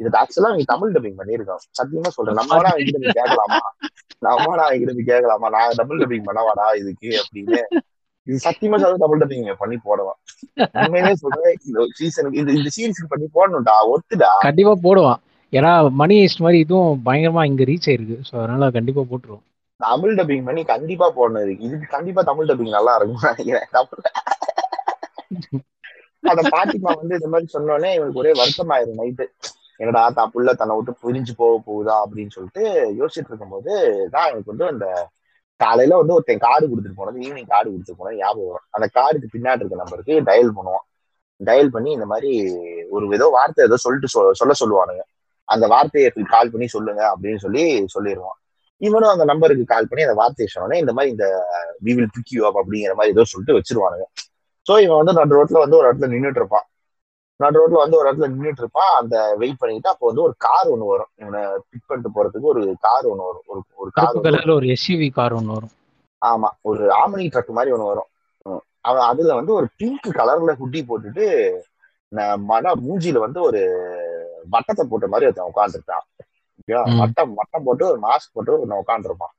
இது 0.00 0.08
ஆக்சுவலா 0.08 0.50
அவங்க 0.50 0.66
தமிழ் 0.66 0.92
டப்பிங் 0.94 1.18
பண்ணிருக்கோம் 1.20 1.62
சத்தியமா 1.78 2.10
சொல்றேன். 2.16 2.34
நம்ம 2.34 2.56
வேணா 2.56 2.70
அவங்க 2.74 3.12
கேட்கலாமா? 3.18 3.60
நம்ம 4.18 4.44
வேணா 4.50 4.64
அவங்க 4.68 4.92
போய் 4.92 5.10
கேட்கலாமா? 5.12 5.48
நான் 5.48 5.76
டபுள் 5.76 5.98
டப்பிங் 5.98 6.26
பண்ணவாடா 6.28 6.66
இதுக்கு 6.76 7.10
அப்படின்னு. 7.22 7.62
இது 8.26 8.38
சத்தியமா 8.46 8.78
சொல்ல 8.82 9.00
டபுள் 9.02 9.20
டப்பிங் 9.22 9.50
பண்ணி 9.62 9.76
போடுவான் 9.86 10.18
உண்மையிலே 10.82 11.12
சொல்றேன் 11.22 11.54
இந்த 11.68 11.84
சீசனுக்கு 11.98 12.40
இந்த 12.42 12.52
இந்த 12.58 12.70
சீரீஸ்க்கு 12.76 13.12
பண்ணி 13.12 13.26
போடணும்டா 13.36 13.76
ஒத்துடா. 13.94 14.30
கண்டிப்பா 14.46 14.74
போடுவான். 14.86 15.20
ஏன்னா 15.52 15.72
மணி 16.00 16.14
ஹேஸ்ட் 16.20 16.44
மாதிரி 16.44 16.58
இதுவும் 16.64 17.02
பயங்கரமா 17.08 17.42
இங்க 17.50 17.64
ரீச் 17.70 17.88
ஆயிருக்கு. 17.90 18.16
ஸோ 18.28 18.32
அதனால 18.40 18.70
கண்டிப்பா 18.78 19.02
போட்டுருவோம். 19.10 19.44
தமிழ் 19.80 20.16
டப்பிங் 20.18 20.46
பண்ணி 20.48 20.62
கண்டிப்பா 20.72 21.06
போடணும் 21.18 21.44
இதுக்கு. 21.44 21.66
இதுக்கு 21.68 21.88
கண்டிப்பா 21.96 22.22
தமிழ் 22.30 22.48
டப்பிங் 22.50 22.76
நல்லா 22.78 22.94
இருக்கும் 22.98 23.26
நினைக்கிறேன். 23.28 23.68
அந்த 26.30 26.42
பாட்டிமா 26.54 26.92
வந்து 27.00 27.16
இந்த 27.18 27.28
மாதிரி 27.32 27.48
சொன்னோடனே 27.54 27.90
இவனுக்கு 27.96 28.22
ஒரே 28.22 28.32
வருத்தமாயிரும் 28.40 29.00
நைட்டு 29.00 29.26
என்னடா 29.80 30.02
தான் 30.18 30.30
புள்ள 30.34 30.50
தன்னை 30.60 30.74
விட்டு 30.76 30.92
பிரிஞ்சு 31.02 31.32
போக 31.40 31.56
போகுதா 31.66 31.94
அப்படின்னு 32.04 32.34
சொல்லிட்டு 32.36 32.62
யோசிச்சுட்டு 33.00 33.30
இருக்கும்போது 33.30 33.72
தான் 34.14 34.28
எனக்கு 34.30 34.52
வந்து 34.52 34.66
அந்த 34.72 34.86
காலையில 35.56 35.96
வந்து 35.96 36.12
ஒருத்தன் 36.12 36.38
கார்டு 36.38 36.66
கொடுத்துட்டு 36.66 36.96
போனது 36.96 37.18
ஈவினிங் 37.18 37.46
கார்டு 37.46 37.70
கொடுத்துட்டு 37.70 37.98
போனது 37.98 38.16
ஞாபகம் 38.16 38.46
வரும். 38.46 38.66
அந்த 38.70 38.90
கார்டுக்கு 38.94 39.36
பின்னாடி 39.36 39.54
இருக்க 39.54 39.76
நம்பருக்கு 39.76 40.20
டயல் 40.20 40.50
பண்ணுவான் 40.56 40.86
டயல் 41.44 41.68
பண்ணி 41.68 41.90
இந்த 41.90 42.06
மாதிரி 42.06 42.30
ஒரு 42.90 43.14
ஏதோ 43.14 43.26
வார்த்தை 43.28 43.64
ஏதோ 43.64 43.76
சொல்லிட்டு 43.76 44.08
சொ- 44.14 44.32
சொல்ல 44.32 44.54
சொல்லுவானுங்க. 44.64 45.02
அந்த 45.44 45.66
வார்த்தையை 45.66 46.12
கால் 46.28 46.50
பண்ணி 46.50 46.66
சொல்லுங்க 46.66 47.02
அப்படின்னு 47.12 47.36
சொல்லி 47.36 47.84
சொல்லிடுவான் 47.94 48.38
இவனும் 48.76 49.08
அந்த 49.08 49.24
நம்பருக்கு 49.24 49.64
கால் 49.64 49.88
பண்ணி 49.88 50.04
அந்த 50.04 50.14
வார்த்தையை 50.14 50.48
சொன்னோன்னே 50.54 50.80
இந்த 50.80 50.92
மாதிரி 50.92 51.10
இந்த 51.10 51.26
we 51.84 51.94
will 51.94 52.08
pick 52.14 52.32
you 52.32 52.46
up 52.46 52.56
அப்படிங்கிற 52.56 52.94
மாதிரி 52.94 53.14
ஏதோ 53.14 53.24
சொல்லிட்டு 53.24 53.56
வச்சிருவானுங்க. 53.58 54.06
ஸோ 54.66 54.80
இவன் 54.82 55.04
வந்து 55.04 55.12
ரெண்டு 55.12 55.36
ரோட்ல 55.36 55.58
வந்து 55.58 55.76
ஒரு 55.76 55.92
இடத்துல 55.92 56.10
நின்றுட்டு 56.10 56.36
இருப்பான். 56.36 56.66
நடு 57.40 57.56
ரோட்ல 57.60 57.82
வந்து 57.82 57.96
ஒரு 57.98 58.06
இடத்துல 58.08 58.28
நின்னுட்டு 58.32 58.62
இருப்பான். 58.64 58.92
அந்த 59.00 59.16
வெயிட் 59.36 59.58
பண்ணிட்டு 59.58 59.88
அப்போ 59.88 60.06
வந்து 60.06 60.22
ஒரு 60.22 60.34
கார் 60.36 60.68
ஒண்ணு 60.74 60.86
வரும். 60.92 61.10
இவனை 61.14 61.42
பிக் 61.70 61.86
பண்ணிட்டு 61.86 62.12
போறதுக்கு 62.16 62.50
ஒரு 62.52 62.62
கார் 62.80 63.04
ஒண்ணு 63.04 63.26
வரும். 63.28 63.46
ஒரு 63.46 63.60
ஒரு 63.74 63.90
கார் 63.90 64.50
ஒரு 64.50 64.66
எஸ்யூவி 64.76 65.08
கார் 65.12 65.32
ஒன்று 65.32 65.52
வரும். 65.52 65.74
ஆமா. 66.22 66.48
ஒரு 66.62 66.84
ஆமனி 67.02 67.26
ட்ரக் 67.34 67.56
மாதிரி 67.58 67.74
ஒண்ணு 67.76 67.90
வரும். 67.92 68.10
அவன் 68.80 69.06
அதுல 69.10 69.34
வந்து 69.34 69.52
ஒரு 69.52 69.66
பிங்க் 69.76 70.08
கலர்ல 70.18 70.52
ஹுட்டி 70.60 70.80
போட்டுட்டு 70.88 71.26
மன 72.50 72.74
மூஞ்சில 72.86 73.18
வந்து 73.18 73.40
ஒரு 73.42 73.60
வட்டத்தை 74.52 74.84
போட்ட 74.90 75.06
மாதிரி 75.06 75.30
ஒருத்தன் 75.30 75.52
உட்காந்துருக்கான். 75.52 76.06
வட்டம் 76.98 77.34
வட்டம் 77.34 77.64
போட்டு 77.64 77.84
ஒரு 77.86 77.98
மாஸ்க் 78.02 78.32
போட்டு 78.32 78.52
ஒருத்தன் 78.52 78.82
உட்காந்துருப்பான் 78.84 79.34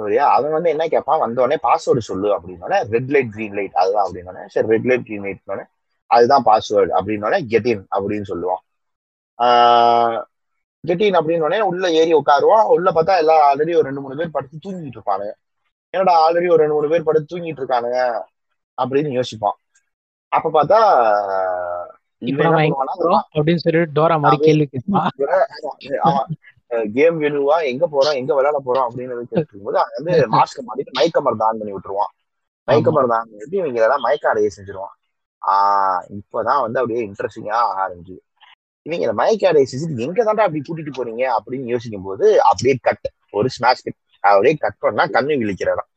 அவன் 0.00 0.54
வந்து 0.54 0.70
என்ன 0.70 0.84
கேட்பான் 0.88 1.20
வந்தோடனே 1.24 1.56
பாஸ்வேர்டு 1.66 2.02
சொல்லு 2.08 2.28
அப்படின்னோடனே 2.36 2.78
ரெட் 2.94 3.10
லைட் 3.14 3.30
கிரீன் 3.34 3.54
லைட் 3.58 3.76
அதுதான் 3.82 4.06
அப்படின்னோடனே 4.06 4.44
சரி 4.54 4.68
ரெட் 4.72 4.88
லைட் 4.90 5.04
கிரீன் 5.08 5.26
லைட் 5.26 5.68
அதுதான் 6.10 6.44
பாஸ்வேர்டு 6.48 6.92
அப்படின்னோடனே 6.98 7.38
கெட் 7.52 7.68
இன் 7.72 7.84
அப்படின்னு 7.94 8.26
சொல்லுவான். 8.32 8.62
கெட் 10.84 11.04
இன் 11.06 11.18
அப்படின்னோடனே 11.18 11.60
உள்ள 11.70 11.84
ஏறி 12.00 12.12
உட்காருவான். 12.14 12.66
உள்ள 12.74 12.88
பார்த்தா 12.96 13.14
எல்லாம் 13.22 13.42
ஆல்ரெடி 13.48 13.72
ஒரு 13.78 13.86
ரெண்டு 13.88 14.02
மூணு 14.04 14.18
பேர் 14.20 14.34
படுத்து 14.36 14.62
தூங்கிட்டு 14.64 14.98
இருப்பானுங்க. 14.98 15.32
என்னடா 15.94 16.14
ஆல்ரெடி 16.24 16.48
ஒரு 16.54 16.60
ரெண்டு 16.62 16.76
மூணு 16.78 16.90
பேர் 16.92 17.08
படுத்து 17.08 17.32
தூங்கிட்டு 17.32 17.62
இருக்கானுங்க 17.62 18.00
அப்படின்னு 18.78 19.10
யோசிப்பான். 19.18 19.56
அப்ப 20.32 20.50
பார்த்தா 20.56 20.80
அப்படின்னு 23.36 23.62
சொல்லிட்டு 23.64 23.94
டோரா 23.98 24.16
மாதிரி 24.24 24.38
கேள்வி 24.46 24.66
கேம் 26.96 27.16
வேணுவா 27.22 27.56
எங்க 27.70 27.84
போறோம் 27.86 28.18
எங்க 28.20 28.32
விளையாட 28.34 28.58
போறோம் 28.66 28.86
அப்படின்னு 28.86 29.14
கேட்டுருக்கும் 29.22 29.66
போது 29.68 29.78
அவன் 29.78 29.94
வந்து 29.98 30.12
மாஸ்க் 30.36 30.66
மாட்டிட்டு 30.66 30.96
மயக்க 30.98 31.20
மருந்து 31.20 31.46
ஆன் 31.46 31.58
பண்ணி 31.60 31.74
விட்டுருவான். 31.74 32.12
மயக்க. 32.68 32.88
மருந்து 32.90 33.16
ஆன் 33.16 33.30
பண்ணிட்டு 33.30 33.58
இவங்க 33.60 33.78
இதெல்லாம் 33.80 34.04
மயக்க 34.06 34.24
அடைய 34.30 34.50
செஞ்சிருவான். 34.56 34.94
ஆஹ் 35.42 36.02
இப்பதான் 36.18 36.62
வந்து 36.64 36.80
அப்படியே 36.80 37.02
இன்ட்ரெஸ்டிங்கா 37.08 37.58
ஆரம்பிச்சு 37.82 38.16
இவங்க 38.86 39.02
இந்த 39.06 39.16
மயக்க 39.20 39.44
அடைய 39.50 39.66
செஞ்சுட்டு 39.70 40.06
எங்க 40.06 40.20
தாண்டா 40.24 40.44
அப்படி 40.46 40.62
கூட்டிட்டு 40.62 40.92
போறீங்க? 40.98 41.24
அப்படின்னு 41.36 41.72
யோசிக்கும் 41.74 42.06
போது 42.08 42.26
அப்படியே 42.50 42.74
கட் 42.88 43.06
ஒரு 43.32 43.48
ஸ்மாஷ் 43.48 43.84
கட் 43.86 43.98
அப்படியே 44.24 44.54
கட் 44.56 44.82
பண்ணா 44.84 45.04
கண்ணு 45.16 45.40
விழிக்கிற 45.42 45.70
இடம் 45.74 45.90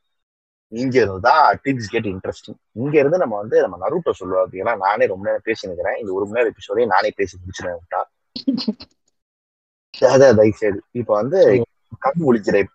இங்க 0.71 0.95
இருந்து 0.99 1.21
தான் 1.25 1.59
டிப்ஸ் 1.63 1.91
கேட் 1.91 2.09
இன்ட்ரெஸ்டிங் 2.11 2.57
இங்க 2.75 2.95
இருந்து 2.99 3.21
நம்ம 3.23 3.35
வந்து 3.37 3.57
நம்ம 3.63 3.77
நருட்டோ 3.83 4.13
சொல்லுவாரு. 4.19 4.53
ஏன்னா 4.61 4.73
நானே 4.85 5.05
ரொம்ப 5.05 5.25
நேரம் 5.27 5.45
பேசி 5.45 5.69
நிக்கிறேன் 5.69 5.99
இந்த 6.01 6.11
ஒரு 6.17 6.25
மணி 6.25 6.39
நேரம் 6.39 6.53
எபிசோடே 6.53 6.87
நானே 6.93 7.11
பேசி 7.19 7.35
முடிச்சிருவேன் 7.37 7.79
விட்டா. 7.79 8.01
தயவு 9.99 10.51
செய்து. 10.53 10.79
இப்ப 10.91 11.11
வந்து 11.13 11.39
கண் 11.99 12.21
முழிக்கிறேன். 12.25 12.69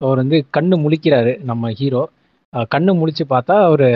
அவர் 0.00 0.20
வந்து 0.20 0.38
கண்ணு 0.56 0.76
முழிக்கிறாரு 0.82 1.32
நம்ம 1.42 1.70
ஹீரோ. 1.72 2.02
கண்ணு 2.74 2.92
முழிச்சு 2.98 3.24
பார்த்தா 3.28 3.56
ஒரு 3.68 3.88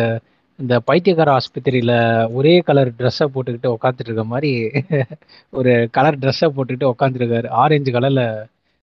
இந்த 0.58 0.74
பைத்தியக்கார 0.80 1.30
ஆஸ்பத்திரியில 1.32 1.92
ஒரே 2.32 2.54
கலர் 2.60 2.88
ட்ரெஸ்ஸை 2.98 3.26
போட்டுக்கிட்டு 3.26 3.74
உட்காந்துட்டு 3.74 4.08
இருக்க 4.08 4.24
மாதிரி 4.24 4.50
ஒரு 5.52 5.72
கலர் 5.90 6.18
ட்ரெஸ்ஸை 6.18 6.48
போட்டுக்கிட்டு 6.54 6.90
உட்காந்துருக்காரு 6.92 7.48
ஆரஞ்சு 7.62 7.92
கலர்ல 7.92 8.22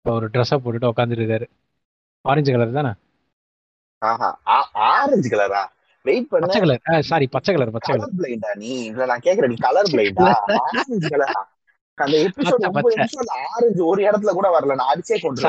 ஒரு 0.05 0.27
ட்ரெஸ்ஸை 0.35 0.59
போட்டுட்டு 0.59 0.93
உட்காந்துருக்காரு 0.93 1.47
ஆரஞ்சு 2.24 2.53
கலர் 2.53 2.79
தானே? 2.79 2.93
ஆரஞ்சு 4.91 5.29
கலரா 5.33 5.62
வெயிட் 6.05 6.29
பண்ண. 6.29 6.45
பச்சை 6.45 6.61
கலர் 6.62 7.05
சாரி 7.05 7.27
பச்சை 7.27 7.53
கலர் 7.55 7.74
பச்சை 7.77 7.91
கலர் 7.93 8.16
பிளைண்டா 8.18 8.51
நீ? 8.55 8.70
இல்ல 8.85 9.07
நான் 9.07 9.24
கேக்குறேன் 9.24 9.53
நீ 9.53 9.59
கலர் 9.61 9.93
பிளைண்டா 9.93 10.27
ஆரஞ்சு 10.62 11.09
கலரா 11.14 11.41
அந்த 12.05 12.17
எபிசோட் 12.27 12.65
ஒன்பது. 12.69 12.91
எபிசோட் 12.97 13.31
ஆரஞ்சு 13.53 13.83
ஒரு 13.91 14.01
இடத்துல 14.09 14.33
கூட 14.39 14.49
வரல. 14.57 14.75
நான் 14.79 14.91
அடிச்சே 14.93 15.17
கொண்டு 15.21 15.43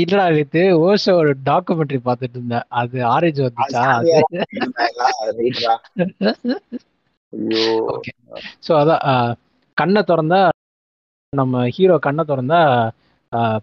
இல்லடா 0.00 0.26
நேத்து 0.36 0.62
ஓஷோ 0.88 1.14
ஒரு 1.20 1.32
டாக்குமெண்ட்ரி 1.48 1.98
பார்த்துட்டு 2.08 2.38
இருந்தேன். 2.38 2.66
அது 2.80 2.98
ஆரஞ்சு 3.14 3.42
வந்துச்சா? 3.46 3.84
ஸோ 8.66 8.72
அதான் 8.82 9.02
கண்ணை 9.78 10.02
திறந்தா 10.10 10.40
நம்ம 11.32 11.64
ஹீரோ 11.76 11.96
கண்ணை 12.06 12.24
திறந்தா 12.28 12.60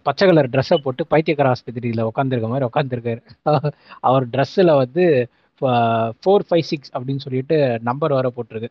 பச்சை 0.06 0.24
கலர் 0.28 0.52
ட்ரெஸ்ஸை 0.54 0.78
போட்டு 0.78 1.04
பைத்தியக்கார 1.12 1.48
ஆஸ்பத்திரியில் 1.54 2.08
உட்காந்துருக்க 2.10 2.48
மாதிரி 2.52 2.68
உட்காந்துருக்காரு 2.70 3.22
அவர் 4.08 4.26
ட்ரெஸ்ஸில் 4.34 4.80
வந்து 4.82 5.06
ஃபோர் 6.24 6.46
ஃபைவ் 6.48 6.66
சிக்ஸ் 6.72 6.92
அப்படின்னு 6.96 7.24
சொல்லிட்டு 7.26 7.58
நம்பர் 7.90 8.18
வர 8.18 8.28
போட்டிருக்கு. 8.36 8.70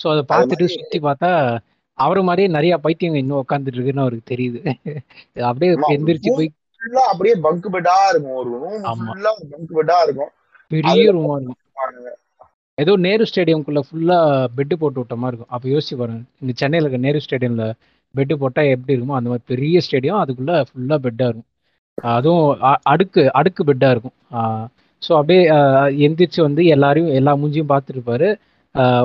ஸோ 0.00 0.06
அதை 0.12 0.22
பார்த்துட்டு 0.32 0.66
சுற்றி 0.74 0.98
பார்த்தா 1.08 1.30
அவர் 1.98 2.20
மாதிரியே 2.22 2.48
நிறைய 2.48 2.74
பைத்தியங்க 2.84 3.18
இன்னும் 3.22 3.42
உட்காந்துட்டு 3.42 3.78
இருக்குன்னு 3.78 4.04
அவருக்கு 4.04 4.32
தெரியுது. 4.32 4.60
அப்படியே 5.48 5.70
எந்திரிச்சு 5.96 6.32
போய் 6.38 6.50
ஃபுல்லா 6.80 7.04
அப்படியே 7.12 7.34
பங்க் 7.46 7.68
பெட்டா 7.74 7.96
இருக்கும். 8.10 8.36
ஒரு 8.36 8.50
ரூம். 8.56 8.84
ஃபுல்லா 8.98 9.30
பங்க் 9.52 9.72
பெட்டா 9.78 9.96
இருக்கும். 10.02 10.32
பெரிய 10.70 11.12
ரூமா 11.12 11.36
இருக்கும். 11.38 12.16
ஏதோ 12.78 12.92
நேரு 13.04 13.24
ஸ்டேடியம்குள்ள 13.30 13.80
ஃபுல்லா 13.86 14.18
பெட்டு 14.56 14.74
போட்டு 14.74 15.00
விட்ட 15.00 15.14
மாதிரி 15.16 15.32
இருக்கும். 15.32 15.52
அப்போ 15.54 15.66
யோசிச்சு 15.68 15.94
பாருங்க. 15.96 16.22
இங்க 16.40 16.52
சென்னையில் 16.56 16.84
இருக்க 16.84 17.06
நேரு 17.06 17.20
ஸ்டேடியம்ல 17.24 17.64
பெட்டு 18.14 18.34
போட்டா 18.34 18.62
எப்படி 18.72 18.94
இருக்குமோ 18.94 19.16
அந்த 19.18 19.30
மாதிரி 19.30 19.44
பெரிய 19.46 19.80
ஸ்டேடியம் 19.86 20.20
அதுக்குள்ள 20.20 20.52
ஃபுல்லா 20.68 20.96
பெட்டா 21.06 21.26
இருக்கும். 21.26 21.48
அதுவும் 22.12 22.46
அடுக்கு 22.84 23.22
அடுக்கு 23.32 23.62
பெட்டா 23.64 23.88
இருக்கும். 23.90 24.16
ஸோ 25.02 25.10
அப்படியே 25.12 25.42
எந்திரிச்சு 26.06 26.40
வந்து 26.40 26.62
எல்லாரையும் 26.66 27.12
எல்லா 27.14 27.32
மூஞ்சியும் 27.36 27.72
ஆஹ் 27.72 28.34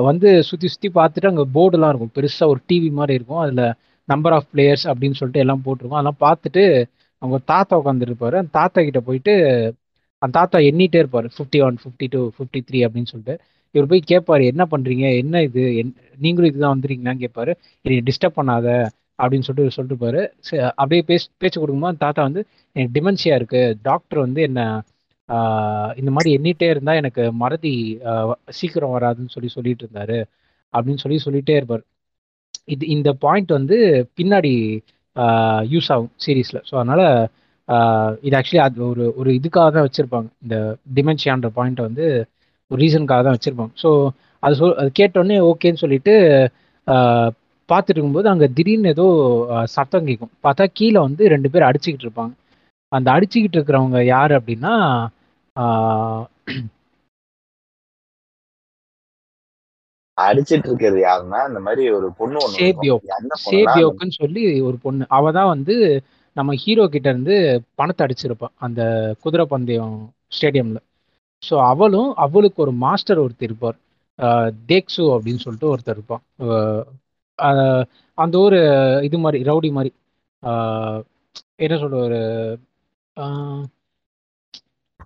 வந்து 0.02 0.42
சுற்றி 0.42 0.68
சுற்றி 0.68 0.88
பார்த்துட்டு 0.94 1.26
அங்கே 1.26 1.44
போர்டுலாம் 1.54 1.94
இருக்கும். 1.94 2.10
பெருசாக 2.14 2.46
ஒரு 2.46 2.60
டிவி 2.68 2.90
மாதிரி 2.90 3.14
இருக்கும். 3.14 3.36
அதில் 3.36 3.72
நம்பர் 4.04 4.32
ஆஃப் 4.32 4.46
பிளேயர்ஸ் 4.54 4.84
அப்படின்னு 4.84 5.14
சொல்லிட்டு 5.14 5.38
எல்லாம் 5.38 5.62
போட்டிருக்கும். 5.62 6.04
அதெல்லாம் 6.04 6.16
பார்த்துட்டு 6.20 6.84
அவங்க 7.18 7.42
தாத்தா 7.44 7.80
உட்காந்துருப்பாரு 7.80 8.34
அந்த 8.34 8.48
தாத்தா 8.50 8.82
கிட்ட 8.82 9.00
போயிட்டு 9.00 9.32
அந்த 10.18 10.38
தாத்தா 10.38 10.58
எண்ணிட்டே 10.58 10.94
இருப்பார். 10.94 11.24
Fifty 11.24 11.62
one 11.62 11.76
fifty 11.84 12.06
two 12.10 12.30
fifty 12.38 12.60
three 12.60 12.74
அப்படின்னு 12.74 13.06
சொல்லிட்டு. 13.06 13.40
இவர் 13.70 13.88
போய் 13.88 14.00
கேட்பார் 14.00 14.40
என்ன 14.40 14.66
பண்ணுறீங்க 14.70 15.16
என்ன 15.16 15.42
இது? 15.42 15.62
என்- 15.62 15.94
நீங்களும் 16.18 16.50
இதுதான் 16.50 16.80
வந்துருக்கீங்களான்னு 16.80 17.24
கேட்பாரு. 17.24 17.52
என்னை 17.82 18.02
டிஸ்டர்ப் 18.02 18.38
பண்ணாத 18.38 18.68
அப்படின்னு 19.22 19.46
சொல்லிட்டு 19.46 19.66
இவர் 19.66 20.34
சொல்லிட்டு 20.40 20.72
அப்படியே 20.74 21.02
பேச 21.06 21.28
பேச்சு 21.38 21.60
கொடுக்கும்போது 21.60 21.86
அந்த 21.86 22.04
தாத்தா 22.04 22.22
வந்து 22.22 22.46
எனக்கு 22.72 23.00
டிமென்ஷியா 23.00 23.42
இருக்குது 23.42 23.74
டாக்டர் 23.82 24.18
வந்து 24.18 24.42
என்ன 24.42 24.82
இந்த 26.00 26.10
மாதிரி 26.16 26.30
எண்ணிட்டே 26.36 26.68
இருந்தா 26.74 26.94
எனக்கு 27.02 27.22
மறதி 27.42 27.72
சீக்கிரம் 28.58 28.94
வராதுன்னு 28.96 29.34
சொல்லி 29.36 29.50
சொல்லிட்டு 29.56 29.84
இருந்தாரு. 29.86 30.18
அப்படின்னு 30.74 31.02
சொல்லி 31.04 31.18
சொல்லிட்டே 31.26 31.54
இருப்பார். 31.58 31.84
இது 32.74 32.84
இந்த 32.96 33.10
பாயிண்ட் 33.24 33.50
வந்து 33.58 33.78
பின்னாடி 34.18 34.52
யூஸ் 35.72 35.90
ஆகும் 35.94 36.12
சீரீஸ்ல. 36.24 36.58
ஸோ 36.68 36.74
அதனால 36.80 37.02
இது 38.26 38.34
ஆக்சுவலி 38.38 38.62
அது 38.66 38.78
ஒரு 38.92 39.04
ஒரு 39.20 39.30
இதுக்காக 39.38 39.68
தான் 39.76 39.86
வச்சிருப்பாங்க. 39.86 40.28
இந்த 40.44 40.56
டிமென்ஷியான்ற 40.98 41.48
பாயிண்ட்டை 41.58 41.84
வந்து 41.88 42.06
ஒரு 42.70 42.78
ரீசனுக்காக 42.84 43.22
தான் 43.26 43.36
வச்சிருப்பாங்க. 43.36 43.72
ஸோ 43.82 43.90
அது 44.42 44.54
சொல் 44.60 44.78
அது 44.80 44.90
கேட்டோடனே 45.00 45.36
ஓகேன்னு 45.50 45.82
சொல்லிட்டு 45.84 46.14
பார்த்துட்டு 47.68 47.96
இருக்கும்போது 47.96 48.28
அங்கே 48.32 48.46
திடீர்னு 48.56 48.90
ஏதோ 48.94 49.06
சத்தம் 49.74 50.08
கேட்கும் 50.08 50.32
பார்த்தா 50.46 50.64
கீழே 50.78 50.98
வந்து 51.06 51.22
ரெண்டு 51.34 51.48
பேர் 51.52 51.68
அடிச்சுக்கிட்டு 51.68 52.06
இருப்பாங்க. 52.06 52.32
அந்த 52.92 53.08
அடிச்சுக்கிட்டு 53.16 53.56
இருக்கிறவங்க 53.58 54.00
யார் 54.14 54.32
அப்படின்னா 54.38 54.74
அடிச்சிட்டு 60.18 60.68
இருக்கிறது 60.68 60.98
யாருன்னா 61.04 61.38
இந்த 61.48 61.60
மாதிரி 61.60 61.84
ஒரு 61.90 62.08
பொண்ணு 62.18 62.40
சேபியோக்குன்னு 63.46 64.18
சொல்லி 64.18 64.42
ஒரு 64.68 64.76
பொண்ணு. 64.78 65.04
அவ 65.08 65.32
தான் 65.32 65.52
வந்து 65.54 65.74
நம்ம 66.36 66.54
ஹீரோ 66.62 66.84
கிட்ட 66.88 67.08
இருந்து 67.08 67.34
பணத்தை 67.74 68.02
அடிச்சிருப்பான் 68.06 68.54
அந்த 68.58 68.80
குதிரை 69.22 69.44
பந்தயம் 69.46 69.96
ஸ்டேடியம்ல. 70.36 70.78
ஸோ 71.42 71.54
அவளும் 71.70 72.10
அவளுக்கு 72.24 72.58
ஒரு 72.62 72.72
மாஸ்டர் 72.84 73.22
ஒருத்தர் 73.24 73.48
இருப்பார். 73.48 73.78
தேக்ஸு 74.68 75.04
அப்படின்னு 75.14 75.42
சொல்லிட்டு 75.44 75.72
ஒருத்தர் 75.74 75.96
இருப்பான். 75.98 76.22
அந்த 78.18 78.34
ஒரு 78.38 78.58
இது 79.02 79.18
மாதிரி 79.18 79.38
ரவுடி 79.50 79.70
மாதிரி. 79.72 79.90
ஆஹ் 80.42 81.00
என்ன 81.56 81.74
சொல்ற 81.82 81.96
ஒரு 82.06 82.20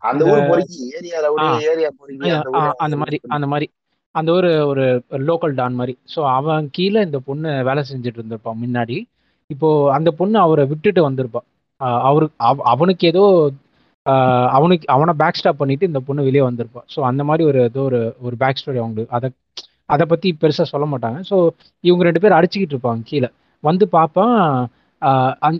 அந்த 0.01 0.25
ஊர் 0.25 0.49
பொறுக்கி 0.49 0.93
ஏரியா 0.97 1.19
ரவுடி. 1.25 1.49
ஏரியா 1.69 1.91
பொறுக்கி 1.99 2.31
அந்த 2.77 2.97
மாதிரி 2.97 3.21
அந்த 3.29 3.47
மாதிரி 3.47 3.67
அந்த 4.15 4.33
ஒரு 4.33 4.51
ஒரு 4.67 4.85
லோக்கல் 5.13 5.55
டான் 5.55 5.75
மாதிரி. 5.75 5.99
ஸோ 6.15 6.21
அவன் 6.31 6.69
கீழே 6.73 7.01
இந்த 7.01 7.19
பொண்ணு 7.19 7.65
வேலை 7.65 7.83
செஞ்சுட்டு 7.91 8.19
இருந்திருப்பான் 8.19 8.61
முன்னாடி. 8.65 8.97
இப்போ 9.51 9.69
அந்த 9.93 10.11
பொண்ணு 10.11 10.39
அவரை 10.39 10.67
விட்டுட்டு 10.67 11.11
வந்திருப்பான் 11.11 11.47
அவருக்கு 12.03 12.35
அவ- 12.45 12.65
அவனுக்கு 12.65 13.07
ஏதோ 13.07 13.25
அவனுக்கு 14.51 14.87
அவனை 14.89 15.15
பேக் 15.17 15.35
ஸ்டாப் 15.35 15.57
பண்ணிட்டு 15.57 15.87
இந்த 15.87 16.01
பொண்ணு 16.01 16.23
வெளியே 16.23 16.45
வந்திருப்பான் 16.45 16.87
ஸோ 16.95 17.01
அந்த 17.01 17.25
மாதிரி 17.25 17.49
ஒரு 17.49 17.61
ஏதோ 17.63 17.81
ஒரு 17.81 18.01
ஒரு 18.21 18.37
பேக் 18.37 18.61
ஸ்டோரி 18.61 18.79
அவங்களுக்கு. 18.79 19.15
அதை 19.15 19.29
அதை 19.87 20.07
பத்தி 20.07 20.37
பெருசா 20.41 20.65
சொல்ல 20.73 20.87
மாட்டாங்க. 20.87 21.19
ஸோ 21.31 21.37
இவங்க 21.85 22.05
ரெண்டு 22.05 22.21
பேரும் 22.21 22.39
அடிச்சுக்கிட்டு 22.39 22.77
இருப்பாங்க 22.77 23.03
கீழே. 23.05 23.29
வந்து 23.65 23.89
பார்ப்பான் 23.89 24.35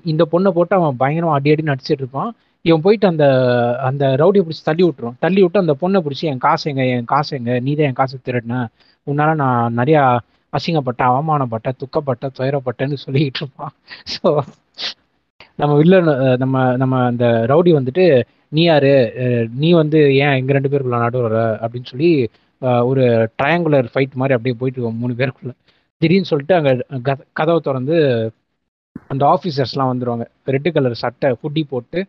இந்த 0.05 0.27
பொண்ணை 0.33 0.51
போட்டு 0.51 0.77
அவன் 0.77 0.97
பயங்கரமா 1.01 1.33
அடி 1.33 1.51
அடின்னு 1.51 1.75
அடிச்சிட்டு 1.75 2.01
இருப்பான். 2.01 2.31
இவன் 2.69 2.85
போயிட்டு 2.85 3.07
அந்த 3.11 3.25
அந்த 3.89 4.05
ரவுடியை 4.21 4.43
பிடிச்சி 4.45 4.65
தள்ளி 4.65 4.83
விட்டுரும். 4.87 5.17
தள்ளி 5.19 5.41
விட்டு 5.43 5.63
அந்த 5.63 5.75
பொண்ணை 5.83 5.99
பிடிச்சி 6.05 6.25
என் 6.33 6.43
காசு 6.47 6.65
எங்க 6.73 6.85
என் 6.95 7.07
காசு 7.07 7.31
எங்க? 7.39 7.53
நீ 7.67 7.73
தான் 7.75 7.89
என் 7.91 8.01
காசு 8.01 8.17
திருடின? 8.21 8.57
உன்னால 9.07 9.31
நான் 9.37 9.77
நிறையா 9.81 10.03
அசிங்கப்பட்டேன் 10.53 11.11
அவமானப்பட்டேன் 11.11 11.79
துக்கப்பட்டேன் 11.83 12.37
துயரப்பட்டேன்னு 12.39 12.99
சொல்லிக்கிட்டு 13.05 13.43
இருப்பான். 13.43 13.75
ஸோ 14.15 14.29
நம்ம 15.59 15.73
வில்லன் 15.81 16.09
நம்ம 16.43 16.57
நம்ம 16.83 16.95
அந்த 17.11 17.25
ரவுடி 17.51 17.71
வந்துட்டு 17.79 18.05
நீ 18.53 18.63
யாரு? 18.65 18.93
நீ 19.57 19.69
வந்து 19.81 19.99
ஏன் 20.19 20.37
எங்க 20.39 20.53
ரெண்டு 20.57 20.71
பேருக்குள்ள 20.73 20.99
நடுவு 21.05 21.23
அப்படின்னு 21.63 21.91
சொல்லி 21.93 22.11
ஒரு 22.91 23.03
ட்ரையாங்குலர் 23.39 23.89
ஃபைட் 23.93 24.19
மாதிரி 24.21 24.37
அப்படியே 24.37 24.57
போயிட்டு 24.61 24.93
மூணு 25.01 25.15
பேருக்குள்ள. 25.21 25.53
திடீர்னு 26.01 26.31
சொல்லிட்டு 26.31 26.57
அங்க 26.59 26.71
கதவை 27.39 27.61
திறந்து 27.61 27.97
அந்த 29.11 29.23
ஆஃபீஸர்ஸ்லாம் 29.33 29.91
வந்துருவாங்க. 29.93 30.25
ரெட்டு 30.47 30.71
கலர் 30.75 31.03
சட்டை 31.03 31.29
ஹுட்டி 31.41 31.63
போட்டு 31.71 32.01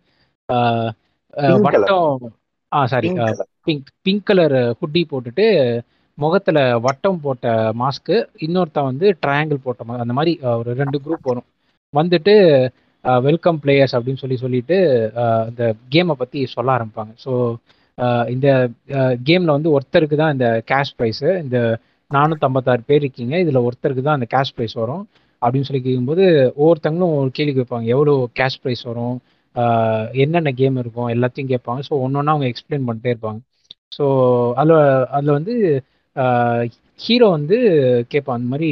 வட்டம். 1.66 2.12
ஆ 2.72 2.80
sorry. 2.91 3.10
Pink 3.68 3.89
pink 4.06 4.28
colour 4.30 4.58
hoodie 4.80 5.02
போட்டுட்டு 5.12 5.45
முகத்துல 6.18 6.60
வட்டம் 6.86 7.20
போட்ட 7.24 7.47
மாஸ்க்கு 7.82 8.16
இன்னொருத்தன் 8.45 8.89
வந்து 8.91 9.08
ட்ரையாங்கிள் 9.24 9.66
போட்ட 9.66 10.00
அந்த 10.04 10.14
மாதிரி 10.18 10.32
ஒரு 10.60 10.72
ரெண்டு 10.82 10.97
குரூப் 11.06 11.30
வரும். 11.32 11.47
வந்துட்டு 11.93 12.34
வெல்கம் 13.28 13.60
பிளேயர்ஸ் 13.64 13.95
அப்படின்னு 13.97 14.22
சொல்லி 14.24 14.38
சொல்லிட்டு 14.43 14.78
இந்த 15.50 15.64
கேமை 15.93 16.16
பத்தி 16.22 16.39
சொல்ல 16.56 16.70
ஆரம்பிப்பாங்க. 16.78 17.14
ஸோ 17.26 17.32
இந்த 18.34 18.47
கேம்ல 19.30 19.56
வந்து 19.58 19.72
ஒருத்தருக்கு 19.76 20.20
தான் 20.22 20.34
இந்த 20.36 20.47
கேஷ் 20.72 20.93
ப்ரைஸ் 20.97 21.24
இந்த 21.45 21.58
நானூற்றம்பத்தாறு 22.12 22.84
பேர் 22.89 23.04
இருக்கீங்க 23.04 23.36
இதுல 23.43 23.60
ஒருத்தருக்கு 23.68 24.04
தான் 24.06 24.18
அந்த 24.20 24.28
கேஷ் 24.36 24.54
ப்ரைஸ் 24.58 24.76
வரும். 24.82 25.04
அப்படின்னு 25.41 25.68
சொல்லி 25.68 25.82
கேட்கும்போது 25.84 26.24
ஒவ்வொருத்தங்களும் 26.62 27.18
ஒரு 27.20 27.30
கேள்வி 27.38 27.54
கேட்பாங்க 27.58 27.88
எவ்வளோ 27.95 28.14
கேஷ் 28.39 28.60
ப்ரைஸ் 28.64 28.84
வரும்? 28.89 29.18
என்னென்ன 30.24 30.52
கேம் 30.62 30.78
இருக்கும் 30.84 31.12
எல்லாத்தையும் 31.16 31.52
கேட்பாங்க. 31.54 31.82
ஸோ 31.89 31.93
ஒன்று 32.04 32.20
ஒன்றா 32.20 32.34
அவங்க 32.36 32.47
எக்ஸ்பிளைன் 32.52 32.88
பண்ணிட்டே 32.89 33.14
இருப்பாங்க. 33.14 33.39
ஸோ 33.97 34.06
அதில் 34.62 34.76
அதில் 35.18 35.38
வந்து 35.38 35.56
ஹீரோ 37.00 37.28
வந்து 37.38 37.58
கேட்பான் 38.14 38.38
அந்த 38.38 38.50
மாதிரி 38.54 38.70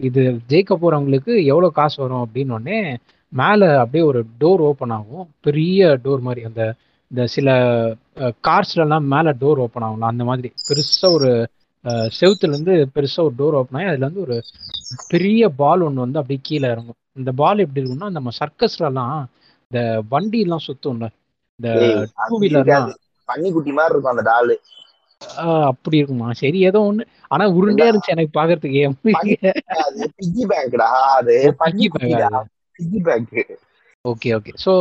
இது 0.00 0.20
ஜெயிக்க 0.50 0.72
போகிறவங்களுக்கு 0.74 1.32
எவ்வளோ 1.52 1.68
காசு 1.78 1.96
வரும்? 2.02 2.24
அப்படின்னு 2.26 2.54
உடனே 2.58 2.78
மேலே 3.32 3.66
அப்படியே 3.80 4.04
ஒரு 4.10 4.20
டோர் 4.42 4.62
ஓப்பன் 4.68 4.94
ஆகும். 4.98 5.26
பெரிய 5.46 5.88
டோர் 6.04 6.26
மாதிரி 6.28 6.42
அந்த 6.50 6.62
இந்த 7.10 7.22
சில 7.34 7.48
கார்ஸ்லலாம் 8.48 9.06
மேலே 9.14 9.30
டோர் 9.42 9.60
ஓப்பன் 9.64 9.84
ஆகும்ல 9.86 10.10
அந்த 10.12 10.24
மாதிரி. 10.30 10.48
பெருசாக 10.68 11.16
ஒரு 11.18 11.30
செவுத்துலேருந்து 12.18 12.74
பெருசாக 12.96 13.26
ஒரு 13.28 13.34
டோர் 13.40 13.56
ஓப்பன் 13.60 13.78
ஆகி 13.80 13.90
அதில் 13.92 14.08
வந்து 14.08 14.24
ஒரு 14.26 14.36
பெரிய 15.12 15.42
பால் 15.60 15.84
ஒன்று 15.86 16.04
வந்து 16.04 16.20
அப்படியே 16.20 16.40
கீழே 16.48 16.66
இறங்கும். 16.74 16.98
இந்த 17.20 17.30
பால் 17.40 17.62
எப்படி 17.64 17.82
இருக்கும்னா 17.82 18.10
நம்ம 18.16 18.30
சர்க்கஸ்லலாம் 18.40 19.18
இந்த 19.70 19.80
வண்டிலாம் 20.12 20.66
சுத்தும்ல 20.66 21.06
இந்த 21.60 21.68
டூ 22.30 22.36
இருக்காது. 22.46 22.92
பன்னிக்குட்டி 23.28 23.72
மாதிரி 23.76 23.92
இருக்கும் 23.94 24.14
அந்த 24.14 24.24
டாலு. 24.30 24.54
அப்படி 25.70 25.96
இருக்குமா? 26.00 26.28
சரி 26.40 26.58
ஏதோ 26.68 26.80
ஒண்ணு. 26.90 27.02
ஆனா 27.32 27.44
உருண்டையா 27.58 27.88
இருந்துச்சு 27.90 28.14
எனக்கு 28.14 28.32
பாக்குறதுக்கு. 28.38 28.80
Okay 34.04 34.30
okay. 34.38 34.52
ஸோ 34.64 34.74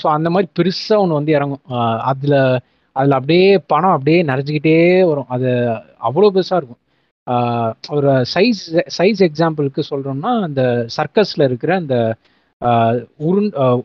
ஸோ 0.00 0.06
அந்த 0.16 0.28
மாதிரி 0.34 0.48
பெருசா 0.58 0.94
ஒன்று 1.02 1.18
வந்து 1.18 1.32
இறங்கும். 1.38 1.64
அதுல 2.10 2.34
அதுல 2.96 3.18
அப்படியே 3.18 3.48
பணம் 3.72 3.94
அப்படியே 3.96 4.20
நிறைஞ்சிக்கிட்டே 4.30 4.78
வரும். 5.10 5.30
அது 5.34 5.48
அவ்வளோ 6.08 6.30
பெருசா 6.36 6.56
இருக்கும். 6.60 6.82
ஒரு 7.96 8.12
சைஸ் 8.34 8.62
சைஸ் 8.98 9.20
எக்ஸாம்பிளுக்கு 9.28 9.82
சொல்றோம்னா 9.90 10.32
அந்த 10.46 10.62
சர்க்கஸ்ல 10.96 11.48
இருக்கிற 11.50 11.72
அந்த 11.82 11.96
உருண் 12.64 13.50
ஆஹ் 13.62 13.82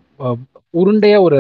உருண்டையா 0.74 1.22
ஒரு 1.22 1.40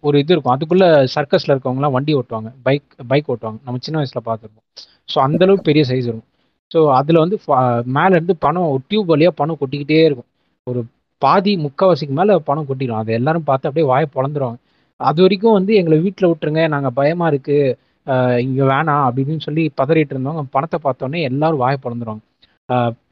ஒரு 0.00 0.18
இது 0.18 0.32
இருக்கும். 0.32 0.56
அதுக்குள்ள 0.56 1.06
சர்க்கஸ்ல 1.14 1.52
இருக்கவங்கலாம் 1.52 1.90
வண்டி 1.90 2.14
ஓட்டுவாங்க. 2.14 2.52
பைக் 2.62 2.82
பைக் 3.08 3.30
ஓட்டுவாங்க. 3.32 3.58
நம்ம 3.64 3.78
சின்ன 3.80 4.00
வயசுல 4.00 4.20
பார்த்துருப்போம். 4.24 4.64
ஸோ 5.12 5.18
அந்த 5.18 5.44
அளவுக்கு 5.44 5.72
பெரிய 5.72 5.84
சைஸ் 5.88 6.08
இருக்கும். 6.10 6.28
ஸோ 6.74 6.92
அதுல 6.92 7.18
வந்து 7.18 7.38
ஃப- 7.46 7.82
மேல 7.84 8.08
இருந்து 8.08 8.36
பணம் 8.36 8.82
டியூப் 8.88 9.12
வழியா 9.12 9.28
பணம் 9.28 9.56
கொட்டிக்கிட்டே 9.60 10.04
இருக்கும். 10.04 10.30
ஒரு 10.64 10.84
பாதி 11.18 11.52
முக்கால்வாசிக்கு 11.56 12.14
மேல 12.18 12.38
பணம் 12.38 12.66
கொட்டிடும். 12.68 13.00
அதை 13.02 13.14
எல்லாரும் 13.14 13.44
பார்த்து 13.44 13.68
அப்படியே 13.68 13.92
வாயை 13.92 14.08
பொழந்துருவாங்க 14.14 14.58
அது 15.00 15.20
வரைக்கும் 15.22 15.52
வந்து 15.52 15.74
எங்களை 15.74 15.98
வீட்டில் 15.98 16.28
விட்டுருங்க. 16.28 16.68
நாங்கள் 16.68 16.94
பயமா 16.94 17.26
இருக்கு. 17.26 17.58
இங்கே 18.06 18.42
இங்க 18.42 18.64
வேணாம் 18.64 19.02
அப்படின்னு 19.06 19.40
சொல்லி 19.40 19.70
பதறிட்டு 19.80 20.12
இருந்தவங்க 20.14 20.44
பணத்தை 20.50 20.78
பார்த்தோன்னே 20.84 21.20
எல்லாரும் 21.22 21.58
வாயை 21.58 21.78
பொழந்துருவாங்க 21.82 22.22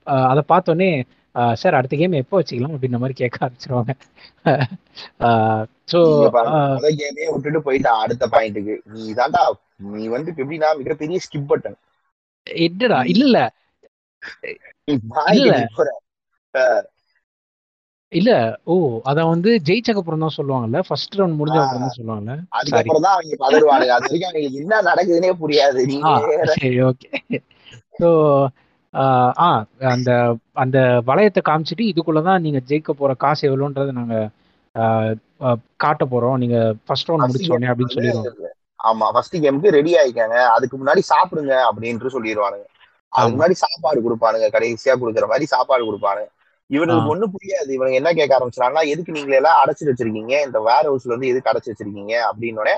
அதை 0.05 0.43
பார்த்தோன்னே 0.49 0.89
சார் 1.59 1.77
அடுத்த 1.79 1.95
கேம் 1.97 2.21
எப்போ 2.21 2.37
வச்சுக்கலாம்? 2.39 2.75
அப்படின்ற 2.75 2.99
மாதிரி 2.99 3.17
கேட்க 3.21 3.39
ஆரம்பிச்சிருவாங்க. 3.41 3.93
ஸோ 5.93 5.99
முத 6.75 6.91
கேமே 7.01 7.25
விட்டுட்டு 7.33 7.61
போயிட்டான் 7.67 8.03
அடுத்த 8.05 8.27
பாயிண்ட்டுக்கு 8.35 8.77
நீ 8.95 9.05
தாண்டா 9.19 9.43
நீ 9.95 10.05
வந்து 10.15 10.31
எப்படின்னா 10.35 10.71
மிகப்பெரிய 10.81 11.19
ஸ்கிப் 11.27 11.51
பட்டன் 11.51 11.79
என்னடா 12.47 13.01
இல்ல. 13.15 13.37
இல்ல. 15.35 15.55
இல்ல. 18.13 18.31
ஓ 18.67 18.75
அத 19.11 19.21
வந்து 19.31 19.51
ஜெயிச்சக்கு 19.69 20.01
அப்புறம் 20.03 20.25
தான் 20.25 20.35
சொல்லுவாங்கல்ல? 20.37 20.81
ஃபர்ஸ்ட் 20.89 21.17
ரவுண்ட் 21.19 21.39
முடிஞ்ச. 21.39 21.57
அப்புறம் 21.63 21.85
தான் 21.85 21.97
சொல்லுவாங்கல்ல? 21.97 22.35
அதுக்கப்புறம் 22.59 23.05
தான் 23.07 23.15
அவங்க 23.17 23.37
பதறுவானுங்க. 23.41 23.95
அது 23.97 24.07
வரைக்கும் 24.07 24.29
அவங்களுக்கு 24.29 24.61
என்ன 24.63 24.83
நடக்குதுன்னே 24.89 25.33
புரியாது 25.41 25.81
சரி 26.55 26.79
ஓகே 26.91 27.11
ஸோ 28.01 28.09
ஆ 29.39 29.49
அந்த 29.95 30.11
அந்த 30.63 30.79
வளையத்தை 31.07 31.41
காமிச்சிட்டு 31.49 31.85
இதுக்குள்ளதான் 31.91 32.39
நீங்க 32.39 32.61
ஜெயிக்க 32.69 32.91
போற 32.91 33.15
காசு 33.15 33.43
எவ்வளோன்றதை 33.49 33.93
நாங்க 33.93 34.17
காட்ட 35.77 36.05
போறோம். 36.05 36.37
நீங்க 36.37 36.59
ஃபர்ஸ்ட் 36.87 37.09
ரவுண்ட் 37.11 37.23
ஃபர்ஸ்ட் 37.23 37.41
முடிச்ச 37.41 37.55
உடனே 37.55 37.71
அப்படின்னு 37.73 37.95
சொல்லிடுவாங்க. 37.97 38.51
ஆமா 38.81 39.07
ஃபர்ஸ்ட் 39.15 39.37
கேமுக்கு 39.37 39.75
ரெடி 39.79 39.93
ஆயிக்காங்க. 39.95 40.37
அதுக்கு 40.57 40.77
முன்னாடி 40.77 41.03
சாப்பிடுங்க 41.13 41.55
அப்படின்ட்டு 41.69 42.15
சொல்லிடுவானுங்க. 42.17 42.67
அதுக்கு. 43.13 43.37
முன்னாடி 43.37 43.57
சாப்பாடு 43.65 44.01
கொடுப்பானுங்க. 44.07 44.47
கடைசியா 44.57 44.95
கொடுக்குற 45.03 45.27
மாதிரி 45.33 45.47
சாப்பாடு 45.55 45.85
கொடுப்பானுங்க. 45.89 46.29
இவனுக்கு. 46.71 47.03
ஒண்ணு 47.13 47.27
புரியாது. 47.35 47.71
இவனுங்க 47.77 47.99
என்ன 48.01 48.13
கேட்க 48.13 48.33
ஆரம்பிச்சாங்கன்னா 48.39 48.83
எதுக்கு 48.93 49.13
நீங்க 49.13 49.35
எல்லாம் 49.41 49.59
அடைச்சு 49.63 49.89
வச்சிருக்கீங்க? 49.91 50.35
இந்த 50.47 50.61
வேர் 50.69 50.89
ஹவுஸ்ல 50.91 51.15
வந்து 51.15 51.31
எதுக்கு 51.33 51.53
அடைச்சு 51.53 51.73
வச்சிருக்கீங்க? 51.73 52.15
அப்படின்னு 52.31 52.75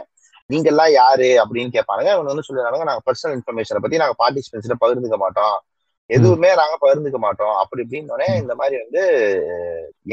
நீங்க 0.51 0.69
எல்லாம் 0.71 0.93
யாரு? 0.93 1.29
அப்படின்னு 1.43 1.71
கேட்பானுங்க. 1.77 2.11
இவங்க 2.17 2.31
வந்து 2.33 2.47
சொல்லிடுறாங்க 2.49 2.85
நாங்க 2.91 3.03
பர்சனல் 3.09 3.35
இன்ஃபர்மேஷனை 3.37 3.81
பத்தி 3.85 3.97
நாங்க 4.03 4.17
பார்ட்டிசிபென்ட்ஸ்ல 4.23 4.77
பகிர்ந்துக்க 4.85 5.19
மாட்டோம். 5.25 5.57
எதுவுமே 6.11 6.51
நாங்க 6.61 6.75
பகிர்ந்துக்க 6.83 7.19
மாட்டோம். 7.25 7.55
அப்படி 7.63 7.83
இப்படின்னு 7.85 8.11
இந்த 8.43 8.55
மாதிரி 8.61 8.77
வந்து 8.83 9.03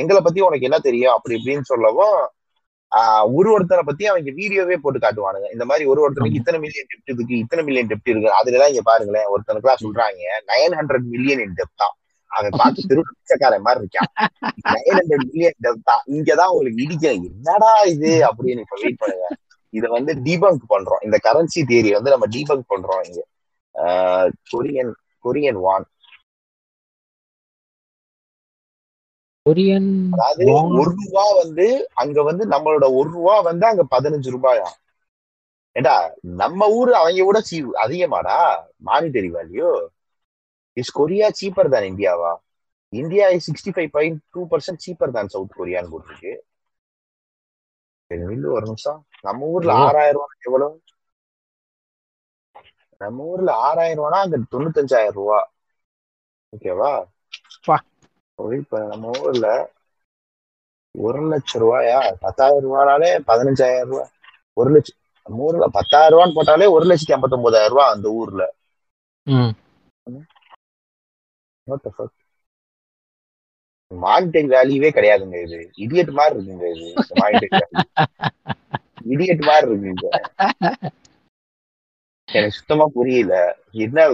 எங்களை 0.02 0.22
பத்தி 0.22 0.42
உனக்கு 0.48 0.68
என்ன 0.70 0.80
தெரியும்? 0.88 1.16
அப்படி 1.18 1.36
இப்படின்னு 1.40 1.72
சொல்லவும் 1.74 2.18
ஒரு 3.38 3.50
ஒருத்தரை 3.54 3.84
பத்தி 3.86 4.04
அவங்க 4.10 4.32
வீடியோவே 4.40 4.76
போட்டு 4.82 5.00
காட்டுவானுங்க. 5.04 5.48
இந்த 5.56 5.66
மாதிரி 5.70 5.86
ஒரு 5.92 6.00
ஒருத்தனுக்கு 6.04 6.40
இத்தனை 6.42 6.58
மில்லியன் 6.64 6.90
டெப்ட் 6.92 7.12
இருக்கு 7.14 7.42
இத்தனை 7.44 7.62
மில்லியன் 7.68 7.90
டெப்ட் 7.92 8.12
இருக்கு. 8.12 8.30
அதுலதான் 8.40 8.72
இங்க 8.74 8.84
பாருங்களேன் 8.90 9.30
ஒருத்தனுக்கு 9.34 9.68
எல்லாம் 9.68 9.84
சொல்றாங்க 9.86 10.22
நைன் 10.52 10.76
ஹண்ட்ரட் 10.80 11.08
மில்லியன் 11.14 11.44
இன் 11.46 11.58
டெப்டா 11.60 11.88
அவன் 12.32 12.56
பார்த்து 12.60 12.84
தெரு 12.90 13.02
பிச்சைக்காரன் 13.10 13.66
மாதிரி 13.66 13.82
இருக்கான். 13.82 14.10
நைன் 14.68 14.96
ஹண்ட்ரட் 14.98 15.26
மில்லியன் 15.30 15.58
டெப்டா 15.66 15.96
இங்கதான் 16.16 16.52
உங்களுக்கு 16.54 16.84
இடிக்கும் 16.86 17.26
என்னடா 17.30 17.72
இது? 17.94 18.12
அப்படின்னு 18.30 18.64
இப்ப 18.66 18.78
வெயிட் 18.84 19.02
பண்ணுங்க. 19.02 19.26
இத 19.74 19.86
வந்து 19.98 20.14
டீபங்க் 20.26 20.64
பண்றோம். 20.74 21.02
இந்த 21.08 21.18
கரன்சி 21.28 21.62
தியரி 21.70 21.92
வந்து 21.98 22.14
நம்ம 22.14 22.28
டீபங்க் 22.36 22.66
பண்றோம் 22.74 23.04
இங்க. 23.08 23.22
கொரியன் 24.52 24.92
கொரியன் 25.26 25.60
வான். 25.66 25.86
கொரியன் 29.46 29.90
அதாவது. 30.16 30.46
ஒரு 30.80 30.92
ரூபா 31.00 31.24
வந்து 31.42 31.66
அங்க 31.94 32.24
வந்து 32.24 32.44
நம்மளோட 32.48 32.86
ஒரு 33.00 33.10
ரூபா 33.10 33.36
வந்து 33.42 33.66
அங்க 33.68 33.84
பதினஞ்சு 33.96 34.30
ரூபாயா? 34.36 34.68
ஏண்டா 35.76 35.96
நம்ம 36.42 36.68
ஊரு 36.70 36.92
அவங்க 36.96 37.24
விட 37.26 37.40
see 37.42 37.58
அதிகமாடா? 37.84 38.38
Monetary 38.86 39.30
value 39.38 39.70
is 40.78 40.92
Korea 40.92 41.28
cheaper 41.40 41.74
தான் 41.74 41.84
இந்தியாவா 41.84 42.32
India 42.94 43.26
is 43.30 43.48
sixty 43.48 43.72
five 43.76 43.92
point 43.92 44.20
two 44.30 44.42
percent 44.52 44.84
cheaper 44.86 45.16
தான் 45.18 45.28
சவுத் 45.28 45.56
கொரியான்னு 45.58 45.92
போட்டிருக்கு 45.94 46.34
ஒரு 48.56 48.66
நிமிஷம். 48.68 49.00
நம்ம 49.22 49.46
ஊர்ல. 49.48 49.72
ஆறாயிரம் 49.84 50.20
ரூபாய் 50.20 50.46
எவ்வளவு? 50.48 50.76
நம்ம 53.04 53.28
ஊர்ல 53.32 53.52
ஆறாயிரம் 53.66 54.00
ரூபானா 54.00 54.20
அங்க 54.24 54.38
தொண்ணூத்தஞ்சாயிரம் 54.52 55.20
ரூபா 55.20 55.40
ஓகேவா. 56.54 56.92
இப்ப 58.58 58.80
நம்ம 58.90 59.12
ஊர்ல 59.22 59.48
ஒரு 60.96 61.22
லட்சம் 61.30 61.62
ரூபாயா 61.62 61.96
பத்தாயிரம் 62.22 62.66
ரூபானாலே 62.66 63.10
பதினஞ்சாயிரம் 63.28 63.90
ரூபாய் 63.90 64.12
ஒரு 64.58 64.72
லட்சம் 64.74 64.98
நம்ம 65.26 65.46
ஊர்ல 65.48 65.68
பத்தாயிரம் 65.78 66.16
ரூபான்னு 66.16 66.38
போட்டாலே 66.38 66.68
ஒரு 66.76 66.88
லட்சத்தி 66.90 67.16
ஐம்பத்தி 67.16 67.38
ஒன்பதாயிரம் 67.40 67.74
ரூபாய் 67.74 67.94
அந்த 67.94 68.08
ஊர்ல. 68.20 68.44
ம். 70.08 70.26
மானிட்டரி 73.92 74.48
வேல்யூவே 74.52 74.90
கிடையாதுங்க 74.94 75.38
இது. 75.46 75.58
இடியட் 75.84 76.12
மாதிரி 76.16 76.36
இருக்குங்க 76.38 76.66
இது. 76.74 76.88
வேல்யூ 77.16 77.44
இடியட் 79.12 79.44
மாதிரி 79.50 79.68
இருக்குங்க. 79.72 80.06
எனக்கு 82.34 82.58
சுத்தமா 82.58 82.86
புரியல. 82.94 83.34
என்ன 83.86 84.08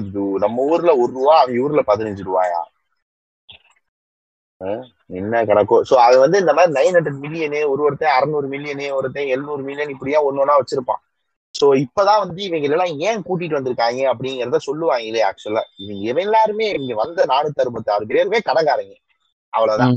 நம்ம 0.44 0.68
ஊர்ல 0.72 0.92
ஒரு 1.02 1.12
ரூபா 1.14 1.36
அவங்க 1.40 1.66
ஊர்ல 1.66 1.84
பதினஞ்சு 1.88 2.24
ரூபாயா? 2.26 2.62
என்ன 5.20 5.36
கணக்கோ? 5.44 5.78
சோ 5.90 5.96
அது 6.06 6.16
வந்து 6.20 6.38
இந்த 6.42 6.54
மாதிரி 6.56 6.72
நைன் 6.78 6.96
ஹண்ட்ரட் 6.98 7.22
மில்லியனு 7.24 7.60
ஒரு 7.72 7.82
ஒருத்தன் 7.82 8.16
அறுநூறு 8.18 8.48
மில்லியனு 8.50 8.88
ஒருத்தன் 8.98 9.32
எழுநூறு 9.34 9.62
மில்லியன் 9.64 9.94
இப்படியா 9.96 10.20
ஒன்னு 10.28 10.42
ஒன்னா 10.44 10.56
வச்சிருப்பான். 10.60 11.02
சோ 11.56 11.66
இப்பதான் 11.84 12.22
வந்து 12.24 12.42
இவங்க 12.44 12.68
எல்லாம் 12.70 12.94
ஏன் 13.08 13.24
கூட்டிட்டு 13.28 13.58
வந்திருக்காங்க 13.58 14.02
அப்படிங்கறத 14.12 14.60
சொல்லுவாங்களே 14.68 15.22
ஆக்சுவலா 15.30 15.64
இவங்க 16.02 16.26
எல்லாருமே 16.26 16.68
இங்க 16.80 16.96
வந்த 16.96 17.26
நானூத்தி 17.32 17.64
அறுபத்தி 17.64 17.92
ஆறு 17.96 18.06
பேருமே 18.12 18.40
கடங்காரங்க 18.50 18.96
அவ்வளவுதான். 19.54 19.96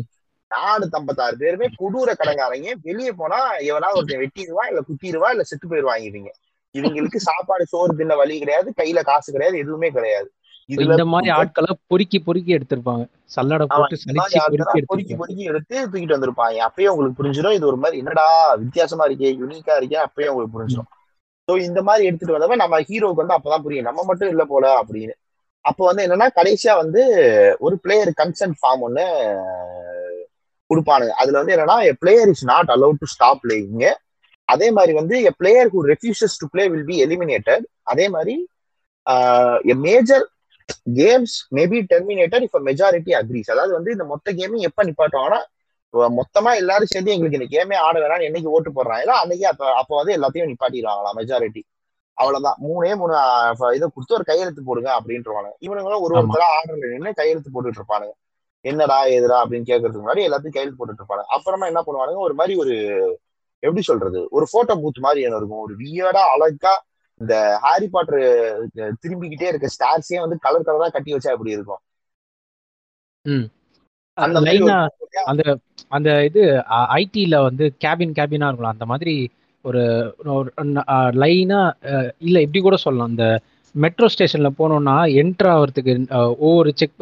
நானூத்தி 0.50 0.96
ஐம்பத்தாறு 0.98 1.36
பேருமே 1.38 1.66
கொடூர 1.78 2.10
கடங்காரங்க 2.14 2.72
வெளியே 2.88 3.12
போனா 3.20 3.38
எவனாவது 3.68 3.98
ஒருத்தன் 3.98 4.22
வெட்டிடுவான் 4.24 4.70
இல்ல 4.70 4.82
குத்திடுவான் 4.88 5.34
இல்ல 5.34 5.44
செத்து 5.50 5.66
போயிருவாங்க 5.68 6.06
இவங்க. 6.10 6.30
இவங்களுக்கு 6.78 7.18
சாப்பாடு 7.28 7.64
சோறு 7.66 7.96
தின்ன 7.96 8.14
வழி 8.14 8.38
கிடையாது 8.38 8.68
கையில 8.80 9.00
காசு 9.02 9.28
கிடையாது 9.32 9.58
எதுவுமே 9.58 9.90
கிடையாது. 9.90 10.28
இந்த 10.68 11.04
மாதிரி 11.04 11.30
ஆட்களை 11.36 11.72
பொறுக்கி 11.86 12.18
பொறுக்கி 12.20 12.56
எடுத்திருப்பாங்க. 12.56 13.04
சல்லடை 13.34 13.64
போட்டு 13.72 13.96
பொறுக்கி 14.90 15.14
பொறுக்கி 15.20 15.44
எடுத்து 15.50 15.76
தூக்கிட்டு 15.92 16.16
வந்திருப்பாங்க. 16.16 16.58
அப்பயே 16.68 16.88
உங்களுக்கு 16.92 17.18
புரிஞ்சிடும். 17.20 17.56
இது 17.58 17.66
ஒரு 17.66 17.76
மாதிரி 17.76 17.98
என்னடா 17.98 18.26
வித்தியாசமா 18.62 19.06
இருக்கே 19.06 19.32
யூனிக்கா 19.40 19.74
இருக்கே 19.80 19.98
அப்பயே 20.06 20.28
உங்களுக்கு 20.32 20.56
புரிஞ்சிடும். 20.56 20.90
சோ 21.48 21.52
இந்த 21.60 21.82
மாதிரி 21.82 22.06
எடுத்துட்டு 22.08 22.36
வந்தவன் 22.36 22.62
நம்ம 22.64 22.80
ஹீரோக்கு 22.80 23.22
வந்து 23.22 23.36
அப்பதான் 23.38 23.64
புரியும். 23.66 23.88
நம்ம 23.88 24.04
மட்டும் 24.10 24.28
இல்ல 24.28 24.44
போல 24.44 24.66
அப்படின்னு. 24.82 25.14
அப்ப 25.64 25.80
வந்து 25.84 26.04
என்னன்னா 26.06 26.28
கடைசியா 26.38 26.72
வந்து 26.82 27.02
ஒரு 27.58 27.74
பிளேயர் 27.78 28.12
கன்சென்ட் 28.22 28.56
ஃபார்ம் 28.60 28.84
ஒண்ணு 28.88 29.04
கொடுப்பானுங்க. 30.70 31.14
அதுல 31.22 31.38
வந்து 31.40 31.54
என்னன்னா 31.56 31.76
player 31.98 32.28
is 32.28 32.44
not 32.44 32.72
allowed 32.76 33.02
to 33.02 33.08
stop 33.14 33.42
playing 33.44 33.84
அதே 34.48 34.68
மாதிரி 34.76 34.92
வந்து 34.98 35.16
a 35.22 35.32
player 35.38 35.68
who 35.72 35.80
refuses 35.90 36.38
to 36.40 36.46
play 36.52 36.64
will 36.72 36.86
be 36.86 36.96
eliminated 37.04 37.64
அதே 37.92 38.06
மாதிரி 38.14 38.34
a 39.66 39.76
major 39.84 40.24
games 40.96 41.36
maybe 41.56 41.78
terminator 41.90 42.44
இப்ப 42.46 42.60
மெஜாரிட்டி 42.68 43.12
அக்ரீஸ் 43.20 43.52
அதாவது 43.54 43.72
வந்து 43.78 43.94
இந்த 43.96 44.06
மொத்த 44.12 44.34
கேமையும் 44.38 44.68
எப்ப 44.68 44.84
நிப்பாட்டுவாங்கன்னா 44.88 45.40
இப்ப 45.94 46.06
மொத்தமா 46.18 46.50
எல்லாரும் 46.60 46.90
சேர்ந்து 46.90 47.12
எங்களுக்கு 47.14 47.38
இந்த 47.38 47.48
கேமே 47.50 47.76
ஆட 47.82 47.96
வேணாம்னு 48.02 48.28
என்னைக்கு 48.28 48.54
ஓட்டு 48.54 48.70
போடுறாங்களோ 48.70 49.14
அன்னைக்கு 49.22 49.46
அப்ப 49.50 49.64
அப்ப 49.80 49.92
வந்து 49.98 50.16
எல்லாத்தையும் 50.16 50.50
நிப்பாட்டிடுவாங்களாம் 50.50 51.18
மெஜாரிட்டி 51.20 51.62
அவ்வளவுதான். 52.18 52.58
மூணே 52.64 52.90
மூணு 52.96 53.14
இதை 53.76 53.86
கொடுத்து 53.88 54.16
ஒரு 54.18 54.26
கையெழுத்து 54.28 54.62
போடுங்க 54.64 54.90
அப்படின்றவாங்க. 54.98 55.50
இவனுங்களும் 55.66 56.04
ஒரு. 56.04 56.14
ஒருத்தரா 56.18 56.48
ஆர்டர்ல 56.56 56.90
நின்று 56.94 57.12
கையெழுத்து 57.14 57.50
போட்டுட்டு 57.50 57.80
இருப்பானுங்க. 57.80 58.14
என்னடா 58.64 58.96
எதுடா 59.14 59.36
அப்படின்னு 59.42 59.68
கேட்கறதுக்கு 59.68 60.04
முன்னாடி 60.04 60.26
எல்லாத்தையும் 60.26 60.56
கையெழுத்து 60.56 60.80
போட்டுட்டு 60.80 61.02
இருப்பாங்க 61.02 61.24
அப்புறமா 61.36 61.68
என்ன 61.70 61.80
பண்ணுவானுங்க? 61.82 62.20
ஒரு 62.26 62.34
மாதிரி 62.34 62.54
ஒரு 62.62 62.74
எப்படி 63.62 63.82
சொல்றது? 63.82 64.20
ஒரு 64.36 64.46
போட்டோ 64.52 64.74
பூத் 64.82 65.04
மாதிரி 65.04 65.20
என்ன 65.26 65.38
இருக்கும். 65.40 65.64
ஒரு 65.66 65.74
வியடா 65.82 66.22
அழகா 66.34 66.74
இந்த 67.20 67.34
ஹாரி 67.64 67.86
பாட்டர் 67.94 68.22
திரும்பிக்கிட்டே 69.02 69.50
இருக்க 69.50 69.68
ஸ்டார்ஸே 69.74 70.18
வந்து 70.24 70.36
கலர் 70.46 70.66
கலரா 70.68 70.88
கட்டி 70.90 71.14
வச்சா 71.14 71.34
எப்படி 71.36 71.56
இருக்கும்? 71.56 71.82
அந்த 74.18 74.38
அந்த 75.30 75.42
அந்த 75.92 76.10
இது 76.28 76.42
ஐடில 76.98 77.36
வந்து 77.46 77.64
கேபின் 77.84 78.16
கேபினா 78.18 78.48
இருக்கலாம் 78.48 78.76
அந்த 78.76 78.86
மாதிரி 78.92 79.14
ஒரு 79.64 79.82
லைனா 81.22 81.60
இல்ல 82.26 82.36
இப்படி 82.44 82.60
கூட 82.60 82.76
சொல்லலாம். 82.84 83.12
இந்த 83.14 83.26
மெட்ரோ 83.74 84.06
ஸ்டேஷன்ல 84.14 84.48
போனோம்னா 84.58 84.96
என்டர் 85.20 85.50
ஆகிறதுக்கு 85.52 85.92
ஒவ்வொரு 86.46 86.70
செக் 86.80 86.96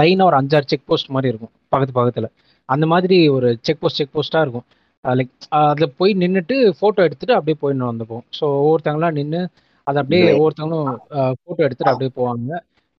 லைனா 0.00 0.24
ஒரு 0.30 0.38
அஞ்சாறு 0.40 0.70
செக் 0.72 0.88
போஸ்ட் 0.90 1.14
மாதிரி 1.16 1.30
இருக்கும் 1.32 1.52
பக்கத்து 1.72 1.98
பக்கத்துல. 1.98 2.28
அந்த 2.68 2.86
மாதிரி 2.92 3.18
ஒரு 3.36 3.48
செக் 3.66 3.82
போஸ்ட் 3.82 4.00
செக் 4.00 4.14
போஸ்டா 4.16 4.40
இருக்கும். 4.44 4.66
லைக் 5.04 5.30
அதில் 5.60 5.94
போய் 6.00 6.12
நின்றுட்டு 6.22 6.56
ஃபோட்டோ 6.78 7.00
எடுத்துட்டு 7.06 7.36
அப்படியே 7.38 7.56
போயின்னு 7.62 7.90
வந்துப்போம் 7.90 8.24
ஸோ 8.38 8.44
ஒவ்வொருத்தங்களாம் 8.58 9.16
நின்று 9.20 9.40
அதை 9.86 9.98
அப்படியே. 10.02 10.26
ஒவ்வொருத்தவங்களும் 10.38 10.90
ஃபோட்டோ 11.38 11.62
எடுத்துட்டு 11.66 11.92
அப்படியே 11.92 12.12
போவாங்க. 12.18 12.50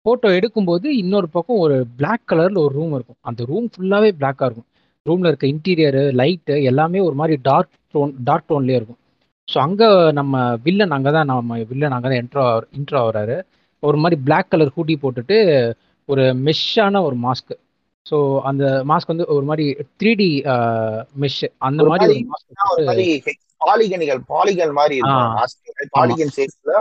ஃபோட்டோ 0.06 0.28
எடுக்கும்போது 0.38 0.86
இன்னொரு 1.02 1.28
பக்கம் 1.36 1.60
ஒரு 1.64 1.76
Black 2.00 2.20
கலர்ல 2.30 2.58
ஒரு 2.64 2.74
ரூம் 2.78 2.94
இருக்கும். 2.98 3.20
அந்த 3.28 3.40
ரூம் 3.50 3.68
ஃபுல்லாவே 3.74 4.10
பிளாக்கா 4.20 4.46
இருக்கும். 4.48 4.68
ரூம்ல 5.06 5.30
இருக்க 5.30 5.46
இன்டீரியரு 5.52 6.02
லைட்டு 6.20 6.56
எல்லாமே 6.70 6.98
ஒரு 7.08 7.16
மாதிரி 7.20 7.36
டார்க் 7.48 7.72
டோன் 7.94 8.12
டார்க் 8.28 8.50
டோன்லயே 8.50 8.78
இருக்கும். 8.80 8.98
ஸோ 9.48 9.56
அங்க 9.66 9.84
நம்ம 10.18 10.34
வில்லன் 10.66 10.94
அங்கே 10.96 11.12
தான் 11.16 11.30
நம்ம 11.32 11.58
வில்லன் 11.70 11.94
அங்கே 11.96 12.08
தான் 12.10 12.20
என்ட்ரோ 12.22 12.44
இன்ட்ரோ 12.78 12.98
ஆகுறாரு 13.04 13.36
ஒரு 13.82 13.96
மாதிரி 14.02 14.16
Black 14.26 14.46
கலர் 14.52 14.74
ஹூடி 14.76 14.94
போட்டுட்டு 15.04 15.36
ஒரு 16.08 16.24
மெஷ்ஷான 16.46 17.02
ஒரு 17.08 17.16
மாஸ்க் 17.26 17.52
ஸோ 18.06 18.16
அந்த 18.42 18.64
மாஸ்க் 18.88 19.12
வந்து 19.12 19.26
ஒரு 19.34 19.44
மாதிரி 19.44 19.66
த்ரீ 20.00 20.12
டி 20.14 20.30
மெஷ் 21.20 21.42
அந்த 21.60 21.84
மாதிரி 21.84 22.16
பாலிகனிகள் 23.60 24.20
பாலிகன் 24.28 24.72
மாதிரி 24.72 24.94
இருக்கும் 24.96 25.90
பாலிகன் 25.92 26.32
ஷேப்ஸ்ல 26.36 26.72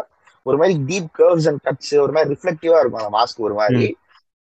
ஒரு 0.45 0.57
மாதிரி 0.57 0.76
டீப் 0.88 1.09
கர்வ்ஸ் 1.19 1.47
அண்ட் 1.47 1.61
கட்ஸ் 1.63 1.95
ஒரு 1.95 2.13
மாதிரி 2.13 2.30
ரிஃப்ளெக்டிவா 2.30 2.78
இருக்கும் 2.80 3.01
அந்த 3.01 3.13
மாஸ்க் 3.17 3.41
ஒரு 3.41 3.55
மாதிரி 3.55 3.88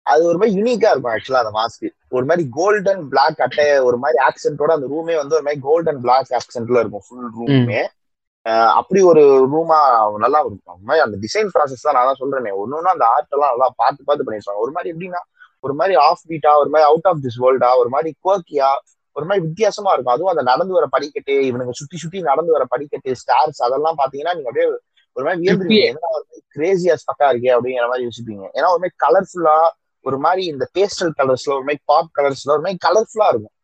அது 0.05 0.21
ஒரு 0.25 0.37
மாதிரி 0.37 0.53
யூனிக்கா 0.59 0.91
இருக்கும் 0.91 1.13
ஆக்சுவலா 1.13 1.41
அந்த 1.43 1.53
மாஸ்க் 1.57 1.85
ஒரு 2.09 2.25
மாதிரி 2.25 2.43
கோல்டன் 2.49 3.03
பிளாக் 3.09 3.41
அட்டை 3.41 3.65
ஒரு 3.79 3.97
மாதிரி 3.97 4.19
ஆக்சென்ட்டோட 4.25 4.71
அந்த 4.73 4.87
ரூமே 4.87 5.15
வந்து 5.17 5.35
ஒரு 5.35 5.45
மாதிரி 5.45 5.61
கோல்டன் 5.61 5.99
பிளாக் 6.01 6.31
ஆக்சென்ட்ல 6.33 6.81
இருக்கும் 6.83 7.05
ஃபுல் 7.07 7.33
ரூமே 7.39 7.81
அப்படி 8.73 8.99
ஒரு 9.01 9.23
ரூமா 9.51 9.79
நல்லா 10.17 10.39
இருக்கும் 10.39 10.93
அந்த 11.03 11.17
டிசைன் 11.17 11.51
ப்ராசஸ் 11.55 11.85
தான் 11.85 11.97
நான் 11.97 12.09
தான் 12.09 12.21
சொல்றேனே 12.21 12.53
ஒன்னொன்னு 12.61 12.93
அந்த 12.93 13.05
ஆர்ட் 13.07 13.35
எல்லாம் 13.35 13.51
நல்லா 13.51 13.69
பார்த்து 13.75 14.07
பார்த்து 14.07 14.25
பண்ணிருப்பாங்க 14.25 14.65
ஒரு 14.65 14.71
மாதிரி 14.71 14.91
எப்படின்னா 14.93 15.21
ஒரு 15.63 15.73
மாதிரி 15.73 15.95
ஆஃப் 16.01 16.23
பீட்டா 16.27 16.51
ஒரு 16.57 16.69
மாதிரி 16.69 16.87
அவுட் 16.89 17.07
ஆஃப் 17.07 17.23
திஸ் 17.23 17.39
வேர்ல்டா 17.39 17.69
ஒரு 17.73 17.89
மாதிரி 17.89 18.09
குவர்க்கியா 18.25 18.69
ஒரு 19.15 19.25
மாதிரி 19.25 19.41
வித்தியாசமா 19.45 19.91
இருக்கும் 19.93 20.13
அதுவும் 20.13 20.29
அந்த 20.29 20.43
நடந்து 20.43 20.73
வர 20.73 20.85
படிக்கட்டு 20.87 21.33
இவனுங்க 21.49 21.71
சுத்தி 21.71 21.97
சுத்தி 21.97 22.19
நடந்து 22.21 22.51
வர 22.51 22.65
படிக்கட்டு 22.65 23.11
ஸ்டார்ஸ் 23.21 23.61
அதெல்லாம் 23.63 23.97
பாத்தீங்கன்னா 23.97 24.35
நீங்க 24.35 24.49
அப்படியே 24.51 24.67
ஒரு 25.17 25.25
மாதிரி 25.25 25.41
வியந்துருவீங்க 25.41 26.11
கிரேசியா 26.55 26.95
ஸ்பக்கா 26.95 27.27
இருக்கே 27.31 27.51
அப்படிங்கிற 27.55 27.87
மாதிரி 27.87 28.07
யோசிப்பீங்க 28.07 28.45
ஏன்னா 28.55 28.69
ஒரு 28.69 28.81
மாதிரி 28.81 28.97
கலர்ஃபுல்லா 29.05 29.57
ஒரு 30.05 30.17
மாதிரி 30.17 30.43
இந்த 30.45 30.65
பேஸ்டல் 30.77 31.13
கலர்ஸ்ல 31.17 31.53
ஒரு 31.53 31.65
மாதிரி 31.65 31.81
பாப் 31.85 32.11
கலர்ஸ்ல 32.19 32.53
ஒரு 32.53 32.63
மாதிரி 32.63 32.79
கலர்ஃபுல்லா 32.87 33.27
இருக்கும் 33.29 33.55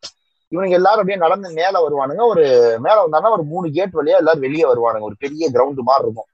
இவனுங்க 0.52 0.76
எல்லாரும் 0.76 1.02
அப்படியே 1.02 1.20
நடந்து 1.20 1.48
மேல 1.54 1.76
வருவானுங்க 1.86 2.24
ஒரு 2.26 2.44
மேல 2.80 2.98
வந்தாங்கன்னா 3.06 3.36
ஒரு 3.38 3.44
மூணு 3.44 3.68
கேட் 3.72 3.96
வழியா 3.96 4.18
எல்லாரும் 4.18 4.40
வெளியே 4.40 4.66
வருவானுங்க 4.66 5.02
ஒரு 5.02 5.18
பெரிய 5.20 5.46
கிரவுண்ட் 5.50 5.82
மாதிரி 5.82 6.06
இருக்கும் 6.06 6.30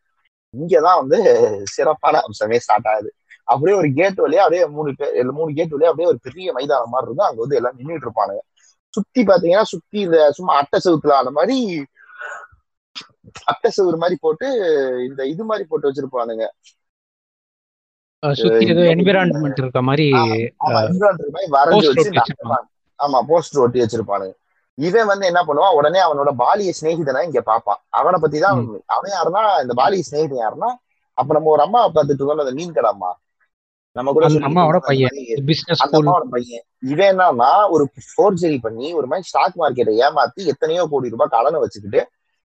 இங்கதான் 0.54 1.00
வந்து 1.00 1.20
சிறப்பான 1.66 2.22
அம்சமே 2.22 2.58
ஸ்டார்ட் 2.58 2.88
ஆகுது 2.88 3.10
அப்படியே 3.48 3.76
ஒரு 3.80 3.90
கேட் 4.00 4.20
வழியா 4.24 4.44
அப்படியே 4.46 4.66
மூணு 4.76 4.90
பேர் 5.00 5.32
மூணு 5.40 5.52
கேட் 5.58 5.74
வழியா 5.76 5.92
அப்படியே 5.92 6.10
ஒரு 6.12 6.20
பெரிய 6.28 6.48
மைதானம் 6.58 6.94
மாதிரி 6.94 7.08
இருக்கும். 7.08 7.30
அங்க 7.30 7.42
வந்து 7.44 7.58
எல்லாம் 7.60 7.78
நின்றுட்டு 7.80 8.08
இருப்பானுங்க 8.08 8.42
சுத்தி 8.94 9.22
பாத்தீங்கன்னா 9.30 9.66
சுத்தி 9.74 9.98
இந்த 10.08 10.18
சும்மா 10.38 10.54
அட்டை 10.62 10.78
செவுத்துல 10.86 11.16
அந்த 11.22 11.32
மாதிரி 11.38 11.58
அட்டை 13.52 13.70
செவுறு 13.76 13.98
மாதிரி 14.04 14.16
போட்டு 14.26 14.48
இந்த 15.08 15.22
இது 15.34 15.44
மாதிரி 15.50 15.66
போட்டு 15.70 15.88
வச்சிருப்பானுங்க. 15.90 16.46
என்விரான்மெண்ட் 18.94 19.62
இருக்க 19.64 19.82
மாதிரி 19.88 20.06
வரைஞ்சு 21.56 21.88
வச்சு. 21.92 22.34
ஆமா 23.00 23.20
போஸ்டர் 23.30 23.64
ஒட்டி 23.66 23.82
வச்சிருப்பானுங்க 23.84 24.34
இவன் 24.78 25.10
வந்து 25.12 25.26
என்ன 25.30 25.42
பண்ணுவான்? 25.48 25.76
உடனே 25.80 26.00
அவனோட 26.06 26.32
பாலிய 26.42 26.72
சிநேகிதனை 26.78 27.22
இங்க 27.28 27.42
பாப்பான் 27.50 27.82
அவனை 28.00 28.18
பத்தி 28.24 28.38
தான் 28.44 28.60
அவன் 28.96 29.14
யாருன்னா 29.16 29.44
இந்த 29.64 29.74
பாலிய 29.82 30.04
சிநேகிதன் 30.10 30.44
யாருன்னா 30.44 30.70
அப்ப 31.18 31.30
நம்ம 31.38 31.52
ஒரு 31.56 31.64
அம்மா 31.66 31.80
பார்த்துட்டு 31.88 32.22
இருக்கோம் 32.22 32.44
அந்த 32.46 32.56
மீன் 32.60 32.76
கடை 32.78 32.90
அம்மா. 32.94 33.10
நம்ம 33.96 34.10
கூட 34.16 34.26
அம்மாவோட 34.48 34.78
பையன். 34.88 35.18
பிசினஸ் 35.50 35.82
பையன். 36.36 36.64
இவன் 36.92 37.10
என்னன்னா 37.14 37.52
ஒரு 37.76 37.84
ஃபோர்ஜரி 38.12 38.58
பண்ணி 38.66 38.88
ஒரு 39.00 39.08
மாதிரி 39.12 39.28
ஸ்டாக் 39.30 39.58
மார்க்கெட்டை 39.62 39.94
ஏமாத்தி 40.06 40.42
எத்தனையோ 40.54 40.84
கோடி 40.92 41.14
ரூபாய் 41.14 41.34
கடனை 41.36 41.60
வச்சுக்கிட்டு 41.64 42.02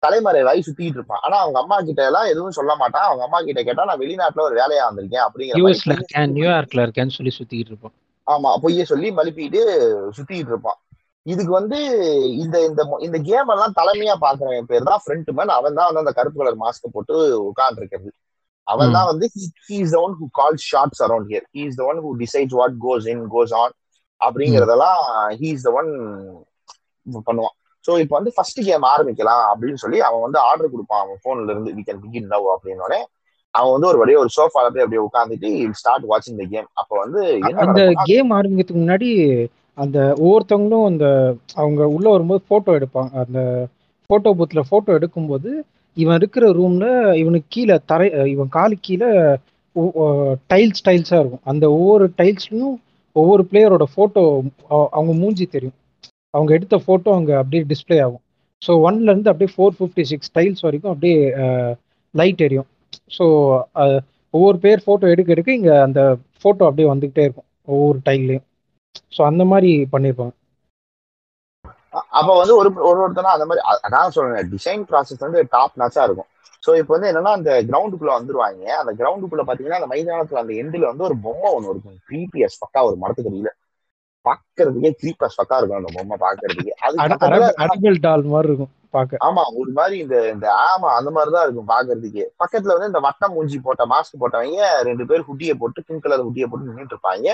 தலைமறைவாகி 0.03 0.61
சுத்திட்டு 0.67 0.99
இருப்பான். 0.99 1.23
ஆனா 1.27 1.37
அவங்க 1.45 1.59
அம்மா 1.63 1.77
கிட்ட 1.89 2.03
எல்லாம் 2.11 2.29
எதுவும் 2.33 2.57
சொல்ல 2.59 2.73
மாட்டான். 2.83 3.07
அவங்க 3.09 3.23
அம்மா 3.27 3.39
கிட்ட 3.47 3.63
கேட்டா 3.69 3.89
நான் 3.91 4.03
வெளிநாட்டுல 4.03 4.47
ஒரு 4.49 4.55
வேலையா 4.61 4.85
வந்திருக்கேன் 4.89 5.25
அப்படிங்கிற 5.27 5.97
இருக்கேன் 5.97 6.31
நியூயார்க்ல 6.37 6.85
இருக்கேன்னு 6.87 7.17
சொல்லி 7.19 7.35
சுத்திட்டு 7.39 7.73
இருப்போம் 7.73 7.97
ஆமா 8.27 8.51
பொய்ய 8.63 8.83
சொல்லி 8.93 9.09
மழுப்பிட்டு 9.19 9.61
சுத்திட்டு 10.17 10.53
இருப்பான். 10.55 10.79
இதுக்கு 11.27 11.53
வந்து 11.59 11.79
இந்த 12.43 12.57
இந்த 12.69 12.83
இந்த 13.07 13.19
கேம் 13.29 13.51
எல்லாம் 13.55 13.77
தலைமையா 13.81 14.15
பாக்குறவன் 14.25 14.71
பேர் 14.71 14.89
தான் 14.91 15.03
ஃப்ரண்ட் 15.05 15.31
மேன் 15.39 15.57
அவன் 15.59 15.77
தான் 15.79 15.89
வந்து 15.89 16.03
அந்த 16.05 16.13
கருப்பு 16.19 16.39
கலர் 16.41 16.63
மாஸ்க் 16.63 16.95
போட்டு 16.95 17.15
உட்கார்ந்து 17.49 17.81
இருக்கிறது 17.83 18.11
அவன் 18.73 18.95
தான் 18.97 19.09
வந்து 19.11 19.27
he's 19.69 19.95
one 20.03 20.15
who 20.21 20.27
call 20.41 20.59
shots 20.71 21.03
around 21.07 21.29
here 21.31 21.47
he's 21.57 21.79
the 21.81 21.85
one 21.91 22.01
who 22.05 22.11
decides 22.23 22.57
what 22.61 22.77
goes 22.87 23.07
in 23.13 23.25
goes 23.35 23.55
on 23.63 23.75
அப்படிங்கறதெல்லாம் 24.21 25.01
ஹீஸ் 25.41 25.65
த 25.67 25.71
ஒன் 25.81 25.91
பண்ணுவான். 27.29 27.55
சோ 27.85 27.91
இப்போ 28.03 28.15
வந்து 28.19 28.33
ஃபர்ஸ்ட் 28.37 28.61
கேம் 28.67 28.85
ஆரம்பிக்கலாம் 28.93 29.45
அப்படின்னு 29.53 29.83
சொல்லி 29.85 29.99
அவன் 30.09 30.25
வந்து 30.27 30.39
ஆர்டர் 30.49 30.73
கொடுப்பான். 30.75 31.03
அவன் 31.05 31.23
போன்ல 31.25 31.53
இருந்து 31.55 31.73
வி 31.77 31.83
கேன் 31.87 32.03
பிகின் 32.03 32.29
நவ் 32.33 32.49
அப்படின்னோடனே 32.55 33.01
அவன் 33.55 33.73
வந்து 33.75 33.89
ஒரு 33.91 33.99
வழியா 34.01 34.19
ஒரு 34.23 34.31
சோஃபால 34.37 34.69
போய் 34.73 34.85
அப்படியே 34.85 35.05
உட்காந்துட்டு 35.07 35.49
ஸ்டார்ட் 35.81 36.05
வாட்சிங் 36.11 36.41
த 36.41 36.45
கேம் 36.53 36.69
அப்ப 36.81 36.93
வந்து 37.03 37.21
அந்த 37.65 37.81
கேம் 38.11 38.31
ஆரம்பிக்கிறதுக்கு 38.39 38.83
முன்னாடி 38.83 39.09
அந்த 39.79 39.99
ஒவ்வொருத்தவங்களும் 40.25 40.89
அந்த 40.91 41.07
அவங்க 41.61 41.83
உள்ள 41.97 42.07
வரும்போது 42.15 42.43
போட்டோ 42.51 42.71
எடுப்பாங்க. 42.79 43.13
அந்த 43.25 43.41
போட்டோ 44.11 44.31
பூத்துல 44.39 44.63
போட்டோ 44.71 44.91
எடுக்கும்போது 44.99 45.51
இவன் 46.03 46.19
இருக்கிற 46.21 46.45
ரூம்ல 46.59 46.87
இவனுக்கு 47.23 47.49
கீழே 47.49 47.77
தரை 47.91 48.07
இவன் 48.35 48.51
காலு 48.57 48.75
கீழே 48.87 49.09
டைல்ஸ் 50.53 50.85
டைல்ஸா 50.87 51.19
இருக்கும். 51.21 51.45
அந்த 51.51 51.65
ஒவ்வொரு 51.77 52.07
டைல்ஸ்லையும் 52.19 52.77
ஒவ்வொரு 53.17 53.43
பிளேயரோட 53.51 53.85
போட்டோ 53.97 54.23
அவங்க 54.97 55.13
மூஞ்சி 55.23 55.47
தெரியும். 55.49 55.77
அவங்க 56.35 56.51
எடுத்த 56.57 56.77
போட்டோ 56.89 57.11
அங்க 57.19 57.33
அப்படியே 57.41 57.63
டிஸ்ப்ளே 57.73 57.99
ஆகும். 58.07 58.23
ஸோ 58.63 58.73
ஒன்ல 58.87 59.11
இருந்து 59.13 59.31
அப்படியே 59.33 59.51
ஃபோர் 59.55 59.77
ஃபிஃப்டி 59.79 60.03
சிக்ஸ் 60.11 60.33
டைல்ஸ் 60.37 60.65
வரைக்கும் 60.67 60.93
அப்படியே 60.95 61.19
லைட் 62.15 62.43
எரியும். 62.47 62.69
ஸோ 63.17 63.25
ஒவ்வொரு 64.35 64.57
பேர் 64.65 64.87
போட்டோ 64.89 65.07
எடுக்க 65.15 65.35
எடுக்க 65.35 65.51
இங்க 65.53 65.73
அந்த 65.87 66.01
போட்டோ 66.45 66.65
அப்படியே 66.69 66.89
வந்துகிட்டே 66.93 67.25
இருக்கும். 67.27 67.49
ஒவ்வொரு 67.73 67.99
டைல்லையும் 68.09 68.47
ஸோ 69.17 69.21
அந்த 69.31 69.43
மாதிரி 69.53 69.73
பண்ணியிருப்பாங்க 69.95 70.35
அப்ப 72.13 72.29
வந்து 72.39 72.55
ஒரு 72.57 72.71
ஒரு 72.81 72.99
ஒருத்தனா 73.05 73.33
அந்த 73.37 73.47
மாதிரி 73.47 73.63
அதான் 73.87 74.15
சொல்றேன் 74.17 74.51
டிசைன் 74.53 74.85
ப்ராசஸ் 74.91 75.25
வந்து 75.25 75.41
டாப் 75.55 75.79
நாச்சா 75.81 76.03
இருக்கும். 76.05 76.29
சோ 76.63 76.71
இப்போ 76.81 76.93
வந்து 76.95 77.11
என்னன்னா 77.11 77.33
அந்த 77.39 77.51
கிரவுண்டுக்குள்ள 77.69 78.13
வந்துருவாங்க. 78.17 78.65
அந்த 78.81 78.93
கிரவுண்டுக்குள்ள 78.99 79.45
பாத்தீங்கன்னா 79.49 79.81
அந்த 79.81 79.91
மைதானத்துல 79.93 80.43
அந்த 80.43 80.55
எண்டுல 80.63 80.91
வந்து 80.91 81.07
ஒரு 81.09 81.17
பொம்மை 81.25 81.51
ஒண்ணு 81.57 81.73
இருக்கும். 81.73 81.99
கிரீபியஸ் 82.09 82.61
பக்கா 82.65 82.83
ஒரு 82.89 82.99
மரத்துக்கடியில 83.03 83.53
பாக்குறதுக்கே 84.25 84.91
கிரீப்பஸ் 85.01 85.39
பக்கா 85.41 85.59
இருக்கும் 85.59 85.81
அந்த 85.81 85.91
பொம்மை 85.97 86.17
பாக்குறதுக்கு. 86.25 86.73
அது 86.81 86.97
டால் 88.01 88.27
மாதிரி 88.33 88.51
இருக்கும் 88.51 88.73
பார்க்க 88.91 89.25
ஆமா 89.27 89.43
ஒரு 89.61 89.71
மாதிரி 89.73 89.97
இந்த 90.05 90.17
இந்த 90.35 90.47
ஆமா 90.65 90.89
அந்த 90.99 91.11
மாதிரிதான் 91.11 91.45
இருக்கும் 91.47 91.71
பாக்குறதுக்கே. 91.71 92.25
பக்கத்துல 92.43 92.75
வந்து 92.77 92.91
இந்த 92.93 93.01
வட்டம் 93.07 93.35
மூஞ்சி 93.35 93.59
போட்ட 93.61 93.85
மாஸ்க் 93.93 94.21
போட்டவங்க 94.23 94.61
ரெண்டு 94.89 95.05
பேர் 95.11 95.27
ஹுட்டியை 95.29 95.55
போட்டு 95.61 95.85
பிங்க் 95.89 96.05
கலர் 96.05 96.25
ஹுட்டியை 96.27 96.49
போட்டு 96.49 96.69
நின்னுட்டு 96.69 96.95
இருப்பாங்க. 96.97 97.29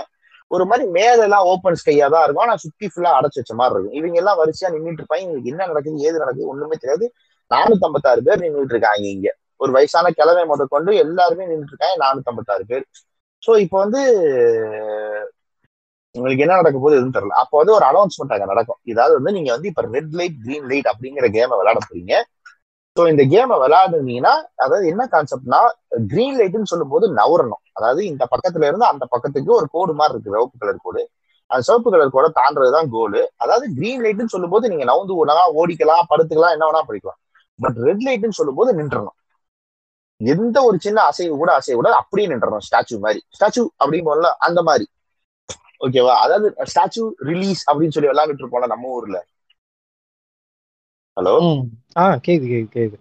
ஒரு 0.51 0.64
மாதிரி 0.70 0.84
மேலெல்லாம் 0.97 1.47
ஓப்பன் 1.53 1.78
ஸ்கையா 1.80 2.07
தான் 2.14 2.24
இருக்கும். 2.24 2.44
ஆனா 2.47 2.57
சுத்தி 2.64 2.86
ஃபுல்லா 2.92 3.12
அடைச்சு 3.18 3.40
வச்ச 3.40 3.55
மாதிரி 3.61 3.74
இருக்கும். 3.74 3.97
இவங்க 4.01 4.16
எல்லாம் 4.22 4.38
வரிசையா 4.42 4.68
நின்றுட்டு 4.74 5.03
இருப்பாங்க. 5.03 5.24
இவங்களுக்கு 5.24 5.53
என்ன 5.53 5.66
நடக்குது 5.70 6.05
ஏது 6.09 6.16
நடக்குது 6.22 6.51
ஒண்ணுமே 6.53 6.76
தெரியாது. 6.82 7.07
நானூத்தி 7.51 7.86
ஐம்பத்தாறு 7.88 8.20
பேர் 8.28 8.44
நின்றுட்டு 8.44 8.74
இருக்காங்க 8.76 9.07
இங்க. 9.16 9.28
ஒரு 9.62 9.70
வயசான 9.76 10.11
கிழமை 10.18 10.44
முதல் 10.53 10.72
கொண்டு 10.74 10.92
எல்லாருமே 11.05 11.44
நின்றுட்டு 11.51 11.74
இருக்காங்க. 11.74 11.99
நானூத்தி 12.05 12.30
ஐம்பத்தாறு 12.32 12.64
பேர். 12.70 12.84
சோ 13.42 13.53
இப்போ 13.64 13.76
வந்து 13.84 14.01
உங்களுக்கு 16.14 16.44
என்ன 16.44 16.57
நடக்க 16.61 16.76
போகுது 16.78 16.97
எதுவும் 16.99 17.16
தெரியல. 17.16 17.34
அப்போ 17.42 17.57
வந்து 17.61 17.74
ஒரு 17.78 17.84
அனௌன்ஸ்மெண்ட் 17.90 18.34
அங்கே 18.34 18.49
நடக்கும். 18.53 18.78
இதாவது 18.92 19.14
வந்து 19.18 19.32
நீங்க 19.36 19.51
வந்து 19.57 19.68
இப்ப 19.72 19.82
ரெட் 19.97 20.14
லைட் 20.20 20.38
கிரீன் 20.44 20.68
லைட் 20.70 20.88
அப்படிங்கிற 20.92 21.28
கேமை 21.36 21.57
விளையாட 21.61 21.80
போறீங்க. 21.88 22.14
ஸோ 22.97 23.03
இந்த 23.12 23.22
கேமை 23.32 23.57
விளையாடுனீங்கன்னா 23.62 24.32
அதாவது 24.57 24.84
என்ன 24.88 25.03
கான்செப்ட்னா 25.12 25.59
கிரீன் 26.12 26.36
லைட்னு 26.38 26.70
சொல்லும்போது 26.72 27.07
நவரணும். 27.14 27.62
அதாவது 27.72 28.01
இந்த 28.07 28.24
பக்கத்துல 28.32 28.68
இருந்து 28.68 28.86
அந்த 28.86 29.05
பக்கத்துக்கு 29.14 29.51
ஒரு 29.55 29.66
கோடு 29.72 29.92
மாதிரி 29.92 30.14
இருக்கு 30.14 30.34
சிவப்பு 30.34 30.59
கலர் 30.62 30.82
கோடு 30.82 31.03
அந்த 31.51 31.62
சிவப்பு 31.62 31.90
கலர் 31.90 32.14
கோடை 32.14 32.28
தாண்டதுதான் 32.38 32.88
கோலு 32.94 33.20
அதாவது 33.36 33.66
கிரீன் 33.74 34.03
லைட்னு 34.05 34.32
சொல்லும்போது 34.34 34.68
நீங்க 34.68 34.84
நவுந்து 34.84 35.18
ஓடனா 35.20 35.44
ஓடிக்கலாம் 35.61 36.11
படுத்துக்கலாம் 36.12 36.55
என்ன 36.57 36.66
வேணா 36.68 36.82
படிக்கலாம் 36.88 37.20
பட் 37.59 37.78
ரெட் 37.86 38.05
லைட்னு 38.07 38.38
சொல்லும்போது 38.38 38.70
நின்றணும். 38.80 39.16
எந்த 40.20 40.59
ஒரு 40.62 40.76
சின்ன 40.78 40.99
அசைவு 41.03 41.34
கூட 41.36 41.51
அசைவு 41.55 41.78
கூட 41.78 41.90
அப்படியே 41.94 42.26
நின்றணும். 42.28 42.64
ஸ்டாச்சு 42.66 42.97
மாதிரி. 43.01 43.20
ஸ்டாச்சு 43.36 43.62
அப்படிம்போம்ல 43.82 44.28
அந்த 44.38 44.61
மாதிரி. 44.62 44.86
ஓகேவா 45.80 46.14
அதாவது 46.16 46.49
ஸ்டாச்சு 46.70 47.03
ரிலீஸ் 47.30 47.62
அப்படின்னு 47.70 47.94
சொல்லி 47.97 48.11
விளையாண்டுட்டு 48.12 48.44
இருப்போம்ல 48.44 48.66
நம்ம 48.66 48.88
ஊர்ல. 48.88 49.18
ஹலோ. 51.16 51.34
ஆ 52.00 52.02
கேக்குது 52.24 52.48
கேக்குது 52.52 52.72
கேக்குது. 52.76 52.96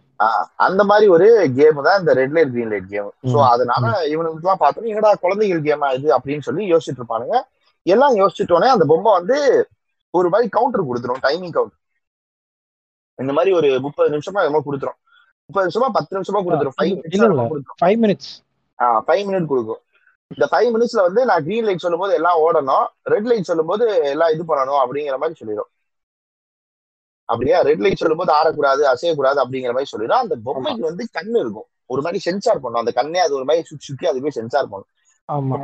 அந்த 0.66 0.82
மாதிரி 0.90 1.06
ஒரு 1.16 1.26
கேம் 1.58 1.80
தான் 1.88 2.00
இந்த 2.02 2.12
red 2.20 2.36
light 2.36 2.52
green 2.54 2.72
light 2.74 2.90
game. 2.94 3.10
So 3.32 3.38
hmm, 3.40 3.48
அதனால 3.54 3.86
இவனுக்கு 4.14 4.44
எல்லாம் 4.44 4.62
பார்த்தோம் 4.62 4.90
என்னடா 4.92 5.12
குழந்தைகள் 5.24 5.66
கேமா 5.68 5.88
இது? 5.98 6.08
அப்படின்னு 6.18 6.46
சொல்லி 6.48 6.64
யோசிச்சுட்டு 6.72 7.02
இருப்பானுங்க. 7.02 7.38
எல்லாம் 7.86 8.16
யோசிச்சுட்டோன்னே 8.22 8.70
அந்த 8.76 8.86
பொம்மை 8.92 9.12
வந்து 9.20 9.38
ஒரு 10.14 10.28
மாதிரி 10.34 10.48
கவுண்டர் 10.56 10.88
கொடுத்துரும் 10.90 11.24
டைமிங் 11.26 11.56
கவுண்டர் 11.58 11.82
இந்த 13.20 13.34
மாதிரி 13.36 13.52
ஒரு 13.58 13.68
முப்பது 13.86 14.10
நிமிஷமா 14.14 14.42
என்னமோ 14.46 14.64
கொடுத்துரும். 14.68 14.98
முப்பது 15.50 15.66
நிமிஷமா 15.68 15.88
பத்து 15.98 16.16
நிமிஷமா 16.18 16.40
கொடுத்துரும். 16.46 16.76
Five. 16.78 16.96
Minutes 16.96 17.76
five 17.82 18.00
minutes 18.04 18.32
five 19.08 19.24
minute 19.30 19.52
கொடுக்கும். 19.52 19.82
இந்த 20.32 20.46
ஃபைவ் 20.52 20.70
மினிட்ஸ்ல 20.76 21.02
வந்து 21.08 21.22
நான் 21.30 21.44
கிரீன் 21.48 21.68
லைட் 21.68 21.86
சொல்லும்போது 21.86 22.14
எல்லாம் 22.20 22.40
ஓடணும். 22.46 22.86
ரெட் 23.14 23.30
லைட் 23.32 23.50
சொல்லும்போது 23.52 23.86
எல்லாம் 24.14 24.34
இது 24.36 24.44
பண்ணணும் 24.52 24.82
அப்படிங்கிற 24.84 25.18
மாதிரி 25.24 25.40
சொல்லிடும் 25.42 25.70
அப்படியா? 27.26 27.62
ரெட் 27.62 27.84
லைட் 27.84 28.02
சொல்லும்போது 28.04 28.32
ஆடக்கூடாது 28.34 28.82
அசையக்கூடாது 28.92 29.40
அப்படிங்கிற 29.44 29.66
மாதிரி 29.66 29.92
சொல்லிடும். 29.94 30.22
அந்த 30.24 30.36
பொம்மைக்கு 30.46 30.86
வந்து 30.90 31.08
கண்ணு 31.20 31.38
இருக்கும். 31.44 31.68
ஒரு 31.86 32.02
மாதிரி 32.02 32.20
சென்சார் 32.20 32.60
பண்ணும். 32.60 32.80
அந்த 32.80 32.92
கண்ணே 32.92 33.20
அது 33.20 33.34
ஒரு 33.36 33.44
மாதிரி 33.44 33.66
சுத்தி 33.66 33.86
சுத்தி 33.86 34.08
அதுவே 34.08 34.30
சென்சார் 34.30 34.68
பண்ணும். 34.70 34.88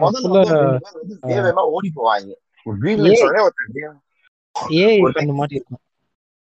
முதல்ல 0.02 1.52
ஓடி 1.76 1.92
போவாங்க. 1.96 2.30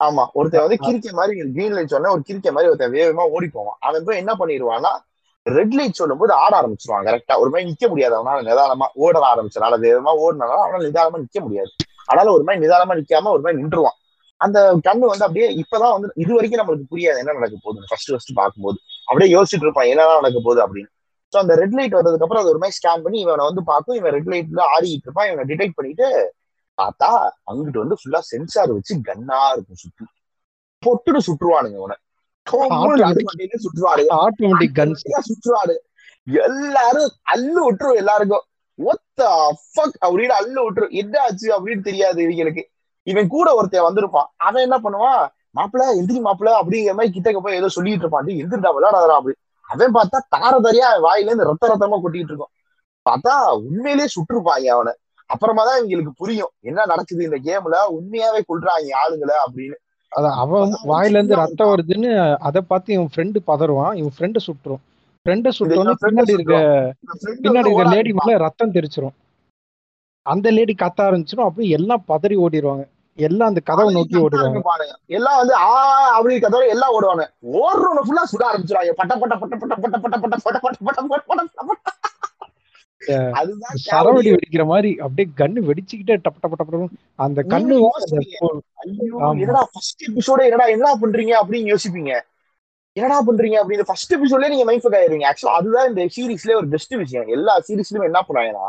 ஆமா. 0.01 0.25
ஒருத்தன் 0.33 0.61
வந்து 0.61 0.77
கிரிக்கெட் 0.77 1.12
மாதிரி 1.12 1.53
கிரீன் 1.53 1.73
லைட் 1.73 1.95
சொன்னா 1.95 2.11
ஒரு 2.11 2.23
கிரிக்கெட் 2.23 2.53
மாதிரி 2.53 2.73
ஒருத்தன் 2.73 2.93
வேகமா 2.93 3.25
ஓடி 3.31 3.49
போவான். 3.49 3.77
அவன் 3.81 4.05
போய் 4.05 4.16
என்ன 4.16 4.33
பண்ணிடுவான்னா 4.39 4.93
ரெட் 5.43 5.73
லைட் 5.73 5.93
சொல்லும்போது 5.93 6.33
ஆட 6.33 6.55
ஆரம்பிச்சிருவான் 6.61 7.07
கரெக்டா 7.09 7.35
ஒரு 7.39 7.51
மாதிரி 7.51 7.71
நிக்க 7.71 7.89
முடியாது. 7.89 8.14
அவனால 8.21 8.41
நிதானமா 8.51 8.87
ஓட 8.95 9.16
ஆரம்பிச்சனால 9.33 9.75
வேகமா 9.87 10.12
ஓடினால 10.25 10.53
அவனால 10.62 10.83
நிதானமா 10.89 11.18
நிக்க 11.25 11.39
முடியாது. 11.41 11.71
அதனால 12.05 12.33
ஒரு 12.33 12.43
மாதிரி 12.43 12.66
நிதானமா 12.66 12.95
நிக்காம 13.01 13.33
ஒரு 13.37 13.41
மாதிரி 13.41 13.62
நின்றுவான். 13.62 13.99
அந்த 14.45 14.59
கண்ணு 14.88 15.07
வந்து 15.12 15.26
அப்படியே 15.26 15.49
இப்பதான் 15.62 15.95
வந்து 15.95 16.09
இது 16.22 16.32
வரைக்கும் 16.34 16.61
நம்மளுக்கு 16.61 16.91
புரியாது 16.93 17.20
என்ன 17.22 17.32
நடக்க 17.38 17.57
போகுது 17.62 17.84
ஃபர்ஸ்ட் 17.88 18.11
ஃபர்ஸ்ட் 18.11 18.32
பார்க்கும்போது. 18.41 18.78
அப்படியே 19.05 19.28
யோசிச்சுட்டு 19.36 19.66
இருப்பான் 19.66 19.91
என்னதான் 19.93 20.20
நடக்க 20.20 20.38
போகுது 20.45 20.61
அப்படின்னு. 20.66 20.91
சோ 21.32 21.36
அந்த 21.43 21.55
ரெட் 21.55 21.76
லைட் 21.78 21.97
வந்ததுக்கு 21.97 22.26
அப்புறம் 22.26 22.43
அது 22.43 22.53
ஒரு 22.53 22.61
மாதிரி 22.62 22.76
ஸ்கேன் 22.78 23.03
பண்ணி 23.03 23.18
இவனை 23.20 23.45
வந்து 23.47 23.62
பார்க்கும். 23.64 23.97
இவன் 23.97 24.12
ரெட் 24.16 24.30
லைட்ல 24.34 24.62
ஆடிட்டு 24.76 25.07
இருப்பான். 25.07 25.30
இவனை 25.32 25.45
டிடெக்ட் 25.51 25.76
பண்ணிட்டு 25.78 26.07
பார்த்தா 26.78 27.11
அங்கிட்டு 27.51 27.82
வந்து 27.82 27.97
ஃபுல்லா 28.01 28.20
சென்சார் 28.30 28.72
வச்சு 28.72 28.95
கன்னா 29.09 29.41
இருக்கும் 29.53 29.82
சுத்தி. 29.84 30.05
பொட்டுன்னு 30.82 31.26
சுற்றுவானுங்க 31.28 31.78
இவனை. 31.82 31.97
சுற்றுவாடு 35.24 35.74
எல்லாரும் 36.47 37.11
அள்ளு 37.34 37.61
விட்டுரும் 37.66 38.01
எல்லாருக்கும். 38.03 38.45
ஒத்த 38.78 39.20
ஃபக் 39.72 39.97
அப்படின்னு 40.07 40.34
அள்ளு 40.41 40.61
விட்டுரும். 40.66 40.95
என்ன 41.03 41.14
ஆச்சு 41.20 41.49
அப்படின்னு 41.57 41.82
தெரியாது 41.88 42.20
இவங்களுக்கு. 42.26 42.64
இவன் 43.03 43.28
கூட 43.28 43.55
ஒருத்தன் 43.55 43.82
வந்திருப்பான். 43.82 44.24
அவன் 44.36 44.62
என்ன 44.62 44.78
பண்ணுவான்? 44.78 45.26
மாப்பிள 45.59 45.82
எந்திரி 45.82 46.20
மாப்பிள 46.20 46.51
அப்படிங்கிற 46.61 46.92
மாதிரி 46.92 47.20
கிட்டக்க 47.20 47.38
போய் 47.38 47.57
ஏதோ 47.57 47.68
சொல்லிட்டு 47.68 47.98
இருப்பான். 47.98 48.24
"டேய், 48.24 48.42
எந்திரிடா 48.42 48.72
விளையாடாதா 48.78 49.16
அப்படி. 49.16 49.34
அவன் 49.61 49.92
பார்த்தா 49.94 50.18
தாரதரியா 50.36 50.86
வாயில 51.03 51.22
இருந்து 51.22 51.44
ரத்த 51.44 51.68
ரத்தமா 51.68 52.01
கொட்டிட்டு 52.03 52.24
இருக்கும் 52.24 52.48
பார்த்தா 53.11 53.53
உண்மையிலேயே 53.53 54.09
சுட்டிருப்பாங்க 54.09 54.66
அவனை. 54.66 54.92
அப்புறமா 55.26 55.64
தான் 55.64 55.82
இவங்களுக்கு 55.82 56.09
புரியும். 56.16 56.51
என்ன 56.61 56.84
நடக்குது 56.84 57.24
இந்த 57.24 57.38
கேம்ல 57.44 57.76
உண்மையாவே 57.92 58.40
கொள்றாங்க 58.48 58.88
ஆளுங்களை 58.88 59.32
அப்படின்னு. 59.46 59.74
அதான் 60.16 60.34
அவன் 60.34 60.72
வாயில 60.86 61.09
இருந்து 61.09 61.34
ரத்தம் 61.34 61.68
வருதுன்னு 61.68 62.36
அதை 62.36 62.61
பார்த்து 62.61 62.92
இவன் 62.92 63.09
ஃப்ரெண்டு 63.16 63.36
பதறுவான். 63.46 63.94
இவன் 63.94 64.12
ஃப்ரெண்டு 64.18 64.36
சுட்டுரும். 64.46 64.82
ஃப்ரெண்டை 65.24 65.51
சுட்டோன்னே 65.59 65.94
பின்னாடி 66.07 66.30
இருக்க 66.30 66.92
பின்னாடி 67.42 67.59
இருக்க 67.59 67.82
லேடி. 67.82 68.14
மேல 68.24 68.38
ரத்தம் 68.38 68.72
தெரிச்சிரும். 68.72 69.11
அந்த 70.27 70.49
லேடி 70.51 70.75
கத்த 70.77 71.01
ஆரம்பிச்சிடும் 71.07 71.47
அப்படியே 71.47 71.77
எல்லாம் 71.77 72.03
பதறி 72.09 72.37
ஓடிடுவாங்க 72.45 72.85
எல்லாம் 73.18 73.51
அந்த 73.51 73.61
கதவை 73.68 73.91
நோக்கி 73.95 74.16
ஆரம்பிப்பானுங்க. 74.18 74.93
எல்லாம் 75.16 75.39
வந்து 75.41 75.55
ஆ 75.62 75.71
அப்படின்னு 76.16 76.45
கதவை 76.45 76.66
எல்லாம் 76.75 76.95
ஓடுவாங்க 76.97 77.25
ஓடுறவன 77.61 78.03
ஃபுல்லா 78.07 78.25
சுட 78.31 78.45
ஆரம்பிச்சிருவாங்க 78.51 78.95
பட்ட 79.01 79.12
பட்ட 79.16 79.35
பட்ட 79.37 79.57
பட்ட 79.57 79.77
பட்ட 79.77 79.99
பட்ட 80.05 80.18
பட்ட 80.18 80.59
பட்ட 80.61 80.79
பட்ட 80.81 81.03
பட்ட 81.09 81.27
பட்ட 81.31 81.66
பட்ட 81.71 81.89
சரவடி. 83.85 84.31
வெடிக்கிற 84.35 84.64
மாதிரி 84.66 84.91
அப்படியே 85.05 85.27
கண்ணு 85.39 85.61
வெடிச்சுக்கிட்டே 85.68 86.16
டப் 86.25 86.41
டப் 86.43 86.57
டப் 86.61 86.75
அந்த 87.18 87.41
கண்ணு. 87.53 87.77
என்னடா 89.37 89.62
ஃபர்ஸ்ட் 89.71 90.03
எபிசோட 90.09 90.41
என்னடா 90.49 90.66
என்ன 90.75 90.93
பண்றீங்க 91.03 91.35
அப்படின்னு 91.41 91.73
யோசிப்பீங்க 91.73 92.12
என்னடா 92.97 93.18
பண்றீங்க 93.27 93.57
அப்படின்னு 93.61 93.89
ஃபர்ஸ்ட் 93.89 94.14
எபிசோட்லயே 94.16 94.53
நீங்க 94.53 94.66
மைண்ட் 94.68 94.97
ஆயிருவீங்க 94.99 95.27
ஆக்சுவலா 95.31 95.57
அதுதான் 95.59 95.89
இந்த 95.91 96.05
சீரிஸ்லயே 96.14 96.59
ஒரு 96.61 96.68
பெஸ்ட் 96.73 96.95
விஷயம் 97.03 97.29
எல்லா 97.37 97.55
சீரிஸ்லயும் 97.68 98.09
என்ன 98.09 98.21
பண்ணாங்கன்னா 98.29 98.66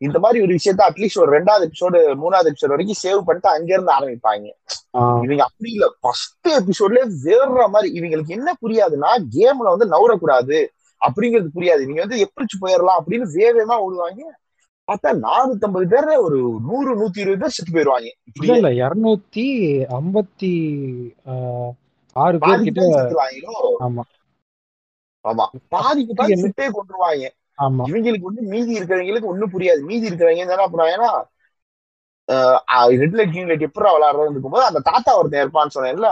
இந்த 0.00 0.18
மாதிரி 0.18 0.38
ஒரு 0.42 0.52
விஷயத்த 0.56 0.82
அட்லீஸ்ட் 0.86 1.20
ஒரு 1.22 1.30
ரெண்டாவது 1.36 1.64
எபிசோடு 1.66 1.98
மூணாவது 2.20 2.50
எபிசோட் 2.50 2.74
வரைக்கும் 2.74 3.00
சேவ் 3.02 3.24
பண்ணிட்டு 3.24 3.48
அங்க 3.50 3.70
இருந்து 3.74 3.92
ஆரம்பிப்பாங்க 3.96 4.46
இவங்க 5.24 5.42
அப்படி 5.44 5.70
இல்ல. 5.70 5.86
ஃபர்ஸ்ட் 6.00 6.48
எபிசோட்ல 6.58 7.00
வேற 7.24 7.42
மாதிரி 7.68 7.88
இவங்களுக்கு 7.98 8.36
என்ன 8.38 8.54
புரியாதுன்னா 8.62 9.10
கேம்ல 9.34 9.72
வந்து 9.74 9.86
நவரக்கூடாது 9.92 10.58
அப்படிங்கிறது 11.00 11.50
புரியாது. 11.54 11.82
இவங்க 11.82 12.00
வந்து 12.00 12.22
எப்படி 12.24 12.58
போயிடலாம் 12.62 12.98
அப்படின்னு 13.00 13.26
வேகமா 13.36 13.76
ஓடுவாங்க. 13.84 14.22
பார்த்தா 14.88 15.10
நானூத்தம்பது 15.24 15.86
பேர்ல 15.86 16.14
ஒரு 16.20 16.38
நூறு 16.66 16.92
நூத்தி 16.96 17.22
இருபது 17.22 17.42
பேர் 17.42 17.54
செத்து 17.56 17.72
போயிருவாங்க. 17.72 18.08
இல்ல 18.54 18.70
இருநூத்தி 18.80 19.46
ஐம்பத்தி 19.96 20.52
ஆறு 22.16 22.36
பேர் 22.40 22.64
கிட்ட 22.68 22.80
பேர் 22.80 23.12
ஆமா. 23.86 24.04
ஆமா. 25.24 25.44
பாதிக்கு 25.74 26.14
பாதி 26.14 26.34
சுட்டே 26.42 26.66
கொண்டுருவாங்க 26.70 27.26
இவங்களுக்கு 27.90 28.28
ஒண்ணு 28.30 28.42
மீதி 28.54 28.72
இருக்கிறவங்களுக்கு 28.78 29.30
ஒண்ணும் 29.32 29.52
புரியாது. 29.54 29.80
மீதி 29.90 30.08
இருக்கிறவங்க 30.10 30.44
என்ன 30.46 30.66
பண்ணுவாங்கன்னா 30.72 31.10
ரெட் 33.02 33.16
லைட் 33.18 33.32
கிரீன் 33.34 33.48
லைட் 33.50 33.64
எப்படி 33.68 33.88
விளையாடுறது 33.94 34.34
இருக்கும்போது 34.34 34.64
அந்த 34.70 34.80
தாத்தா 34.90 35.12
ஒருத்தன் 35.20 35.42
இருப்பான்னு 35.44 35.74
சொன்னேன்ல 35.76 36.10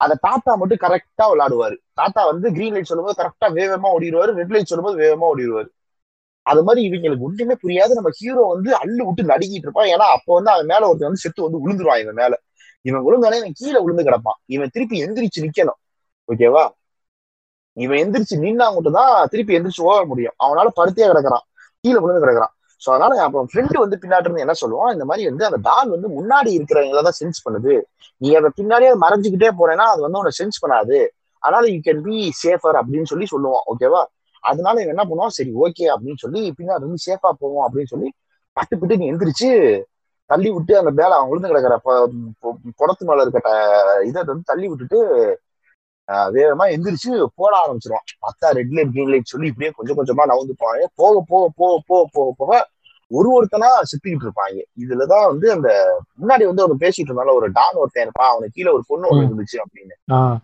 அந்த 0.00 0.14
தாத்தா 0.26 0.52
மட்டும் 0.60 0.80
கரெக்டா 0.84 1.24
விளையாடுவாரு. 1.32 1.76
தாத்தா 2.00 2.20
வந்து 2.30 2.46
கிரீன் 2.56 2.74
லைட் 2.76 2.90
சொல்லும்போது 2.90 3.18
கரெக்டா 3.22 3.48
வேகமா 3.58 3.90
ஓடிடுவாரு 3.96 4.30
ரெட் 4.40 4.52
லைட் 4.54 4.70
சொல்லும்போது 4.72 4.98
வேகமா 5.04 5.26
ஓடிடுவாரு. 5.32 5.68
அது 6.46 6.60
மாதிரி 6.66 6.80
இவங்களுக்கு 6.88 7.26
ஒண்ணுமே 7.28 7.54
புரியாது. 7.64 7.92
நம்ம 7.98 8.10
ஹீரோ 8.18 8.42
வந்து 8.54 8.70
அள்ளு 8.82 9.02
விட்டு 9.08 9.30
நடுக்கிட்டு 9.32 9.66
இருப்பான். 9.68 9.90
ஏன்னா 9.94 10.06
அப்போ 10.16 10.30
வந்து 10.38 10.50
அவன் 10.54 10.70
மேல 10.72 10.88
ஒருத்தன் 10.88 11.08
வந்து 11.10 11.24
செத்து 11.24 11.46
வந்து 11.46 11.62
விழுந்துருவான் 11.64 12.02
இவன் 12.04 12.18
மேல. 12.22 12.34
இவன் 12.88 13.04
விழுந்தானே 13.06 13.36
இவன் 13.42 13.58
கீழே 13.60 13.78
விழுந்து 13.84 14.06
கிடப்பான். 14.08 14.38
இவன் 14.54 14.72
திருப்பி 14.74 14.96
எந்திரிச்சு 15.04 15.44
நிக்கணும். 15.46 15.78
ஓகேவா? 16.28 16.64
இவன் 17.76 18.00
எந்திரிச்சு 18.02 18.36
நின்னா 18.44 18.66
மட்டும் 18.74 18.96
தான் 18.98 19.12
திருப்பி 19.32 19.56
எந்திரிச்சு 19.58 19.82
ஓட 19.90 20.00
முடியும். 20.10 20.34
அவனால 20.44 20.68
படுத்தே 20.78 21.06
கிடக்குறான். 21.12 21.44
கீழே 21.84 21.98
விழுந்து 22.02 22.22
கிடக்குறான். 22.24 22.52
சோ 22.82 22.88
அதனால 22.94 23.20
அப்புறம் 23.26 23.48
ஃப்ரெண்டு 23.50 23.76
வந்து 23.82 23.96
பின்னாடி 24.02 24.26
இருந்து 24.28 24.44
என்ன 24.44 24.54
சொல்லுவான்? 24.62 24.90
இந்த 24.94 25.04
மாதிரி 25.10 25.24
வந்து 25.30 25.44
அந்த 25.48 25.58
டால் 25.68 25.92
வந்து 25.94 26.08
முன்னாடி 26.16 26.50
இருக்கிறவங்கள 26.58 27.02
தான் 27.08 27.18
சென்ஸ் 27.20 27.44
பண்ணுது. 27.46 27.74
நீ 28.22 28.28
அதை 28.38 28.50
பின்னாடியே 28.58 28.90
மறைஞ்சுக்கிட்டே 29.04 29.50
போறேன்னா 29.60 29.86
அது 29.92 30.00
வந்து 30.06 30.20
உன்னை 30.22 30.32
சென்ஸ் 30.40 30.62
பண்ணாது. 30.64 30.98
அதனால 31.42 31.64
யூ 31.74 31.78
கேன் 31.86 32.02
பி 32.08 32.16
சேஃபர் 32.42 32.78
அப்படின்னு 32.80 33.10
சொல்லி 33.12 33.26
சொல்லுவான். 33.34 33.64
ஓகேவா 33.72 34.02
அதனால 34.44 34.74
இவன் 34.82 34.94
என்ன 34.94 35.04
பண்ணுவான்? 35.10 35.34
சரி 35.38 35.52
ஓகே 35.64 35.84
அப்படின்னு 35.94 36.22
சொல்லி 36.24 36.40
பின்னாடி 36.58 36.84
இருந்து 36.84 37.04
சேஃபா 37.06 37.30
போவோம் 37.42 37.64
அப்படின்னு 37.66 37.92
சொல்லி 37.94 38.08
பட்டு 38.56 38.74
பிட்டு 38.80 38.98
நீ 39.00 39.06
எந்திரிச்சு 39.12 39.50
தள்ளி 40.30 40.50
விட்டு 40.56 40.72
அந்த 40.80 40.90
மேல 40.98 41.16
அவன் 41.16 41.30
விழுந்து 41.30 41.50
கிடக்குற 41.52 41.76
புடத்து 42.80 43.08
மேல 43.08 43.24
இருக்க 43.24 43.40
இதை 44.10 44.20
வந்து 44.30 44.50
தள்ளி 44.50 44.66
விட்டுட்டு 44.70 45.00
வேகமா 46.08 46.64
எந்திரிச்சு 46.74 47.10
போட 47.40 47.52
ஆரம்பிச்சிருவான் 47.62 48.08
பார்த்தா 48.24 48.48
ரெட் 48.58 48.72
லைட் 48.76 48.92
கிரீன் 48.94 49.12
லைட் 49.12 49.32
சொல்லி 49.32 49.46
இப்படியே 49.52 49.70
கொஞ்சம் 49.76 49.98
கொஞ்சமா 49.98 50.24
நவுந்து 50.32 50.54
போவாங்க. 50.62 50.86
போக 51.00 51.22
போக 51.30 51.44
போக 51.60 51.74
போக 51.90 52.02
போக 52.16 52.32
போக 52.40 52.52
ஒரு 53.10 53.28
ஒருத்தனா 53.36 53.68
சுத்திக்கிட்டு 53.90 54.26
இருப்பாங்க. 54.26 54.58
இதுலதான் 54.82 55.26
வந்து 55.30 55.46
அந்த 55.52 55.70
முன்னாடி 56.20 56.44
வந்து 56.50 56.64
ஒரு 56.66 56.74
பேசிட்டு 56.82 57.10
இருந்தாலும் 57.10 57.38
ஒரு 57.40 57.48
டான் 57.58 57.80
ஒருத்தன் 57.82 58.04
இருப்பான். 58.06 58.30
அவனுக்கு 58.32 58.56
கீழே 58.58 58.70
ஒரு 58.76 58.84
பொண்ணு 58.86 59.08
ஒண்ணு 59.10 59.26
இருந்துச்சு 59.26 59.58
அப்படின்னு. 59.64 59.94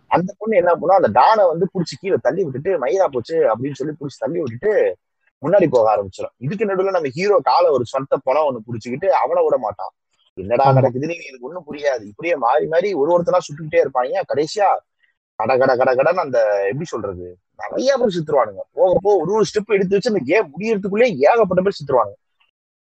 அந்த 0.07 0.29
பொண்ணு 0.37 0.59
என்ன 0.61 0.71
பண்ணும் 0.71 0.99
அந்த 0.99 1.09
டானை 1.19 1.45
வந்து 1.53 1.67
புடிச்சு 1.73 1.95
கீழே 2.01 2.17
தள்ளி 2.25 2.43
விட்டுட்டு 2.43 2.73
மயிரா 2.83 3.07
போச்சு 3.15 3.37
அப்படின்னு 3.53 3.79
சொல்லி 3.79 3.95
புடிச்சு 3.99 4.21
தள்ளி 4.25 4.39
விட்டுட்டு 4.43 4.73
முன்னாடி 5.43 5.67
போக 5.75 5.85
ஆரம்பிச்சிடும் 5.93 6.33
இதுக்கு 6.45 6.69
நடுவுல 6.69 6.93
நம்ம 6.95 7.11
ஹீரோ 7.17 7.37
காலை 7.49 7.69
ஒரு 7.77 7.85
சொந்த 7.93 8.17
பணம் 8.27 8.47
ஒண்ணு 8.49 8.65
புடிச்சுக்கிட்டு 8.67 9.07
அவனை 9.21 9.43
விட 9.45 9.57
மாட்டான். 9.57 9.93
என்னடா. 10.37 10.65
நடக்குதுன்னு 10.77 11.15
எனக்கு 11.29 11.47
ஒண்ணும் 11.47 11.67
புரியாது. 11.69 12.03
இப்படியே 12.11 12.35
மாறி 12.45 12.65
மாறி 12.73 12.89
ஒரு 12.93 13.09
ஒருத்தனா 13.15 13.39
சுட்டுக்கிட்டே 13.47 13.81
இருப்பாங்க. 13.83 14.21
கடைசியா 14.31 14.67
கட 15.45 15.65
கட 15.65 15.75
கட 15.75 15.93
கடன்னு 15.93 16.15
அந்த 16.15 16.65
எப்படி 16.65 16.85
சொல்றது? 16.85 17.37
நிறைய 17.69 17.97
பேர் 17.97 18.07
சுத்துருவானுங்க. 18.07 18.59
போக 18.73 18.97
போக 19.01 19.21
ஒரு 19.21 19.31
ஒரு 19.31 19.43
ஸ்டெப் 19.43 19.73
எடுத்து 19.73 19.99
வச்சு 19.99 20.13
அந்த 20.13 20.21
கேம் 20.25 20.51
முடியறதுக்குள்ளே 20.57 21.15
ஏகப்பட்ட 21.15 21.61
பேர் 21.61 21.77
சுத்துருவாங்க 21.83 22.29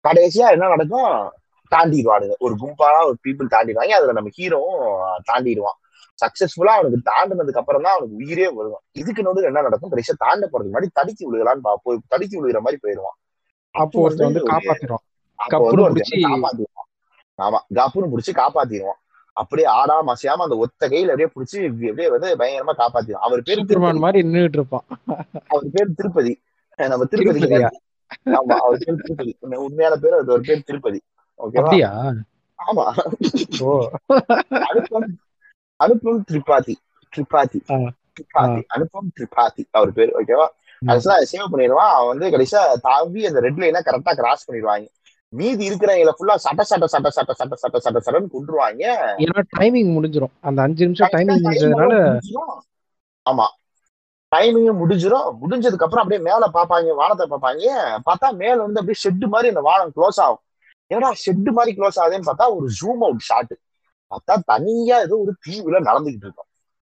கடைசியா 0.09 0.51
என்ன 0.51 0.69
நடக்கும்? 0.69 1.33
தாண்டிடுவானுங்க. 1.71 2.33
ஒரு 2.39 2.55
கும்பாலா 2.55 3.05
ஒரு 3.05 3.17
பீப்புள் 3.29 3.51
தாண்டிடுவாங்க. 3.51 3.89
அதுல 3.89 4.13
நம்ம 4.13 4.31
ஹீரோவும் 4.39 5.21
தாண்டிடுவான். 5.33 5.79
சக்சஸ்ஃபுல்லா 6.27 6.67
அவனுக்கு 6.67 7.11
தாண்டினதுக்கு 7.11 7.59
அப்புறம் 7.59 7.83
தான் 7.83 7.97
அவனுக்கு 7.97 8.17
உயிரே 8.17 8.49
வருவான். 8.49 8.81
இதுக்கு 8.93 9.23
நடுவில் 9.23 9.45
என்ன 9.45 9.61
நடக்கும்? 9.61 9.93
கடைசியா 9.93 10.13
தாண்ட 10.17 10.49
போறதுக்கு 10.53 10.73
முன்னாடி 10.73 10.87
தடுக்கி 10.93 11.33
விழுகலான்னு 11.33 11.59
பா- 11.65 11.75
போய் 11.83 11.99
தடுக்கி 12.09 12.43
விழுகிற 12.43 12.59
மாதிரி 12.59 12.77
போயிடுவான். 12.81 13.17
அப்போ 13.71 14.03
வந்து 14.17 14.41
காப்பாத்திடுவான். 14.53 15.09
ஆமா 17.43 17.59
கப்புன்னு 17.75 18.17
பிடிச்சி 18.17 18.33
காப்பாத்திடுவான். 18.33 19.10
அப்படியே 19.41 19.69
ஆடாம 19.69 20.13
அசையாம 20.13 20.43
அந்த 20.43 20.57
ஒத்த 20.57 20.89
கையில 20.89 21.11
அப்படியே 21.11 21.29
பிடிச்சி 21.29 21.81
அப்படியே 21.81 22.09
வந்து 22.09 22.37
பயங்கரமா 22.37 22.79
காப்பாத்திடுவான் 22.79 23.13
அவர் 23.13 23.43
பேர் 23.43 23.65
திருப்பதி. 23.67 23.99
மாதிரி 23.99 24.29
நின்றுட்டு 24.29 24.49
இருப்பான். 24.49 24.85
அவர் 25.49 25.65
பேர் 25.73 25.95
திருப்பதி. 25.97 26.41
நம்ம 26.77 27.05
திருப்பதி? 27.05 27.39
ஆமா 28.25 28.57
அவர் 28.57 28.79
பேர் 28.85 28.97
திருப்பதி. 28.97 29.39
உண்மை- 29.43 29.55
உண்மையான 29.55 29.97
பேர் 29.97 30.13
அது 30.13 30.33
ஒரு 30.33 30.41
பேர் 30.41 30.65
திருப்பதி. 30.65 31.01
ஓகேவா? 31.39 31.75
ஆமா. 32.73 32.93
ஓ. 33.59 33.89
அனுப்பம் 34.49 35.19
அனுப்பம் 35.77 36.25
திரிபாதி. 36.33 36.75
திரிபாதி. 37.17 37.61
திரிபாதி. 38.13 38.65
அனுப்பம் 38.67 39.11
திரிபாதி. 39.21 39.65
அவர் 39.71 39.93
பேர் 39.93 40.25
ஓகேவா? 40.25 40.47
ம். 40.79 40.89
அதுல 40.89 41.23
சேவ் 41.33 41.53
பண்ணிடுவான். 41.53 41.91
அவன் 41.91 42.19
வந்து 42.19 42.39
கடைசியா 42.39 42.73
தாவி 42.83 43.27
அந்த 43.27 43.41
ரெட் 43.41 43.59
லைனை 43.59 43.81
கரெக்டா 43.85 44.15
கிராஸ் 44.15 44.51
பண்ணிடுவாங்க. 44.51 44.89
மீதி 45.33 45.71
இருக்கிறவங்கள 45.71 46.13
ஃபுல்லா 46.19 46.35
சட்ட 46.35 46.63
சட்ட 46.63 46.87
சட்ட 46.87 47.11
சட்ட 47.11 47.33
சட்ட 47.33 47.57
சட்ட 47.57 47.79
சட்ட 47.79 47.99
சட்டன்னு 48.07 48.31
கொண்டுருவாங்க 48.33 48.83
ஏன்னா 49.25 49.43
டைமிங் 49.59 49.91
முடிஞ்சிரும். 49.97 50.33
அந்த 50.41 50.63
அஞ்சு 50.63 50.85
நிமிஷம் 50.85 51.09
டைமிங் 51.13 51.43
முடிஞ்சதுனால. 51.47 51.95
ஆமா. 53.27 53.47
டைமிங் 54.33 54.73
முடிஞ்சிரும். 54.81 55.29
முடிஞ்சதுக்கு 55.43 55.87
அப்புறம் 55.87 56.05
அப்படியே 56.05 56.21
மேல 56.21 56.51
பாப்பாங்க 56.55 56.95
வானத்தை 56.95 57.27
பாப்பாங்க. 57.31 57.65
பார்த்தா 58.07 58.29
மேல 58.33 58.57
வந்து 58.67 58.81
அப்படியே 58.81 58.99
ஷெட் 59.03 59.27
மாதிரி 59.27 59.49
அந்த 59.49 59.61
வானம் 59.61 59.93
க்ளோஸ் 59.97 60.21
ஆகும். 60.25 60.43
ஏன்னா 60.95 61.11
ஷெட் 61.25 61.51
மாதிரி 61.51 61.77
க்ளோஸ் 61.77 61.99
ஆகுதுன்னு 62.01 62.29
பார்த்தா 62.31 62.55
ஒரு 62.57 62.69
ஜூம் 62.81 63.03
அவுட் 63.07 63.27
ஷாட் 63.31 63.55
பார்த்தா 64.11 64.37
தனியா 64.45 64.99
ஏதோ 64.99 65.17
ஒரு 65.17 65.35
தீவுல 65.47 65.81
நடந்துகிட்டு 65.91 66.27
இருக்கும். 66.29 66.50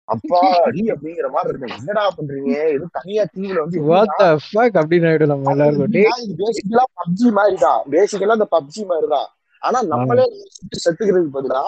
அப்பா 0.08 0.38
அடி 0.68 0.82
அப்படிங்கிற 0.92 1.28
மாதிரி 1.34 1.50
இருக்கும் 1.52 1.76
என்னடா 1.78 2.02
பண்றீங்க? 2.16 2.54
ஏதோ 2.76 2.86
தனியா 2.98 3.22
தீவுல 3.34 3.58
வந்து 3.64 3.82
வாட் 3.90 4.14
த 4.20 4.24
ஃபக் 4.46 4.76
அப்படின்னு 4.80 5.08
ஆயிடும் 5.10 5.32
நம்ம 5.32 5.52
எல்லாருக்கும். 5.54 5.92
டேய் 5.96 6.24
இது 6.24 6.34
பேசிக்கலா 6.42 6.84
பப்ஜி 7.00 7.28
மாதிரி 7.38 7.56
தான் 7.66 7.80
பேசிக்கலா 7.94 8.36
இந்த 8.38 8.48
பப்ஜி 8.56 8.82
மாதிரி 8.90 9.08
தான் 9.14 9.28
ஆனா 9.62 9.78
நம்மளே 9.92 10.24
செத்துக்கிறதுக்கு 10.84 11.36
பதிலா 11.38 11.62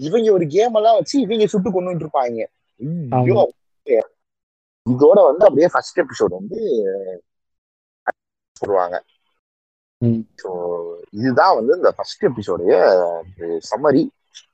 இவங்க 0.00 0.28
ஒரு 0.36 0.46
கேம் 0.54 0.76
எல்லாம் 0.80 0.98
வச்சு 0.98 1.16
இவங்க 1.24 1.46
சுட்டு 1.54 1.70
கொண்டுட்டு 1.74 2.04
இருப்பாங்க. 2.06 2.38
இதோட 4.86 5.18
வந்து 5.30 5.44
அப்படியே 5.48 5.68
ஃபர்ஸ்ட் 5.74 6.00
எபிசோட் 6.04 6.38
வந்து. 6.38 6.60
ஸோ 10.42 10.50
இதுதான் 11.18 11.56
வந்து 11.58 11.72
இந்த 11.78 11.90
ஃபர்ஸ்ட் 11.96 12.24
எபிசோடைய 12.28 12.74
சம்மரி 13.70 14.04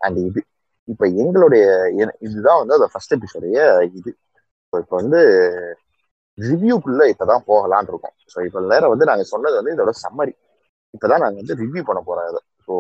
அண்ட் 0.05 0.19
இது. 0.29 0.41
இப்ப 0.89 1.05
எங்களுடைய 1.23 1.65
இதுதான் 2.27 2.61
வந்து 2.61 2.77
அந்த 2.79 2.89
ஃபர்ஸ்ட் 2.93 3.15
எபிசோடைய 3.17 3.59
இது. 3.99 4.11
இப்போ 4.73 4.97
வந்து 5.01 5.21
ரிவ்யூக்குள்ள 6.39 7.03
இப்பதான் 7.13 7.45
போகலான் 7.51 7.89
இருக்கோம். 7.93 8.17
ஸோ 8.33 8.39
இப்போ 8.47 8.61
நேரம் 8.73 8.93
வந்து 8.95 9.09
நாங்க 9.11 9.25
சொன்னது 9.33 9.57
வந்து 9.61 9.75
இதோட 9.77 9.93
சம்மரி 10.05 10.35
இப்பதான் 10.95 11.23
நாங்க 11.25 11.39
வந்து 11.43 11.57
ரிவ்யூ 11.63 11.83
பண்ண 11.89 12.01
போறோம் 12.09 12.29
இதை. 12.31 12.43
ஸோ 12.67 12.75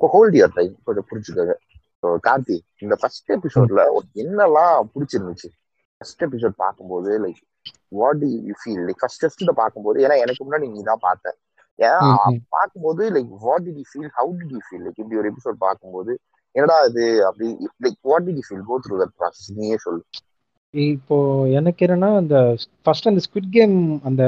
ஹோல்ட் 0.00 0.36
இயர் 0.38 0.54
டைம் 0.58 0.74
கொஞ்சம் 0.86 1.06
புரிஞ்சுக்கோங்க. 1.10 1.54
ஸோ 2.02 2.08
கார்த்தி 2.26 2.56
இந்த 2.84 2.94
ஃபர்ஸ்ட் 3.00 3.30
எபிசோட்ல 3.36 3.80
என்னெல்லாம் 4.22 4.76
பிடிச்சிருந்துச்சு? 4.92 5.48
ஃபர்ஸ்ட் 6.00 6.22
எபிசோட் 6.26 6.54
பார்க்கும்போது 6.64 7.10
like 7.24 7.40
what 7.98 8.20
do 8.22 8.28
you 8.48 8.54
feel 8.60 8.82
like 8.88 9.00
first 9.02 9.24
first 9.24 9.52
பார்க்கும்போது 9.62 9.98
ஏன்னா 10.04 10.16
எனக்கு 10.24 10.42
முன்னாடி 10.46 10.68
நீ 10.74 10.82
தான் 10.90 11.02
பார்த்த 11.06 11.34
ஏன்னா. 11.78 11.98
பார்க்கும்போது 12.56 13.02
like 13.16 13.30
what 13.44 13.68
you 13.70 13.84
feel 13.90 14.12
how 14.18 14.32
you 14.54 14.60
feel 14.68 14.84
like 14.86 15.00
இப்படி 15.02 15.18
ஒரு 15.22 15.30
எபிசோட் 15.32 15.58
பார்க்கும்போது 15.66 16.12
என்னடா 16.54 16.76
இது 16.88 17.04
அப்படி 17.28 17.48
like 17.84 17.98
what 18.02 18.24
did 18.26 18.38
you 18.40 18.44
feel 18.48 18.66
go 18.70 18.76
through 18.84 18.96
that 19.02 19.14
process 19.18 19.50
நீயே 19.58 19.76
சொல்லு. 19.84 20.02
இப்போ 20.74 21.16
எனக்கு 21.58 21.84
என்னன்னா 21.86 22.10
அந்த 22.16 22.36
ஃபர்ஸ்ட் 22.82 23.10
அந்த 23.10 23.20
ஸ்குவிட் 23.26 23.50
கேம் 23.56 23.76
அந்த 24.08 24.22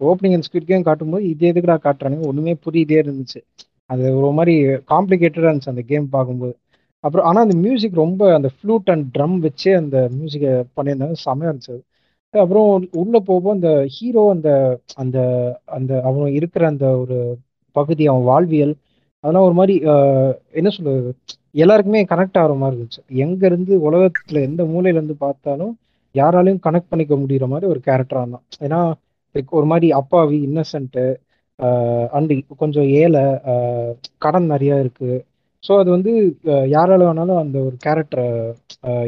ஓப்பனிங் 0.00 0.36
அந்த 0.36 0.46
ஸ்குவிட் 0.48 0.70
கேம் 0.70 0.86
காட்டும்போது 0.88 1.24
இது 1.28 1.44
எதுக்குடா 1.52 1.76
காட்டுறானுங்க? 1.86 2.26
ஒண்ணுமே 2.26 2.54
புரியுதே 2.66 2.98
இருந்துச்சு. 3.02 3.40
அது 3.90 4.04
ஒரு 4.18 4.30
மாதிரி 4.32 4.54
காம்ப்ளிகேட்டடா 4.92 5.48
இருந்துச்சு 5.48 5.74
அந்த 5.74 5.84
கேம் 5.90 6.06
பார்க்கும்போது. 6.08 6.54
அப்புறம் 7.04 7.26
ஆனா 7.26 7.40
அந்த 7.40 7.56
மியூசிக் 7.56 7.94
ரொம்ப 7.94 8.22
அந்த 8.34 8.48
ஃப்ளூட் 8.54 8.90
அண்ட் 8.92 9.06
ட்ரம் 9.16 9.36
வச்சே 9.46 9.72
அந்த 9.82 9.96
மியூசிக்கை 10.16 10.52
பண்ணியிருந்தாங்க. 10.76 11.16
செமையா 11.26 11.50
இருந்துச்சு 11.50 11.74
அது. 11.74 11.82
அப்புறம் 12.34 12.68
உள்ள 13.02 13.18
போகும் 13.28 13.54
அந்த 13.56 13.70
ஹீரோ 13.94 14.22
அந்த 14.30 14.48
அந்த 14.94 15.18
அந்த 15.76 15.92
அவன் 16.02 16.34
இருக்கிற 16.38 16.66
அந்த 16.66 16.86
ஒரு 17.02 17.18
பகுதி 17.76 18.04
அவன் 18.06 18.22
வாழ்வியல் 18.22 18.74
அதெல்லாம் 19.24 19.46
ஒரு 19.48 19.56
மாதிரி 19.58 19.74
என்ன 20.58 20.68
சொல்றது 20.76 21.10
எல்லாருக்குமே 21.62 22.00
கனெக்ட் 22.12 22.38
ஆகிற 22.40 22.54
மாதிரி 22.62 22.76
இருந்துச்சு. 22.76 23.02
எங்க 23.24 23.42
இருந்து 23.50 23.72
உலகத்துல 23.88 24.42
எந்த 24.48 24.62
மூலையில 24.72 24.98
இருந்து 25.00 25.16
பார்த்தாலும் 25.24 25.72
யாராலையும் 26.14 26.64
கனெக்ட் 26.66 26.90
பண்ணிக்க 26.92 27.14
முடியற 27.22 27.46
மாதிரி 27.52 27.66
ஒரு 27.72 27.80
கேரக்டரா 27.88 28.22
இருந்தான். 28.24 28.46
ஏன்னா 28.66 28.80
லைக் 29.34 29.56
ஒரு 29.58 29.66
மாதிரி 29.72 29.88
அப்பாவி 30.00 30.38
இன்னசென்ட்டு 30.48 31.06
அண்ட் 32.16 32.32
கொஞ்சம் 32.62 32.88
ஏழை 33.00 33.24
கடன் 34.24 34.48
நிறைய 34.54 34.82
இருக்கு. 34.84 35.10
ஸோ 35.62 35.72
அது 35.80 35.88
வந்து 35.96 36.12
யாரால 36.76 37.00
வேணாலும் 37.08 37.40
அந்த 37.42 37.56
ஒரு 37.68 37.76
கேரக்டரை 37.84 38.26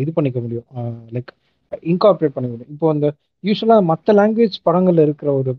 இது 0.03 0.11
பண்ணிக்க 0.17 0.39
முடியும். 0.45 0.69
லைக் 1.17 1.31
இன்கார்பரேட் 1.93 2.35
பண்ணிக்க 2.37 2.55
முடியும். 2.55 2.75
இப்போ 2.77 2.89
அந்த 2.95 3.07
யூஸ்வலாக 3.45 3.89
மற்ற 3.91 4.15
லாங்குவேஜ் 4.21 4.57
படங்கள்ல 4.69 5.05
இருக்கிற 5.09 5.29
ஒரு 5.41 5.53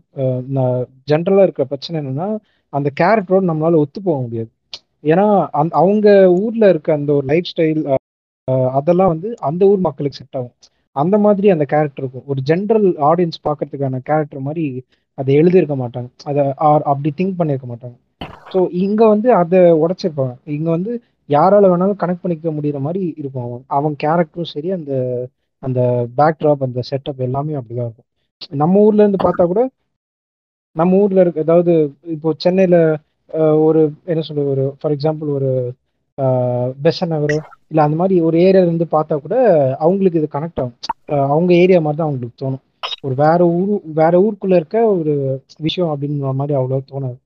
ஜென்ரலாக 1.12 1.46
இருக்கிற 1.46 1.64
பிரச்சனை 1.70 1.96
என்னன்னா 2.02 2.28
அந்த 2.72 2.88
கேரக்டரோட 3.00 3.44
நம்மளால 3.50 3.80
ஒத்து 3.82 4.00
போக 4.02 4.18
முடியாது. 4.22 4.50
ஏன்னா 5.04 5.26
அந் 5.60 5.72
அவங்க 5.80 6.08
ஊர்ல 6.40 6.64
இருக்க 6.72 6.88
அந்த 6.92 7.10
ஒரு 7.18 7.26
லைஃப் 7.32 7.50
ஸ்டைல் 7.50 7.80
அதெல்லாம் 8.76 9.12
வந்து 9.14 9.28
அந்த 9.48 9.62
ஊர் 9.66 9.80
மக்களுக்கு 9.80 10.18
செட் 10.18 10.38
ஆகும். 10.38 10.54
அந்த 10.96 11.16
மாதிரி 11.24 11.46
அந்த 11.50 11.64
கேரக்டர் 11.64 12.02
இருக்கும். 12.04 12.26
ஒரு 12.26 12.40
ஜென்ரல் 12.48 12.88
ஆடியன்ஸ் 13.10 13.38
பார்க்கறதுக்கான 13.46 14.00
கேரக்டர் 14.08 14.46
மாதிரி 14.48 14.64
அதை 15.18 15.30
எழுதியிருக்க 15.40 15.76
மாட்டாங்க. 15.82 16.08
அதை 16.30 16.42
ஆர் 16.68 16.84
அப்படி 16.92 17.10
திங்க் 17.18 17.38
பண்ணியிருக்க 17.40 17.68
மாட்டாங்க. 17.72 17.96
ஸோ 18.52 18.60
இங்க 18.84 19.02
வந்து 19.12 19.28
அதை 19.40 19.60
உடைச்சிருப்பாங்க. 19.82 20.34
இங்க 20.56 20.68
வந்து 20.76 20.92
யாரால 21.28 21.68
வேணாலும் 21.72 22.00
கனெக்ட் 22.02 22.24
பண்ணிக்க 22.24 22.50
முடியற 22.56 22.78
மாதிரி 22.86 23.02
இருக்கும் 23.20 23.46
அவன் 23.46 23.62
அவன் 23.76 23.94
கேரக்டரும் 24.02 24.52
சரி 24.52 24.70
அந்த 24.72 24.92
அந்த 25.62 25.80
பேக்ட்ராப் 26.18 26.64
அந்த 26.66 26.80
செட்டப் 26.90 27.20
எல்லாமே 27.26 27.52
அப்படிதான் 27.58 27.88
இருக்கும். 27.88 28.08
நம்ம 28.54 28.80
ஊர்ல 28.86 29.04
இருந்து 29.04 29.20
பார்த்தா 29.24 29.44
கூட 29.44 29.62
நம்ம 30.76 30.98
ஊர்ல 31.02 31.22
இருக்க 31.22 31.46
அதாவது 31.46 31.72
இப்போ 32.14 32.28
சென்னையில 32.44 32.76
ஒரு 33.66 33.80
என்ன 34.12 34.22
சொல்றது 34.28 34.52
ஒரு 34.54 34.64
ஃபார் 34.78 34.94
எக்ஸாம்பிள் 34.96 35.30
ஒரு 35.30 35.50
பெசன் 36.78 37.12
நகரோ 37.12 37.36
இல்ல 37.70 37.80
அந்த 37.86 37.96
மாதிரி 38.00 38.16
ஒரு 38.28 38.36
ஏரியால 38.46 38.68
இருந்து 38.68 38.86
பார்த்தா 38.94 39.14
கூட 39.24 39.36
அவங்களுக்கு 39.84 40.20
இது 40.20 40.28
கனெக்ட் 40.34 40.60
ஆகும். 40.62 40.76
அவங்க 41.28 41.50
ஏரியா 41.62 41.78
மாதிரி 41.80 41.98
தான் 41.98 42.08
அவங்களுக்கு 42.08 42.42
தோணும். 42.42 42.62
ஒரு 43.06 43.14
வேற 43.22 43.40
ஊர் 43.58 43.70
வேற 44.00 44.14
ஊருக்குள்ள 44.24 44.54
இருக்க 44.60 44.78
ஒரு 44.94 45.12
விஷயம் 45.60 45.92
அப்படின்ற 45.92 46.32
மாதிரி 46.40 46.54
அவ்வளோ 46.60 46.80
தோணாது. 46.92 47.18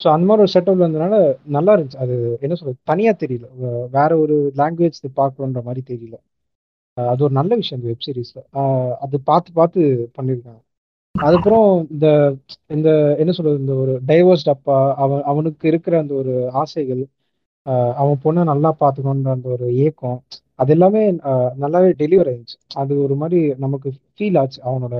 ஸோ 0.00 0.08
அந்த 0.14 0.24
மாதிரி 0.28 0.44
ஒரு 0.44 0.52
செட்டப்ல 0.54 0.84
இருந்ததுனால 0.84 1.16
நல்லா 1.56 1.72
இருந்துச்சு. 1.74 2.02
அது 2.04 2.14
என்ன 2.44 2.54
சொல்றது 2.60 2.78
தனியா 2.92 3.12
தெரியல. 3.22 3.46
வேற 3.96 4.10
ஒரு 4.24 4.36
லாங்குவேஜ் 4.60 5.00
பார்க்கணுன்ற 5.20 5.62
மாதிரி 5.68 5.82
தெரியல. 5.92 6.16
அது 6.96 7.20
ஒரு 7.26 7.34
நல்ல 7.38 7.52
விஷயம் 7.60 7.78
இந்த 7.78 7.90
வெப் 7.90 8.06
சீரிஸ்ல 8.06 8.40
அது 9.04 9.16
பார்த்து 9.28 9.50
பார்த்து 9.52 9.80
பண்ணியிருக்காங்க. 10.16 10.60
அதுக்கப்புறம் 11.14 11.88
இந்த 11.90 12.06
இந்த 12.66 12.90
என்ன 13.18 13.32
சொல்றது 13.32 13.58
இந்த 13.58 13.74
ஒரு 13.74 13.92
டைவர்ஸ்ட் 14.06 14.48
அப்பா 14.48 14.76
அவன் 14.96 15.22
அவனுக்கு 15.22 15.68
இருக்கிற 15.68 15.94
அந்த 15.98 16.14
ஒரு 16.14 16.34
ஆசைகள் 16.52 17.02
அவன் 17.96 18.20
பொண்ணை 18.24 18.42
நல்லா 18.44 18.70
பார்த்துக்கணுன்ற 18.80 19.30
அந்த 19.30 19.48
ஒரு 19.48 19.66
ஏக்கம் 19.76 20.18
அது 20.54 20.72
எல்லாமே 20.72 21.02
நல்லாவே 21.62 21.90
டெலிவர் 21.98 22.30
ஆயிடுச்சு. 22.30 22.56
அது 22.74 22.92
ஒரு 23.02 23.14
மாதிரி 23.14 23.40
நமக்கு 23.56 23.88
ஃபீல் 24.14 24.38
ஆச்சு. 24.38 24.58
அவனோட 24.64 24.96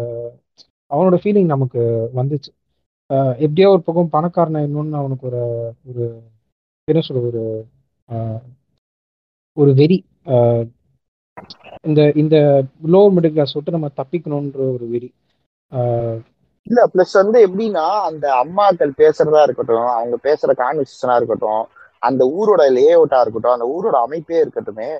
அவனோட 0.90 1.16
ஃபீலிங் 1.22 1.46
நமக்கு 1.46 1.80
வந்துச்சு. 2.14 2.50
எப்படியோ 3.38 3.68
ஒரு 3.70 3.82
பக்கம் 3.82 4.08
பணக்காரன் 4.08 4.66
இன்னொன்னு 4.66 4.96
அவனுக்கு 4.96 5.26
ஒரு 5.26 5.42
ஒரு 5.90 6.04
என்ன 6.88 7.00
சொல்ற 7.08 7.22
ஒரு 7.24 7.42
ஆஹ் 8.08 8.40
ஒரு 9.56 9.74
வெறி 9.74 9.98
ஆஹ் 10.26 10.64
இந்த 11.82 12.00
இந்த 12.16 12.36
லோவர் 12.92 13.14
மிடில் 13.14 13.32
கிளாஸ் 13.32 13.52
விட்டு 13.52 13.70
நம்ம 13.70 13.90
தப்பிக்கணுன்ற 13.96 14.60
ஒரு 14.74 14.86
வெறி. 14.88 15.08
இல்ல 16.66 16.80
பிளஸ் 16.92 17.14
வந்து 17.14 17.38
எப்படின்னா 17.46 17.84
அந்த 18.08 18.26
அம்மாக்கள் 18.42 18.92
பேசுறதா 18.98 19.42
இருக்கட்டும் 19.42 19.90
அவங்க 19.92 20.16
பேசுற 20.26 20.52
கான்வர்சேஷனா 20.60 21.14
இருக்கட்டும் 21.16 21.62
அந்த 22.02 22.22
ஊரோட 22.36 22.62
லே 22.76 22.86
அவுட்டா 22.94 23.20
இருக்கட்டும் 23.22 23.56
அந்த 23.56 23.66
ஊரோட 23.74 23.96
அமைப்பே 24.06 24.38
இருக்கட்டுமே 24.42 24.90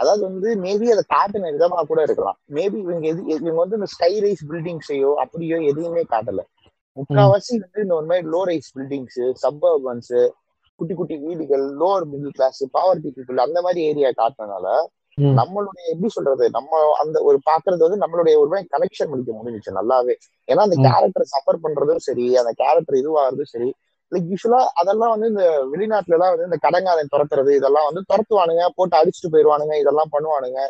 அதாவது 0.00 0.22
வந்து 0.28 0.50
மேபி 0.62 0.86
அதை 0.92 1.02
காட்டின 1.08 1.50
விதமா 1.54 1.80
கூட 1.82 2.00
இருக்கலாம். 2.06 2.36
மேபி 2.50 2.78
இவங்க 2.84 3.06
எது 3.08 3.20
இவங்க 3.32 3.58
வந்து 3.60 3.78
இந்த 3.78 3.88
ஸ்கை 3.94 4.12
ரைஸ் 4.24 4.44
பில்டிங்ஸையோ 4.50 5.10
அப்படியோ 5.22 5.56
எதையுமே 5.70 6.02
காட்டல. 6.12 6.40
முக்காவாசி 6.96 7.52
வந்து 7.56 7.82
இந்த 7.84 7.94
ஒரு 7.98 8.06
மாதிரி 8.10 8.26
லோ 8.28 8.40
ரைஸ் 8.50 8.70
பில்டிங்ஸ் 8.76 9.20
சப்பர்பன்ஸ் 9.42 10.14
குட்டி 10.80 10.94
குட்டி 10.94 11.16
வீடுகள் 11.24 11.64
lower 11.80 12.06
middle 12.10 12.36
class 12.36 12.62
poverty 12.76 13.10
people 13.16 13.44
அந்த 13.46 13.58
மாதிரி 13.66 13.80
ஏரியா 13.90 14.10
காட்டினால 14.14 14.66
நம்மளுடைய 15.38 15.84
எப்படி 15.92 16.08
சொல்றது 16.08 16.44
நம்ம 16.50 16.72
அந்த 17.02 17.16
ஒரு 17.22 17.38
பாக்குறது 17.48 17.82
வந்து 17.86 18.02
நம்மளுடைய 18.02 18.34
ஒரு 18.42 18.50
கனெக்ஷன் 18.74 19.10
பண்ணிக்க 19.10 19.32
முடிஞ்சுச்சு 19.38 19.76
நல்லாவே. 19.78 20.14
ஏன்னா 20.48 20.62
அந்த. 20.66 20.76
கேரக்டர் 20.86 21.30
சஃபர் 21.34 21.62
பண்றதும் 21.64 22.02
சரி 22.08 22.26
அந்த 22.42 22.52
கேரக்டர் 22.62 23.00
இதுவாகிறதும் 23.02 23.50
சரி 23.54 23.68
லைக் 24.12 24.28
யூஸ்வலா 24.32 24.60
அதெல்லாம் 24.80 25.12
வந்து 25.14 25.26
இந்த 25.32 25.44
வெளிநாட்டுல 25.72 26.16
எல்லாம் 26.16 26.32
வந்து 26.34 26.48
இந்த 26.50 26.58
கடங்காரன் 26.66 27.12
துரத்துறது 27.14 27.50
இதெல்லாம் 27.58 27.88
வந்து 27.88 28.02
துரத்துவானுங்க 28.10 28.64
போட்டு 28.78 28.96
அடிச்சுட்டு 29.00 29.32
போயிடுவானுங்க 29.34 29.74
இதெல்லாம் 29.82 30.12
பண்ணுவானுங்க. 30.14 30.60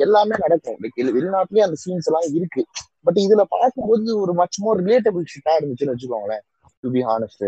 எல்லாமே 0.00 0.34
நடக்கும். 0.44 0.78
லைக் 0.82 0.98
வெளிநாட்டுலயே 1.18 1.64
அந்த 1.66 1.76
சீன்ஸ் 1.84 2.08
எல்லாம் 2.10 2.28
இருக்கு. 2.38 2.62
பட் 3.06 3.18
இதுல 3.26 3.42
பார்க்கும்போது 3.56 4.20
ஒரு 4.22 4.32
மச் 4.40 4.58
மோர் 4.64 4.80
ரிலேட்டபிள் 4.86 5.24
ஷிட்டா 5.34 5.52
இருந்துச்சுன்னு 5.60 5.94
வச்சுக்கோங்களேன் 5.94 6.42
டு 6.84 6.90
பி 6.96 7.02
ஹானஸ்ட் 7.10 7.44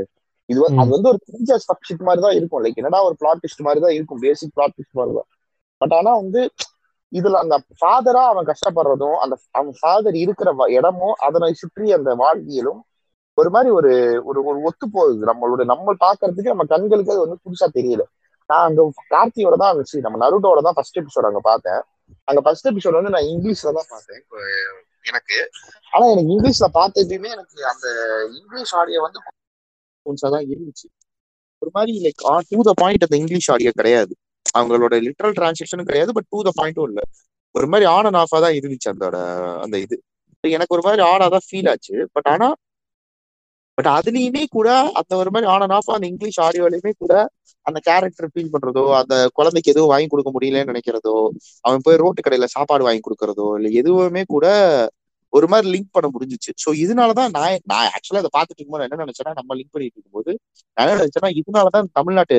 இது. 0.49 0.61
அது 0.81 0.91
வந்து 0.97 1.09
ஒரு 1.13 1.21
கிரிஞ்சஸ் 1.29 1.67
ஃபக் 1.69 1.87
ஷிட் 1.89 2.07
மாதிரி 2.09 2.23
தான் 2.27 2.37
இருக்கும். 2.39 2.63
லைக் 2.65 2.81
என்னடா 2.83 3.01
ஒரு 3.09 3.17
பிளாட் 3.21 3.41
ட்விஸ்ட் 3.43 3.65
மாதிரி 3.67 3.81
தான் 3.87 3.95
இருக்கும். 3.99 4.21
பேசிக் 4.27 4.55
பிளாட் 4.57 4.75
ட்விஸ்ட் 4.77 4.99
மாதிரி 5.01 5.15
தான். 5.19 5.29
பட் 5.85 5.95
ஆனா 5.99 6.13
வந்து 6.23 6.43
இதுல 7.13 7.41
அந்த 7.45 7.57
ஃபாதரா 7.81 8.23
அவன் 8.31 8.49
கஷ்டப்படுறதும் 8.51 9.19
அந்த 9.25 9.35
அவன் 9.59 9.75
ஃபாதர் 9.81 10.17
இருக்கிற 10.25 10.51
இடமும் 10.79 11.17
அதனை 11.27 11.51
சுற்றி 11.63 11.87
அந்த 11.99 12.11
வாழ்வியலும் 12.23 12.81
ஒரு 13.39 13.51
மாதிரி 13.55 13.71
ஒரு 13.79 13.91
ஒரு 14.29 14.41
ஒரு 14.49 14.59
ஒத்து 14.69 14.87
போகுது 14.97 15.29
நம்மளோட 15.31 15.63
நம்ம 15.73 15.95
பாக்குறதுக்கு 16.05 16.53
நம்ம 16.53 16.67
கண்களுக்கு 16.73 17.13
அது 17.15 17.25
வந்து 17.25 17.43
புதுசா 17.45 17.67
தெரியல. 17.79 18.03
நான் 18.51 18.67
அங்க 18.69 18.83
கார்த்தியோட 19.15 19.55
தான் 19.61 19.71
இருந்துச்சு 19.73 20.05
நம்ம 20.07 20.19
நருட்டோட 20.25 20.61
தான் 20.67 20.77
ஃபர்ஸ்ட் 20.79 20.99
எபிசோட் 21.01 21.29
அங்க 21.31 21.41
பார்த்தேன். 21.51 21.81
அங்க 22.29 22.41
ஃபர்ஸ்ட் 22.45 22.69
எபிசோட் 22.71 22.99
வந்து 22.99 23.15
நான் 23.17 23.29
இங்கிலீஷ்ல 23.33 23.73
தான் 23.79 23.91
பார்த்தேன். 23.93 24.19
இப்போ 24.23 24.39
எனக்கு. 25.05 25.39
ஆனா 25.93 26.05
எனக்கு 26.13 26.33
இங்கிலீஷ்ல 26.35 26.69
பார்த்ததுமே 26.81 27.31
எனக்கு 27.37 27.59
அந்த 27.73 27.87
இங்கிலீஷ் 28.39 28.75
ஆடியோ 28.81 29.01
வந்து 29.07 29.21
கொஞ்சம் 30.07 30.33
தான் 30.35 30.47
இருந்துச்சு. 30.53 30.87
ஒரு 31.63 31.71
மாதிரி 31.75 31.93
லைக் 32.07 32.23
டு 32.53 32.63
த 32.71 32.75
பாயிண்ட் 32.83 33.07
அந்த 33.07 33.17
இங்கிலீஷ் 33.23 33.51
ஆடியோ 33.55 33.73
கிடையாது. 33.81 34.13
அவங்களோட 34.55 34.95
லிட்டரல் 35.07 35.37
டிரான்ஸ்லேஷனும் 35.39 35.89
கிடையாது 35.89 36.15
பட் 36.17 36.29
டூ 36.33 36.41
த 36.43 36.53
பாயிண்ட்டும் 36.59 36.89
இல்லை. 36.91 37.05
ஒரு 37.55 37.67
மாதிரி 37.73 37.87
ஆன் 37.95 38.07
அண்ட் 38.07 38.21
ஆஃபா 38.23 38.39
தான் 38.45 38.57
இருந்துச்சு 38.59 38.91
அதோட 38.93 39.17
அந்த 39.65 39.77
இது. 39.85 39.97
எனக்கு 40.45 40.75
ஒரு 40.77 40.85
மாதிரி 40.87 41.03
ஆடா 41.11 41.27
தான் 41.35 41.47
ஃபீல் 41.49 41.71
ஆச்சு. 41.73 41.95
பட் 42.17 42.29
ஆனா 42.35 42.49
பட் 43.79 43.89
அதுலயுமே 43.95 44.43
கூட 44.51 44.69
அந்த 45.01 45.13
ஒரு 45.21 45.31
மாதிரி 45.35 45.47
ஆன் 45.53 45.65
அண்ட் 45.65 45.77
ஆஃப் 45.77 45.91
அந்த 45.95 46.07
இங்கிலீஷ் 46.11 46.39
ஆடியோலயுமே 46.45 46.93
கூட 46.97 47.15
அந்த 47.67 47.79
கேரக்டர் 47.87 48.31
ஃபீல் 48.33 48.53
பண்றதோ 48.55 48.85
அந்த 49.01 49.15
குழந்தைக்கு 49.39 49.73
எதுவும் 49.73 49.93
வாங்கி 49.93 50.09
கொடுக்க 50.09 50.31
முடியலன்னு 50.35 50.71
நினைக்கிறதோ 50.73 51.15
அவன் 51.65 51.85
போய் 51.87 52.01
ரோட்டு 52.03 52.25
கடையில 52.25 52.49
சாப்பாடு 52.57 52.87
வாங்கி 52.87 53.03
கொடுக்கறதோ 53.05 53.47
இல்லை 53.59 53.71
எதுவுமே 53.81 54.23
கூட 54.35 54.47
ஒரு 55.35 55.47
மாதிரி 55.53 55.69
லிங்க் 55.75 55.95
பண்ண 55.97 56.09
முடிஞ்சிச்சு. 56.15 56.51
சோ 56.63 56.69
இதனாலதான் 56.83 57.33
நான் 57.37 57.61
நான் 57.73 57.91
ஆக்சுவலா 57.97 58.23
அதை 58.23 58.33
பார்த்துட்டு 58.37 58.59
இருக்கும்போது 58.59 58.87
என்ன 58.87 59.05
நினைச்சேன்னா 59.05 59.35
நம்ம 59.41 59.55
லிங்க் 59.59 59.75
பண்ணிட்டு 59.75 59.97
இருக்கும்போது 59.99 60.33
நான் 60.77 60.85
என்ன 60.87 60.99
நினைச்சேன்னா 61.01 61.31
இதனாலதான் 61.41 61.89
தமிழ்நாட்டு 61.99 62.37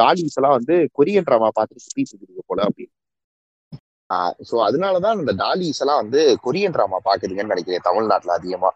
டாலிஸ் 0.00 0.38
எல்லாம் 0.40 0.56
வந்து 0.58 0.76
கொரியன் 0.98 1.28
ட்ராமா 1.28 1.50
பார்த்துட்டு 1.58 1.84
சுத்திட்டு 1.86 2.12
இருக்குது 2.14 2.48
போல 2.50 2.60
அப்படின்னு. 2.68 2.94
சோ 4.48 4.56
அதனாலதான் 4.66 5.18
இந்த 5.20 5.32
டாலிஸ் 5.42 5.80
எல்லாம் 5.82 6.00
வந்து 6.02 6.20
கொரியன் 6.46 6.74
ட்ராமா 6.76 6.98
பாக்குதுங்கன்னு 7.08 7.52
நினைக்கிறேன் 7.54 7.86
தமிழ்நாட்டுல 7.88 8.32
அதிகமா. 8.38 8.70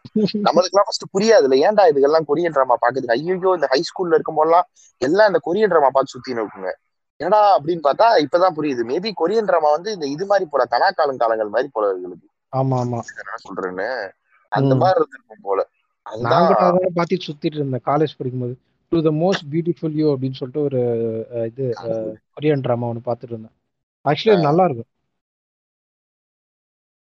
நம்மளுக்கு 0.46 0.74
எல்லாம் 0.74 0.88
ஃபர்ஸ்ட் 0.88 1.06
புரியாது 1.16 1.46
இல்ல 1.48 1.56
ஏன்டா 1.66 1.84
இதுக்கெல்லாம் 1.92 2.28
கொரியன் 2.30 2.54
ட்ராமா 2.56 2.76
பாக்குதுங்க 2.84 3.16
ஐயோ 3.18 3.54
இந்த 3.58 3.68
ஹை 3.72 3.80
ஸ்கூல்ல 3.90 4.18
இருக்கும் 4.18 4.38
போதெல்லாம் 4.40 4.66
எல்லாம் 5.00 5.30
இந்த 5.32 5.40
கொரியன் 5.48 5.72
ட்ராமா 5.72 5.90
பார்த்து 5.96 6.14
சுத்தி 6.16 6.36
இருக்குங்க. 6.36 6.70
என்னடா 7.20 7.40
அப்படின்னு 7.56 7.82
பார்த்தா 7.88 8.06
இப்பதான் 8.24 8.56
புரியுது. 8.58 8.84
மேபி 8.92 9.10
கொரியன் 9.22 9.48
ட்ராமா 9.50 9.70
வந்து 9.76 9.90
இந்த 9.96 10.06
இது 10.14 10.24
மாதிரி 10.32 10.46
போல 10.52 10.64
கலாக்காலம் 10.74 11.20
காலங்கள் 11.22 11.52
மாதிரி 11.56 11.68
போல 11.76 11.90
இவங்களுக்கு 11.98 12.28
ஆமா 12.54 12.76
ஆமா 12.82 13.00
என்ன 13.12 13.38
சொல்றேன்னு. 13.44 13.88
அந்த. 14.52 14.72
மாதிரி 14.80 14.98
இருந்திருக்கும் 14.98 15.46
போல. 15.46 15.60
நான் 16.26 16.46
கூட 16.48 16.60
அதான் 16.64 16.96
பார்த்துட்டு 16.98 17.26
சுத்திட்டு 17.26 17.58
இருந்தேன் 17.60 17.86
காலேஜ் 17.86 18.18
படிக்கும்போது. 18.18 18.54
To 18.92 18.98
the 19.02 19.12
most 19.20 19.44
beautiful 19.52 19.94
you 20.00 20.06
அப்படின்னு 20.12 20.40
சொல்லிட்டு 20.40 20.64
ஒரு 20.68 20.80
இது 21.50 21.64
கொரியன் 22.34 22.64
ட்ராமா 22.66 22.88
ஒன்று 22.90 23.06
பார்த்துட்டு 23.06 23.34
இருந்தேன். 23.34 23.54
ஆக்சுவலி 24.04 24.46
நல்லா 24.48 24.64
இருக்கும். 24.68 24.90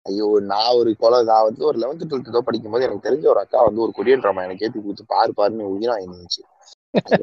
ஐயோ 0.06 0.26
நான் 0.48 0.78
ஒரு 0.78 0.90
கொலை 0.98 1.20
நான் 1.28 1.46
வந்து 1.46 1.62
ஒரு 1.64 1.78
லெவன்த் 1.82 2.04
டுவெல்த் 2.04 2.32
ஏதோ 2.32 2.42
படிக்கும்போது 2.48 2.86
எனக்கு 2.88 3.06
தெரிஞ்ச 3.06 3.26
ஒரு 3.34 3.42
அக்கா 3.44 3.60
வந்து 3.68 3.84
ஒரு 3.86 3.94
கொரியன் 3.98 4.24
ட்ராமா 4.24 4.46
எனக்கு 4.48 4.66
ஏத்தி 4.66 4.80
கொடுத்து 4.80 5.06
பாரு 5.14 5.32
பாருன்னு 5.38 5.70
உயிரா 5.74 5.96
இருந்துச்சு. 6.04 6.42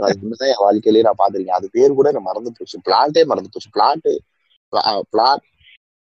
அது 0.05 0.15
என் 0.47 0.62
வாழ்க்கையிலேயே 0.62 1.07
நான் 1.07 1.20
பாத்திருக்கேன் 1.20 1.59
அது 1.59 1.69
பேர் 1.74 1.98
கூட 1.98 2.09
எனக்கு 2.12 2.28
மறந்து 2.28 2.52
போச்சு. 2.57 2.78
பிளாட்டே 2.86 3.23
மறந்து 3.31 3.51
போச்சு. 3.51 3.74
பிளாட்டு 3.77 4.12
பிளாட் 5.12 5.44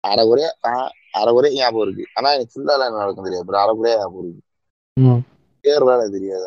அரைகுறையா 0.04 0.50
ஆஹ் 0.64 0.90
அரைகுறையா 1.14 1.56
ஞாபகம் 1.58 1.86
இருக்கு. 1.86 2.04
ஆனா 2.14 2.28
எனக்கு 2.34 2.54
ஃபுல்லா 2.54 2.74
எல்லாம் 2.76 2.98
நடக்கும் 2.98 3.26
தெரியாது 3.26 3.48
but 3.48 3.58
அரைகுறையா 3.62 3.96
ஞாபகம் 3.96 4.24
இருக்கு. 4.24 4.42
ம் 4.96 5.22
பேர் 5.64 5.84
வேற 5.84 6.00
தெரியாது. 6.14 6.46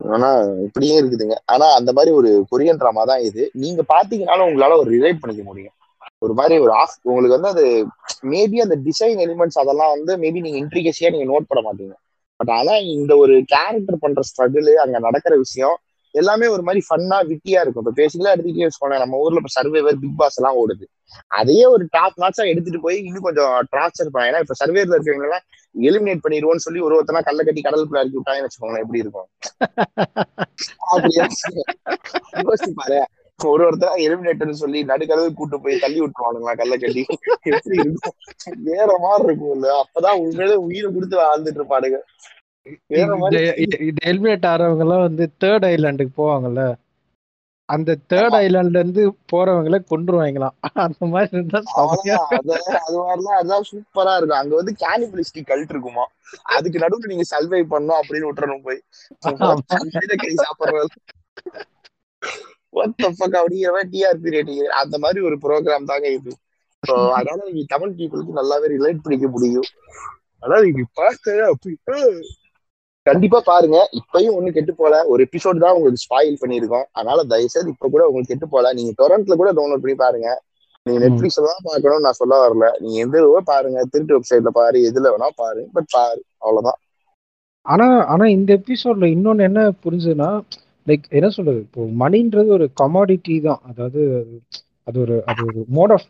ஆனா 0.00 0.28
இப்படியே 0.66 0.96
இருக்குதுங்க. 0.98 1.36
ஆனா 1.46 1.66
அந்த 1.78 1.90
மாதிரி 1.92 2.10
ஒரு 2.16 2.30
கொரியன் 2.50 2.80
ட்ராமா 2.80 3.04
தான் 3.10 3.24
இது. 3.28 3.42
நீங்க 3.62 3.82
பாத்தீங்கன்னாலும் 3.88 4.48
உங்களால 4.48 4.78
ஒரு 4.78 4.90
ரிலேட் 4.90 5.20
பண்ணிக்க 5.20 5.44
முடியும். 5.44 5.74
ஒரு 6.22 6.34
மாதிரி 6.34 6.54
ஒரு 6.60 6.72
ஆஃப் 6.76 6.96
உங்களுக்கு 7.04 7.36
வந்து 7.36 7.52
அது 7.54 7.64
மேபி 8.32 8.58
அந்த 8.62 8.76
டிசைன் 8.86 9.22
எலிமெண்ட்ஸ் 9.24 9.60
அதெல்லாம் 9.62 9.94
வந்து 9.94 10.12
மேபி 10.22 10.44
நீங்க 10.44 10.60
இன்ட்ரிகேசியா 10.62 11.10
நீங்க 11.14 11.28
நோட் 11.32 11.48
பண்ண 11.48 11.62
மாட்டீங்க. 11.66 11.94
பட் 12.40 12.52
ஆனா 12.56 12.74
இந்த 12.94 13.12
ஒரு 13.16 13.34
கேரக்டர் 13.52 14.02
பண்ற 14.02 14.22
ஸ்ட்ரகிள் 14.28 14.70
அங்க 14.84 14.98
நடக்கிற 15.06 15.34
விஷயம் 15.38 15.76
எல்லாமே 16.16 16.46
ஒரு 16.46 16.62
மாதிரி 16.62 16.80
ஃபன்னா 16.86 17.18
விட்டியா 17.30 17.60
இருக்கும். 17.60 17.84
இப்ப 17.84 17.94
பேசிக்கலாம் 18.00 18.34
எடுத்துக்கிட்டே 18.34 18.68
வச்சுக்கோங்க 18.68 18.98
நம்ம 19.02 19.18
ஊர்ல 19.18 19.42
இப்ப 19.42 19.52
சர்வேவர் 19.56 20.00
பிக் 20.02 20.18
பாஸ் 20.18 20.38
எல்லாம் 20.40 20.58
ஓடுது. 20.62 20.86
அதையே 21.38 21.64
ஒரு 21.66 21.84
டாப் 21.90 22.16
நாட்சா 22.22 22.44
எடுத்துட்டு 22.52 22.80
போய் 22.80 22.98
இன்னும் 23.00 23.26
கொஞ்சம் 23.28 23.52
டார்ச்சர் 23.74 24.12
பண்ண. 24.14 24.28
ஏன்னா 24.30 24.42
இப்ப 24.44 24.56
சர்வேர்ல 24.60 24.96
இருக்கவங்க 24.96 25.28
எல்லாம் 25.28 25.44
எலிமினேட் 25.74 26.24
பண்ணிடுவோம்னு 26.24 26.64
சொல்லி 26.66 26.80
ஒரு 26.86 26.96
ஒருத்தனா 26.98 27.22
கல்ல 27.22 27.42
கட்டி 27.42 27.62
கடலுக்குள்ள 27.62 28.02
இறக்கி 28.02 28.18
விட்டாங்கன்னு 28.18 28.48
வச்சுக்கோங்களேன் 28.48 28.84
எப்படி 28.84 29.02
இருக்கும்? 29.04 29.28
அப்படியா 30.88 31.26
யோசிச்சு 32.40 32.72
பாரு. 32.80 32.98
ஒரு 33.40 33.62
ஒருத்தரா 33.66 33.94
எலிமினேட்டர்னு 34.04 34.60
சொல்லி 34.60 34.80
நடுக்கடவு 34.90 35.30
கூட்டு 35.32 35.56
போய் 35.64 35.82
தள்ளி 35.82 35.98
விட்டுருவானுங்களா 36.02 36.54
கல்ல 36.60 36.76
கட்டி? 36.76 37.02
எப்படி 37.50 37.76
இருக்கும்? 37.82 38.14
வேற 38.68 38.88
மாதிரி 39.04 39.26
இருக்கும் 39.26 39.54
இல்ல 39.56 39.66
அப்பதான் 39.82 40.20
உண்மையிலே 40.22 40.56
உயிரை 40.66 40.88
கொடுத்து 40.90 41.16
வாழ்ந்துட்டு 41.22 41.60
இருப்பாடுங்க 41.60 41.98
இந்த 42.66 43.98
ஹெல்மெட் 44.06 44.48
ஆறவங்க 44.52 44.84
எல்லாம் 44.86 45.06
வந்து 45.06 45.24
தேர்ட் 45.44 45.66
ஐலாண்டுக்கு 45.72 46.12
போவாங்கல்ல. 46.16 46.62
அந்த 47.68 47.96
தேர்ட் 48.10 48.36
ஐலாண்ட்ல 48.38 48.80
இருந்து 48.82 49.02
போறவங்கள 49.32 49.78
கொண்டுருவாங்களாம் 49.92 50.56
அந்த 50.84 51.06
மாதிரி 51.06 51.36
இருந்தா 51.36 51.60
அது 52.80 52.96
மாதிரிலாம் 52.98 53.38
அதான் 53.40 53.66
சூப்பரா 53.70 54.12
இருக்கும். 54.16 54.40
அங்க 54.40 54.54
வந்து 54.54 54.74
கேனிபலிஸ்டிக் 54.84 55.48
கல்ட் 55.50 55.72
இருக்குமா? 55.74 56.04
அதுக்கு 56.56 56.78
நடுவுல 56.78 57.10
நீங்க 57.12 57.26
சர்வை 57.32 57.60
பண்ணணும் 57.72 58.00
அப்படின்னு 58.00 58.28
விட்டுறணும் 58.28 58.62
போய். 58.62 58.80
கறி 60.22 60.34
சாப்பிடுறது. 60.44 60.96
அந்த 64.82 64.98
மாதிரி 64.98 65.20
ஒரு 65.20 65.36
ப்ரோக்ராம் 65.42 65.90
தாங்க 65.92 66.08
இது. 66.08 66.32
அதனால 67.18 67.38
நீங்க 67.46 67.64
தமிழ் 67.66 67.96
பீப்புளுக்கு 67.98 68.38
நல்லாவே 68.40 68.66
ரிலேட் 68.74 69.02
பண்ணிக்க 69.02 69.28
முடியும். 69.28 69.68
அதாவது 70.42 70.66
நீங்க 70.66 70.84
பார்க்க 70.94 71.46
அப்படி 71.52 71.74
கண்டிப்பா 73.06 73.38
பாருங்க. 73.46 73.78
இப்பயும் 73.98 74.36
ஒண்ணு 74.36 74.56
கெட்டு 74.56 74.72
போல. 74.74 74.94
ஒரு 75.12 75.20
எபிசோட் 75.26 75.62
தான் 75.64 75.76
உங்களுக்கு 75.76 76.02
ஸ்பாயில் 76.04 76.40
பண்ணிருக்கோம் 76.42 76.86
அதனால 76.92 77.24
தயவுசெய்து 77.32 77.72
இப்ப 77.74 77.88
கூட 77.88 78.02
உங்களுக்கு 78.08 78.32
கெட்டு 78.32 78.48
போல. 78.54 78.72
நீங்க 78.78 78.92
டொரண்ட்ல 79.00 79.36
கூட 79.36 79.50
டவுன்லோட் 79.58 79.84
பண்ணி 79.84 79.96
பாருங்க. 80.04 80.28
நீங்க 80.86 80.98
நெட்ஃபிளிக்ஸ்ல 81.04 81.46
தான் 81.46 81.66
பார்க்கணும்னு 81.68 82.06
நான் 82.06 82.20
சொல்ல 82.20 82.34
வரல. 82.42 82.66
நீங்க 82.82 82.96
எந்த 83.04 83.16
இதுவோ 83.22 83.40
பாருங்க. 83.52 83.78
திருட்டு 83.92 84.16
வெப்சைட்ல 84.16 84.50
பாரு 84.58 84.80
எதுல 84.90 85.12
வேணா 85.14 85.30
பாரு. 85.42 85.62
பட் 85.76 85.90
பாரு. 85.96 86.20
அவ்வளவுதான். 86.42 86.80
ஆனா 87.66 87.84
ஆனா 88.12 88.24
இந்த 88.36 88.50
எபிசோட்ல 88.58 89.06
இன்னொன்னு 89.14 89.46
என்ன 89.48 89.60
புரிஞ்சுதுன்னா 89.84 90.30
லைக் 90.86 91.06
என்ன 91.10 91.28
சொல்றது? 91.36 91.60
இப்போ 91.66 91.82
மணின்றது 92.02 92.50
ஒரு 92.58 92.66
கமாடிட்டி 92.80 93.36
தான். 93.46 93.62
அதாவது 93.70 94.02
அது 94.88 94.98
ஒரு 95.04 95.14
அது 95.30 95.40
ஒரு 95.48 95.60
மோட் 95.76 95.92
ஆஃப் 95.94 96.08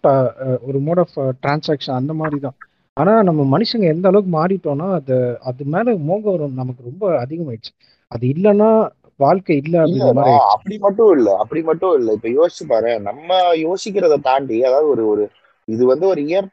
ஒரு 0.68 0.78
மோட் 0.86 1.00
ஆஃப் 1.04 1.14
டிரான்சாக்ஷன் 1.42 1.98
அந்த 2.00 2.12
மாதிரி 2.20 2.38
தான். 2.40 2.56
ஆனா 2.96 3.12
நம்ம 3.28 3.42
மனுஷங்க 3.52 3.86
எந்த 3.92 4.06
அளவுக்கு 4.10 4.30
மாறிட்டோம்னா 4.34 4.86
அது 4.98 5.16
அது 5.50 5.62
மேல 5.72 5.94
மோகம் 6.08 6.54
நமக்கு 6.60 6.82
ரொம்ப 6.88 7.04
அதிகமாயிடுச்சு. 7.24 7.72
அது 8.12 8.24
இல்லைன்னா 8.34 8.68
வாழ்க்கை 9.20 9.56
இல்லை. 9.58 9.80
அப்படி 10.54 10.76
மட்டும் 10.78 11.10
இல்ல 11.16 11.28
அப்படி 11.42 11.60
மட்டும் 11.68 11.94
இல்ல. 11.98 12.08
இப்ப 12.18 12.28
யோசிச்சு 12.36 12.64
பாரு 12.72 12.92
நம்ம 13.08 13.28
யோசிக்கிறத 13.64 14.16
தாண்டி 14.28 14.56
அதாவது 14.68 14.88
ஒரு 14.94 15.04
ஒரு 15.12 15.24
இது 15.68 15.84
வந்து 15.92 16.06
ஒரு 16.10 16.20
இயர் 16.28 16.48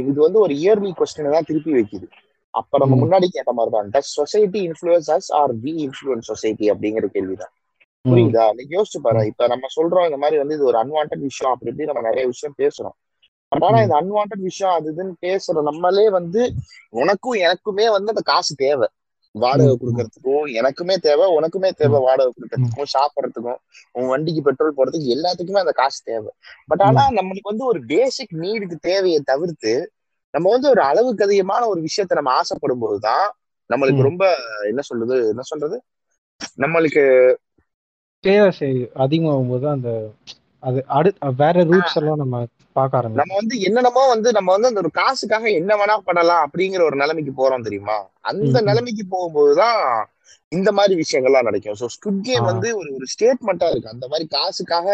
இது 0.00 0.20
வந்து 0.26 0.38
ஒரு 0.44 0.54
இயர்லி 0.60 0.90
கொஸ்டினை 0.98 1.32
தான் 1.34 1.48
திருப்பி 1.50 1.72
வைக்குது. 1.76 2.06
அப்ப 2.54 2.78
நம்ம. 2.82 2.94
முன்னாடி 3.02 3.26
கேட்ட 3.30 3.52
மாதிரி 3.52 3.72
தான் 3.74 3.90
does 3.94 4.12
society 4.18 4.60
influences 4.68 5.08
are 5.40 5.52
we 5.64 5.72
influence 5.86 6.28
society 6.30 6.66
அப்படிங்கிற 6.72 7.08
கேள்விதான். 7.16 7.52
புரியுதா? 8.04 8.44
நீங்க 8.58 8.72
யோசிச்சு 8.76 9.00
பாரு 9.06 9.22
இப்ப 9.30 9.46
நம்ம 9.52 9.68
சொல்றோம் 9.76 10.06
இந்த 10.08 10.18
மாதிரி 10.22 10.36
வந்து 10.42 10.56
இது 10.58 10.68
ஒரு 10.70 10.78
அன்வான்ட் 10.82 11.14
விஷயம் 11.26 11.52
அப்படி 11.52 11.70
இப்படி 11.72 11.88
நம்ம 11.90 12.02
நிறைய 12.08 12.24
விஷயம் 12.32 12.56
பேசுறோம். 12.60 12.96
பட் 13.52 13.62
ஆனா. 13.62 13.78
இந்த 13.82 13.96
அன்வான்ட் 14.00 14.38
விஷயம் 14.40 14.74
அது 14.74 14.88
இதுன்னு 14.92 15.24
பேசுற 15.24 15.62
நம்மளே 15.62 16.10
வந்து 16.10 16.42
உனக்கும் 16.94 17.40
எனக்குமே 17.40 17.86
வந்து 17.88 18.12
அந்த 18.12 18.22
காசு 18.24 18.54
தேவை. 18.56 18.88
வாடகை. 19.34 19.72
கொடுக்கறதுக்கும் 19.74 20.44
எனக்குமே 20.58 20.94
தேவை 20.98 21.26
உனக்குமே 21.36 21.70
தேவை 21.72 21.98
வாடகை 22.00 22.30
கொடுக்கறதுக்கும் 22.32 22.92
சாப்பிடறதுக்கும் 22.94 23.58
உன் 23.92 24.06
வண்டிக்கு 24.06 24.42
பெட்ரோல் 24.42 24.76
போறதுக்கு 24.76 25.08
எல்லாத்துக்குமே 25.16 25.62
அந்த 25.64 25.72
காசு 25.72 26.00
தேவை. 26.04 26.30
பட் 26.66 26.82
ஆனா 26.82 27.02
நம்மளுக்கு 27.10 27.50
வந்து 27.50 27.64
ஒரு 27.64 27.80
பேசிக் 27.86 28.34
நீடுக்கு 28.34 28.76
தேவையை 28.80 29.20
தவிர்த்து 29.24 29.74
நம்ம 30.34 30.50
வந்து 30.50 30.68
ஒரு 30.68 30.82
அளவுக்கு 30.82 31.24
அதிகமான 31.24 31.66
ஒரு 31.66 31.80
விஷயத்த 31.82 32.14
நம்ம 32.14 32.30
ஆசைப்படும் 32.32 32.78
போதுதான் 32.78 33.26
நம்மளுக்கு. 33.70 34.02
ரொம்ப 34.02 34.24
என்ன 34.64 34.80
சொல்றது 34.80 35.28
என்ன 35.28 35.42
சொல்றது? 35.42 35.76
நம்மளுக்கு 36.58 37.04
தேவை 38.24 38.70
அதிகமாகும் 38.94 39.48
போது 39.48 39.68
அந்த 39.68 39.90
அது 40.62 40.78
அடு 40.88 41.10
வேற 41.36 41.64
ரூட்ஸ் 41.64 41.96
எல்லாம் 41.96 42.16
நம்ம 42.16 42.36
பார்க்க 42.76 43.00
நம்ம 43.00 43.08
ஆரம்பிக்கும் 43.10 43.38
வந்து 43.38 43.56
என்னென்னமோ 43.66 44.02
வந்து 44.08 44.28
நம்ம 44.32 44.52
வந்து 44.52 44.68
அந்த 44.68 44.82
ஒரு 44.82 44.90
காசுக்காக 44.98 45.46
என்ன 45.58 45.72
வேணா 45.76 45.96
பண்ணலாம் 46.06 46.42
அப்படிங்கிற 46.46 46.82
ஒரு 46.82 46.96
நிலைமைக்கு 46.96 47.32
போறோம் 47.36 47.66
தெரியுமா 47.66 47.96
அந்த. 48.24 48.56
நிலைமைக்கு 48.68 49.04
போகும்போதுதான் 49.12 49.78
இந்த 50.52 50.70
மாதிரி 50.72 50.94
விஷயங்கள்லாம் 51.00 51.48
நடக்கும் 51.48 51.78
ஸோ 51.80 51.86
ஸ்குட் 51.94 52.20
கேம். 52.26 52.44
வந்து 52.44 52.68
ஒரு 52.80 52.90
ஒரு 52.96 53.06
ஸ்டேட்மெண்டா 53.12 53.68
இருக்கு 53.72 53.94
அந்த 53.94 54.06
மாதிரி 54.08 54.26
காசுக்காக 54.34 54.86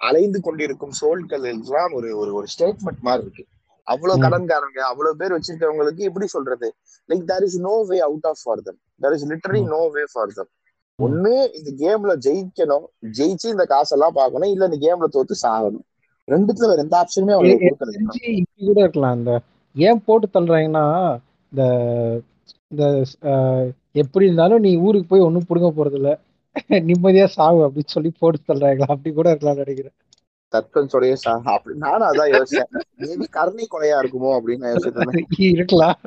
அலைந்து 0.00 0.38
கொண்டிருக்கும் 0.40 0.96
சோல்கள் 0.98 1.44
எல்லாம் 1.50 1.92
ஒரு 1.98 2.08
ஒரு 2.20 2.30
ஒரு 2.38 2.48
ஸ்டேட்மெண்ட் 2.54 3.04
மாதிரி 3.06 3.22
இருக்கு 3.26 3.44
அவ்வளவு. 3.86 4.22
கடன்காரங்க 4.24 4.80
அவ்வளவு 4.88 5.18
பேர் 5.18 5.34
வச்சிருக்கவங்களுக்கு 5.34 6.02
எப்படி 6.08 6.26
சொல்றது 6.28 6.68
like 7.08 7.24
there 7.28 7.44
is 7.44 7.58
no 7.64 7.74
way 7.90 7.98
out 8.06 8.26
of 8.30 8.40
for 8.42 8.62
them 8.66 8.78
there 9.00 9.14
is 9.16 9.26
literally 9.30 9.62
hmm. 9.62 9.70
No 9.74 9.82
way 9.94 10.04
for 10.12 10.32
them. 10.36 10.50
ஒண்ணு 10.98 11.30
இந்த 11.58 11.70
கேம்ல 11.80 12.12
ஜெயிக்கணும் 12.24 12.86
ஜெயிச்சு 13.16 13.46
இந்த 13.54 13.66
காசெல்லாம் 13.72 14.16
பார்க்கணும் 14.16 14.52
இல்ல 14.52 14.68
இந்த 14.70 14.80
கேம்ல 14.84 15.08
தோத்து 15.14 15.36
சாகணும் 15.42 15.84
ரெண்டுத்துல 16.28 16.68
வேற 16.70 16.80
எந்த 16.80 16.96
ஆப்ஷனுமே 17.00 17.34
இப்படி 18.40 18.64
கூட 18.68 18.78
இருக்கலாம். 18.80 19.18
இந்த 19.18 19.32
ஏன் 19.76 20.04
போட்டு 20.06 20.26
தள்ளுறாங்கன்னா 20.34 20.84
இந்த 21.52 21.62
இந்த 22.72 22.84
எப்படி 23.94 24.24
இருந்தாலும் 24.24 24.64
நீ 24.66 24.70
ஊருக்கு 24.76 25.10
போய் 25.10 25.26
ஒன்றும் 25.26 25.48
பிடுங்க 25.50 25.70
போறது 25.72 25.98
இல்ல 26.00 26.10
நிம்மதியா 26.88 27.24
சாவு 27.32 27.58
அப்படின்னு 27.64 27.94
சொல்லி 27.94 28.10
போட்டு 28.20 28.38
தள்ளுறாங்களா? 28.48 28.86
அப்படி 28.94 29.10
கூட 29.14 29.28
இருக்கலாம் 29.30 29.62
நினைக்கிறேன். 29.62 29.94
சஸ்பென்ஸோடய 30.52 31.16
அப்படி 31.54 31.74
நானும் 31.78 32.08
அதான் 32.08 32.32
யோசிச்சேன். 32.32 32.70
மேபி 33.00 33.26
கருணை 33.30 33.66
கொலையா 33.66 33.96
இருக்குமோ 34.02 34.30
அப்படின்னு 34.36 34.64
நான் 34.64 34.72
யோசிச்சுட்டு 34.74 35.00
இருந்தேன். 35.00 35.28
இருக்கலாம். 35.56 35.98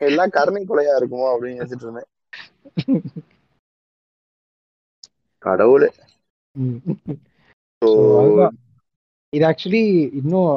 எல்லாம் 0.00 0.30
கருணை 0.30 0.62
கொலையா 0.64 0.94
இருக்குமோ 1.00 1.28
அப்படின்னு 1.32 1.60
யோசிச்சுட்டு 1.60 1.86
இருந்தேன். 1.88 2.10
கடவுளே 5.42 5.88
ம். 6.56 6.80
So, 7.82 7.88
So, 7.92 8.12
அதுதான் 8.18 8.54
இது 9.34 9.44
ஆக்சுவலி 9.48 9.82
இன்னும் 10.20 10.48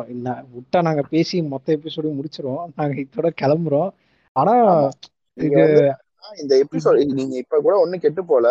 விட்டா 0.56 0.80
நாங்க 0.88 1.04
பேசி 1.12 1.38
மொத்த 1.48 1.76
எபிசோடையும் 1.78 2.18
முடிச்சிருவோம். 2.20 2.66
நாங்க 2.78 2.96
இதோட 3.04 3.30
கிளம்புறோம். 3.42 3.90
ஆனா 4.36 4.54
இது 5.38 5.62
இந்த 6.38 6.54
எபிசோட் 6.64 7.00
நீங்க 7.20 7.36
இப்ப 7.44 7.60
கூட 7.62 7.76
ஒண்ணு 7.84 7.98
கெட்டு 8.04 8.22
போல. 8.30 8.46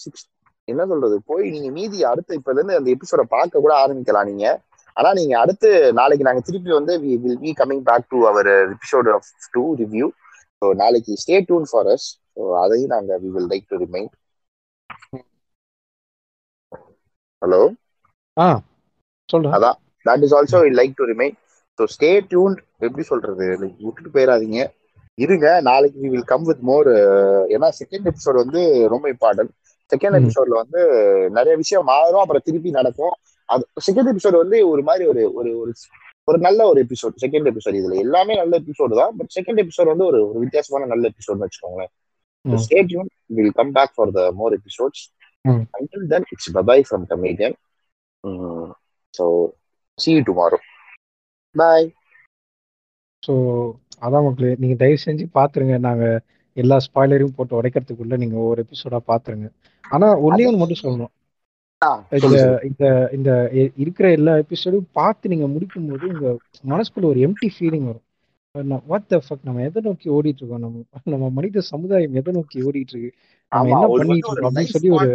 சிக்ஸ் 0.00 0.24
என்ன 0.68 0.82
சொல்றது? 0.90 1.16
போய் 1.28 1.44
நீங்க 1.54 1.68
மீதி 1.76 1.98
அடுத்த 2.10 2.38
இப்பல 2.38 2.56
இருந்து 2.56 2.78
அந்த 2.78 2.90
எபிசோட 2.94 3.22
பார்க்க 3.32 3.64
கூட 3.64 3.72
ஆரம்பிக்கலாம் 3.82 4.28
நீங்க. 4.30 4.46
ஆனா 4.96 5.10
நீங்க 5.18 5.34
அடுத்து 5.40 5.68
நாளைக்கு 5.98 6.26
நாங்க 6.28 6.42
திருப்பி 6.46 6.70
வந்து 6.72 6.94
we 7.02 7.12
will 7.22 7.40
be 7.42 7.50
coming 7.58 7.84
back 7.88 8.08
to 8.08 8.18
our 8.30 8.48
episode 8.68 9.08
of 9.14 9.28
to 9.54 9.62
review 9.80 10.06
so 10.62 10.68
நாளைக்கு 10.80 11.12
stay 11.22 11.36
tuned 11.42 11.68
for 11.70 11.90
us 11.92 12.06
so 12.32 12.48
அதையும் 12.62 12.92
நாங்க 12.94 13.18
we 13.22 13.30
will 13.30 13.50
like 13.52 13.66
to 13.70 13.78
remind 13.84 14.14
hello 17.42 17.60
ah. 18.36 18.46
சொல்றேன் 19.32 19.56
அதான். 19.58 19.78
That 20.06 20.22
is 20.26 20.34
also 20.34 20.58
like 20.78 20.92
to 20.98 21.04
remain 21.12 21.34
so 21.78 21.84
stay 21.94 22.10
tuned 22.30 22.54
எப்படி 22.84 23.04
சொல்றது? 23.10 23.44
Like 23.62 23.76
விட்டுட்டு 23.86 24.10
போயிடாதீங்க 24.16 24.58
இருங்க. 25.24 25.46
நாளைக்கு 25.68 25.98
we 26.02 26.08
will 26.14 26.30
come 26.32 26.44
with 26.50 26.60
more 26.60 26.88
ஏன்னா 27.54 27.68
செகண்ட் 27.80 28.06
எபிசோட் 28.10 28.42
வந்து 28.42 28.88
ரொம்ப 28.88 29.06
இம்பார்ட்டன்ட் 29.14 29.52
செகண்ட். 29.92 30.16
எபிசோட்ல 30.20 30.60
வந்து 30.62 30.80
நிறைய 31.30 31.54
விஷயம் 31.62 31.84
மாறும். 31.84 32.20
அப்புறம் 32.20 32.42
திருப்பி 32.44 32.70
நடக்கும். 32.70 33.14
அது 33.48 33.66
செகண்ட் 33.86 34.10
எபிசோட் 34.12 34.42
வந்து 34.42 34.68
ஒரு 34.68 34.82
மாதிரி 34.82 35.04
ஒரு 35.12 35.22
ஒரு 35.34 35.50
ஒரு 35.62 35.72
ஒரு 36.28 36.38
நல்ல 36.38 36.66
ஒரு 36.66 36.82
எபிசோட் 36.82 37.14
செகண்ட் 37.24 37.48
எபிசோட் 37.50 37.78
இதுல. 37.80 37.96
எல்லாமே 38.06 38.34
நல்ல 38.34 38.58
எபிசோடு 38.58 38.94
தான். 39.00 39.12
பட் 39.18 39.32
செகண்ட் 39.38 39.60
எபிசோட் 39.64 39.92
வந்து 39.92 40.04
ஒரு 40.04 40.30
ஒரு 40.30 40.38
வித்தியாசமான 40.38 40.86
நல்ல 40.86 41.08
எபிசோட்னு 41.12 41.46
வச்சுக்கோங்களேன். 41.46 41.92
Stay 42.64 42.86
tuned 42.86 43.08
will 43.36 43.52
come 43.52 43.72
back 43.72 43.94
for 43.94 44.10
the 44.10 44.32
more 44.32 44.58
episodes 44.58 45.02
hmm. 45.48 45.64
until 45.78 46.02
then 46.12 46.22
it's 46.34 46.46
bye 46.54 46.64
bye 46.68 46.82
see 49.98 50.12
you 50.16 50.24
tomorrow. 50.24 50.60
Bye. 51.54 51.86
So 53.22 53.32
அதான் 54.04 54.24
மக்களே 54.26 54.50
நீங்க 54.58 54.76
தயவு 54.82 54.98
செஞ்சு 55.04 55.24
பாத்துருங்க. 55.34 55.78
நாங்க 55.78 56.04
எல்லா 56.56 56.76
ஸ்பாய்லரையும் 56.86 57.34
போட்டு 57.36 57.58
உடைக்கிறதுக்குள்ள 57.58 58.16
நீங்க 58.16 58.36
ஒவ்வொரு 58.36 58.60
எபிசோடா 58.64 58.98
பாத்துருங்க. 59.10 59.48
ஆனா 59.84 60.06
ஒன்னே 60.26 60.46
ஒன்று 60.50 60.62
மட்டும் 60.62 60.82
சொல்லணும். 60.84 61.12
இந்த. 62.68 62.86
இந்த 63.16 63.30
இருக்கிற 63.76 64.06
எல்லா 64.10 64.32
எபிசோடும் 64.34 64.88
பார்த்து 64.92 65.32
நீங்க 65.32 65.46
முடிக்கும் 65.46 65.88
போது 65.90 66.06
உங்க 66.14 66.36
மனசுக்குள்ள 66.72 67.08
ஒரு 67.12 67.20
எம்டி 67.26 67.48
ஃபீலிங் 67.56 67.86
வரும். 67.90 68.06
வாட் 68.54 69.06
த 69.06 69.16
ஃபக் 69.26 69.42
நம்ம 69.42 69.62
எதை 69.62 69.80
நோக்கி 69.84 70.10
ஓடிட்டு 70.10 70.40
இருக்கோம் 70.40 70.62
நம்ம 70.62 70.80
நம்ம 71.02 71.28
மனித 71.28 71.60
சமுதாயம் 71.60 72.14
எதை 72.14 72.32
நோக்கி 72.32 72.58
ஓடிட்டு 72.60 72.94
இருக்கு 72.94 73.10
நம்ம 73.52 73.68
என்ன 73.68 73.86
பண்ணிட்டு 73.86 74.30
இருக்கோம் 74.30 74.48
அப்படின்னு 74.48 74.72
சொல்லி 74.74 74.90
ஒரு 74.90 75.10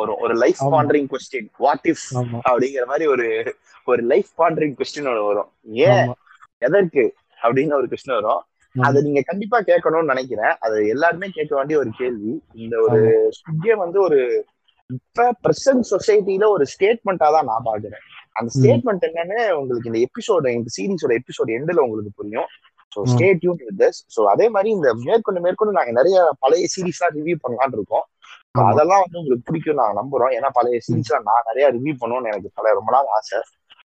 வரும். 0.00 0.18
ஒரு 0.18 0.34
life 0.34 0.60
pondering 0.74 1.08
question 1.12 1.48
what 1.58 1.86
if 1.92 2.04
அப்படிங்கிற 2.50 2.84
மாதிரி 2.84 3.06
ஒரு 3.06 3.54
ஒரு 3.84 4.02
லைஃப் 4.02 4.30
பாண்டரிங் 4.38 4.74
கொஸ்டின் 4.80 5.08
ஒண்ணு 5.12 5.26
வரும். 5.26 5.50
ஏன்? 5.86 6.12
எதற்கு 6.58 7.04
அப்படின்னு 7.42 7.78
ஒரு 7.80 7.88
கொஸ்டின் 7.90 8.18
வரும். 8.20 8.42
அதை 8.74 9.02
நீங்க 9.02 9.22
கண்டிப்பா 9.24 9.60
கேட்கணும்னு 9.60 10.12
நினைக்கிறேன். 10.14 10.54
அது 10.60 10.88
எல்லாருமே 10.88 11.28
கேட்க 11.32 11.56
வேண்டிய 11.56 11.78
ஒரு 11.78 11.90
கேள்வி. 11.96 12.42
இந்த 12.54 12.76
வந்து 13.76 14.00
ஒரு 14.00 14.20
இப்ப 14.86 15.32
பிரசன்ட் 15.42 15.90
சொசைட்டில 15.90 16.46
ஒரு 16.46 16.66
ஸ்டேட்மெண்டா 16.74 17.28
தான் 17.36 17.44
நான் 17.44 17.68
பாக்குறேன் 17.70 18.06
அந்த 18.36 18.50
ஸ்டேட்மெண்ட் 18.56 19.04
என்னன்னு 19.08 19.38
உங்களுக்கு 19.60 19.90
இந்த 19.90 20.00
எபிசோட 20.06 20.46
இந்த 20.56 20.70
சீரிஸோட 20.76 21.12
எபிசோட் 21.20 21.50
எண்ட்ல 21.56 21.84
உங்களுக்கு 21.86 22.12
புரியும். 22.20 22.48
So 22.92 23.00
hmm. 23.00 23.10
Stay 23.12 23.26
tuned 23.42 23.60
with 23.60 23.78
this 23.82 24.00
so 24.14 24.20
அதே 24.32 24.46
மாதிரி 24.54 24.70
இந்த 24.76 24.88
மேற்கொண்டு 25.06 25.40
மேற்கொண்டு 25.46 25.76
நாங்க 25.78 25.92
நிறைய 25.98 26.16
பழைய 26.44 26.68
சீரிஸ்லாம் 26.74 27.14
ரிவ்யூ 27.18 27.36
பண்ணலாம்னு 27.44 27.78
இருக்கோம். 27.78 28.06
அதெல்லாம் 28.64 29.02
வந்து 29.04 29.20
உங்களுக்கு 29.20 29.46
பிடிக்கும் 29.48 29.80
நான் 29.80 29.98
நம்புறோம். 30.00 30.32
ஏன்னா 30.38 30.50
பழைய 30.58 30.78
ம். 30.80 30.84
சீரிஸ்லாம் 30.86 31.26
நான் 31.30 31.46
நிறைய 31.50 31.66
ரிவ்யூ 31.76 31.94
பண்ணணும்னு 32.02 32.32
எனக்கு 32.32 32.50
பல 32.58 32.72
ரொம்ப 32.78 32.92
நாள் 32.96 33.10
ஆசை. 33.18 33.40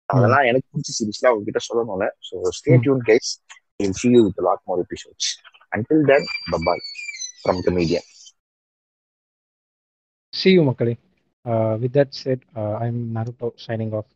அதெல்லாம் 0.08 0.46
எனக்கு 0.50 0.68
பிடிச்ச 0.72 0.90
சீரிஸ்லாம் 0.98 1.34
உங்ககிட்ட 1.34 1.60
சொல்லணும்னு 1.68 2.08
so 2.28 2.36
stay 2.58 2.74
tuned 2.84 3.04
guys 3.10 3.30
will 3.80 3.94
with 4.26 4.38
a 4.38 4.46
lot 4.46 4.60
more 4.68 4.76
episodes. 4.80 5.24
Until 5.72 5.98
then 6.10 6.22
bye 6.50 6.60
bye 6.66 6.82
from 7.42 7.56
comedian 7.66 8.04
see 10.32 10.52
you 10.56 10.62
மக்களே. 10.64 10.94
Uh, 11.44 11.74
with 11.82 11.92
that 11.92 12.10
said 12.14 12.40
uh, 12.56 12.74
i'm 12.84 12.96
naruto 13.16 13.48
signing 13.56 13.90
off. 13.98 14.08